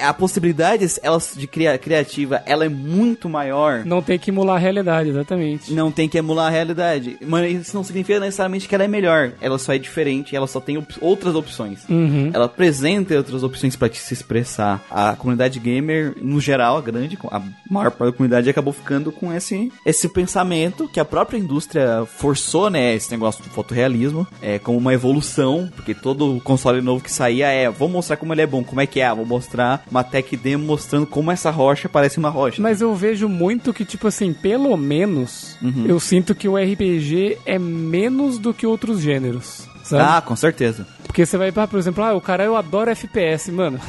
a 0.00 0.12
possibilidade 0.14 0.86
elas 1.02 1.34
de 1.36 1.46
cria, 1.46 1.76
criativa, 1.78 2.42
ela 2.46 2.64
é 2.64 2.68
muito 2.68 3.28
maior. 3.28 3.84
Não 3.84 4.02
tem 4.02 4.18
que 4.18 4.30
emular 4.30 4.56
a 4.56 4.58
realidade, 4.58 5.10
exatamente. 5.10 5.72
Não 5.72 5.90
tem 5.90 6.08
que 6.08 6.18
emular 6.18 6.46
a 6.46 6.50
realidade. 6.50 7.16
Mas 7.26 7.62
isso 7.68 7.76
não 7.76 7.84
significa 7.84 8.20
necessariamente 8.20 8.68
que 8.68 8.74
ela 8.74 8.84
é 8.84 8.88
melhor. 8.88 9.32
Ela 9.40 9.58
só 9.58 9.72
é 9.74 9.78
diferente, 9.78 10.34
ela 10.34 10.46
só 10.46 10.60
tem 10.60 10.78
op- 10.78 10.94
outras 11.00 11.34
opções. 11.34 11.80
Uhum. 11.88 12.30
Ela 12.32 12.46
apresenta 12.46 13.16
outras 13.16 13.42
opções 13.42 13.76
pra 13.76 13.88
te 13.88 13.98
se 13.98 14.14
expressar. 14.14 14.82
A 14.90 15.14
comunidade 15.16 15.58
gamer, 15.58 16.14
no 16.20 16.40
geral, 16.40 16.76
a 16.76 16.80
grande, 16.80 17.18
a 17.30 17.42
maior 17.70 17.90
parte 17.90 18.10
da 18.12 18.16
comunidade 18.16 18.50
acabou 18.50 18.72
ficando 18.72 19.12
com 19.12 19.32
esse, 19.32 19.72
esse 19.84 20.08
pensamento 20.08 20.88
que 20.88 21.00
a 21.00 21.04
própria 21.04 21.38
indústria 21.38 22.04
forçou, 22.06 22.70
né? 22.70 22.94
Esse 22.94 23.10
negócio 23.10 23.42
do 23.42 23.50
fotorrealismo, 23.50 24.26
é, 24.40 24.58
como 24.58 24.78
uma 24.78 24.94
evolução, 24.94 25.68
porque 25.74 25.94
todo 25.94 26.40
console 26.42 26.80
novo 26.80 27.02
que 27.02 27.10
saía 27.10 27.48
é, 27.48 27.68
vou 27.68 27.88
mostrar 27.88 28.16
como 28.16 28.32
ele 28.32 28.42
é 28.42 28.46
bom, 28.46 28.62
como 28.64 28.80
é 28.80 28.86
que 28.86 29.00
é, 29.00 29.14
vou 29.14 29.26
mostrar 29.26 29.67
uma 29.90 30.02
tech 30.04 30.36
demo 30.36 30.64
mostrando 30.64 31.06
como 31.06 31.30
essa 31.30 31.50
rocha 31.50 31.88
parece 31.88 32.18
uma 32.18 32.28
rocha. 32.30 32.60
Mas 32.62 32.80
eu 32.80 32.94
vejo 32.94 33.28
muito 33.28 33.72
que, 33.72 33.84
tipo 33.84 34.06
assim, 34.06 34.32
pelo 34.32 34.76
menos, 34.76 35.56
Uhum. 35.62 35.84
eu 35.86 35.98
sinto 36.00 36.34
que 36.34 36.48
o 36.48 36.56
RPG 36.56 37.38
é 37.46 37.58
menos 37.58 38.38
do 38.38 38.52
que 38.54 38.66
outros 38.66 39.00
gêneros. 39.00 39.66
Sabe? 39.82 40.02
Ah, 40.02 40.20
com 40.20 40.36
certeza. 40.36 40.86
Porque 41.08 41.26
você 41.26 41.36
vai, 41.36 41.52
ah, 41.56 41.66
por 41.66 41.78
exemplo, 41.80 42.04
ah, 42.04 42.14
o 42.14 42.20
cara, 42.20 42.44
eu 42.44 42.54
adoro 42.54 42.90
FPS, 42.90 43.50
mano. 43.50 43.80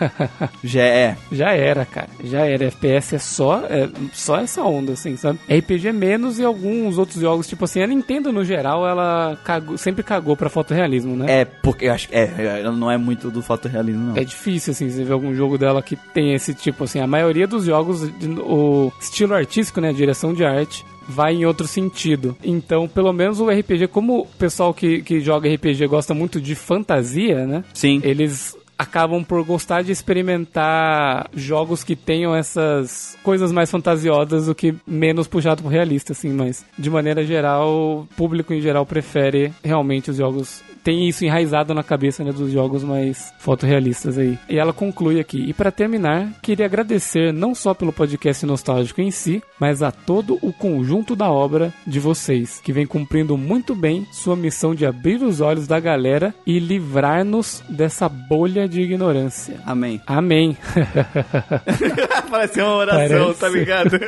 Já 0.64 0.82
é. 0.84 1.16
Já 1.30 1.50
era, 1.52 1.84
cara. 1.84 2.08
Já 2.24 2.46
era. 2.46 2.64
FPS 2.66 3.16
é 3.16 3.18
só, 3.18 3.58
é 3.66 3.90
só 4.12 4.38
essa 4.38 4.62
onda, 4.62 4.92
assim, 4.92 5.16
sabe? 5.16 5.38
RPG 5.50 5.88
é 5.88 5.92
menos 5.92 6.38
e 6.38 6.44
alguns 6.44 6.96
outros 6.98 7.20
jogos, 7.20 7.46
tipo 7.46 7.64
assim, 7.64 7.82
a 7.82 7.86
Nintendo, 7.86 8.32
no 8.32 8.44
geral, 8.44 8.86
ela 8.88 9.36
cagou- 9.44 9.76
sempre 9.76 10.02
cagou 10.02 10.36
pra 10.36 10.48
fotorrealismo, 10.48 11.14
né? 11.16 11.40
É, 11.40 11.44
porque 11.44 11.86
eu 11.86 11.92
acho 11.92 12.08
que 12.08 12.14
é, 12.14 12.60
ela 12.60 12.72
não 12.72 12.90
é 12.90 12.96
muito 12.96 13.30
do 13.30 13.42
fotorrealismo, 13.42 14.08
não. 14.10 14.16
É 14.16 14.24
difícil, 14.24 14.70
assim, 14.70 14.88
você 14.88 15.04
ver 15.04 15.12
algum 15.12 15.34
jogo 15.34 15.58
dela 15.58 15.82
que 15.82 15.96
tem 15.96 16.32
esse 16.32 16.54
tipo, 16.54 16.84
assim. 16.84 17.00
A 17.00 17.06
maioria 17.06 17.46
dos 17.46 17.64
jogos, 17.64 18.02
o 18.38 18.90
estilo 19.00 19.34
artístico, 19.34 19.80
né, 19.80 19.90
a 19.90 19.92
direção 19.92 20.32
de 20.32 20.44
arte, 20.44 20.86
vai 21.08 21.34
em 21.34 21.44
outro 21.44 21.66
sentido. 21.66 22.36
Então, 22.42 22.88
pelo 22.88 23.12
menos 23.12 23.40
o 23.40 23.48
RPG, 23.48 23.88
como 23.88 24.20
o 24.20 24.26
pessoal 24.26 24.72
que, 24.72 25.02
que 25.02 25.20
joga 25.20 25.52
RPG 25.52 25.86
gosta 25.86 26.14
muito 26.14 26.40
de 26.40 26.54
fantasia, 26.54 27.46
né? 27.46 27.64
Sim. 27.74 28.00
Eles 28.02 28.56
acabam 28.82 29.22
por 29.22 29.44
gostar 29.44 29.82
de 29.82 29.92
experimentar 29.92 31.30
jogos 31.34 31.84
que 31.84 31.94
tenham 31.94 32.34
essas 32.34 33.16
coisas 33.22 33.52
mais 33.52 33.70
fantasiosas 33.70 34.46
do 34.46 34.54
que 34.54 34.74
menos 34.86 35.28
puxado 35.28 35.62
pro 35.62 35.70
realista, 35.70 36.12
assim, 36.12 36.30
mas 36.30 36.64
de 36.76 36.90
maneira 36.90 37.24
geral, 37.24 37.68
o 37.68 38.08
público 38.16 38.52
em 38.52 38.60
geral 38.60 38.84
prefere 38.84 39.52
realmente 39.62 40.10
os 40.10 40.16
jogos 40.16 40.62
tem 40.82 41.08
isso 41.08 41.24
enraizado 41.24 41.74
na 41.74 41.82
cabeça 41.82 42.24
né, 42.24 42.32
dos 42.32 42.50
jogos 42.52 42.82
mais 42.84 43.32
fotorrealistas 43.38 44.18
aí. 44.18 44.38
E 44.48 44.58
ela 44.58 44.72
conclui 44.72 45.20
aqui. 45.20 45.38
E 45.48 45.52
para 45.52 45.70
terminar, 45.70 46.28
queria 46.42 46.66
agradecer 46.66 47.32
não 47.32 47.54
só 47.54 47.74
pelo 47.74 47.92
podcast 47.92 48.44
nostálgico 48.46 49.00
em 49.00 49.10
si, 49.10 49.42
mas 49.58 49.82
a 49.82 49.90
todo 49.90 50.38
o 50.42 50.52
conjunto 50.52 51.14
da 51.14 51.30
obra 51.30 51.72
de 51.86 52.00
vocês, 52.00 52.60
que 52.62 52.72
vem 52.72 52.86
cumprindo 52.86 53.36
muito 53.36 53.74
bem 53.74 54.06
sua 54.12 54.36
missão 54.36 54.74
de 54.74 54.86
abrir 54.86 55.22
os 55.22 55.40
olhos 55.40 55.66
da 55.66 55.78
galera 55.78 56.34
e 56.46 56.58
livrar-nos 56.58 57.62
dessa 57.68 58.08
bolha 58.08 58.68
de 58.68 58.80
ignorância. 58.80 59.60
Amém. 59.64 60.00
Amém. 60.06 60.56
Parece 62.30 62.60
uma 62.60 62.74
oração, 62.76 63.34
Parece. 63.34 63.40
tá 63.40 63.48
ligado? 63.48 63.98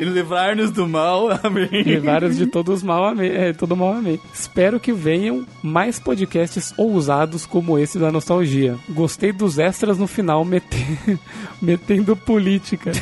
e 0.00 0.04
livrar-nos 0.04 0.70
do 0.70 0.86
mal, 0.88 1.28
amém. 1.42 1.68
Livrar-os 1.82 2.36
de 2.36 2.46
todos 2.46 2.76
os 2.78 2.82
mal, 2.82 3.04
amém. 3.04 3.30
É, 3.30 3.52
todo 3.52 3.76
mal, 3.76 3.92
amém. 3.94 4.20
Espero 4.32 4.78
que 4.80 4.92
venham 4.92 5.44
mais 5.62 5.98
podcasts 5.98 6.72
ousados 6.76 7.44
como 7.46 7.78
esse 7.78 7.98
da 7.98 8.10
nostalgia. 8.12 8.76
Gostei 8.88 9.32
dos 9.32 9.58
extras 9.58 9.98
no 9.98 10.06
final, 10.06 10.44
mete- 10.44 10.98
metendo 11.60 12.16
política. 12.16 12.92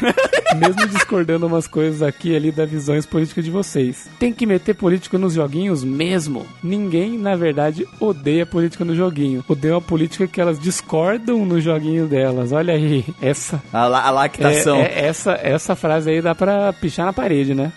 Mesmo 0.56 0.86
discordando 0.86 1.46
umas 1.48 1.66
coisas 1.66 2.00
aqui 2.00 2.30
e 2.30 2.36
ali 2.36 2.52
das 2.52 2.70
visões 2.70 3.04
políticas 3.04 3.44
de 3.44 3.50
vocês. 3.50 4.08
Tem 4.20 4.32
que 4.32 4.46
meter 4.46 4.74
política 4.74 5.18
nos 5.18 5.34
joguinhos 5.34 5.82
mesmo. 5.82 6.46
Ninguém, 6.62 7.18
na 7.18 7.34
verdade, 7.34 7.84
odeia 7.98 8.46
política 8.46 8.84
no 8.84 8.94
joguinho. 8.94 9.44
Odeia 9.48 9.76
a 9.76 9.80
política 9.80 10.28
que 10.28 10.40
elas 10.40 10.60
discordam 10.60 11.44
no 11.44 11.60
joguinho 11.60 12.06
delas. 12.06 12.52
Olha 12.52 12.74
aí, 12.74 13.04
essa 13.20 13.60
A, 13.72 13.86
la- 13.88 14.02
a 14.06 14.10
lactação. 14.12 14.76
é, 14.76 14.82
é- 14.82 15.06
essa, 15.06 15.32
essa 15.42 15.74
frase 15.74 16.10
aí 16.10 16.22
dá 16.22 16.34
pra 16.36 16.72
pichar 16.84 17.06
na 17.06 17.14
parede, 17.14 17.54
né? 17.54 17.72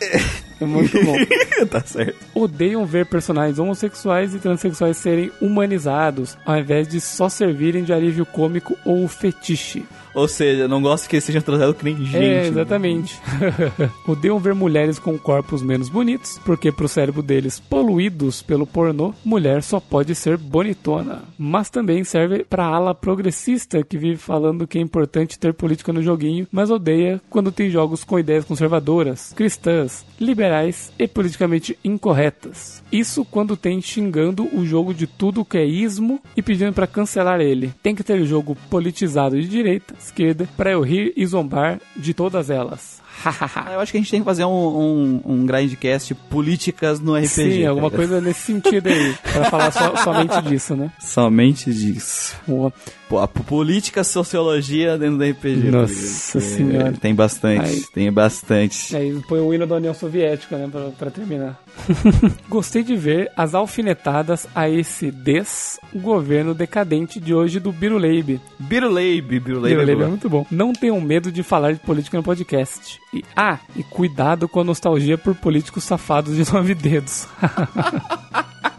É 0.59 0.65
muito 0.65 1.01
bom. 1.05 1.15
tá 1.71 1.79
certo. 1.79 2.17
Odeiam 2.35 2.85
ver 2.85 3.05
personagens 3.05 3.57
homossexuais 3.57 4.35
e 4.35 4.39
transexuais 4.39 4.97
serem 4.97 5.31
humanizados, 5.39 6.37
ao 6.45 6.57
invés 6.57 6.89
de 6.89 6.99
só 6.99 7.29
servirem 7.29 7.85
de 7.85 7.93
alívio 7.93 8.25
cômico 8.25 8.77
ou 8.83 9.07
fetiche. 9.07 9.85
Ou 10.17 10.27
seja, 10.27 10.67
não 10.67 10.81
gosto 10.81 11.07
que 11.07 11.17
eles 11.17 11.25
sejam 11.25 11.43
tratados 11.43 11.77
que 11.77 11.83
nem 11.83 11.95
gente. 11.95 12.15
é, 12.15 12.19
né? 12.19 12.47
exatamente. 12.47 13.19
Odeiam 14.07 14.39
ver 14.39 14.55
mulheres 14.55 14.97
com 14.97 15.15
corpos 15.15 15.61
menos 15.61 15.89
bonitos, 15.89 16.39
porque 16.43 16.71
pro 16.71 16.87
cérebro 16.87 17.21
deles, 17.21 17.59
poluídos 17.59 18.41
pelo 18.41 18.65
pornô, 18.65 19.13
mulher 19.23 19.61
só 19.61 19.79
pode 19.79 20.15
ser 20.15 20.35
bonitona. 20.35 21.21
Mas 21.37 21.69
também 21.69 22.03
serve 22.03 22.43
pra 22.43 22.65
ala 22.65 22.95
progressista 22.95 23.83
que 23.83 23.95
vive 23.95 24.17
falando 24.17 24.65
que 24.65 24.79
é 24.79 24.81
importante 24.81 25.37
ter 25.37 25.53
política 25.53 25.93
no 25.93 26.01
joguinho, 26.01 26.47
mas 26.51 26.71
odeia 26.71 27.21
quando 27.29 27.51
tem 27.51 27.69
jogos 27.69 28.03
com 28.03 28.17
ideias 28.17 28.43
conservadoras, 28.43 29.33
cristãs, 29.35 30.03
liberais 30.19 30.91
e 30.97 31.07
politicamente 31.07 31.77
incorretas. 31.83 32.81
Isso 32.91 33.23
quando 33.23 33.55
tem 33.55 33.79
xingando 33.79 34.49
o 34.51 34.65
jogo 34.65 34.95
de 34.95 35.05
tudo 35.05 35.45
que 35.45 35.59
é 35.59 35.65
ismo 35.65 36.19
e 36.35 36.41
pedindo 36.41 36.73
pra 36.73 36.87
cancelar 36.87 37.39
ele. 37.39 37.71
Tem 37.83 37.93
que 37.93 38.03
ter 38.03 38.25
jogo 38.25 38.57
politizado 38.67 39.39
de 39.39 39.47
direita, 39.47 39.93
esquerda, 40.07 40.47
pra 40.57 40.71
eu 40.71 40.81
rir 40.81 41.13
e 41.15 41.25
zombar 41.25 41.79
de 41.95 42.13
todas 42.13 42.49
elas. 42.49 42.97
Ah, 43.25 43.71
Eu 43.73 43.79
acho 43.79 43.91
que 43.91 43.97
a 43.97 44.01
gente 44.01 44.11
tem 44.11 44.19
que 44.21 44.25
fazer 44.25 44.45
um, 44.45 44.51
um, 44.51 45.21
um 45.25 45.45
grindcast 45.45 46.13
políticas 46.29 46.99
no 46.99 47.15
RPG. 47.15 47.27
Sim, 47.27 47.65
alguma 47.65 47.89
cara. 47.89 48.03
coisa 48.03 48.21
nesse 48.21 48.41
sentido 48.41 48.87
aí, 48.87 49.15
Pra 49.33 49.45
falar 49.49 49.71
só- 49.71 49.95
somente 49.97 50.39
disso, 50.43 50.75
né? 50.75 50.91
Somente 50.99 51.73
disso. 51.73 52.35
Boa. 52.47 52.71
A 53.11 53.27
política, 53.27 54.03
sociologia 54.03 54.97
dentro 54.97 55.17
do 55.17 55.23
RPG. 55.23 55.71
tá 55.71 55.77
Nossa 55.77 56.37
ligado? 56.37 56.41
senhora. 56.41 56.93
Tem 56.99 57.15
bastante, 57.15 57.69
Aí. 57.69 57.83
tem 57.93 58.11
bastante. 58.11 58.95
Aí 58.95 59.21
põe 59.27 59.39
o 59.39 59.53
hino 59.53 59.65
da 59.65 59.75
União 59.75 59.93
Soviética, 59.93 60.57
né, 60.57 60.67
pra, 60.69 60.89
pra 60.89 61.09
terminar. 61.11 61.57
Gostei 62.49 62.83
de 62.83 62.95
ver 62.95 63.31
as 63.37 63.55
alfinetadas 63.55 64.47
a 64.53 64.69
esse 64.69 65.11
desgoverno 65.11 66.53
decadente 66.53 67.19
de 67.19 67.33
hoje 67.33 67.59
do 67.59 67.71
Biruleibe. 67.71 68.41
Biruleibe, 68.59 69.39
Biruleibe. 69.39 69.75
Biruleibe 69.75 70.01
é 70.01 70.05
é 70.05 70.09
muito 70.09 70.29
bom. 70.29 70.45
Não 70.51 70.73
tenham 70.73 70.99
medo 70.99 71.31
de 71.31 71.43
falar 71.43 71.73
de 71.73 71.79
política 71.79 72.17
no 72.17 72.23
podcast. 72.23 72.99
E, 73.13 73.23
ah, 73.35 73.59
e 73.75 73.83
cuidado 73.83 74.47
com 74.49 74.59
a 74.59 74.63
nostalgia 74.63 75.17
por 75.17 75.33
políticos 75.35 75.83
safados 75.83 76.35
de 76.35 76.43
nove 76.53 76.73
dedos. 76.75 77.27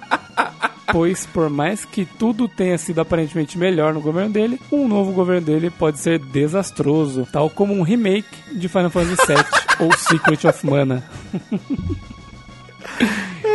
Pois, 0.90 1.26
por 1.26 1.50
mais 1.50 1.84
que 1.84 2.06
tudo 2.06 2.48
tenha 2.48 2.78
sido 2.78 3.00
aparentemente 3.00 3.58
melhor 3.58 3.92
no 3.92 4.00
governo 4.00 4.30
dele, 4.30 4.58
um 4.72 4.88
novo 4.88 5.12
governo 5.12 5.46
dele 5.46 5.70
pode 5.70 5.98
ser 5.98 6.18
desastroso, 6.18 7.28
tal 7.30 7.50
como 7.50 7.74
um 7.74 7.82
remake 7.82 8.26
de 8.52 8.68
Final 8.68 8.90
Fantasy 8.90 9.16
VII 9.26 9.36
ou 9.86 9.92
Secret 9.92 10.46
of 10.46 10.66
Mana. 10.66 11.04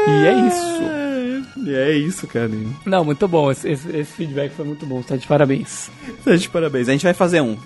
e 0.07 0.27
é 0.27 0.47
isso. 0.47 1.12
E 1.57 1.73
é 1.73 1.91
isso, 1.91 2.27
cara. 2.27 2.49
Não, 2.85 3.03
muito 3.05 3.27
bom. 3.27 3.51
Esse, 3.51 3.69
esse- 3.69 3.89
esse 3.95 4.11
feedback 4.13 4.51
foi 4.53 4.65
muito 4.65 4.85
bom. 4.85 5.01
Tá 5.01 5.15
de 5.15 5.25
parabéns. 5.27 5.89
Tá 6.23 6.35
de 6.35 6.49
parabéns. 6.49 6.89
A 6.89 6.91
gente 6.91 7.03
vai 7.03 7.13
fazer 7.13 7.41
um. 7.41 7.57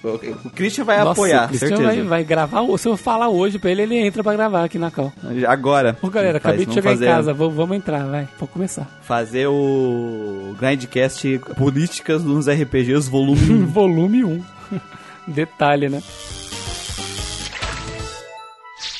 O 0.45 0.49
Christian 0.49 0.83
vai 0.83 0.97
Nossa, 0.99 1.11
apoiar, 1.11 1.45
o 1.45 1.47
Cristiano 1.49 1.77
certeza. 1.77 1.97
vai, 1.99 2.07
vai 2.07 2.23
gravar. 2.23 2.61
Se 2.77 2.87
eu 2.87 2.97
falar 2.97 3.29
hoje 3.29 3.57
pra 3.59 3.71
ele, 3.71 3.81
ele 3.83 3.95
entra 3.97 4.23
pra 4.23 4.33
gravar 4.33 4.63
aqui 4.63 4.77
na 4.79 4.91
cal. 4.91 5.11
Agora. 5.47 5.97
Ô 6.01 6.09
galera, 6.09 6.39
Faz, 6.39 6.55
acabei 6.55 6.65
de 6.65 6.71
vamos 6.71 6.75
chegar 6.75 6.93
em 6.95 7.07
casa. 7.15 7.33
Vamos, 7.33 7.55
vamos 7.55 7.77
entrar, 7.77 8.05
vai. 8.07 8.27
Vou 8.39 8.47
começar. 8.47 8.87
Fazer 9.01 9.47
o 9.47 10.55
Grindcast 10.59 11.39
Políticas 11.57 12.23
nos 12.23 12.47
RPGs, 12.49 13.09
volume 13.09 13.41
1. 13.51 13.65
Volume 13.77 14.23
1. 14.23 14.43
Detalhe, 15.27 15.89
né? 15.89 16.01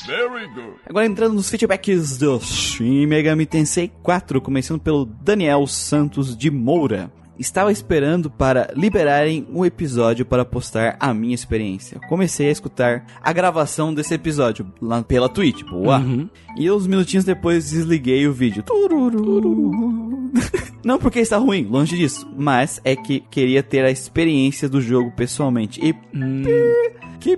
Very 0.07 0.47
good. 0.47 0.75
Agora 0.89 1.05
entrando 1.05 1.33
nos 1.33 1.49
feedbacks 1.49 2.17
do 2.17 2.39
Shin 2.39 3.05
Megami 3.05 3.45
Tensei 3.45 3.91
4, 4.01 4.39
começando 4.39 4.79
pelo 4.79 5.05
Daniel 5.05 5.67
Santos 5.67 6.35
de 6.37 6.49
Moura. 6.49 7.11
Estava 7.37 7.73
esperando 7.73 8.31
para 8.31 8.71
liberarem 8.73 9.45
um 9.51 9.65
episódio 9.65 10.25
para 10.25 10.45
postar 10.45 10.95
a 10.97 11.13
minha 11.13 11.35
experiência. 11.35 11.99
Comecei 12.07 12.47
a 12.47 12.51
escutar 12.51 13.05
a 13.21 13.33
gravação 13.33 13.93
desse 13.93 14.13
episódio 14.13 14.71
lá 14.81 15.03
pela 15.03 15.27
Twitch, 15.27 15.61
boa. 15.63 16.01
E 16.57 16.71
uns 16.71 16.87
minutinhos 16.87 17.25
depois 17.25 17.69
desliguei 17.69 18.25
o 18.27 18.33
vídeo. 18.33 18.63
Não 20.83 20.97
porque 20.97 21.19
está 21.19 21.37
ruim, 21.37 21.67
longe 21.69 21.97
disso, 21.97 22.25
mas 22.35 22.79
é 22.83 22.95
que 22.95 23.19
queria 23.19 23.61
ter 23.61 23.83
a 23.83 23.91
experiência 23.91 24.69
do 24.69 24.81
jogo 24.81 25.11
pessoalmente. 25.11 25.81
E 25.85 25.93
que 27.19 27.37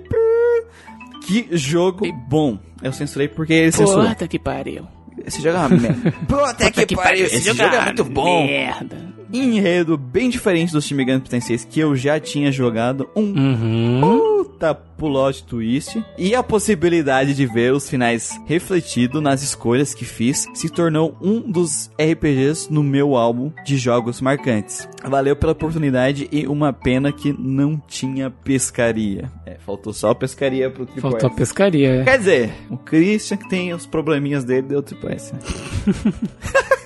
que 1.30 1.56
jogo 1.56 2.12
bom. 2.12 2.58
Eu 2.82 2.92
censurei 2.92 3.28
porque 3.28 3.52
ele 3.52 3.72
censurou. 3.72 4.08
Puta 4.08 4.26
que 4.26 4.38
pariu. 4.38 4.86
Esse 5.24 5.40
jogo 5.42 5.56
é 5.56 5.60
uma 5.60 5.68
merda. 5.68 6.12
Puta 6.26 6.70
que, 6.70 6.96
pariu, 6.96 7.26
esse, 7.26 7.52
jogo 7.52 7.62
é 7.62 7.84
muito 7.84 8.04
bom. 8.04 8.46
Merda. 8.46 8.96
Enredo 9.32 9.96
bem 9.96 10.28
diferente 10.30 10.72
dos 10.72 10.84
Shin 10.84 10.94
Megami 10.94 11.20
Tensei 11.20 11.58
que 11.58 11.80
eu 11.80 11.94
já 11.96 12.18
tinha 12.20 12.50
jogado. 12.50 13.08
Um 13.16 13.30
Uhum. 13.30 14.00
puta 14.00 14.74
plot 14.74 15.44
twist. 15.44 16.02
E 16.18 16.34
a 16.34 16.42
possibilidade 16.42 17.32
de 17.34 17.46
ver 17.46 17.72
os 17.72 17.88
finais 17.88 18.38
refletido 18.46 19.20
nas 19.20 19.42
escolhas 19.42 19.94
que 19.94 20.04
fiz 20.04 20.46
se 20.54 20.68
tornou 20.68 21.16
um 21.22 21.40
dos 21.50 21.90
RPGs 22.00 22.70
no 22.72 22.82
meu 22.82 23.16
álbum 23.16 23.50
de 23.64 23.76
jogos 23.78 24.20
marcantes. 24.20 24.86
Valeu 25.02 25.34
pela 25.34 25.52
oportunidade 25.52 26.28
e 26.30 26.46
uma 26.46 26.72
pena 26.72 27.10
que 27.12 27.34
não 27.38 27.80
tinha 27.88 28.30
pescaria. 28.30 29.30
É, 29.46 29.56
faltou 29.64 29.92
só 29.94 30.12
pescaria 30.12 30.68
pro 30.70 30.84
Triple 30.84 31.00
Faltou 31.02 31.28
a 31.28 31.32
S. 31.32 31.36
pescaria. 31.36 31.88
é. 32.00 32.04
Quer 32.04 32.18
dizer, 32.18 32.52
o 32.68 32.76
Christian 32.76 33.36
que 33.38 33.48
tem 33.48 33.72
os 33.72 33.86
probleminhas 33.86 34.44
dele 34.44 34.62
deu 34.62 34.82
Triple 34.82 35.12
S. 35.14 35.32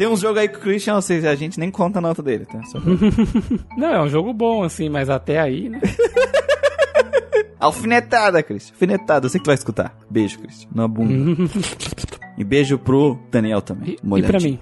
Tem 0.00 0.08
uns 0.08 0.20
jogos 0.20 0.38
aí 0.38 0.48
que 0.48 0.56
o 0.56 0.60
Christian, 0.60 0.94
ou 0.94 1.02
seja, 1.02 1.28
a 1.28 1.34
gente 1.34 1.60
nem 1.60 1.70
conta 1.70 1.98
a 1.98 2.00
nota 2.00 2.22
dele, 2.22 2.46
tá? 2.46 2.58
Não, 3.76 3.92
é 3.92 4.00
um 4.00 4.08
jogo 4.08 4.32
bom, 4.32 4.62
assim, 4.62 4.88
mas 4.88 5.10
até 5.10 5.38
aí, 5.38 5.68
né? 5.68 5.78
Alfinetada, 7.60 8.42
Christian. 8.42 8.72
Alfinetada. 8.72 9.26
Eu 9.26 9.28
sei 9.28 9.38
que 9.38 9.44
tu 9.44 9.48
vai 9.48 9.56
escutar. 9.56 9.94
Beijo, 10.08 10.38
Christian. 10.38 10.70
Na 10.74 10.88
bunda. 10.88 11.12
e 12.38 12.42
beijo 12.42 12.78
pro 12.78 13.18
Daniel 13.30 13.60
também. 13.60 13.98
E, 14.02 14.18
e 14.18 14.22
pra 14.22 14.40
mim? 14.40 14.58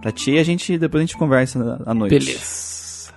Pra 0.00 0.12
ti, 0.12 0.38
a 0.38 0.44
gente, 0.44 0.78
depois 0.78 1.02
a 1.02 1.06
gente 1.06 1.16
conversa 1.16 1.82
à 1.84 1.92
noite. 1.92 2.16
Beleza. 2.16 3.12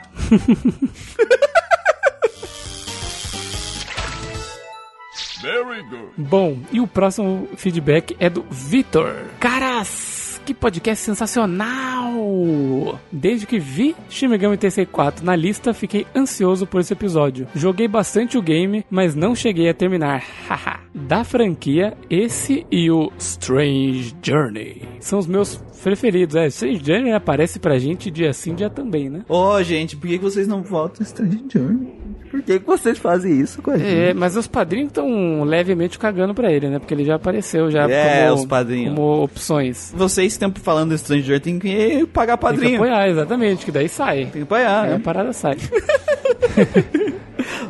Very 5.44 5.84
good. 5.84 6.10
Bom, 6.18 6.58
e 6.72 6.82
o 6.82 6.88
próximo 6.88 7.48
feedback 7.56 8.18
é 8.20 8.32
do 8.32 8.44
Vitor. 8.50 9.14
Caras, 9.40 10.19
que 10.50 10.54
podcast 10.56 11.06
sensacional! 11.06 13.00
Desde 13.12 13.46
que 13.46 13.60
vi 13.60 13.96
Shin 14.10 14.30
Megami 14.30 14.58
Tensei 14.58 14.84
4 14.84 15.24
na 15.24 15.36
lista, 15.36 15.76
fiquei 15.76 16.08
ansioso 16.16 16.66
por 16.66 16.82
esse 16.82 16.92
episódio. 16.92 17.48
Joguei 17.54 17.88
bastante 17.88 18.36
o 18.36 18.42
game, 18.42 18.84
mas 18.90 19.14
não 19.14 19.36
cheguei 19.36 19.70
a 19.70 19.76
terminar. 19.76 20.24
Haha. 20.50 20.80
da 20.92 21.24
franquia, 21.24 21.96
esse 22.10 22.66
e 22.72 22.90
o 22.90 23.12
Strange 23.20 24.16
Journey 24.24 24.82
são 25.00 25.20
os 25.20 25.28
meus 25.28 25.62
preferidos. 25.82 26.36
É, 26.36 26.48
Strange 26.48 26.82
Journey 26.86 27.14
aparece 27.14 27.60
pra 27.60 27.78
gente 27.80 28.10
dia 28.12 28.32
sim, 28.34 28.54
dia 28.56 28.70
também, 28.70 29.10
né? 29.10 29.22
Ô, 29.28 29.62
gente, 29.64 29.96
por 29.96 30.08
que 30.08 30.18
vocês 30.18 30.48
não 30.48 30.62
votam 30.62 31.04
Strange 31.04 31.44
Journey? 31.52 32.00
Por 32.30 32.44
que 32.44 32.60
que 32.60 32.66
vocês 32.68 32.98
fazem 33.00 33.40
isso 33.40 33.60
com 33.62 33.72
a 33.72 33.78
gente? 33.78 33.90
É, 33.90 34.14
mas 34.14 34.36
os 34.38 34.46
padrinhos 34.46 34.90
estão 34.90 35.44
levemente 35.44 35.98
cagando 35.98 36.32
pra 36.36 36.52
ele, 36.52 36.70
né? 36.70 36.78
Porque 36.78 36.94
ele 36.94 37.04
já 37.04 37.16
apareceu 37.16 37.72
já 37.72 37.90
É, 37.90 38.28
como, 38.30 38.36
os 38.42 38.46
padrinhos. 38.46 38.94
como 38.96 39.24
opções. 39.24 39.92
Vocês, 39.98 40.38
tempo 40.38 40.60
falando 40.60 40.90
do 40.90 40.96
Strange 40.96 41.24
Journey, 41.24 41.40
tem 41.40 41.58
que 41.58 42.06
pagar 42.14 42.38
Tem 42.38 42.50
que 42.50 42.56
padrinho. 42.56 42.76
apoiar, 42.76 43.10
exatamente, 43.10 43.66
que 43.66 43.72
daí 43.72 43.90
sai. 43.90 44.18
Tem 44.26 44.32
que 44.32 44.42
apoiar, 44.44 44.84
Aí 44.84 44.90
a 44.94 44.98
né? 44.98 45.02
parada 45.04 45.34
sai. 45.34 45.58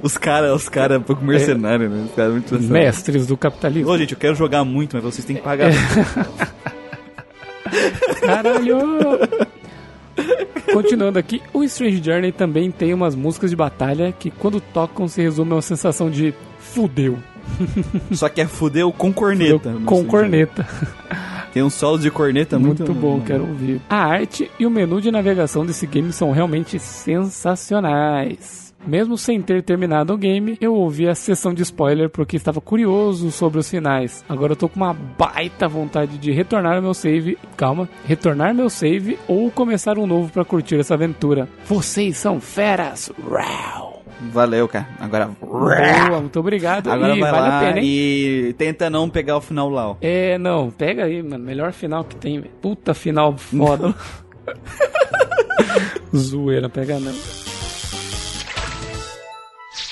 Os 0.02 0.18
caras, 0.18 0.56
os 0.56 0.68
caras 0.70 0.98
um 0.98 1.02
pouco 1.04 1.24
mercenários, 1.24 1.90
né? 1.92 2.06
Os 2.10 2.16
caras 2.16 2.32
muito. 2.32 2.60
Mestres 2.62 3.28
do 3.28 3.38
capitalismo. 3.38 3.90
Ô, 3.92 3.98
gente, 3.98 4.14
eu 4.14 4.18
quero 4.20 4.36
jogar 4.36 4.64
muito, 4.64 4.96
mas 4.96 5.04
vocês 5.04 5.24
têm 5.26 5.36
que 5.36 5.42
pagar. 5.42 5.70
Caralho! 8.22 8.80
Continuando 10.74 11.18
aqui, 11.18 11.42
o 11.54 11.64
Strange 11.64 12.02
Journey 12.04 12.32
também 12.32 12.70
tem 12.72 12.94
umas 12.94 13.16
músicas 13.16 13.50
de 13.50 13.56
batalha 13.56 14.12
que 14.18 14.30
quando 14.30 14.60
tocam 14.62 15.08
se 15.08 15.22
resume 15.22 15.52
a 15.52 15.56
uma 15.56 15.62
sensação 15.62 16.10
de 16.10 16.34
fudeu. 16.60 17.18
Só 18.12 18.30
que 18.30 18.42
é 18.42 18.46
fudeu 18.46 18.92
com 18.92 19.12
corneta. 19.12 19.70
Eu- 19.70 19.80
no 19.80 19.86
com 19.86 20.06
corneta. 20.06 20.68
Tem 21.52 21.64
um 21.64 21.70
solo 21.70 21.98
de 21.98 22.12
corneta 22.12 22.60
muito, 22.60 22.84
Muito 22.86 22.94
bom, 22.94 23.20
quero 23.22 23.48
ouvir. 23.48 23.82
A 23.90 23.98
arte 24.06 24.52
e 24.60 24.66
o 24.68 24.70
menu 24.70 25.02
de 25.02 25.10
navegação 25.10 25.66
desse 25.66 25.88
game 25.88 26.12
são 26.14 26.32
realmente 26.32 26.78
sensacionais. 26.78 28.69
Mesmo 28.86 29.18
sem 29.18 29.42
ter 29.42 29.62
terminado 29.64 30.14
o 30.14 30.18
game, 30.18 30.58
eu 30.60 30.74
ouvi 30.74 31.08
a 31.08 31.16
sessão 31.16 31.54
de 31.54 31.62
spoiler 31.62 32.10
porque 32.10 32.36
estava 32.38 32.62
curioso 32.62 33.32
sobre 33.32 33.60
os 33.60 33.70
finais. 33.70 34.24
Agora 34.28 34.54
eu 34.54 34.58
tô 34.58 34.68
com 34.70 34.78
uma 34.78 34.94
baita 34.94 35.68
vontade 35.68 36.18
de 36.18 36.32
retornar 36.32 36.76
ao 36.78 36.82
meu 36.82 36.94
save. 36.94 37.38
Calma, 37.58 37.90
retornar 38.06 38.54
meu 38.54 38.70
save 38.70 39.18
ou 39.28 39.52
começar 39.52 39.98
um 39.98 40.08
novo 40.08 40.32
pra 40.32 40.46
curtir 40.46 40.80
essa 40.80 40.94
aventura. 40.94 41.48
Vocês 41.66 42.18
são 42.18 42.40
feras! 42.40 43.12
Uau! 43.28 44.04
Valeu, 44.32 44.68
cara. 44.68 44.88
Agora. 45.00 45.30
Boa, 45.40 46.20
muito 46.20 46.40
obrigado. 46.40 46.92
Agora 46.92 47.16
e 47.16 47.20
vai 47.22 47.32
vale 47.32 47.48
lá 47.48 47.58
a 47.58 47.62
pena, 47.62 47.80
hein? 47.80 47.86
e 47.86 48.54
tenta 48.58 48.90
não 48.90 49.10
pegar 49.10 49.38
o 49.38 49.42
final 49.42 49.70
lá. 49.70 49.92
ó. 49.92 49.96
É, 50.02 50.38
não, 50.38 50.70
pega 50.70 51.06
aí, 51.06 51.24
mano. 51.24 51.44
Melhor 51.44 51.72
final 51.72 52.04
que 52.04 52.18
tem, 52.18 52.40
velho. 52.42 52.52
Puta 52.62 52.94
final 52.94 53.38
foda. 53.38 53.96
Zoeira, 56.16 56.68
pega 56.70 57.00
não. 57.00 57.14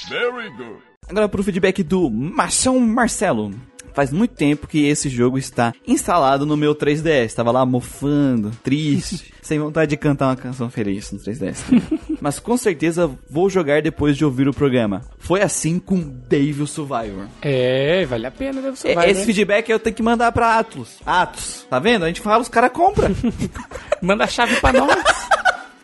Very 0.09 0.49
good. 0.51 0.81
Agora 1.09 1.29
pro 1.29 1.43
feedback 1.43 1.83
do 1.83 2.09
Machão 2.09 2.79
Marcelo. 2.79 3.51
Faz 3.93 4.11
muito 4.11 4.35
tempo 4.35 4.67
que 4.67 4.85
esse 4.85 5.09
jogo 5.09 5.39
está 5.39 5.73
instalado 5.87 6.45
no 6.45 6.55
meu 6.55 6.75
3DS. 6.75 7.33
Tava 7.33 7.49
lá 7.49 7.65
mofando, 7.65 8.51
triste, 8.61 9.33
sem 9.41 9.57
vontade 9.57 9.89
de 9.89 9.97
cantar 9.97 10.27
uma 10.27 10.35
canção 10.35 10.69
feliz 10.69 11.11
no 11.11 11.17
3DS. 11.17 11.63
Mas 12.21 12.39
com 12.39 12.55
certeza 12.55 13.09
vou 13.27 13.49
jogar 13.49 13.81
depois 13.81 14.15
de 14.15 14.23
ouvir 14.23 14.47
o 14.47 14.53
programa. 14.53 15.01
Foi 15.17 15.41
assim 15.41 15.79
com 15.79 15.99
Devil 15.99 16.67
Survivor. 16.67 17.25
É, 17.41 18.05
vale 18.05 18.27
a 18.27 18.31
pena, 18.31 18.75
ser. 18.75 18.95
É, 18.95 19.09
Esse 19.09 19.25
feedback 19.25 19.67
eu 19.67 19.79
tenho 19.79 19.95
que 19.95 20.03
mandar 20.03 20.31
pra 20.31 20.59
Atlus. 20.59 20.97
Atos, 21.03 21.65
tá 21.67 21.79
vendo? 21.79 22.05
A 22.05 22.07
gente 22.07 22.21
fala, 22.21 22.43
os 22.43 22.49
caras 22.49 22.71
compram. 22.71 23.09
Manda 23.99 24.25
a 24.25 24.27
chave 24.27 24.57
pra 24.57 24.73
nós. 24.73 25.26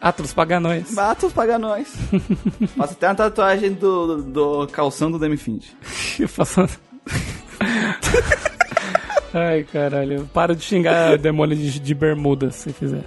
Atlas 0.04 0.34
paga 0.34 0.60
nós. 0.60 0.98
Atos 0.98 1.32
paga 1.32 1.58
nós. 1.58 1.88
Faço 2.76 2.92
até 2.92 3.08
uma 3.08 3.16
tatuagem 3.16 3.72
do, 3.72 4.18
do, 4.22 4.64
do 4.66 4.68
calção 4.68 5.10
do 5.10 5.18
Demi 5.18 5.38
Find. 5.38 5.64
Eu 6.20 6.28
faço... 6.28 6.68
Ai, 9.34 9.64
caralho. 9.64 10.30
Para 10.34 10.56
de 10.56 10.64
xingar 10.64 11.18
demônio 11.18 11.56
de, 11.58 11.80
de 11.80 11.94
bermuda, 11.96 12.52
se 12.52 12.72
fizer. 12.72 13.04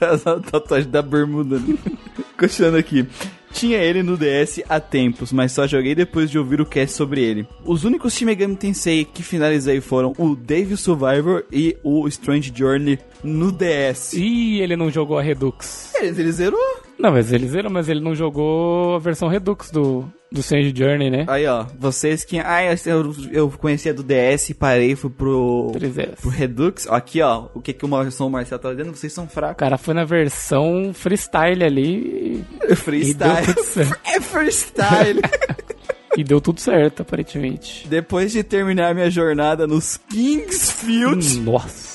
Essa 0.00 0.38
tatuagem 0.40 0.90
da 0.90 1.00
bermuda. 1.02 1.58
né? 1.58 1.76
Continuando 2.38 2.76
aqui. 2.76 3.06
Tinha 3.52 3.78
ele 3.78 4.02
no 4.02 4.16
DS 4.16 4.62
há 4.68 4.78
tempos, 4.78 5.32
mas 5.32 5.50
só 5.52 5.66
joguei 5.66 5.94
depois 5.94 6.30
de 6.30 6.38
ouvir 6.38 6.60
o 6.60 6.66
cast 6.66 6.96
sobre 6.96 7.20
ele. 7.20 7.46
Os 7.64 7.84
únicos 7.84 8.14
Shin 8.14 8.26
Megami 8.26 8.54
Tensei 8.56 9.04
que 9.04 9.22
finalizei 9.24 9.80
foram 9.80 10.14
o 10.16 10.36
Devil 10.36 10.76
Survivor 10.76 11.44
e 11.50 11.76
o 11.82 12.06
Strange 12.06 12.52
Journey 12.54 12.98
no 13.24 13.50
DS. 13.50 14.12
Ih, 14.14 14.60
ele 14.60 14.76
não 14.76 14.90
jogou 14.90 15.18
a 15.18 15.22
Redux. 15.22 15.92
Ele, 15.96 16.08
ele 16.20 16.32
zerou? 16.32 16.79
Não, 17.00 17.12
mas 17.12 17.32
ele 17.32 17.48
zerou, 17.48 17.70
mas 17.70 17.88
ele 17.88 18.00
não 18.00 18.14
jogou 18.14 18.94
a 18.94 18.98
versão 18.98 19.26
Redux 19.28 19.70
do, 19.70 20.04
do 20.30 20.40
Strange 20.40 20.72
Journey, 20.76 21.10
né? 21.10 21.24
Aí, 21.28 21.46
ó. 21.46 21.64
Vocês 21.78 22.24
que... 22.24 22.38
Ah, 22.38 22.60
eu, 22.86 23.14
eu 23.32 23.48
conhecia 23.50 23.94
do 23.94 24.02
DS 24.02 24.50
e 24.50 24.54
parei, 24.54 24.94
fui 24.94 25.08
pro... 25.10 25.72
3DS. 25.74 26.20
Pro 26.20 26.30
Redux. 26.30 26.86
Aqui, 26.88 27.22
ó. 27.22 27.46
O 27.54 27.60
que 27.60 27.72
que 27.72 27.84
o 27.84 27.88
Marcelo 27.88 28.28
Marcelo 28.30 28.60
tá 28.60 28.70
dizendo? 28.72 28.94
Vocês 28.94 29.12
são 29.12 29.24
O 29.24 29.28
fracos. 29.28 29.56
cara 29.56 29.78
foi 29.78 29.94
na 29.94 30.04
versão 30.04 30.92
freestyle 30.92 31.64
ali 31.64 32.44
Freestyle. 32.76 33.54
É 34.04 34.20
freestyle. 34.20 35.20
e 36.16 36.22
deu 36.24 36.40
tudo 36.40 36.60
certo, 36.60 37.00
aparentemente. 37.02 37.86
Depois 37.88 38.32
de 38.32 38.42
terminar 38.42 38.94
minha 38.94 39.10
jornada 39.10 39.66
nos 39.66 39.96
Kingsfield, 40.10 41.38
Nossa, 41.40 41.89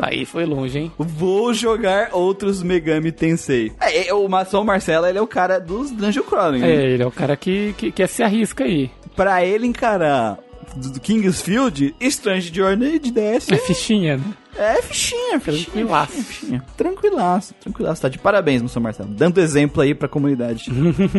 aí 0.00 0.24
foi 0.24 0.44
longe, 0.44 0.78
hein? 0.78 0.92
vou 0.98 1.52
jogar 1.54 2.10
outros 2.12 2.62
Megami 2.62 3.12
Tensei. 3.12 3.72
É, 3.80 4.08
é, 4.08 4.14
o 4.14 4.28
Maçom 4.28 4.64
Marcelo, 4.64 5.06
ele 5.06 5.18
é 5.18 5.22
o 5.22 5.26
cara 5.26 5.58
dos 5.58 5.90
Dungeon 5.90 6.22
Crawling. 6.24 6.60
né? 6.60 6.70
É, 6.70 6.90
ele 6.90 7.02
é 7.02 7.06
o 7.06 7.10
cara 7.10 7.36
que, 7.36 7.74
que, 7.76 7.92
que 7.92 8.06
se 8.06 8.22
arrisca 8.22 8.64
aí. 8.64 8.90
Pra 9.16 9.44
ele 9.44 9.66
encarar 9.66 10.38
do 10.74 10.90
do 10.90 11.00
Kingsfield, 11.00 11.94
Strange 12.00 12.52
Journey 12.52 12.98
de 12.98 13.10
DS 13.10 13.50
É 13.50 13.56
fichinha, 13.56 14.16
né? 14.16 14.24
É 14.56 14.82
fichinha, 14.82 15.40
fichinha. 15.40 15.64
Tranquilaço. 15.64 16.12
fichinha, 16.12 16.24
fichinha. 16.24 16.64
Tranquilaço, 16.76 17.54
tranquilaço. 17.54 18.02
Tá 18.02 18.08
de 18.08 18.18
parabéns, 18.18 18.62
Maçom 18.62 18.80
Marcelo. 18.80 19.10
Dando 19.10 19.40
exemplo 19.40 19.82
aí 19.82 19.94
pra 19.94 20.08
comunidade. 20.08 20.70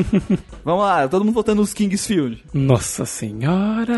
Vamos 0.63 0.83
lá, 0.83 1.07
todo 1.07 1.23
mundo 1.25 1.33
votando 1.33 1.61
nos 1.61 1.73
Kingsfield. 1.73 2.43
Nossa 2.53 3.05
senhora! 3.05 3.97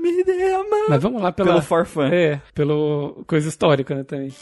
Me 0.00 0.24
dê 0.24 0.52
a 0.52 0.58
mão. 0.58 0.86
Mas 0.88 1.02
vamos 1.02 1.20
lá 1.20 1.32
pela... 1.32 1.48
Pelo 1.50 1.62
for 1.62 1.84
fun. 1.84 2.04
É, 2.04 2.40
pelo 2.54 3.24
coisa 3.26 3.48
histórica, 3.48 3.94
né, 3.94 4.04
também. 4.04 4.32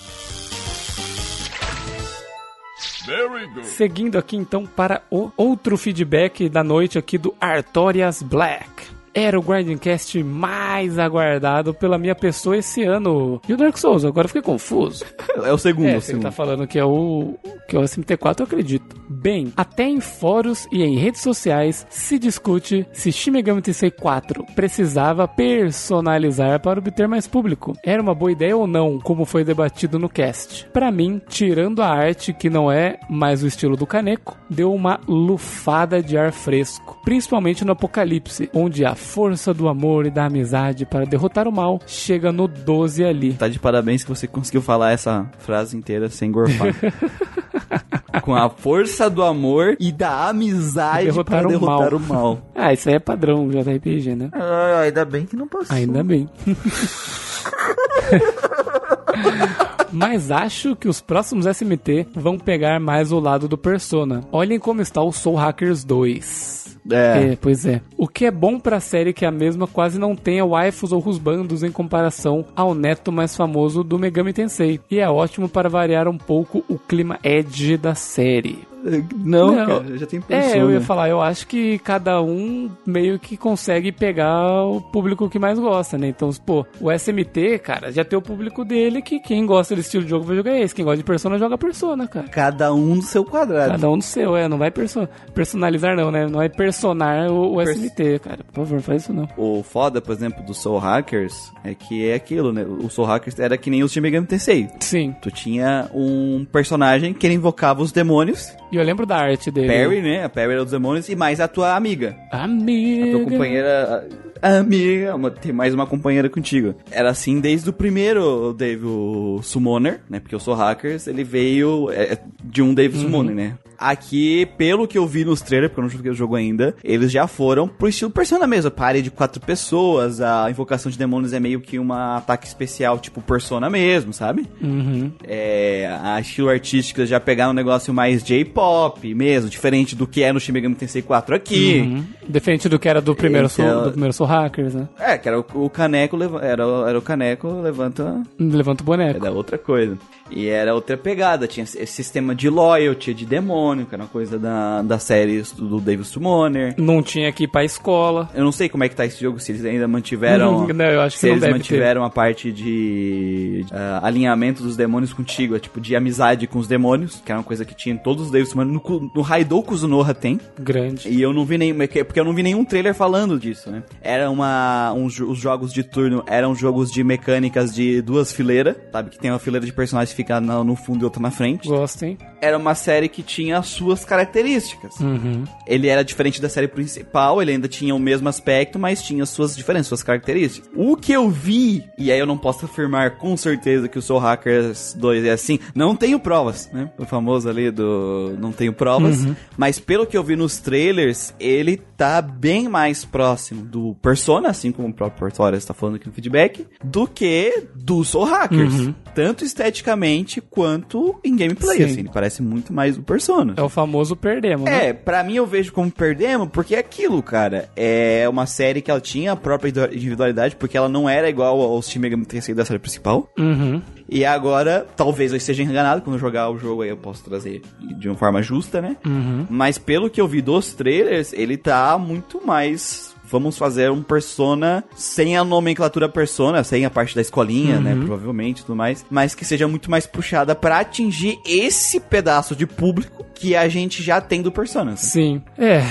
Very 3.06 3.46
good. 3.48 3.66
Seguindo 3.66 4.18
aqui 4.18 4.36
então 4.36 4.66
para 4.66 5.02
o 5.10 5.30
outro 5.36 5.76
feedback 5.76 6.48
da 6.48 6.64
noite 6.64 6.98
aqui 6.98 7.18
do 7.18 7.34
Artorias 7.40 8.22
Black. 8.22 8.93
Era 9.14 9.38
o 9.38 9.42
Grindcast 9.42 10.22
mais 10.24 10.98
aguardado 10.98 11.72
pela 11.72 11.96
minha 11.98 12.14
pessoa 12.16 12.56
esse 12.56 12.82
ano. 12.82 13.40
E 13.48 13.52
o 13.52 13.56
Dark 13.56 13.76
Souls, 13.78 14.04
agora 14.04 14.24
eu 14.24 14.28
fiquei 14.28 14.42
confuso. 14.42 15.04
É 15.44 15.52
o 15.52 15.58
segundo, 15.58 15.86
É, 15.88 15.94
você 16.00 16.08
segundo. 16.08 16.22
tá 16.24 16.32
falando 16.32 16.66
que 16.66 16.78
é 16.78 16.84
o 16.84 17.34
que 17.68 17.76
é 17.76 17.78
o 17.78 17.82
SMT4, 17.82 18.40
eu 18.40 18.44
acredito. 18.44 18.96
Bem, 19.08 19.52
até 19.56 19.84
em 19.84 20.00
fóruns 20.00 20.66
e 20.72 20.82
em 20.82 20.96
redes 20.98 21.20
sociais 21.22 21.86
se 21.88 22.18
discute 22.18 22.86
se 22.92 23.10
Shin 23.12 23.30
Megami 23.30 23.62
Tensei 23.62 23.90
4 23.90 24.44
precisava 24.54 25.26
personalizar 25.28 26.60
para 26.60 26.78
obter 26.78 27.06
mais 27.08 27.26
público. 27.26 27.72
Era 27.84 28.02
uma 28.02 28.14
boa 28.14 28.32
ideia 28.32 28.56
ou 28.56 28.66
não, 28.66 28.98
como 28.98 29.24
foi 29.24 29.44
debatido 29.44 29.98
no 29.98 30.08
cast. 30.08 30.66
Pra 30.72 30.90
mim, 30.90 31.20
tirando 31.28 31.80
a 31.82 31.88
arte 31.88 32.32
que 32.32 32.50
não 32.50 32.70
é 32.70 32.98
mais 33.08 33.42
o 33.42 33.46
estilo 33.46 33.76
do 33.76 33.86
Kaneko, 33.86 34.36
deu 34.50 34.72
uma 34.72 35.00
lufada 35.08 36.02
de 36.02 36.18
ar 36.18 36.32
fresco, 36.32 36.98
principalmente 37.04 37.64
no 37.64 37.72
Apocalipse, 37.72 38.50
onde 38.54 38.84
a 38.84 38.94
força 39.04 39.54
do 39.54 39.68
amor 39.68 40.06
e 40.06 40.10
da 40.10 40.24
amizade 40.26 40.84
para 40.84 41.04
derrotar 41.04 41.46
o 41.46 41.52
mal 41.52 41.78
chega 41.86 42.32
no 42.32 42.48
12 42.48 43.04
ali. 43.04 43.34
Tá 43.34 43.46
de 43.48 43.58
parabéns 43.58 44.02
que 44.02 44.08
você 44.10 44.26
conseguiu 44.26 44.62
falar 44.62 44.90
essa 44.92 45.30
frase 45.38 45.76
inteira 45.76 46.08
sem 46.08 46.32
gorfar. 46.32 46.74
Com 48.22 48.34
a 48.34 48.48
força 48.48 49.10
do 49.10 49.22
amor 49.22 49.76
e 49.78 49.92
da 49.92 50.28
amizade 50.28 51.06
Derrotar 51.06 51.40
para 51.40 51.48
o 51.48 51.50
derrotar 51.50 51.90
mal. 51.90 51.98
o 51.98 52.00
mal. 52.00 52.50
Ah, 52.54 52.72
isso 52.72 52.88
aí 52.88 52.94
é 52.94 52.98
padrão 52.98 53.48
JRPG, 53.48 54.14
né? 54.14 54.30
Ah, 54.32 54.80
ainda 54.84 55.04
bem 55.04 55.26
que 55.26 55.36
não 55.36 55.46
passou. 55.48 55.76
Ainda 55.76 56.02
bem. 56.02 56.28
Mas 59.92 60.30
acho 60.30 60.74
que 60.74 60.88
os 60.88 61.00
próximos 61.00 61.46
SMT 61.46 62.08
vão 62.14 62.36
pegar 62.36 62.80
mais 62.80 63.12
o 63.12 63.20
lado 63.20 63.46
do 63.46 63.56
Persona. 63.56 64.22
Olhem 64.32 64.58
como 64.58 64.82
está 64.82 65.00
o 65.00 65.12
Soul 65.12 65.36
Hackers 65.36 65.84
2. 65.84 66.64
É. 66.90 67.32
É, 67.32 67.38
pois 67.40 67.64
é. 67.64 67.80
O 67.96 68.08
que 68.08 68.26
é 68.26 68.30
bom 68.30 68.58
pra 68.58 68.80
série 68.80 69.12
que 69.12 69.24
a 69.24 69.30
mesma 69.30 69.66
quase 69.66 69.98
não 69.98 70.16
tenha 70.16 70.44
waifus 70.44 70.92
ou 70.92 70.98
rusbandos 70.98 71.62
em 71.62 71.70
comparação 71.70 72.44
ao 72.54 72.74
neto 72.74 73.12
mais 73.12 73.36
famoso 73.36 73.82
do 73.82 73.98
Megami 73.98 74.32
Tensei. 74.32 74.80
E 74.90 74.98
é 74.98 75.08
ótimo 75.08 75.48
para 75.48 75.68
variar 75.68 76.08
um 76.08 76.18
pouco 76.18 76.64
o 76.68 76.78
clima 76.78 77.18
edge 77.22 77.76
da 77.76 77.94
série. 77.94 78.73
Não, 79.16 79.54
Não. 79.54 79.66
cara, 79.66 79.98
já 79.98 80.06
tem 80.06 80.18
É, 80.18 80.22
persona. 80.40 80.56
eu 80.56 80.70
ia 80.70 80.80
falar, 80.80 81.08
eu 81.08 81.20
acho 81.22 81.46
que 81.46 81.78
cada 81.78 82.20
um 82.22 82.70
meio 82.86 83.18
que 83.18 83.36
consegue 83.36 83.90
pegar 83.90 84.64
o 84.66 84.80
público 84.80 85.28
que 85.30 85.38
mais 85.38 85.58
gosta, 85.58 85.96
né? 85.96 86.08
Então, 86.08 86.30
pô, 86.44 86.66
o 86.80 86.90
SMT, 86.92 87.58
cara, 87.60 87.90
já 87.90 88.04
tem 88.04 88.18
o 88.18 88.22
público 88.22 88.64
dele 88.64 89.00
que 89.02 89.18
quem 89.20 89.46
gosta 89.46 89.74
desse 89.74 89.88
estilo 89.88 90.04
de 90.04 90.10
jogo 90.10 90.24
vai 90.24 90.36
jogar 90.36 90.58
esse. 90.58 90.74
Quem 90.74 90.84
gosta 90.84 90.98
de 90.98 91.04
Persona 91.04 91.38
joga 91.38 91.56
Persona, 91.56 92.06
cara. 92.06 92.28
Cada 92.28 92.72
um 92.74 92.96
no 92.96 93.02
seu 93.02 93.24
quadrado. 93.24 93.72
Cada 93.72 93.88
um 93.90 93.96
no 93.96 94.02
seu, 94.02 94.36
é, 94.36 94.48
não 94.48 94.58
vai 94.58 94.70
perso 94.70 95.08
personalizar 95.34 95.96
não, 95.96 96.10
né? 96.10 96.24
Não 96.26 96.38
vai 96.38 96.48
personar 96.48 97.30
o, 97.30 97.54
o 97.54 97.56
Pers- 97.56 97.78
SMT, 97.78 98.18
cara. 98.20 98.38
Por 98.52 98.66
favor, 98.66 98.80
faz 98.80 99.02
isso 99.02 99.12
não. 99.12 99.28
O 99.36 99.62
foda, 99.62 100.00
por 100.00 100.12
exemplo, 100.12 100.42
do 100.44 100.54
Soul 100.54 100.78
Hackers 100.78 101.52
é 101.64 101.74
que 101.74 102.08
é 102.08 102.14
aquilo, 102.14 102.52
né? 102.52 102.64
O 102.64 102.88
Soul 102.88 103.06
Hackers 103.06 103.38
era 103.38 103.56
que 103.56 103.70
nem 103.70 103.82
o 103.82 103.88
Shin 103.88 104.00
Megami 104.00 104.26
Tensei. 104.26 104.68
Sim, 104.80 105.14
Tu 105.22 105.30
tinha 105.30 105.88
um 105.94 106.46
personagem 106.50 107.12
que 107.14 107.26
ele 107.26 107.34
invocava 107.34 107.82
os 107.82 107.92
demônios, 107.92 108.52
e 108.74 108.76
eu 108.78 108.84
lembro 108.84 109.06
da 109.06 109.16
arte 109.16 109.50
dele. 109.50 109.68
Perry, 109.68 110.02
né? 110.02 110.24
A 110.24 110.28
Perry 110.28 110.52
era 110.52 110.62
dos 110.62 110.72
demônios, 110.72 111.08
e 111.08 111.16
mais 111.16 111.40
a 111.40 111.48
tua 111.48 111.74
amiga. 111.76 112.16
Amiga. 112.30 113.04
A 113.06 113.10
tua 113.12 113.24
companheira. 113.24 114.08
Amiga, 114.42 115.14
uma- 115.14 115.30
tem 115.30 115.52
mais 115.52 115.72
uma 115.72 115.86
companheira 115.86 116.28
contigo. 116.28 116.74
Era 116.90 117.08
assim 117.10 117.40
desde 117.40 117.70
o 117.70 117.72
primeiro 117.72 118.52
Dave 118.52 118.84
o 118.84 119.40
Summoner, 119.42 120.00
né? 120.10 120.20
Porque 120.20 120.36
o 120.36 120.40
Soul 120.40 120.56
Hackers 120.56 121.06
ele 121.06 121.24
veio 121.24 121.90
é, 121.90 122.18
de 122.44 122.60
um 122.60 122.74
Dave 122.74 122.98
Summoner, 122.98 123.34
né? 123.34 123.54
Aqui, 123.84 124.46
pelo 124.56 124.88
que 124.88 124.96
eu 124.96 125.06
vi 125.06 125.24
nos 125.24 125.40
trailers, 125.42 125.70
porque 125.70 125.80
eu 125.80 125.82
não 125.84 125.90
joguei 125.90 126.10
o 126.10 126.14
jogo 126.14 126.34
ainda, 126.36 126.74
eles 126.82 127.12
já 127.12 127.26
foram 127.26 127.68
pro 127.68 127.88
estilo 127.88 128.10
Persona 128.10 128.46
mesmo. 128.46 128.70
Party 128.70 129.02
de 129.02 129.10
quatro 129.10 129.40
pessoas, 129.40 130.20
a 130.20 130.48
invocação 130.50 130.90
de 130.90 130.96
demônios 130.98 131.32
é 131.32 131.38
meio 131.40 131.60
que 131.60 131.78
um 131.78 131.92
ataque 131.92 132.46
especial, 132.46 132.98
tipo 132.98 133.20
Persona 133.20 133.68
mesmo, 133.68 134.12
sabe? 134.12 134.46
Uhum. 134.62 135.12
É, 135.22 135.96
a 136.02 136.20
estilo 136.20 136.48
artística 136.48 137.04
já 137.04 137.20
pegar 137.20 137.50
um 137.50 137.52
negócio 137.52 137.92
mais 137.92 138.22
J-pop 138.22 139.14
mesmo, 139.14 139.50
diferente 139.50 139.94
do 139.94 140.06
que 140.06 140.22
é 140.22 140.32
no 140.32 140.40
Shin 140.40 140.52
Megami 140.52 140.74
Tensei 140.74 141.02
4 141.02 141.34
aqui. 141.34 141.80
Uhum. 141.80 142.04
Diferente 142.28 142.68
do 142.68 142.78
que 142.78 142.88
era 142.88 143.00
do 143.00 143.14
primeiro, 143.14 143.48
Então- 143.52 143.66
Soul, 143.72 143.84
do 143.84 143.90
primeiro 143.90 144.12
Soul 144.12 144.28
Hackers, 144.30 144.74
né? 144.74 144.88
É, 144.98 145.18
que 145.18 145.28
era 145.28 145.38
o, 145.38 145.44
o 145.54 145.68
caneco, 145.68 146.16
era, 146.40 146.66
o- 146.66 146.86
era 146.86 146.98
o 146.98 147.02
caneco 147.02 147.60
levanta, 147.60 148.22
Levanta 148.38 148.82
o 148.82 148.86
boneco. 148.86 149.24
era 149.26 149.34
outra 149.34 149.58
coisa. 149.58 149.98
E 150.34 150.48
era 150.48 150.74
outra 150.74 150.96
pegada, 150.96 151.46
tinha 151.46 151.64
esse 151.64 151.86
sistema 151.86 152.34
de 152.34 152.48
loyalty, 152.48 153.14
de 153.14 153.24
demônio, 153.24 153.86
que 153.86 153.94
era 153.94 154.02
uma 154.02 154.08
coisa 154.08 154.38
da, 154.38 154.82
da 154.82 154.98
série 154.98 155.42
do 155.56 155.80
David 155.80 156.06
Summoner. 156.06 156.74
Não 156.76 157.02
tinha 157.02 157.32
que 157.32 157.44
ir 157.44 157.48
pra 157.48 157.64
escola. 157.64 158.28
Eu 158.34 158.44
não 158.44 158.52
sei 158.52 158.68
como 158.68 158.84
é 158.84 158.88
que 158.88 158.96
tá 158.96 159.04
esse 159.06 159.20
jogo, 159.20 159.38
se 159.38 159.52
eles 159.52 159.64
ainda 159.64 159.86
mantiveram... 159.86 160.66
Não, 160.74 160.84
eu 160.86 161.00
acho 161.00 161.14
que 161.16 161.20
se 161.20 161.26
não 161.28 161.36
eles 161.36 161.48
mantiveram 161.48 162.04
a 162.04 162.10
parte 162.10 162.50
de 162.50 163.64
ah, 163.70 164.00
alinhamento 164.02 164.62
dos 164.62 164.76
demônios 164.76 165.12
contigo, 165.12 165.54
é 165.54 165.58
tipo 165.58 165.80
de 165.80 165.94
amizade 165.94 166.46
com 166.46 166.58
os 166.58 166.66
demônios, 166.66 167.22
que 167.24 167.30
era 167.30 167.38
uma 167.38 167.44
coisa 167.44 167.64
que 167.64 167.74
tinha 167.74 167.94
em 167.94 167.98
todos 167.98 168.26
os 168.26 168.30
David 168.30 168.50
Summoner. 168.50 168.72
No, 168.74 169.10
no 169.14 169.22
Raidou 169.22 169.62
Kuzunoha 169.62 170.14
tem, 170.14 170.38
ter. 170.38 170.62
Grande. 170.62 171.08
e 171.08 171.20
eu 171.22 171.32
não 171.32 171.44
vi 171.44 171.58
nenhum, 171.58 171.76
porque 171.78 172.18
eu 172.20 172.24
não 172.24 172.34
vi 172.34 172.42
nenhum 172.42 172.64
trailer 172.64 172.94
falando 172.94 173.38
disso, 173.38 173.70
né? 173.70 173.82
Era 174.02 174.30
uma, 174.30 174.94
jo- 175.08 175.30
os 175.30 175.38
jogos 175.38 175.72
de 175.72 175.82
turno 175.84 176.22
eram 176.26 176.54
jogos 176.54 176.90
de 176.90 177.04
mecânicas 177.04 177.74
de 177.74 178.02
duas 178.02 178.32
fileiras, 178.32 178.76
sabe? 178.90 179.10
Que 179.10 179.18
tem 179.18 179.30
uma 179.30 179.38
fileira 179.38 179.64
de 179.64 179.72
personagens 179.72 180.14
que 180.24 180.32
fica 180.32 180.40
na- 180.40 180.64
no 180.64 180.74
fundo 180.74 181.02
e 181.02 181.04
outra 181.04 181.20
na 181.20 181.30
frente. 181.30 181.68
Gosto, 181.68 182.02
hein? 182.04 182.18
Era 182.40 182.56
uma 182.58 182.74
série 182.74 183.08
que 183.08 183.22
tinha 183.22 183.58
as 183.58 183.66
suas 183.68 184.04
características. 184.04 184.98
Uhum. 185.00 185.44
Ele 185.66 185.88
era 185.88 186.04
diferente 186.04 186.40
da 186.40 186.48
série 186.48 186.68
principal, 186.68 187.40
ele 187.40 187.52
ainda 187.52 187.68
tinha 187.68 187.94
o 187.94 187.98
mesmo 187.98 188.28
aspecto, 188.28 188.78
mas 188.78 189.02
tinha 189.02 189.24
suas 189.26 189.56
diferenças, 189.56 189.86
suas 189.88 190.02
características. 190.02 190.70
O 190.74 190.96
que 190.96 191.12
eu 191.12 191.28
vi, 191.30 191.84
e 191.98 192.10
aí 192.12 192.18
eu 192.18 192.26
não 192.26 192.36
posso 192.36 192.64
afirmar 192.66 193.18
com 193.18 193.36
certeza 193.36 193.88
que 193.88 193.98
o 193.98 194.02
Soul 194.02 194.20
Hackers 194.20 194.94
2 194.98 195.24
é 195.24 195.30
assim, 195.30 195.58
não 195.74 195.96
tenho 195.96 196.18
provas, 196.20 196.68
né? 196.72 196.90
O 196.98 197.04
famoso 197.04 197.48
ali 197.48 197.70
do 197.70 198.36
não 198.38 198.52
tenho 198.52 198.72
provas, 198.72 199.26
mas 199.56 199.78
pelo 199.78 200.06
que 200.06 200.16
eu 200.16 200.22
vi 200.22 200.36
nos 200.36 200.58
trailers, 200.58 201.34
ele 201.40 201.76
tá 201.96 202.20
bem 202.20 202.68
mais 202.68 203.04
próximo 203.04 203.62
do 203.64 203.94
Persona, 204.02 204.48
assim 204.50 204.70
como 204.72 204.88
o 204.88 204.92
próprio 204.92 205.18
Portório 205.20 205.56
está 205.56 205.72
falando 205.72 205.96
aqui 205.96 206.06
no 206.06 206.12
feedback, 206.12 206.66
do 206.82 207.06
que 207.06 207.68
do 207.74 208.04
Soul 208.04 208.24
Hackers. 208.24 208.90
Tanto 209.14 209.44
esteticamente 209.44 210.03
quanto 210.40 211.18
em 211.24 211.36
gameplay, 211.36 211.78
Sim. 211.78 211.84
assim, 211.84 212.00
ele 212.00 212.10
parece 212.12 212.42
muito 212.42 212.72
mais 212.72 212.96
o 212.98 213.02
Persona. 213.02 213.54
É 213.56 213.62
o 213.62 213.68
famoso 213.68 214.16
perdemos, 214.16 214.64
né? 214.64 214.88
É, 214.88 214.92
pra 214.92 215.22
mim 215.22 215.36
eu 215.36 215.46
vejo 215.46 215.72
como 215.72 215.90
perdemos, 215.90 216.48
porque 216.50 216.74
é 216.74 216.78
aquilo, 216.78 217.22
cara. 217.22 217.68
É 217.76 218.28
uma 218.28 218.46
série 218.46 218.82
que 218.82 218.90
ela 218.90 219.00
tinha 219.00 219.32
a 219.32 219.36
própria 219.36 219.70
individualidade, 219.92 220.56
porque 220.56 220.76
ela 220.76 220.88
não 220.88 221.08
era 221.08 221.28
igual 221.28 221.60
ao 221.60 221.82
Shin 221.82 221.98
Megami 221.98 222.24
Tensei 222.24 222.54
da 222.54 222.64
série 222.64 222.78
principal. 222.78 223.30
Uhum. 223.38 223.80
E 224.08 224.24
agora, 224.24 224.86
talvez 224.96 225.32
eu 225.32 225.36
esteja 225.36 225.62
enganado, 225.62 226.02
quando 226.02 226.16
eu 226.16 226.20
jogar 226.20 226.50
o 226.50 226.58
jogo 226.58 226.82
aí 226.82 226.90
eu 226.90 226.96
posso 226.96 227.24
trazer 227.24 227.62
de 227.98 228.08
uma 228.08 228.16
forma 228.16 228.42
justa, 228.42 228.80
né? 228.80 228.96
Uhum. 229.04 229.46
Mas 229.48 229.78
pelo 229.78 230.10
que 230.10 230.20
eu 230.20 230.28
vi 230.28 230.42
dos 230.42 230.74
trailers, 230.74 231.32
ele 231.32 231.56
tá 231.56 231.96
muito 231.98 232.44
mais... 232.46 233.13
Vamos 233.34 233.58
fazer 233.58 233.90
um 233.90 234.00
Persona 234.00 234.84
sem 234.94 235.36
a 235.36 235.42
nomenclatura 235.42 236.08
Persona, 236.08 236.62
sem 236.62 236.84
a 236.84 236.90
parte 236.90 237.16
da 237.16 237.20
escolinha, 237.20 237.80
né? 237.80 237.96
Provavelmente 237.96 238.60
e 238.60 238.62
tudo 238.62 238.76
mais. 238.76 239.04
Mas 239.10 239.34
que 239.34 239.44
seja 239.44 239.66
muito 239.66 239.90
mais 239.90 240.06
puxada 240.06 240.54
pra 240.54 240.78
atingir 240.78 241.40
esse 241.44 241.98
pedaço 241.98 242.54
de 242.54 242.64
público 242.64 243.26
que 243.34 243.56
a 243.56 243.66
gente 243.66 244.04
já 244.04 244.20
tem 244.20 244.40
do 244.40 244.52
Persona. 244.52 244.92
assim. 244.92 245.08
Sim. 245.08 245.42
É. 245.58 245.82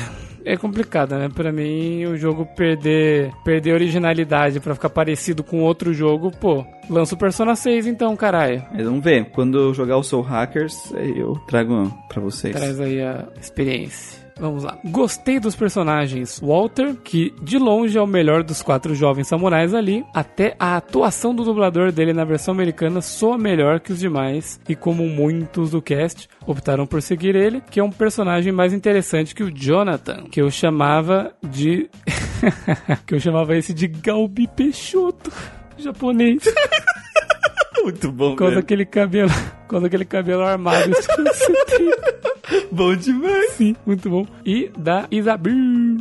É 0.45 0.55
complicado, 0.55 1.15
né? 1.17 1.27
Pra 1.33 1.51
mim, 1.51 2.05
o 2.05 2.15
jogo 2.15 2.45
perder, 2.45 3.31
perder 3.43 3.73
originalidade 3.73 4.61
pra 4.61 4.73
ficar 4.73 4.89
parecido 4.89 5.43
com 5.43 5.61
outro 5.61 5.93
jogo, 5.93 6.31
pô, 6.31 6.65
lança 6.89 7.13
o 7.15 7.17
Persona 7.17 7.55
6 7.57 7.87
então, 7.87 8.15
caralho. 8.15 8.63
Mas 8.73 8.85
vamos 8.85 9.03
ver. 9.03 9.25
Quando 9.31 9.57
eu 9.57 9.73
jogar 9.73 9.97
o 9.97 10.03
Soul 10.03 10.23
Hackers, 10.23 10.93
aí 10.95 11.19
eu 11.19 11.35
trago 11.47 11.93
pra 12.07 12.21
vocês. 12.21 12.55
Traz 12.55 12.79
aí 12.79 13.01
a 13.01 13.27
experiência. 13.41 14.22
Vamos 14.39 14.63
lá. 14.63 14.77
Gostei 14.85 15.39
dos 15.39 15.55
personagens. 15.55 16.39
Walter, 16.39 16.95
que 17.03 17.33
de 17.41 17.57
longe 17.57 17.97
é 17.97 18.01
o 18.01 18.07
melhor 18.07 18.43
dos 18.43 18.61
quatro 18.61 18.95
jovens 18.95 19.27
samurais 19.27 19.73
ali. 19.73 20.03
Até 20.13 20.55
a 20.59 20.75
atuação 20.77 21.35
do 21.35 21.43
dublador 21.43 21.91
dele 21.91 22.13
na 22.13 22.25
versão 22.25 22.53
americana 22.53 23.01
soa 23.01 23.37
melhor 23.37 23.79
que 23.79 23.93
os 23.93 23.99
demais. 23.99 24.59
E 24.67 24.75
como 24.75 25.07
muitos 25.07 25.71
do 25.71 25.81
cast 25.81 26.27
optaram 26.47 26.85
por 26.85 27.01
seguir 27.01 27.35
ele, 27.35 27.61
que 27.69 27.79
é 27.79 27.83
um 27.83 27.91
personagem 27.91 28.51
mais 28.51 28.73
interessante 28.73 29.35
que 29.35 29.43
o 29.43 29.51
Jonathan, 29.51 30.23
que 30.31 30.41
eu 30.41 30.49
chamava 30.49 31.31
de. 31.41 31.89
que 33.05 33.13
eu 33.15 33.19
chamava 33.19 33.55
esse 33.55 33.73
de 33.73 33.87
Galbi 33.87 34.47
Peixoto. 34.47 35.31
Japonês. 35.77 36.43
Muito 37.83 38.11
bom, 38.11 38.35
Com 38.35 38.45
velho. 38.45 38.59
aquele 38.59 38.85
cabelo. 38.85 39.31
Com 39.67 39.77
aquele 39.77 40.05
cabelo 40.05 40.43
armado. 40.43 40.91
estilo 40.91 41.33
70. 41.33 42.23
Bom 42.71 42.95
demais. 42.95 43.51
Sim, 43.51 43.75
muito 43.85 44.09
bom. 44.09 44.25
E 44.45 44.69
da 44.77 45.07
Isabel. 45.09 45.53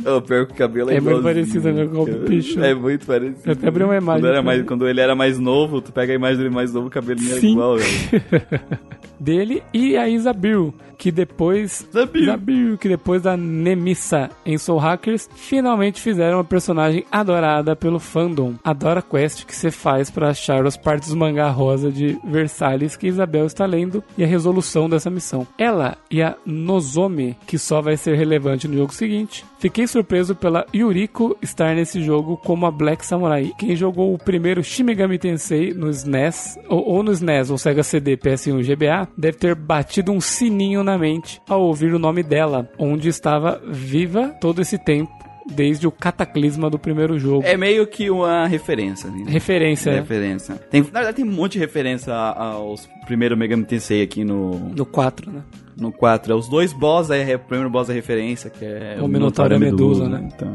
Oh, 0.05 0.21
pior 0.21 0.45
que 0.45 0.53
o 0.53 0.55
cabelo 0.55 0.91
é 0.91 0.95
É 0.95 0.99
muito 0.99 1.23
parecido, 1.23 1.71
né, 1.71 1.85
com 1.85 2.01
o 2.01 2.05
bicho. 2.05 2.59
É 2.63 2.73
muito 2.73 3.05
parecido. 3.05 3.41
Eu 3.45 3.53
até 3.53 3.67
abri 3.67 3.83
uma 3.83 3.95
imagem 3.95 4.21
Quando, 4.21 4.31
era 4.31 4.41
mais, 4.41 4.63
quando 4.63 4.87
ele 4.87 4.99
era 5.01 5.15
mais 5.15 5.39
novo, 5.39 5.81
tu 5.81 5.91
pega 5.91 6.11
a 6.11 6.15
imagem 6.15 6.37
dele 6.37 6.49
mais 6.49 6.73
novo, 6.73 6.87
o 6.87 6.91
cabelinho 6.91 7.31
era 7.31 7.39
Sim. 7.39 7.51
igual, 7.53 7.77
velho. 7.77 7.89
dele 9.19 9.63
e 9.73 9.95
a 9.95 10.09
Isabel, 10.09 10.73
que 10.97 11.11
depois. 11.11 11.87
Isabel, 12.13 12.77
que 12.77 12.89
depois 12.89 13.21
da 13.21 13.37
Nemissa 13.37 14.29
em 14.45 14.57
Soul 14.57 14.79
Hackers, 14.79 15.29
finalmente 15.35 16.01
fizeram 16.01 16.37
uma 16.37 16.43
personagem 16.43 17.05
adorada 17.11 17.75
pelo 17.75 17.99
fandom. 17.99 18.55
Adora 18.63 19.01
quest 19.01 19.45
que 19.45 19.55
você 19.55 19.71
faz 19.71 20.09
pra 20.11 20.29
achar 20.29 20.65
as 20.65 20.75
partes 20.75 21.09
do 21.09 21.17
mangá 21.17 21.49
rosa 21.49 21.91
de 21.91 22.17
Versalhes 22.25 22.97
que 22.97 23.07
Isabel 23.07 23.45
está 23.45 23.62
lendo 23.65 24.03
e 24.17 24.23
a 24.23 24.27
resolução 24.27 24.89
dessa 24.89 25.09
missão. 25.09 25.47
Ela 25.57 25.97
e 26.09 26.21
a 26.21 26.35
Nozomi, 26.45 27.37
que 27.47 27.57
só 27.57 27.81
vai 27.81 27.97
ser 27.97 28.15
relevante 28.15 28.67
no 28.67 28.77
jogo 28.77 28.93
seguinte. 28.93 29.45
Fiquei 29.59 29.87
surpreso 29.87 30.35
pela 30.35 30.65
Yuriko 30.73 31.37
estar 31.41 31.75
nesse 31.75 32.01
jogo 32.03 32.37
como 32.37 32.65
a 32.65 32.71
Black 32.71 33.05
Samurai. 33.05 33.51
Quem 33.57 33.75
jogou 33.75 34.13
o 34.13 34.17
primeiro 34.17 34.63
Shin 34.63 34.83
Megami 34.83 35.17
Tensei 35.17 35.73
no 35.73 35.89
SNES, 35.89 36.59
ou, 36.67 36.87
ou 36.87 37.03
no 37.03 37.11
SNES, 37.11 37.49
ou 37.49 37.57
Sega 37.57 37.83
CD, 37.83 38.17
PS1 38.17 38.63
GBA, 38.63 39.07
deve 39.17 39.37
ter 39.37 39.55
batido 39.55 40.11
um 40.11 40.19
sininho 40.19 40.83
na 40.83 40.97
mente 40.97 41.41
ao 41.47 41.61
ouvir 41.61 41.93
o 41.93 41.99
nome 41.99 42.23
dela, 42.23 42.69
onde 42.77 43.07
estava 43.07 43.61
viva 43.65 44.29
todo 44.41 44.61
esse 44.61 44.77
tempo, 44.77 45.11
desde 45.51 45.85
o 45.87 45.91
cataclisma 45.91 46.69
do 46.69 46.79
primeiro 46.79 47.17
jogo. 47.19 47.43
É 47.45 47.57
meio 47.57 47.85
que 47.87 48.09
uma 48.09 48.47
referência, 48.47 49.09
né? 49.09 49.23
Referência, 49.27 49.89
É 49.91 49.95
referência. 49.99 50.55
Tem, 50.69 50.81
na 50.81 50.87
verdade, 50.99 51.15
tem 51.17 51.25
um 51.25 51.31
monte 51.31 51.53
de 51.53 51.59
referência 51.59 52.13
a- 52.13 52.43
aos 52.53 52.87
primeiros 53.05 53.37
Megami 53.37 53.65
Tensei 53.65 54.01
aqui 54.01 54.23
no, 54.23 54.69
No 54.75 54.85
4, 54.85 55.31
né? 55.31 55.41
no 55.77 55.91
4. 55.91 56.31
É 56.33 56.35
os 56.35 56.47
dois 56.47 56.71
boss, 56.71 57.11
aí 57.11 57.31
é 57.31 57.35
o 57.35 57.39
primeiro 57.39 57.69
boss 57.69 57.87
da 57.87 57.93
referência, 57.93 58.49
que 58.49 58.63
é 58.63 58.97
O 59.01 59.07
Minotauro 59.07 59.53
e 59.53 59.55
a 59.55 59.59
Medusa, 59.59 60.07
né? 60.07 60.29
Então, 60.33 60.51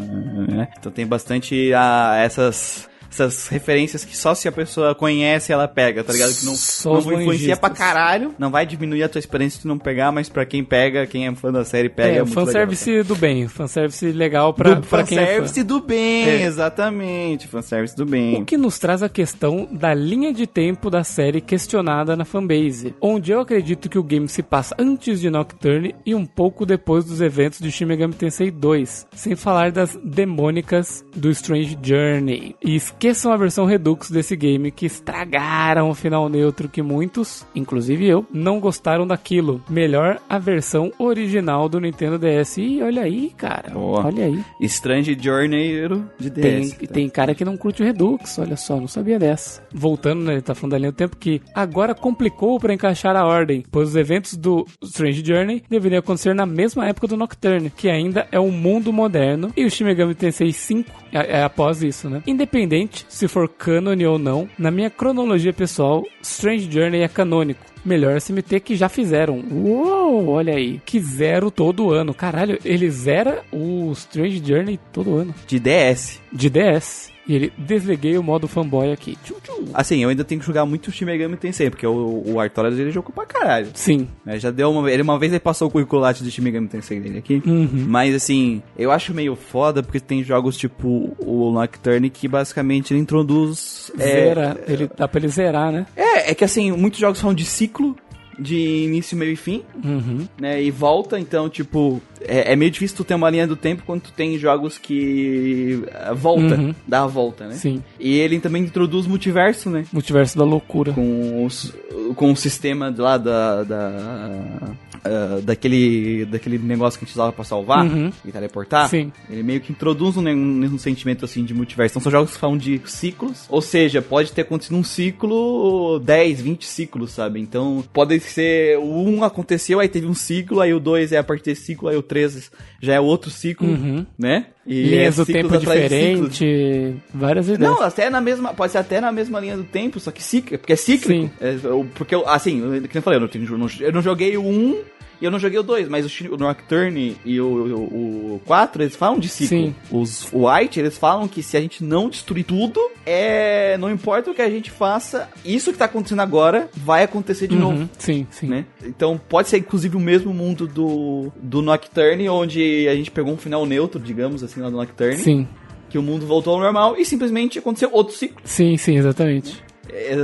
é, 0.61 0.69
então 0.79 0.91
tem 0.93 1.07
bastante 1.07 1.73
ah, 1.75 2.15
essas 2.19 2.89
essas 3.11 3.49
referências 3.49 4.05
que 4.05 4.17
só 4.17 4.35
se 4.35 4.47
a 4.49 4.53
pessoa 4.53 4.95
conhece 4.95 5.53
ela 5.53 5.67
pega, 5.67 6.05
tá 6.05 6.13
ligado? 6.13 6.33
Que 6.35 6.45
não, 6.47 6.55
Só 6.55 6.93
não 7.01 7.21
influencia 7.21 7.57
pra 7.57 7.71
caralho, 7.71 8.35
não 8.39 8.51
vai 8.51 8.67
diminuir 8.67 9.03
a 9.03 9.09
tua 9.09 9.19
experiência 9.19 9.57
se 9.57 9.63
tu 9.63 9.69
não 9.69 9.79
pegar, 9.79 10.13
mas 10.13 10.29
pra 10.29 10.45
quem 10.45 10.63
pega, 10.65 11.07
quem 11.07 11.27
é 11.27 11.35
fã 11.35 11.51
da 11.53 11.65
série 11.65 11.89
pega. 11.89 12.19
É, 12.19 12.23
É, 12.23 12.27
fanservice 12.27 13.03
do 13.03 13.17
bem, 13.17 13.49
fanservice 13.49 14.11
legal 14.13 14.53
pra, 14.55 14.69
legal. 14.71 14.83
Do 14.83 14.89
pra 14.89 15.03
quem 15.05 15.19
é 15.19 15.21
fã. 15.21 15.27
fanservice 15.27 15.63
do 15.65 15.81
bem, 15.81 16.25
É. 16.29 16.43
exatamente. 16.43 17.49
Fanservice 17.49 17.97
do 17.97 18.05
bem. 18.07 18.41
O 18.41 18.45
que 18.45 18.57
nos 18.57 18.79
traz 18.79 19.03
a 19.03 19.09
questão 19.09 19.67
da 19.71 19.95
linha 19.95 20.33
de 20.33 20.47
tempo 20.47 20.91
da 20.91 21.03
série 21.05 21.41
questionada 21.41 22.17
na 22.17 22.25
fanbase, 22.25 22.95
onde 23.01 23.33
eu 23.33 23.41
acredito 23.41 23.89
que 23.89 23.99
o 23.99 24.03
game 24.03 24.29
se 24.29 24.43
passa 24.43 24.75
antes 24.79 25.21
de 25.21 25.31
Nocturne 25.31 25.95
e 26.05 26.15
um 26.15 26.27
pouco 26.27 26.65
depois 26.67 27.05
dos 27.05 27.21
eventos 27.21 27.59
de 27.59 27.71
Shin 27.71 27.87
Megami 27.87 28.15
Tensei 28.15 28.51
2, 28.51 29.07
sem 29.13 29.35
falar 29.35 29.73
das 29.73 29.97
demônicas 30.05 31.05
do 31.17 31.31
Strange 31.31 31.79
Journey. 31.83 32.55
E 32.63 32.79
esqueçam 32.99 33.31
a 33.31 33.37
versão 33.37 33.65
Redux 33.65 34.11
desse 34.11 34.35
game 34.35 34.73
que 34.73 34.85
estragaram 34.85 35.89
o 35.89 35.95
final 35.95 36.29
neutro 36.29 36.69
que 36.69 36.83
muitos, 36.83 37.47
inclusive 37.55 38.05
eu, 38.05 38.27
não 38.33 38.59
gostaram 38.59 39.07
daquilo. 39.07 39.63
Melhor 39.71 40.21
a 40.29 40.37
versão 40.37 40.93
original 40.99 41.69
do 41.69 41.79
Nintendo 41.79 42.19
DS. 42.19 42.59
E 42.59 42.83
olha 42.83 43.03
aí, 43.03 43.33
cara. 43.37 43.71
Boa. 43.71 44.05
Olha 44.05 44.25
aí. 44.25 44.45
Strange 44.63 45.17
Journey 45.21 45.89
de 46.19 46.29
Tem, 46.29 46.63
DS. 46.63 46.77
e 46.83 46.87
tem 46.89 47.09
cara 47.09 47.37
que 47.37 47.45
não 47.45 47.57
curte 47.57 47.83
o 47.83 47.85
Redux, 47.85 48.37
olha 48.41 48.57
só, 48.57 48.81
não 48.81 48.89
sabia 48.89 49.17
dessa. 49.17 49.63
Voltando, 49.73 50.25
né, 50.25 50.33
ele 50.33 50.43
tá 50.43 50.57
falando 50.57 50.77
linha 50.77 50.91
do 50.91 50.97
tempo 50.97 51.17
que 51.17 51.41
agora 51.55 51.95
complicou 51.95 52.59
pra 52.59 52.75
encaixar 52.75 53.15
a 53.15 53.25
ordem, 53.25 53.63
pois 53.71 53.91
os 53.91 53.97
eventos 53.97 54.35
do 54.37 54.67
Strange 54.83 55.25
Journey 55.25 55.63
deveriam 55.71 56.01
acontecer 56.01 56.35
na 56.35 56.47
mesma 56.47 56.85
época 56.89 57.07
do 57.07 57.17
Nocturne, 57.17 57.71
que 57.71 57.89
ainda 57.89 58.27
é 58.33 58.41
um 58.41 58.51
mundo 58.51 58.93
moderno, 58.93 59.53
e 59.57 59.65
o 59.65 59.71
Shin 59.71 59.85
Megami 59.85 60.17
Tensei 60.17 60.53
5 60.53 60.91
é, 61.13 61.39
é 61.39 61.43
após 61.45 61.81
isso, 61.81 62.11
né? 62.11 62.23
Independente 62.27 62.88
se 63.09 63.29
for 63.29 63.49
cânone 63.49 64.07
ou 64.07 64.19
não, 64.19 64.49
na 64.59 64.71
minha 64.71 64.91
cronologia 64.91 65.53
pessoal, 65.53 66.05
Strange 66.23 66.71
Journey 66.71 67.03
é 67.03 67.09
canônico. 67.09 67.65
Melhor 67.85 68.21
SMT 68.21 68.61
que 68.61 68.77
já 68.77 68.89
fizeram. 68.89 69.43
Uou, 69.51 70.29
olha 70.29 70.55
aí. 70.55 70.81
Que 70.85 71.01
zero 71.01 71.51
todo 71.51 71.91
ano. 71.91 72.13
Caralho, 72.13 72.59
ele 72.65 72.91
zera 72.91 73.43
o 73.53 73.93
Strange 73.93 74.43
Journey 74.45 74.79
todo 74.93 75.17
ano. 75.17 75.35
De 75.47 75.59
DS. 75.59 76.21
De 76.33 76.51
DS. 76.51 77.13
E 77.29 77.35
ele 77.35 77.53
desliguei 77.59 78.17
o 78.17 78.23
modo 78.23 78.49
fanboy 78.49 78.91
aqui. 78.91 79.17
Tchu, 79.23 79.37
tchu. 79.43 79.53
Assim, 79.75 80.03
eu 80.03 80.09
ainda 80.09 80.25
tenho 80.25 80.41
que 80.41 80.47
jogar 80.47 80.65
muito 80.65 80.91
Shin 80.91 81.05
Megami 81.05 81.37
Tensei, 81.37 81.69
porque 81.69 81.87
o, 81.87 82.23
o 82.27 82.41
Artorias 82.41 82.79
ele 82.79 82.91
jogou 82.91 83.13
pra 83.13 83.27
caralho. 83.27 83.69
Sim. 83.75 84.09
né? 84.25 84.39
Já 84.39 84.51
deu 84.51 84.71
uma, 84.71 84.91
ele 84.91 85.03
uma 85.03 85.19
vez 85.19 85.31
ele 85.33 85.41
passou 85.41 85.69
o 85.69 85.71
curriculate 85.71 86.25
do 86.25 86.31
Shin 86.31 86.41
Megami 86.43 86.69
Tensei 86.69 86.99
dele 87.01 87.19
aqui. 87.19 87.43
Uhum. 87.45 87.85
Mas 87.87 88.15
assim, 88.15 88.63
eu 88.79 88.91
acho 88.91 89.13
meio 89.13 89.37
foda 89.37 89.83
porque 89.83 90.01
tem 90.01 90.25
jogos 90.25 90.57
tipo 90.57 91.15
o 91.19 91.53
Nocturne 91.53 92.09
que 92.09 92.27
basicamente 92.27 92.93
ele 92.95 93.01
introduz. 93.01 93.93
é, 93.99 94.03
Zera. 94.05 94.65
Ele, 94.67 94.89
dá 94.97 95.07
pra 95.07 95.21
ele 95.21 95.29
zerar, 95.29 95.71
né? 95.71 95.87
É, 95.95 96.31
é 96.31 96.35
que 96.35 96.45
assim, 96.45 96.73
muitos 96.73 96.99
jogos 96.99 97.21
falam 97.21 97.35
de 97.35 97.45
ciclo, 97.45 97.95
de 98.39 98.57
início, 98.85 99.17
meio 99.19 99.33
e 99.33 99.37
fim, 99.37 99.63
Uhum. 99.85 100.27
né? 100.41 100.63
E 100.63 100.71
volta, 100.71 101.19
então, 101.19 101.49
tipo, 101.49 102.01
é, 102.23 102.53
é 102.53 102.57
meio 102.57 102.71
difícil 102.71 102.97
tu 102.97 103.05
ter 103.05 103.15
uma 103.15 103.31
linha 103.31 103.47
do 103.47 103.57
tempo 103.57 103.83
quando 103.87 104.03
tu 104.03 104.13
tem 104.13 104.39
jogos 104.39 104.79
que 104.79 105.83
eh, 105.87 106.15
volta, 106.15 106.57
Uhum. 106.57 106.75
dá 106.87 107.03
a 107.03 107.07
volta, 107.07 107.47
né? 107.47 107.55
Sim. 107.55 107.83
E 107.99 108.17
ele 108.19 108.39
também 108.41 108.63
introduz 108.63 109.07
multiverso, 109.07 109.71
né? 109.71 109.85
Multiverso 109.93 110.37
da 110.39 110.45
loucura. 110.45 110.93
Com, 110.93 111.45
os, 111.45 111.73
com 112.17 112.33
o 112.33 112.37
sistema 112.37 112.95
lá 112.97 113.17
da. 113.19 113.63
da 113.65 114.61
ah, 115.05 115.39
daquele, 115.43 116.25
daquele 116.27 116.59
negócio 116.59 116.99
que 116.99 117.05
a 117.05 117.07
gente 117.07 117.15
usava 117.15 117.33
pra 117.33 117.45
salvar 117.45 117.87
Uhum. 117.87 118.11
e 118.25 118.33
teleportar. 118.33 118.89
Sim. 118.89 119.13
Ele 119.31 119.43
meio 119.45 119.61
que 119.61 119.71
introduz 119.71 120.17
um, 120.17 120.27
um, 120.29 120.65
um 120.65 120.77
sentimento 120.79 121.25
assim 121.25 121.45
de 121.45 121.55
multiverso. 121.55 121.93
Então 121.93 122.03
são 122.03 122.11
jogos 122.11 122.33
que 122.33 122.39
falam 122.39 122.57
de 122.59 122.81
ciclos. 122.85 123.47
Ou 123.49 123.63
seja, 123.63 124.03
pode 124.03 124.33
ter 124.33 124.43
acontecido 124.43 124.77
um 124.77 124.83
ciclo 124.83 126.01
10, 126.01 126.41
20 126.41 126.67
ciclos, 126.67 127.13
sabe? 127.13 127.41
Então 127.41 127.83
pode 127.93 128.19
ser. 128.21 128.77
O 128.79 129.05
1 129.09 129.23
aconteceu, 129.25 129.79
aí 129.81 129.89
teve 129.89 130.07
um 130.07 130.15
ciclo, 130.15 130.61
aí 130.61 130.75
o 130.75 130.81
2 130.81 131.13
é 131.13 131.19
a 131.19 131.25
partir 131.25 131.45
desse 131.45 131.63
ciclo, 131.63 131.89
aí 131.89 131.97
o 131.97 132.03
3 132.09 132.51
já 132.81 132.95
é 132.95 133.01
outro 133.01 133.31
ciclo, 133.31 133.69
Uhum. 133.69 134.05
né? 134.19 134.47
E 134.67 134.83
Linhas 134.83 135.19
é 135.19 135.25
do 135.25 135.27
tempo 135.33 135.57
diferente. 135.59 136.97
Várias 137.15 137.49
ideias. 137.49 137.61
Não, 137.73 137.83
até 137.83 138.11
na 138.11 138.21
mesma, 138.21 138.53
pode 138.55 138.73
ser 138.73 138.79
até 138.79 139.01
na 139.01 139.13
mesma 139.13 139.39
linha 139.41 139.57
do 139.57 139.65
tempo, 139.65 139.99
só 140.01 140.11
que 140.11 140.23
cíclico, 140.23 140.59
porque 140.59 140.73
é 140.73 140.77
cíclico. 140.77 141.31
É, 141.41 141.57
porque, 141.95 142.15
assim, 142.27 142.83
que 142.89 142.99
eu 142.99 143.03
falei, 143.03 143.17
eu 143.17 143.21
não, 143.21 143.29
tenho- 143.29 143.45
eu 143.47 143.59
não- 143.59 143.69
eu 143.81 143.93
não 143.93 144.03
joguei 144.03 144.37
o 144.37 144.43
1 144.45 144.79
e 145.21 145.25
eu 145.25 145.31
não 145.31 145.39
joguei 145.39 145.59
o 145.59 145.63
2, 145.63 145.89
mas 145.89 146.05
o, 146.07 146.35
o 146.35 146.37
Nocturne 146.37 147.17
e 147.25 147.41
o, 147.41 147.47
o, 147.47 148.35
o 148.37 148.43
4, 148.45 148.83
eles 148.83 148.97
falam 148.97 149.19
de 149.19 149.29
ciclo. 149.29 149.49
Sim. 149.59 149.75
Os 149.91 150.29
White, 150.33 150.79
eles 150.81 150.97
falam 150.99 151.27
que 151.29 151.43
se 151.43 151.57
a 151.57 151.61
gente 151.61 151.83
não 151.85 152.09
destruir 152.09 152.45
tudo, 152.45 152.81
é, 153.05 153.77
não 153.79 153.91
importa 153.91 154.31
o 154.31 154.35
que 154.35 154.43
a 154.43 154.51
gente 154.51 154.71
faça, 154.71 155.29
isso 155.45 155.73
que 155.73 155.79
tá 155.79 155.87
acontecendo 155.87 156.21
agora 156.21 156.69
vai 156.77 157.03
acontecer 157.03 157.47
de 157.47 157.55
Uhum. 157.55 157.61
novo. 157.61 157.89
Sim, 157.99 158.27
sim. 158.31 158.47
Né? 158.47 158.65
Então 158.85 159.21
pode 159.29 159.49
ser 159.49 159.59
inclusive 159.59 159.97
o 159.97 160.01
mesmo 160.01 160.33
mundo 160.33 160.67
do, 160.67 161.33
do 161.43 161.61
Nocturne, 161.63 162.29
onde 162.29 162.87
a 162.89 162.95
gente 162.95 163.11
pegou 163.11 163.33
um 163.33 163.37
final 163.39 163.65
neutro, 163.67 164.01
digamos 164.01 164.43
assim, 164.43 164.61
lá 164.61 164.71
do 164.71 164.77
Nocturne, 164.77 165.17
Sim, 165.17 165.49
que 165.91 165.99
o 165.99 166.03
mundo 166.03 166.27
voltou 166.27 166.55
ao 166.55 166.61
normal 166.61 166.97
e 166.99 167.05
simplesmente 167.05 167.59
aconteceu 167.59 167.89
outro 167.93 168.15
ciclo. 168.15 168.41
sim, 168.45 168.77
sim, 168.77 168.97
exatamente. 168.97 169.63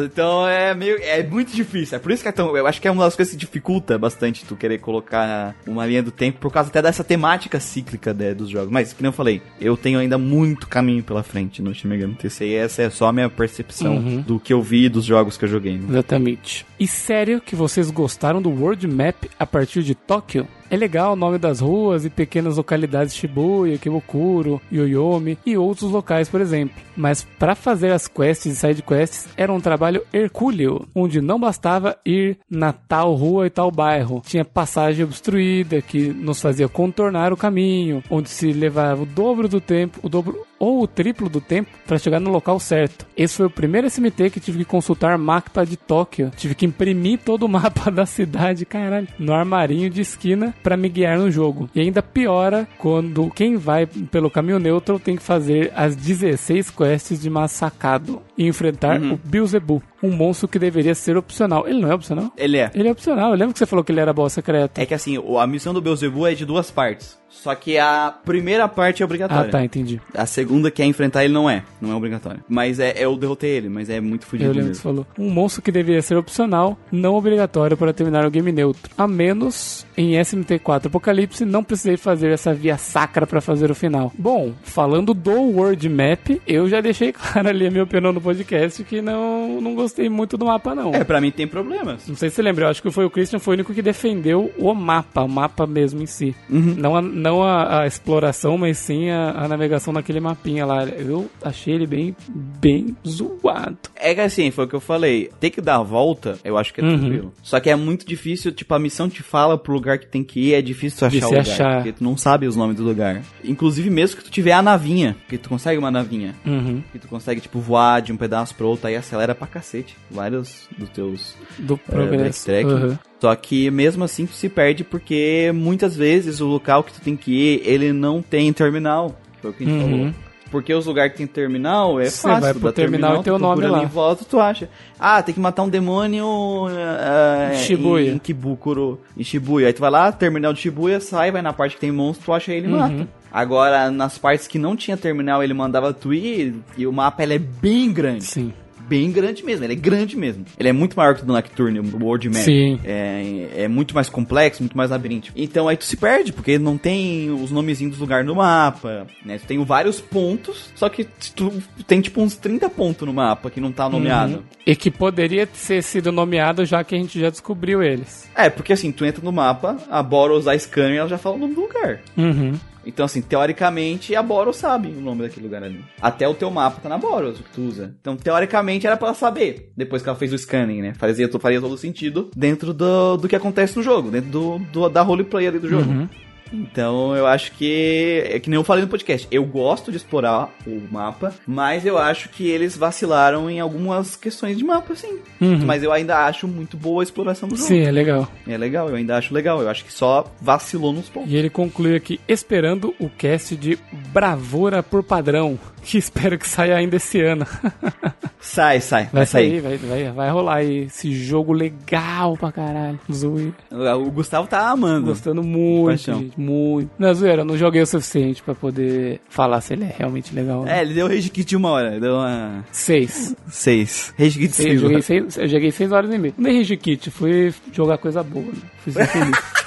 Então 0.04 0.46
é 0.46 0.74
meio. 0.74 0.98
É 1.02 1.22
muito 1.22 1.54
difícil. 1.54 1.96
É 1.96 1.98
por 1.98 2.12
isso 2.12 2.22
que 2.22 2.28
é 2.28 2.32
tão. 2.32 2.56
Eu 2.56 2.66
acho 2.66 2.80
que 2.80 2.88
é 2.88 2.90
uma 2.90 3.04
das 3.04 3.16
coisas 3.16 3.32
que 3.34 3.38
dificulta 3.40 3.96
bastante 3.98 4.44
tu 4.44 4.56
querer 4.56 4.78
colocar 4.78 5.54
uma 5.66 5.86
linha 5.86 6.02
do 6.02 6.10
tempo, 6.10 6.38
por 6.38 6.52
causa 6.52 6.68
até 6.68 6.82
dessa 6.82 7.02
temática 7.04 7.58
cíclica 7.60 8.12
né, 8.14 8.34
dos 8.34 8.50
jogos. 8.50 8.70
Mas, 8.70 8.92
como 8.92 9.06
eu 9.06 9.12
falei, 9.12 9.42
eu 9.60 9.76
tenho 9.76 9.98
ainda 9.98 10.18
muito 10.18 10.66
caminho 10.68 11.02
pela 11.02 11.22
frente 11.22 11.62
no 11.62 11.74
Shin 11.74 11.88
Megami 11.88 12.14
Tensei. 12.14 12.50
E 12.50 12.54
essa 12.54 12.82
é 12.82 12.90
só 12.90 13.08
a 13.08 13.12
minha 13.12 13.28
percepção 13.28 13.96
Uhum. 13.96 14.20
do 14.22 14.40
que 14.40 14.52
eu 14.52 14.60
vi 14.62 14.88
dos 14.88 15.04
jogos 15.04 15.36
que 15.36 15.44
eu 15.44 15.48
joguei. 15.48 15.78
né? 15.78 15.84
Exatamente. 15.88 16.66
E 16.78 16.86
sério 16.86 17.40
que 17.40 17.54
vocês 17.56 17.90
gostaram 17.90 18.40
do 18.42 18.50
World 18.50 18.86
Map 18.86 19.24
a 19.38 19.46
partir 19.46 19.82
de 19.82 19.94
Tóquio? 19.94 20.46
É 20.70 20.76
legal 20.76 21.12
o 21.12 21.16
nome 21.16 21.38
das 21.38 21.60
ruas 21.60 22.04
e 22.04 22.10
pequenas 22.10 22.56
localidades 22.56 23.14
Shibuya, 23.14 23.78
Kibokuro, 23.78 24.60
Yoyomi 24.72 25.38
e 25.44 25.56
outros 25.56 25.90
locais, 25.90 26.28
por 26.28 26.40
exemplo. 26.40 26.74
Mas 26.96 27.24
para 27.38 27.54
fazer 27.54 27.92
as 27.92 28.08
quests 28.08 28.46
e 28.46 28.56
side 28.56 28.82
quests 28.82 29.28
era 29.36 29.52
um 29.52 29.60
trabalho 29.60 30.02
hercúleo, 30.12 30.86
onde 30.94 31.20
não 31.20 31.38
bastava 31.38 31.96
ir 32.04 32.38
na 32.48 32.72
tal 32.72 33.14
rua 33.14 33.46
e 33.46 33.50
tal 33.50 33.70
bairro. 33.70 34.22
Tinha 34.24 34.44
passagem 34.44 35.04
obstruída 35.04 35.82
que 35.82 36.08
nos 36.08 36.40
fazia 36.40 36.68
contornar 36.68 37.32
o 37.32 37.36
caminho, 37.36 38.02
onde 38.10 38.30
se 38.30 38.52
levava 38.52 39.02
o 39.02 39.06
dobro 39.06 39.48
do 39.48 39.60
tempo, 39.60 40.00
o 40.02 40.08
dobro 40.08 40.46
ou 40.58 40.82
o 40.82 40.86
triplo 40.86 41.28
do 41.28 41.40
tempo 41.40 41.70
para 41.86 41.98
chegar 41.98 42.20
no 42.20 42.30
local 42.30 42.58
certo. 42.58 43.06
Esse 43.16 43.36
foi 43.36 43.46
o 43.46 43.50
primeiro 43.50 43.88
SMT 43.88 44.30
que 44.30 44.40
tive 44.40 44.58
que 44.58 44.64
consultar 44.64 45.16
mapa 45.18 45.64
de 45.64 45.76
Tóquio. 45.76 46.30
Tive 46.36 46.54
que 46.54 46.66
imprimir 46.66 47.20
todo 47.20 47.44
o 47.44 47.48
mapa 47.48 47.90
da 47.90 48.06
cidade, 48.06 48.64
caralho, 48.64 49.08
no 49.18 49.32
armarinho 49.32 49.90
de 49.90 50.00
esquina 50.00 50.54
para 50.62 50.76
me 50.76 50.88
guiar 50.88 51.18
no 51.18 51.30
jogo. 51.30 51.68
E 51.74 51.80
ainda 51.80 52.02
piora 52.02 52.68
quando 52.78 53.30
quem 53.30 53.56
vai 53.56 53.86
pelo 53.86 54.30
caminho 54.30 54.58
neutro 54.58 54.98
tem 54.98 55.16
que 55.16 55.22
fazer 55.22 55.72
as 55.74 55.96
16 55.96 56.70
quests 56.70 57.20
de 57.20 57.30
massacado 57.30 58.22
e 58.36 58.46
enfrentar 58.46 59.00
o 59.00 59.18
Beelzebub, 59.24 59.82
um 60.04 60.12
monstro 60.12 60.46
que 60.46 60.58
deveria 60.58 60.94
ser 60.94 61.16
opcional. 61.16 61.66
Ele 61.66 61.80
não 61.80 61.90
é 61.90 61.94
opcional? 61.94 62.32
Ele 62.36 62.58
é. 62.58 62.70
Ele 62.74 62.88
é 62.88 62.92
opcional. 62.92 63.30
Eu 63.30 63.36
lembro 63.36 63.52
que 63.52 63.58
você 63.58 63.66
falou 63.66 63.84
que 63.84 63.92
ele 63.92 64.00
era 64.00 64.12
boss 64.12 64.32
secreto. 64.32 64.80
É 64.80 64.86
que 64.86 64.94
assim, 64.94 65.16
a 65.38 65.46
missão 65.46 65.72
do 65.72 65.80
Beelzebub 65.80 66.26
é 66.26 66.34
de 66.34 66.44
duas 66.44 66.70
partes. 66.70 67.18
Só 67.42 67.54
que 67.54 67.76
a 67.76 68.14
primeira 68.24 68.68
parte 68.68 69.02
é 69.02 69.04
obrigatória. 69.04 69.48
Ah, 69.48 69.50
tá, 69.50 69.64
entendi. 69.64 70.00
A 70.14 70.24
segunda 70.24 70.70
que 70.70 70.80
é 70.80 70.86
enfrentar 70.86 71.24
ele 71.24 71.34
não 71.34 71.50
é. 71.50 71.64
Não 71.80 71.90
é 71.90 71.94
obrigatório. 71.94 72.42
Mas 72.48 72.78
é, 72.78 72.94
eu 72.96 73.16
derrotei 73.16 73.50
ele, 73.50 73.68
mas 73.68 73.90
é 73.90 74.00
muito 74.00 74.22
Eu 74.22 74.28
fudido 74.28 74.52
lembro 74.52 74.70
que 74.70 74.76
você 74.76 74.82
falou. 74.82 75.06
Um 75.18 75.30
monstro 75.30 75.60
que 75.60 75.72
deveria 75.72 76.00
ser 76.00 76.16
opcional, 76.16 76.78
não 76.92 77.14
obrigatório 77.14 77.76
para 77.76 77.92
terminar 77.92 78.24
o 78.24 78.30
game 78.30 78.52
neutro. 78.52 78.90
A 78.96 79.08
menos 79.08 79.84
em 79.96 80.12
SMT4 80.12 80.86
Apocalipse, 80.86 81.44
não 81.44 81.64
precisei 81.64 81.96
fazer 81.96 82.30
essa 82.30 82.54
via 82.54 82.78
sacra 82.78 83.26
para 83.26 83.40
fazer 83.40 83.70
o 83.70 83.74
final. 83.74 84.12
Bom, 84.16 84.52
falando 84.62 85.12
do 85.12 85.32
World 85.32 85.88
Map, 85.88 86.40
eu 86.46 86.68
já 86.68 86.80
deixei 86.80 87.12
claro 87.12 87.48
ali 87.48 87.66
a 87.66 87.70
minha 87.70 87.84
opinião 87.84 88.12
no 88.12 88.20
podcast 88.20 88.82
que 88.84 89.02
não, 89.02 89.60
não 89.60 89.74
gostei 89.74 89.93
muito 90.08 90.36
do 90.36 90.46
mapa, 90.46 90.74
não. 90.74 90.94
É, 90.94 91.04
pra 91.04 91.20
mim 91.20 91.30
tem 91.30 91.46
problemas. 91.46 92.06
Não 92.08 92.16
sei 92.16 92.28
se 92.30 92.36
você 92.36 92.42
lembra, 92.42 92.66
eu 92.66 92.70
acho 92.70 92.82
que 92.82 92.90
foi 92.90 93.04
o 93.04 93.10
Christian 93.10 93.38
foi 93.38 93.54
o 93.54 93.56
único 93.56 93.72
que 93.74 93.82
defendeu 93.82 94.52
o 94.58 94.74
mapa, 94.74 95.22
o 95.22 95.28
mapa 95.28 95.66
mesmo 95.66 96.02
em 96.02 96.06
si. 96.06 96.34
Não, 96.48 96.96
a, 96.96 97.02
não 97.02 97.42
a, 97.42 97.82
a 97.82 97.86
exploração, 97.86 98.56
mas 98.58 98.78
sim 98.78 99.10
a, 99.10 99.30
a 99.44 99.48
navegação 99.48 99.92
naquele 99.92 100.20
mapinha 100.20 100.64
lá. 100.66 100.84
Eu 100.84 101.28
achei 101.42 101.74
ele 101.74 101.86
bem, 101.86 102.14
bem 102.28 102.96
zoado. 103.06 103.78
É 103.96 104.14
que 104.14 104.20
assim, 104.20 104.50
foi 104.50 104.64
o 104.64 104.68
que 104.68 104.74
eu 104.74 104.80
falei. 104.80 105.30
Ter 105.40 105.50
que 105.50 105.60
dar 105.60 105.76
a 105.76 105.82
volta, 105.82 106.38
eu 106.44 106.56
acho 106.58 106.72
que 106.72 106.80
é 106.80 106.84
Uhum. 106.84 106.98
tranquilo. 106.98 107.32
Só 107.42 107.60
que 107.60 107.70
é 107.70 107.76
muito 107.76 108.06
difícil, 108.06 108.52
tipo, 108.52 108.74
a 108.74 108.78
missão 108.78 109.08
te 109.08 109.22
fala 109.22 109.56
pro 109.56 109.72
lugar 109.72 109.98
que 109.98 110.06
tem 110.06 110.22
que 110.22 110.40
ir, 110.50 110.54
é 110.54 110.62
difícil 110.62 110.98
tu 110.98 111.10
De 111.10 111.18
achar 111.18 111.26
o 111.26 111.30
se 111.30 111.34
lugar. 111.36 111.52
achar. 111.52 111.74
Porque 111.76 111.92
tu 111.92 112.04
não 112.04 112.16
sabe 112.16 112.46
os 112.46 112.56
nomes 112.56 112.76
do 112.76 112.82
lugar. 112.84 113.22
Inclusive, 113.44 113.88
mesmo 113.90 114.18
que 114.18 114.24
tu 114.24 114.30
tiver 114.30 114.52
a 114.52 114.62
navinha, 114.62 115.16
que 115.28 115.38
tu 115.38 115.48
consegue 115.48 115.78
uma 115.78 115.90
navinha. 115.90 116.34
Uhum. 116.44 116.82
Que 116.92 116.98
tu 116.98 117.08
consegue, 117.08 117.40
tipo, 117.40 117.58
voar 117.60 118.00
de 118.02 118.12
um 118.12 118.16
pedaço 118.16 118.54
pro 118.54 118.66
outro, 118.68 118.86
aí 118.86 118.96
acelera 118.96 119.34
pra 119.34 119.46
cacete. 119.46 119.83
Vários 120.10 120.68
dos 120.78 120.88
teus 120.90 121.34
Do 121.58 121.74
é, 121.74 121.90
progresso. 121.92 122.46
backtrack. 122.48 122.64
Uhum. 122.66 122.98
Só 123.20 123.34
que 123.34 123.70
mesmo 123.70 124.04
assim 124.04 124.26
tu 124.26 124.32
se 124.34 124.48
perde 124.48 124.84
porque 124.84 125.50
muitas 125.54 125.96
vezes 125.96 126.40
o 126.40 126.46
local 126.46 126.82
que 126.84 126.92
tu 126.92 127.00
tem 127.00 127.16
que 127.16 127.32
ir, 127.32 127.62
ele 127.64 127.92
não 127.92 128.20
tem 128.22 128.52
terminal. 128.52 129.18
Foi 129.40 129.50
o 129.50 129.54
que 129.54 129.64
a 129.64 129.66
gente 129.66 129.82
Uhum. 129.84 129.90
falou. 129.98 130.14
Porque 130.50 130.72
os 130.72 130.86
lugares 130.86 131.10
que 131.12 131.18
tem 131.18 131.26
terminal 131.26 131.98
é 131.98 132.04
Você 132.04 132.22
fácil. 132.28 132.40
vai 132.42 132.52
pro 132.52 132.62
dá 132.62 132.72
terminal 132.72 133.22
e 133.26 133.30
o 133.30 133.38
nome 133.38 133.66
lá. 133.66 133.78
ali 133.78 133.86
em 133.86 133.88
volta, 133.88 134.24
tu 134.24 134.38
acha. 134.38 134.68
Ah, 135.00 135.20
tem 135.20 135.34
que 135.34 135.40
matar 135.40 135.64
um 135.64 135.68
demônio 135.68 136.26
uh, 136.66 137.56
Shibuya. 137.56 138.12
em 138.12 138.18
Kibukuro, 138.18 139.00
em 139.16 139.24
Shibuya. 139.24 139.66
Aí 139.66 139.72
tu 139.72 139.80
vai 139.80 139.90
lá, 139.90 140.12
terminal 140.12 140.52
de 140.52 140.60
Shibuya, 140.60 141.00
sai, 141.00 141.32
vai 141.32 141.42
na 141.42 141.52
parte 141.52 141.74
que 141.74 141.80
tem 141.80 141.90
monstro, 141.90 142.26
tu 142.26 142.32
acha 142.32 142.52
ele 142.52 142.68
e 142.68 142.70
Uhum. 142.72 142.78
mata. 142.78 143.08
Agora, 143.32 143.90
nas 143.90 144.16
partes 144.16 144.46
que 144.46 144.58
não 144.58 144.76
tinha 144.76 144.96
terminal, 144.96 145.42
ele 145.42 145.52
mandava 145.54 145.92
tu 145.92 146.14
ir, 146.14 146.54
e 146.78 146.86
o 146.86 146.92
mapa 146.92 147.24
ele 147.24 147.34
é 147.34 147.38
bem 147.38 147.92
grande. 147.92 148.22
Sim. 148.24 148.52
Bem 148.88 149.10
grande 149.10 149.44
mesmo, 149.44 149.64
ele 149.64 149.72
é 149.72 149.76
grande 149.76 150.16
mesmo. 150.16 150.44
Ele 150.58 150.68
é 150.68 150.72
muito 150.72 150.96
maior 150.96 151.14
que 151.14 151.22
o 151.22 151.26
do 151.26 151.32
Nocturne, 151.32 151.80
o 151.80 152.04
World 152.04 152.28
Map. 152.28 152.38
Sim. 152.42 152.80
É, 152.84 153.48
é 153.56 153.68
muito 153.68 153.94
mais 153.94 154.08
complexo, 154.08 154.62
muito 154.62 154.76
mais 154.76 154.90
labiríntico. 154.90 155.38
Então 155.38 155.68
aí 155.68 155.76
tu 155.76 155.84
se 155.84 155.96
perde, 155.96 156.32
porque 156.32 156.58
não 156.58 156.76
tem 156.76 157.30
os 157.30 157.50
nomezinhos 157.50 157.92
dos 157.92 158.00
lugares 158.00 158.26
no 158.26 158.34
mapa, 158.34 159.06
né? 159.24 159.38
Tu 159.38 159.46
tem 159.46 159.64
vários 159.64 160.00
pontos, 160.00 160.70
só 160.74 160.88
que 160.88 161.04
tu 161.34 161.52
tem 161.86 162.00
tipo 162.00 162.20
uns 162.20 162.36
30 162.36 162.68
pontos 162.70 163.06
no 163.06 163.14
mapa 163.14 163.50
que 163.50 163.60
não 163.60 163.72
tá 163.72 163.88
nomeado. 163.88 164.36
Uhum. 164.36 164.42
E 164.66 164.76
que 164.76 164.90
poderia 164.90 165.46
ter 165.46 165.82
sido 165.82 166.10
nomeado 166.12 166.64
já 166.64 166.82
que 166.84 166.94
a 166.94 166.98
gente 166.98 167.18
já 167.20 167.30
descobriu 167.30 167.82
eles. 167.82 168.30
É, 168.34 168.50
porque 168.50 168.72
assim, 168.72 168.92
tu 168.92 169.04
entra 169.04 169.22
no 169.22 169.32
mapa, 169.32 169.76
a 169.90 170.02
Boros, 170.02 170.46
a 170.46 170.58
scanner, 170.58 170.98
ela 170.98 171.08
já 171.08 171.18
fala 171.18 171.36
o 171.36 171.38
nome 171.38 171.54
do 171.54 171.62
lugar. 171.62 172.00
Uhum. 172.16 172.54
Então, 172.86 173.04
assim, 173.06 173.20
teoricamente, 173.22 174.14
a 174.14 174.22
Boros 174.22 174.56
sabe 174.56 174.88
o 174.88 175.00
nome 175.00 175.22
daquele 175.22 175.46
lugar 175.46 175.62
ali. 175.62 175.84
Até 176.00 176.28
o 176.28 176.34
teu 176.34 176.50
mapa 176.50 176.80
tá 176.82 176.88
na 176.88 176.98
Boros, 176.98 177.40
o 177.40 177.42
que 177.42 177.50
tu 177.50 177.62
usa. 177.62 177.94
Então, 178.00 178.16
teoricamente, 178.16 178.86
era 178.86 178.96
pra 178.96 179.08
ela 179.08 179.16
saber. 179.16 179.70
Depois 179.76 180.02
que 180.02 180.08
ela 180.08 180.18
fez 180.18 180.32
o 180.32 180.38
scanning, 180.38 180.82
né? 180.82 180.94
Fazia, 180.94 181.28
faria 181.38 181.60
todo 181.60 181.76
sentido 181.76 182.30
dentro 182.36 182.72
do, 182.74 183.16
do 183.16 183.28
que 183.28 183.36
acontece 183.36 183.76
no 183.76 183.82
jogo. 183.82 184.10
Dentro 184.10 184.30
do, 184.30 184.58
do- 184.58 184.88
da 184.88 185.02
roleplay 185.02 185.46
ali 185.46 185.58
do 185.58 185.68
jogo. 185.68 185.90
Uhum. 185.90 186.08
Então, 186.52 187.16
eu 187.16 187.26
acho 187.26 187.52
que... 187.52 188.22
É 188.26 188.38
que 188.38 188.48
nem 188.48 188.58
eu 188.58 188.64
falei 188.64 188.84
no 188.84 188.90
podcast. 188.90 189.26
Eu 189.30 189.44
gosto 189.44 189.90
de 189.90 189.96
explorar 189.96 190.50
o 190.66 190.80
mapa, 190.90 191.34
mas 191.46 191.84
eu 191.84 191.98
acho 191.98 192.28
que 192.28 192.48
eles 192.48 192.76
vacilaram 192.76 193.50
em 193.50 193.60
algumas 193.60 194.16
questões 194.16 194.56
de 194.56 194.64
mapa, 194.64 194.94
sim. 194.94 195.18
Uhum. 195.40 195.64
Mas 195.64 195.82
eu 195.82 195.92
ainda 195.92 196.26
acho 196.26 196.46
muito 196.46 196.76
boa 196.76 197.02
a 197.02 197.04
exploração 197.04 197.48
do 197.48 197.56
jogo. 197.56 197.68
Sim, 197.68 197.80
é 197.80 197.90
legal. 197.90 198.28
É 198.46 198.56
legal, 198.56 198.88
eu 198.88 198.96
ainda 198.96 199.16
acho 199.16 199.34
legal. 199.34 199.60
Eu 199.60 199.68
acho 199.68 199.84
que 199.84 199.92
só 199.92 200.24
vacilou 200.40 200.92
nos 200.92 201.08
pontos. 201.08 201.30
E 201.30 201.36
ele 201.36 201.50
conclui 201.50 201.96
aqui, 201.96 202.20
esperando 202.28 202.94
o 202.98 203.08
cast 203.08 203.56
de 203.56 203.78
Bravura 204.12 204.82
por 204.82 205.02
Padrão, 205.02 205.58
que 205.82 205.98
espero 205.98 206.38
que 206.38 206.48
saia 206.48 206.76
ainda 206.76 206.96
esse 206.96 207.20
ano. 207.20 207.46
Sai, 208.44 208.78
sai. 208.78 209.08
Vai 209.10 209.24
sair, 209.24 209.60
vai, 209.60 209.78
vai, 209.78 210.12
vai 210.12 210.30
rolar 210.30 210.56
aí 210.56 210.84
esse 210.84 211.10
jogo 211.14 211.50
legal 211.50 212.36
pra 212.36 212.52
caralho. 212.52 213.00
Zoeira. 213.10 213.54
O 213.96 214.10
Gustavo 214.10 214.46
tá 214.46 214.68
amando. 214.68 215.06
Gostando 215.06 215.42
muito, 215.42 215.86
Paixão. 215.86 216.30
Gente, 216.34 216.40
muito. 216.40 216.90
Não, 216.98 217.14
zoeira, 217.14 217.42
eu 217.42 217.44
não 217.44 217.56
joguei 217.56 217.82
o 217.82 217.86
suficiente 217.86 218.42
pra 218.42 218.54
poder 218.54 219.20
falar 219.28 219.60
se 219.60 219.72
ele 219.74 219.84
é 219.84 219.94
realmente 219.96 220.34
legal. 220.34 220.66
É, 220.66 220.82
ele 220.82 220.94
deu 220.94 221.06
rage 221.08 221.30
kit 221.30 221.48
de 221.48 221.56
uma 221.56 221.70
hora. 221.70 221.98
Deu 222.00 222.14
uma... 222.14 222.64
Seis. 222.72 223.34
Seis. 223.48 224.14
Rage 224.18 224.38
kit 224.38 224.48
de 224.48 224.54
Seis, 224.54 224.68
seis 224.68 224.80
joguei 224.80 224.96
horas. 224.96 225.04
seis, 225.06 225.36
eu 225.38 225.48
joguei 225.48 225.70
seis 225.70 225.92
horas 225.92 226.12
e 226.12 226.18
meia. 226.18 226.34
Não 226.36 226.44
dei 226.44 226.58
Rage 226.58 226.76
Kit, 226.76 227.10
fui 227.10 227.54
jogar 227.72 227.98
coisa 227.98 228.22
boa. 228.22 228.44
Né? 228.44 228.52
Fui 228.78 228.92
ser 228.92 229.06
feliz. 229.06 229.38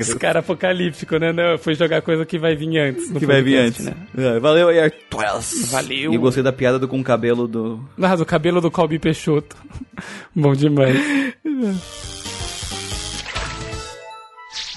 Os 0.00 0.14
caras 0.14 0.42
apocalípticos, 0.42 1.20
né? 1.20 1.30
Não, 1.30 1.58
foi 1.58 1.74
jogar 1.74 2.00
coisa 2.00 2.24
que 2.24 2.38
vai 2.38 2.56
vir 2.56 2.78
antes. 2.78 3.10
Que 3.10 3.26
vai 3.26 3.42
vir 3.42 3.58
antes. 3.58 3.84
Né? 3.84 3.94
É, 4.16 4.40
Valeu 4.40 4.68
aí, 4.68 4.80
Artuelas. 4.80 5.68
Valeu. 5.70 6.10
E 6.10 6.14
eu 6.14 6.20
gostei 6.22 6.42
da 6.42 6.52
piada 6.52 6.78
do 6.78 6.88
com 6.88 6.98
o 6.98 7.04
cabelo 7.04 7.46
do... 7.46 7.78
Mas 7.94 8.18
o 8.18 8.24
cabelo 8.24 8.62
do 8.62 8.70
Colby 8.70 8.98
Peixoto. 8.98 9.56
Bom 10.34 10.54
demais. 10.54 10.96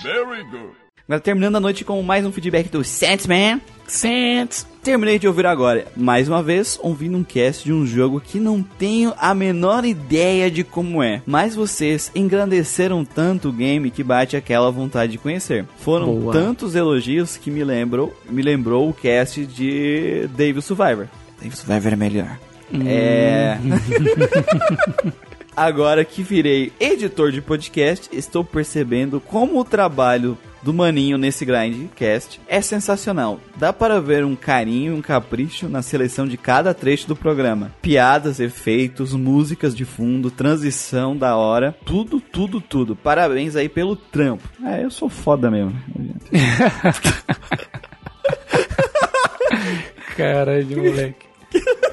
Very 0.02 0.44
good. 0.44 0.82
Agora 1.08 1.20
terminando 1.20 1.58
a 1.58 1.60
noite 1.60 1.84
com 1.84 2.02
mais 2.02 2.26
um 2.26 2.32
feedback 2.32 2.70
do 2.70 2.84
Sandman. 2.84 3.60
Saints. 3.86 4.66
Terminei 4.82 5.20
de 5.20 5.28
ouvir 5.28 5.46
agora, 5.46 5.86
mais 5.98 6.30
uma 6.30 6.42
vez, 6.42 6.80
ouvindo 6.82 7.18
um 7.18 7.24
cast 7.24 7.66
de 7.66 7.74
um 7.74 7.86
jogo 7.86 8.22
que 8.22 8.40
não 8.40 8.64
tenho 8.64 9.14
a 9.18 9.36
menor 9.36 9.84
ideia 9.84 10.50
de 10.50 10.64
como 10.64 11.04
é. 11.04 11.22
Mas 11.26 11.54
vocês 11.54 12.10
engrandeceram 12.16 13.04
tanto 13.04 13.50
o 13.50 13.52
game 13.52 13.92
que 13.92 14.02
bate 14.04 14.38
aquela 14.38 14.72
vontade 14.72 15.12
de 15.12 15.18
conhecer. 15.18 15.66
Foram 15.80 16.16
Boa. 16.16 16.34
tantos 16.34 16.76
elogios 16.76 17.36
que 17.36 17.52
me 17.52 17.64
lembrou, 17.64 18.16
me 18.30 18.42
lembrou 18.42 18.90
o 18.90 18.94
cast 18.94 19.46
de 19.46 20.30
Devil 20.30 20.62
Survivor. 20.62 21.08
Devil 21.42 21.58
Survivor 21.58 21.92
é 21.92 21.96
melhor. 21.98 22.40
É. 22.88 23.58
Agora 25.56 26.04
que 26.06 26.24
virei 26.24 26.72
editor 26.80 27.32
de 27.32 27.42
podcast, 27.42 28.10
estou 28.12 28.44
percebendo 28.44 29.20
como 29.20 29.60
o 29.60 29.66
trabalho 29.66 30.38
do 30.62 30.74
Maninho 30.74 31.18
nesse 31.18 31.44
Grindcast 31.44 32.40
é 32.48 32.62
sensacional. 32.62 33.40
Dá 33.56 33.74
para 33.74 34.00
ver 34.00 34.24
um 34.24 34.36
carinho 34.36 34.94
e 34.94 34.98
um 34.98 35.02
capricho 35.02 35.68
na 35.68 35.82
seleção 35.82 36.28
de 36.28 36.38
cada 36.38 36.72
trecho 36.74 37.08
do 37.08 37.16
programa. 37.16 37.74
Piadas, 37.82 38.40
efeitos, 38.40 39.14
músicas 39.14 39.76
de 39.76 39.84
fundo, 39.86 40.32
transição 40.32 41.18
da 41.18 41.36
hora, 41.36 41.76
tudo, 41.86 42.22
tudo, 42.22 42.62
tudo. 42.62 42.96
Parabéns 42.96 43.56
aí 43.56 43.68
pelo 43.68 43.96
trampo. 43.96 44.48
É, 44.64 44.84
eu 44.84 44.92
sou 44.92 45.10
foda 45.10 45.52
mesmo. 45.52 45.76
Caralho, 50.16 50.64
de 50.64 50.76
moleque. 50.76 51.26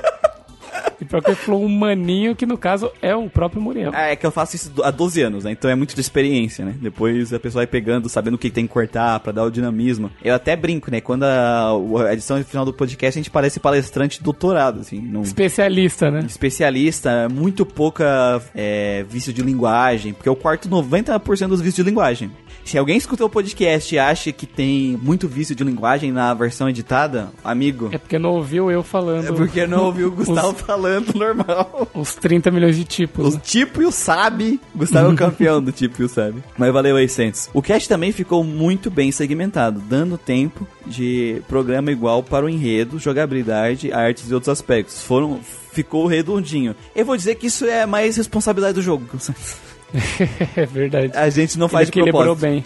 Pior 1.09 1.23
que 1.23 1.31
ele 1.31 1.37
falou 1.37 1.65
um 1.65 1.69
maninho 1.69 2.35
que 2.35 2.47
no 2.47 2.59
caso 2.59 2.91
é 3.01 3.15
o 3.15 3.29
próprio 3.29 3.61
Muriel. 3.61 3.93
É 3.95 4.15
que 4.17 4.27
eu 4.27 4.31
faço 4.31 4.57
isso 4.57 4.73
há 4.83 4.91
12 4.91 5.23
anos, 5.23 5.45
né? 5.45 5.53
Então 5.53 5.71
é 5.71 5.75
muito 5.75 5.95
de 5.95 6.01
experiência, 6.01 6.65
né? 6.65 6.75
Depois 6.81 7.33
a 7.33 7.39
pessoa 7.39 7.61
vai 7.61 7.67
pegando, 7.67 8.09
sabendo 8.09 8.35
o 8.35 8.39
que 8.39 8.51
tem 8.51 8.67
que 8.67 8.73
cortar 8.73 9.19
pra 9.21 9.33
dar 9.33 9.45
o 9.45 9.51
dinamismo. 9.51 10.11
Eu 10.23 10.35
até 10.35 10.55
brinco, 10.57 10.91
né? 10.91 11.01
Quando 11.01 11.25
a, 11.25 11.71
a 12.07 12.13
edição 12.13 12.43
final 12.45 12.65
do 12.65 12.73
podcast 12.73 13.19
a 13.19 13.21
gente 13.21 13.31
parece 13.31 13.61
palestrante 13.61 14.23
doutorado, 14.23 14.81
assim. 14.81 15.01
Num, 15.01 15.23
Especialista, 15.23 16.11
né? 16.11 16.21
especialista, 16.27 17.29
muito 17.29 17.65
pouca 17.65 18.41
é, 18.55 19.05
vício 19.09 19.33
de 19.33 19.43
linguagem, 19.43 20.13
porque 20.13 20.29
eu 20.29 20.37
corto 20.37 20.69
90% 20.69 21.49
dos 21.49 21.61
vícios 21.61 21.85
de 21.85 21.91
linguagem. 21.91 22.31
Se 22.69 22.77
alguém 22.77 22.99
escutou 22.99 23.29
o 23.29 23.31
podcast 23.31 23.95
e 23.95 23.99
acha 23.99 24.31
que 24.31 24.45
tem 24.45 24.95
muito 25.03 25.27
vício 25.27 25.55
de 25.55 25.65
linguagem 25.65 26.13
na 26.13 26.35
versão 26.35 26.69
editada, 26.69 27.31
amigo, 27.43 27.89
É 27.91 27.97
porque 27.97 28.19
não 28.19 28.33
ouviu 28.33 28.71
eu 28.71 28.83
falando 28.83 29.27
é 29.27 29.33
porque 29.33 29.67
não 29.67 29.87
ouviu 29.87 30.09
o 30.09 30.11
Gustavo 30.11 30.55
os, 30.55 30.61
falando 30.61 31.15
normal. 31.15 31.89
os 31.95 32.15
30 32.15 32.51
milhões 32.51 32.77
de 32.77 32.85
tipos. 32.85 33.27
Os 33.27 33.35
né? 33.37 33.41
tipo 33.43 33.81
e 33.81 33.87
o 33.87 33.91
sabe. 33.91 34.61
Gustavo 34.75 35.09
é 35.09 35.15
o 35.15 35.17
campeão 35.17 35.63
do 35.63 35.73
tipo 35.73 36.03
e 36.03 36.05
o 36.05 36.11
sabe. 36.11 36.45
Mas 36.59 36.71
valeu 36.71 36.97
aí, 36.97 37.09
Santos. 37.09 37.49
O 37.55 37.63
cast 37.63 37.89
também 37.89 38.13
ficou 38.13 38.45
muito 38.45 38.91
bem 38.91 39.11
segmentado, 39.11 39.81
dando 39.81 40.19
tempo 40.19 40.69
de 40.85 41.41
programa 41.49 41.91
igual 41.91 42.23
para 42.23 42.45
o 42.45 42.51
enredo, 42.51 42.99
jogabilidade, 42.99 43.91
artes 43.95 44.31
e 44.31 44.35
outros 44.35 44.51
aspectos. 44.51 45.03
Foram. 45.03 45.41
Ficou 45.73 46.07
redondinho. 46.07 46.75
Eu 46.95 47.05
vou 47.05 47.17
dizer 47.17 47.37
que 47.37 47.47
isso 47.47 47.65
é 47.65 47.87
mais 47.87 48.17
responsabilidade 48.17 48.75
do 48.75 48.83
jogo. 48.83 49.07
é 50.57 50.67
verdade. 50.67 51.13
A 51.17 51.29
gente 51.31 51.59
não 51.59 51.69
faz 51.69 51.89
Ele 51.89 52.05
de 52.05 52.11
propósito. 52.11 52.41
bem. 52.43 52.65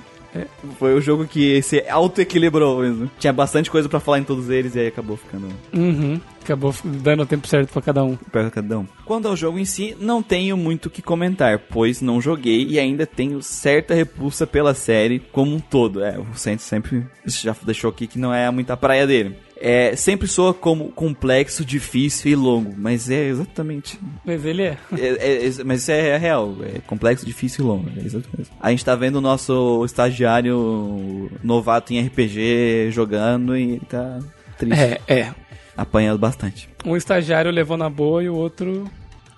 Foi 0.78 0.94
o 0.94 1.00
jogo 1.00 1.26
que 1.26 1.60
se 1.60 1.84
auto-equilibrou 1.88 2.80
mesmo. 2.80 3.10
Tinha 3.18 3.32
bastante 3.32 3.70
coisa 3.70 3.86
pra 3.88 4.00
falar 4.00 4.18
em 4.18 4.24
todos 4.24 4.48
eles 4.48 4.74
e 4.74 4.80
aí 4.80 4.86
acabou 4.86 5.16
ficando 5.16 5.48
Uhum. 5.74 6.18
Acabou 6.42 6.74
dando 6.82 7.22
o 7.22 7.26
tempo 7.26 7.46
certo 7.46 7.70
pra 7.70 7.82
cada 7.82 8.02
um. 8.02 8.16
de 8.16 8.50
cada 8.50 8.78
um. 8.78 8.86
Quanto 9.04 9.28
ao 9.28 9.36
jogo 9.36 9.58
em 9.58 9.64
si, 9.64 9.94
não 10.00 10.22
tenho 10.22 10.56
muito 10.56 10.86
o 10.86 10.90
que 10.90 11.02
comentar, 11.02 11.58
pois 11.58 12.00
não 12.00 12.20
joguei 12.20 12.66
e 12.66 12.78
ainda 12.78 13.06
tenho 13.06 13.42
certa 13.42 13.94
repulsa 13.94 14.46
pela 14.46 14.74
série 14.74 15.18
como 15.20 15.54
um 15.54 15.60
todo. 15.60 16.02
É, 16.02 16.18
o 16.18 16.26
Santos 16.34 16.64
sempre 16.64 17.06
já 17.26 17.54
deixou 17.62 17.90
aqui 17.90 18.06
que 18.06 18.18
não 18.18 18.32
é 18.32 18.50
muita 18.50 18.76
praia 18.76 19.06
dele. 19.06 19.36
É, 19.64 19.94
sempre 19.94 20.26
soa 20.26 20.52
como 20.52 20.90
complexo, 20.90 21.64
difícil 21.64 22.32
e 22.32 22.34
longo, 22.34 22.74
mas 22.76 23.08
é 23.08 23.26
exatamente. 23.28 23.96
Mas 24.24 24.44
ele 24.44 24.62
é. 24.62 24.76
é- 24.98 25.06
é- 25.06 25.46
é- 25.46 25.64
mas 25.64 25.82
isso 25.82 25.92
é 25.92 26.16
real, 26.18 26.56
é 26.64 26.80
complexo, 26.80 27.24
difícil 27.24 27.64
e 27.64 27.68
longo. 27.68 27.88
É 27.96 28.00
exatamente. 28.04 28.50
A 28.60 28.70
gente 28.70 28.84
tá 28.84 28.96
vendo 28.96 29.16
o 29.16 29.20
nosso 29.20 29.84
estagiário 29.84 31.30
novato 31.44 31.92
em 31.92 32.00
RPG 32.04 32.90
jogando 32.90 33.56
e 33.56 33.62
ele 33.74 33.82
tá 33.88 34.18
triste, 34.58 34.80
É, 34.80 35.00
é. 35.06 35.34
apanhando 35.76 36.18
bastante. 36.18 36.68
Um 36.84 36.96
estagiário 36.96 37.50
levou 37.52 37.76
na 37.76 37.88
boa 37.88 38.22
e 38.22 38.28
o 38.28 38.34
outro. 38.34 38.90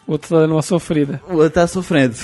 O 0.07 0.13
outro 0.13 0.31
tá 0.31 0.37
dando 0.41 0.53
uma 0.53 0.63
sofrida. 0.63 1.21
O 1.29 1.35
outro 1.35 1.51
tá 1.51 1.67
sofrendo. 1.67 2.17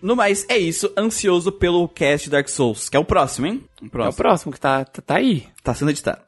No 0.00 0.14
mais, 0.16 0.44
é 0.48 0.58
isso. 0.58 0.92
Ansioso 0.96 1.50
pelo 1.52 1.88
cast 1.88 2.28
Dark 2.30 2.48
Souls, 2.48 2.88
que 2.88 2.96
é 2.96 3.00
o 3.00 3.04
próximo, 3.04 3.46
hein? 3.46 3.62
O 3.80 3.84
É 3.84 3.88
o 3.88 3.90
próximo. 3.90 4.16
próximo 4.16 4.52
que 4.52 4.60
tá, 4.60 4.84
tá, 4.84 5.02
tá 5.02 5.16
aí. 5.16 5.44
Tá 5.62 5.74
sendo 5.74 5.90
editado. 5.90 6.22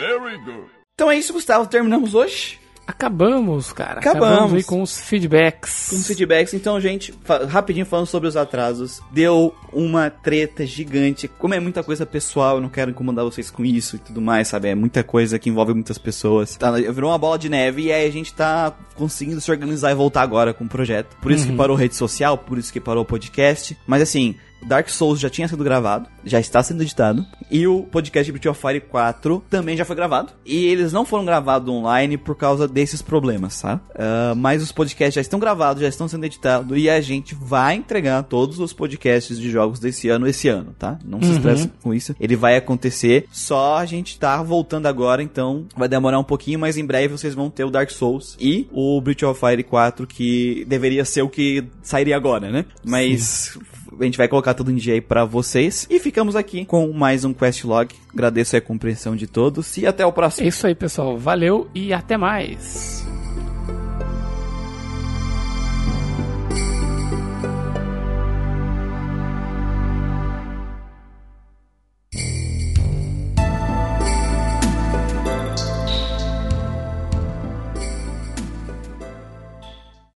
Very 0.00 0.38
good. 0.44 0.66
Então 0.94 1.10
é 1.10 1.18
isso, 1.18 1.32
Gustavo. 1.32 1.66
Terminamos 1.66 2.14
hoje. 2.14 2.58
Acabamos, 2.86 3.72
cara. 3.72 4.00
Acabamos. 4.00 4.52
aí 4.52 4.64
com 4.64 4.82
os 4.82 5.00
feedbacks. 5.00 5.86
Com 5.90 5.96
os 5.96 6.06
feedbacks. 6.08 6.52
Então, 6.54 6.80
gente, 6.80 7.14
fa- 7.24 7.44
rapidinho 7.46 7.86
falando 7.86 8.06
sobre 8.06 8.28
os 8.28 8.36
atrasos. 8.36 9.00
Deu 9.12 9.54
uma 9.72 10.10
treta 10.10 10.66
gigante. 10.66 11.28
Como 11.28 11.54
é 11.54 11.60
muita 11.60 11.84
coisa 11.84 12.04
pessoal, 12.04 12.56
eu 12.56 12.60
não 12.60 12.68
quero 12.68 12.90
incomodar 12.90 13.24
vocês 13.24 13.48
com 13.48 13.64
isso 13.64 13.94
e 13.94 13.98
tudo 14.00 14.20
mais, 14.20 14.48
sabe? 14.48 14.68
É 14.68 14.74
muita 14.74 15.04
coisa 15.04 15.38
que 15.38 15.48
envolve 15.48 15.72
muitas 15.72 15.98
pessoas. 15.98 16.56
Tá, 16.56 16.72
virou 16.72 17.10
uma 17.12 17.18
bola 17.18 17.38
de 17.38 17.48
neve 17.48 17.82
e 17.82 17.92
aí 17.92 18.08
a 18.08 18.12
gente 18.12 18.34
tá 18.34 18.74
conseguindo 18.96 19.40
se 19.40 19.50
organizar 19.52 19.92
e 19.92 19.94
voltar 19.94 20.22
agora 20.22 20.52
com 20.52 20.64
o 20.64 20.68
projeto. 20.68 21.16
Por 21.22 21.30
isso 21.30 21.46
que 21.46 21.52
parou 21.54 21.76
rede 21.76 21.94
social, 21.94 22.36
por 22.36 22.58
isso 22.58 22.72
que 22.72 22.80
parou 22.80 23.04
o 23.04 23.06
podcast. 23.06 23.78
Mas 23.86 24.02
assim, 24.02 24.34
Dark 24.66 24.88
Souls 24.88 25.18
já 25.20 25.30
tinha 25.30 25.48
sido 25.48 25.64
gravado, 25.64 26.08
já 26.24 26.38
está 26.38 26.62
sendo 26.62 26.82
editado, 26.82 27.24
e 27.50 27.66
o 27.66 27.82
podcast 27.84 28.30
Breath 28.30 28.46
of 28.46 28.60
Fire 28.60 28.80
4 28.80 29.42
também 29.50 29.76
já 29.76 29.84
foi 29.84 29.96
gravado. 29.96 30.32
E 30.44 30.66
eles 30.66 30.92
não 30.92 31.04
foram 31.04 31.24
gravados 31.24 31.68
online 31.68 32.16
por 32.16 32.36
causa 32.36 32.68
desses 32.68 33.00
problemas, 33.02 33.60
tá? 33.60 33.80
Uh, 33.94 34.36
mas 34.36 34.62
os 34.62 34.70
podcasts 34.72 35.14
já 35.14 35.20
estão 35.20 35.40
gravados, 35.40 35.82
já 35.82 35.88
estão 35.88 36.06
sendo 36.08 36.24
editados, 36.24 36.76
e 36.78 36.88
a 36.90 37.00
gente 37.00 37.34
vai 37.34 37.74
entregar 37.74 38.22
todos 38.24 38.58
os 38.58 38.72
podcasts 38.72 39.38
de 39.38 39.50
jogos 39.50 39.78
desse 39.80 40.08
ano 40.08 40.26
esse 40.26 40.48
ano, 40.48 40.74
tá? 40.78 40.98
Não 41.04 41.20
se 41.20 41.28
Uhum. 41.30 41.36
estresse 41.36 41.70
com 41.82 41.94
isso. 41.94 42.14
Ele 42.20 42.36
vai 42.36 42.56
acontecer, 42.56 43.26
só 43.32 43.76
a 43.78 43.86
gente 43.86 44.18
tá 44.18 44.42
voltando 44.42 44.86
agora, 44.86 45.22
então 45.22 45.66
vai 45.76 45.88
demorar 45.88 46.18
um 46.18 46.24
pouquinho, 46.24 46.58
mas 46.58 46.76
em 46.76 46.84
breve 46.84 47.08
vocês 47.16 47.34
vão 47.34 47.48
ter 47.50 47.64
o 47.64 47.70
Dark 47.70 47.90
Souls 47.90 48.36
e 48.38 48.68
o 48.72 49.00
Breath 49.00 49.22
of 49.24 49.40
Fire 49.40 49.62
4, 49.64 50.06
que 50.06 50.64
deveria 50.68 51.04
ser 51.04 51.22
o 51.22 51.28
que 51.28 51.64
sairia 51.82 52.16
agora, 52.16 52.50
né? 52.50 52.64
Mas 52.84 53.58
a 53.98 54.04
gente 54.04 54.18
vai 54.18 54.28
colocar 54.28 54.54
tudo 54.54 54.70
em 54.70 54.76
dia 54.76 54.94
aí 54.94 55.00
pra 55.00 55.24
vocês. 55.24 55.86
E 55.90 55.98
ficamos 55.98 56.36
aqui 56.36 56.64
com 56.64 56.92
mais 56.92 57.24
um 57.24 57.32
Quest 57.32 57.64
Log. 57.64 57.94
Agradeço 58.12 58.56
a 58.56 58.60
compreensão 58.60 59.16
de 59.16 59.26
todos 59.26 59.76
e 59.76 59.86
até 59.86 60.04
o 60.04 60.12
próximo. 60.12 60.44
É 60.44 60.48
isso 60.48 60.66
aí, 60.66 60.74
pessoal. 60.74 61.18
Valeu 61.18 61.68
e 61.74 61.92
até 61.92 62.16
mais. 62.16 63.06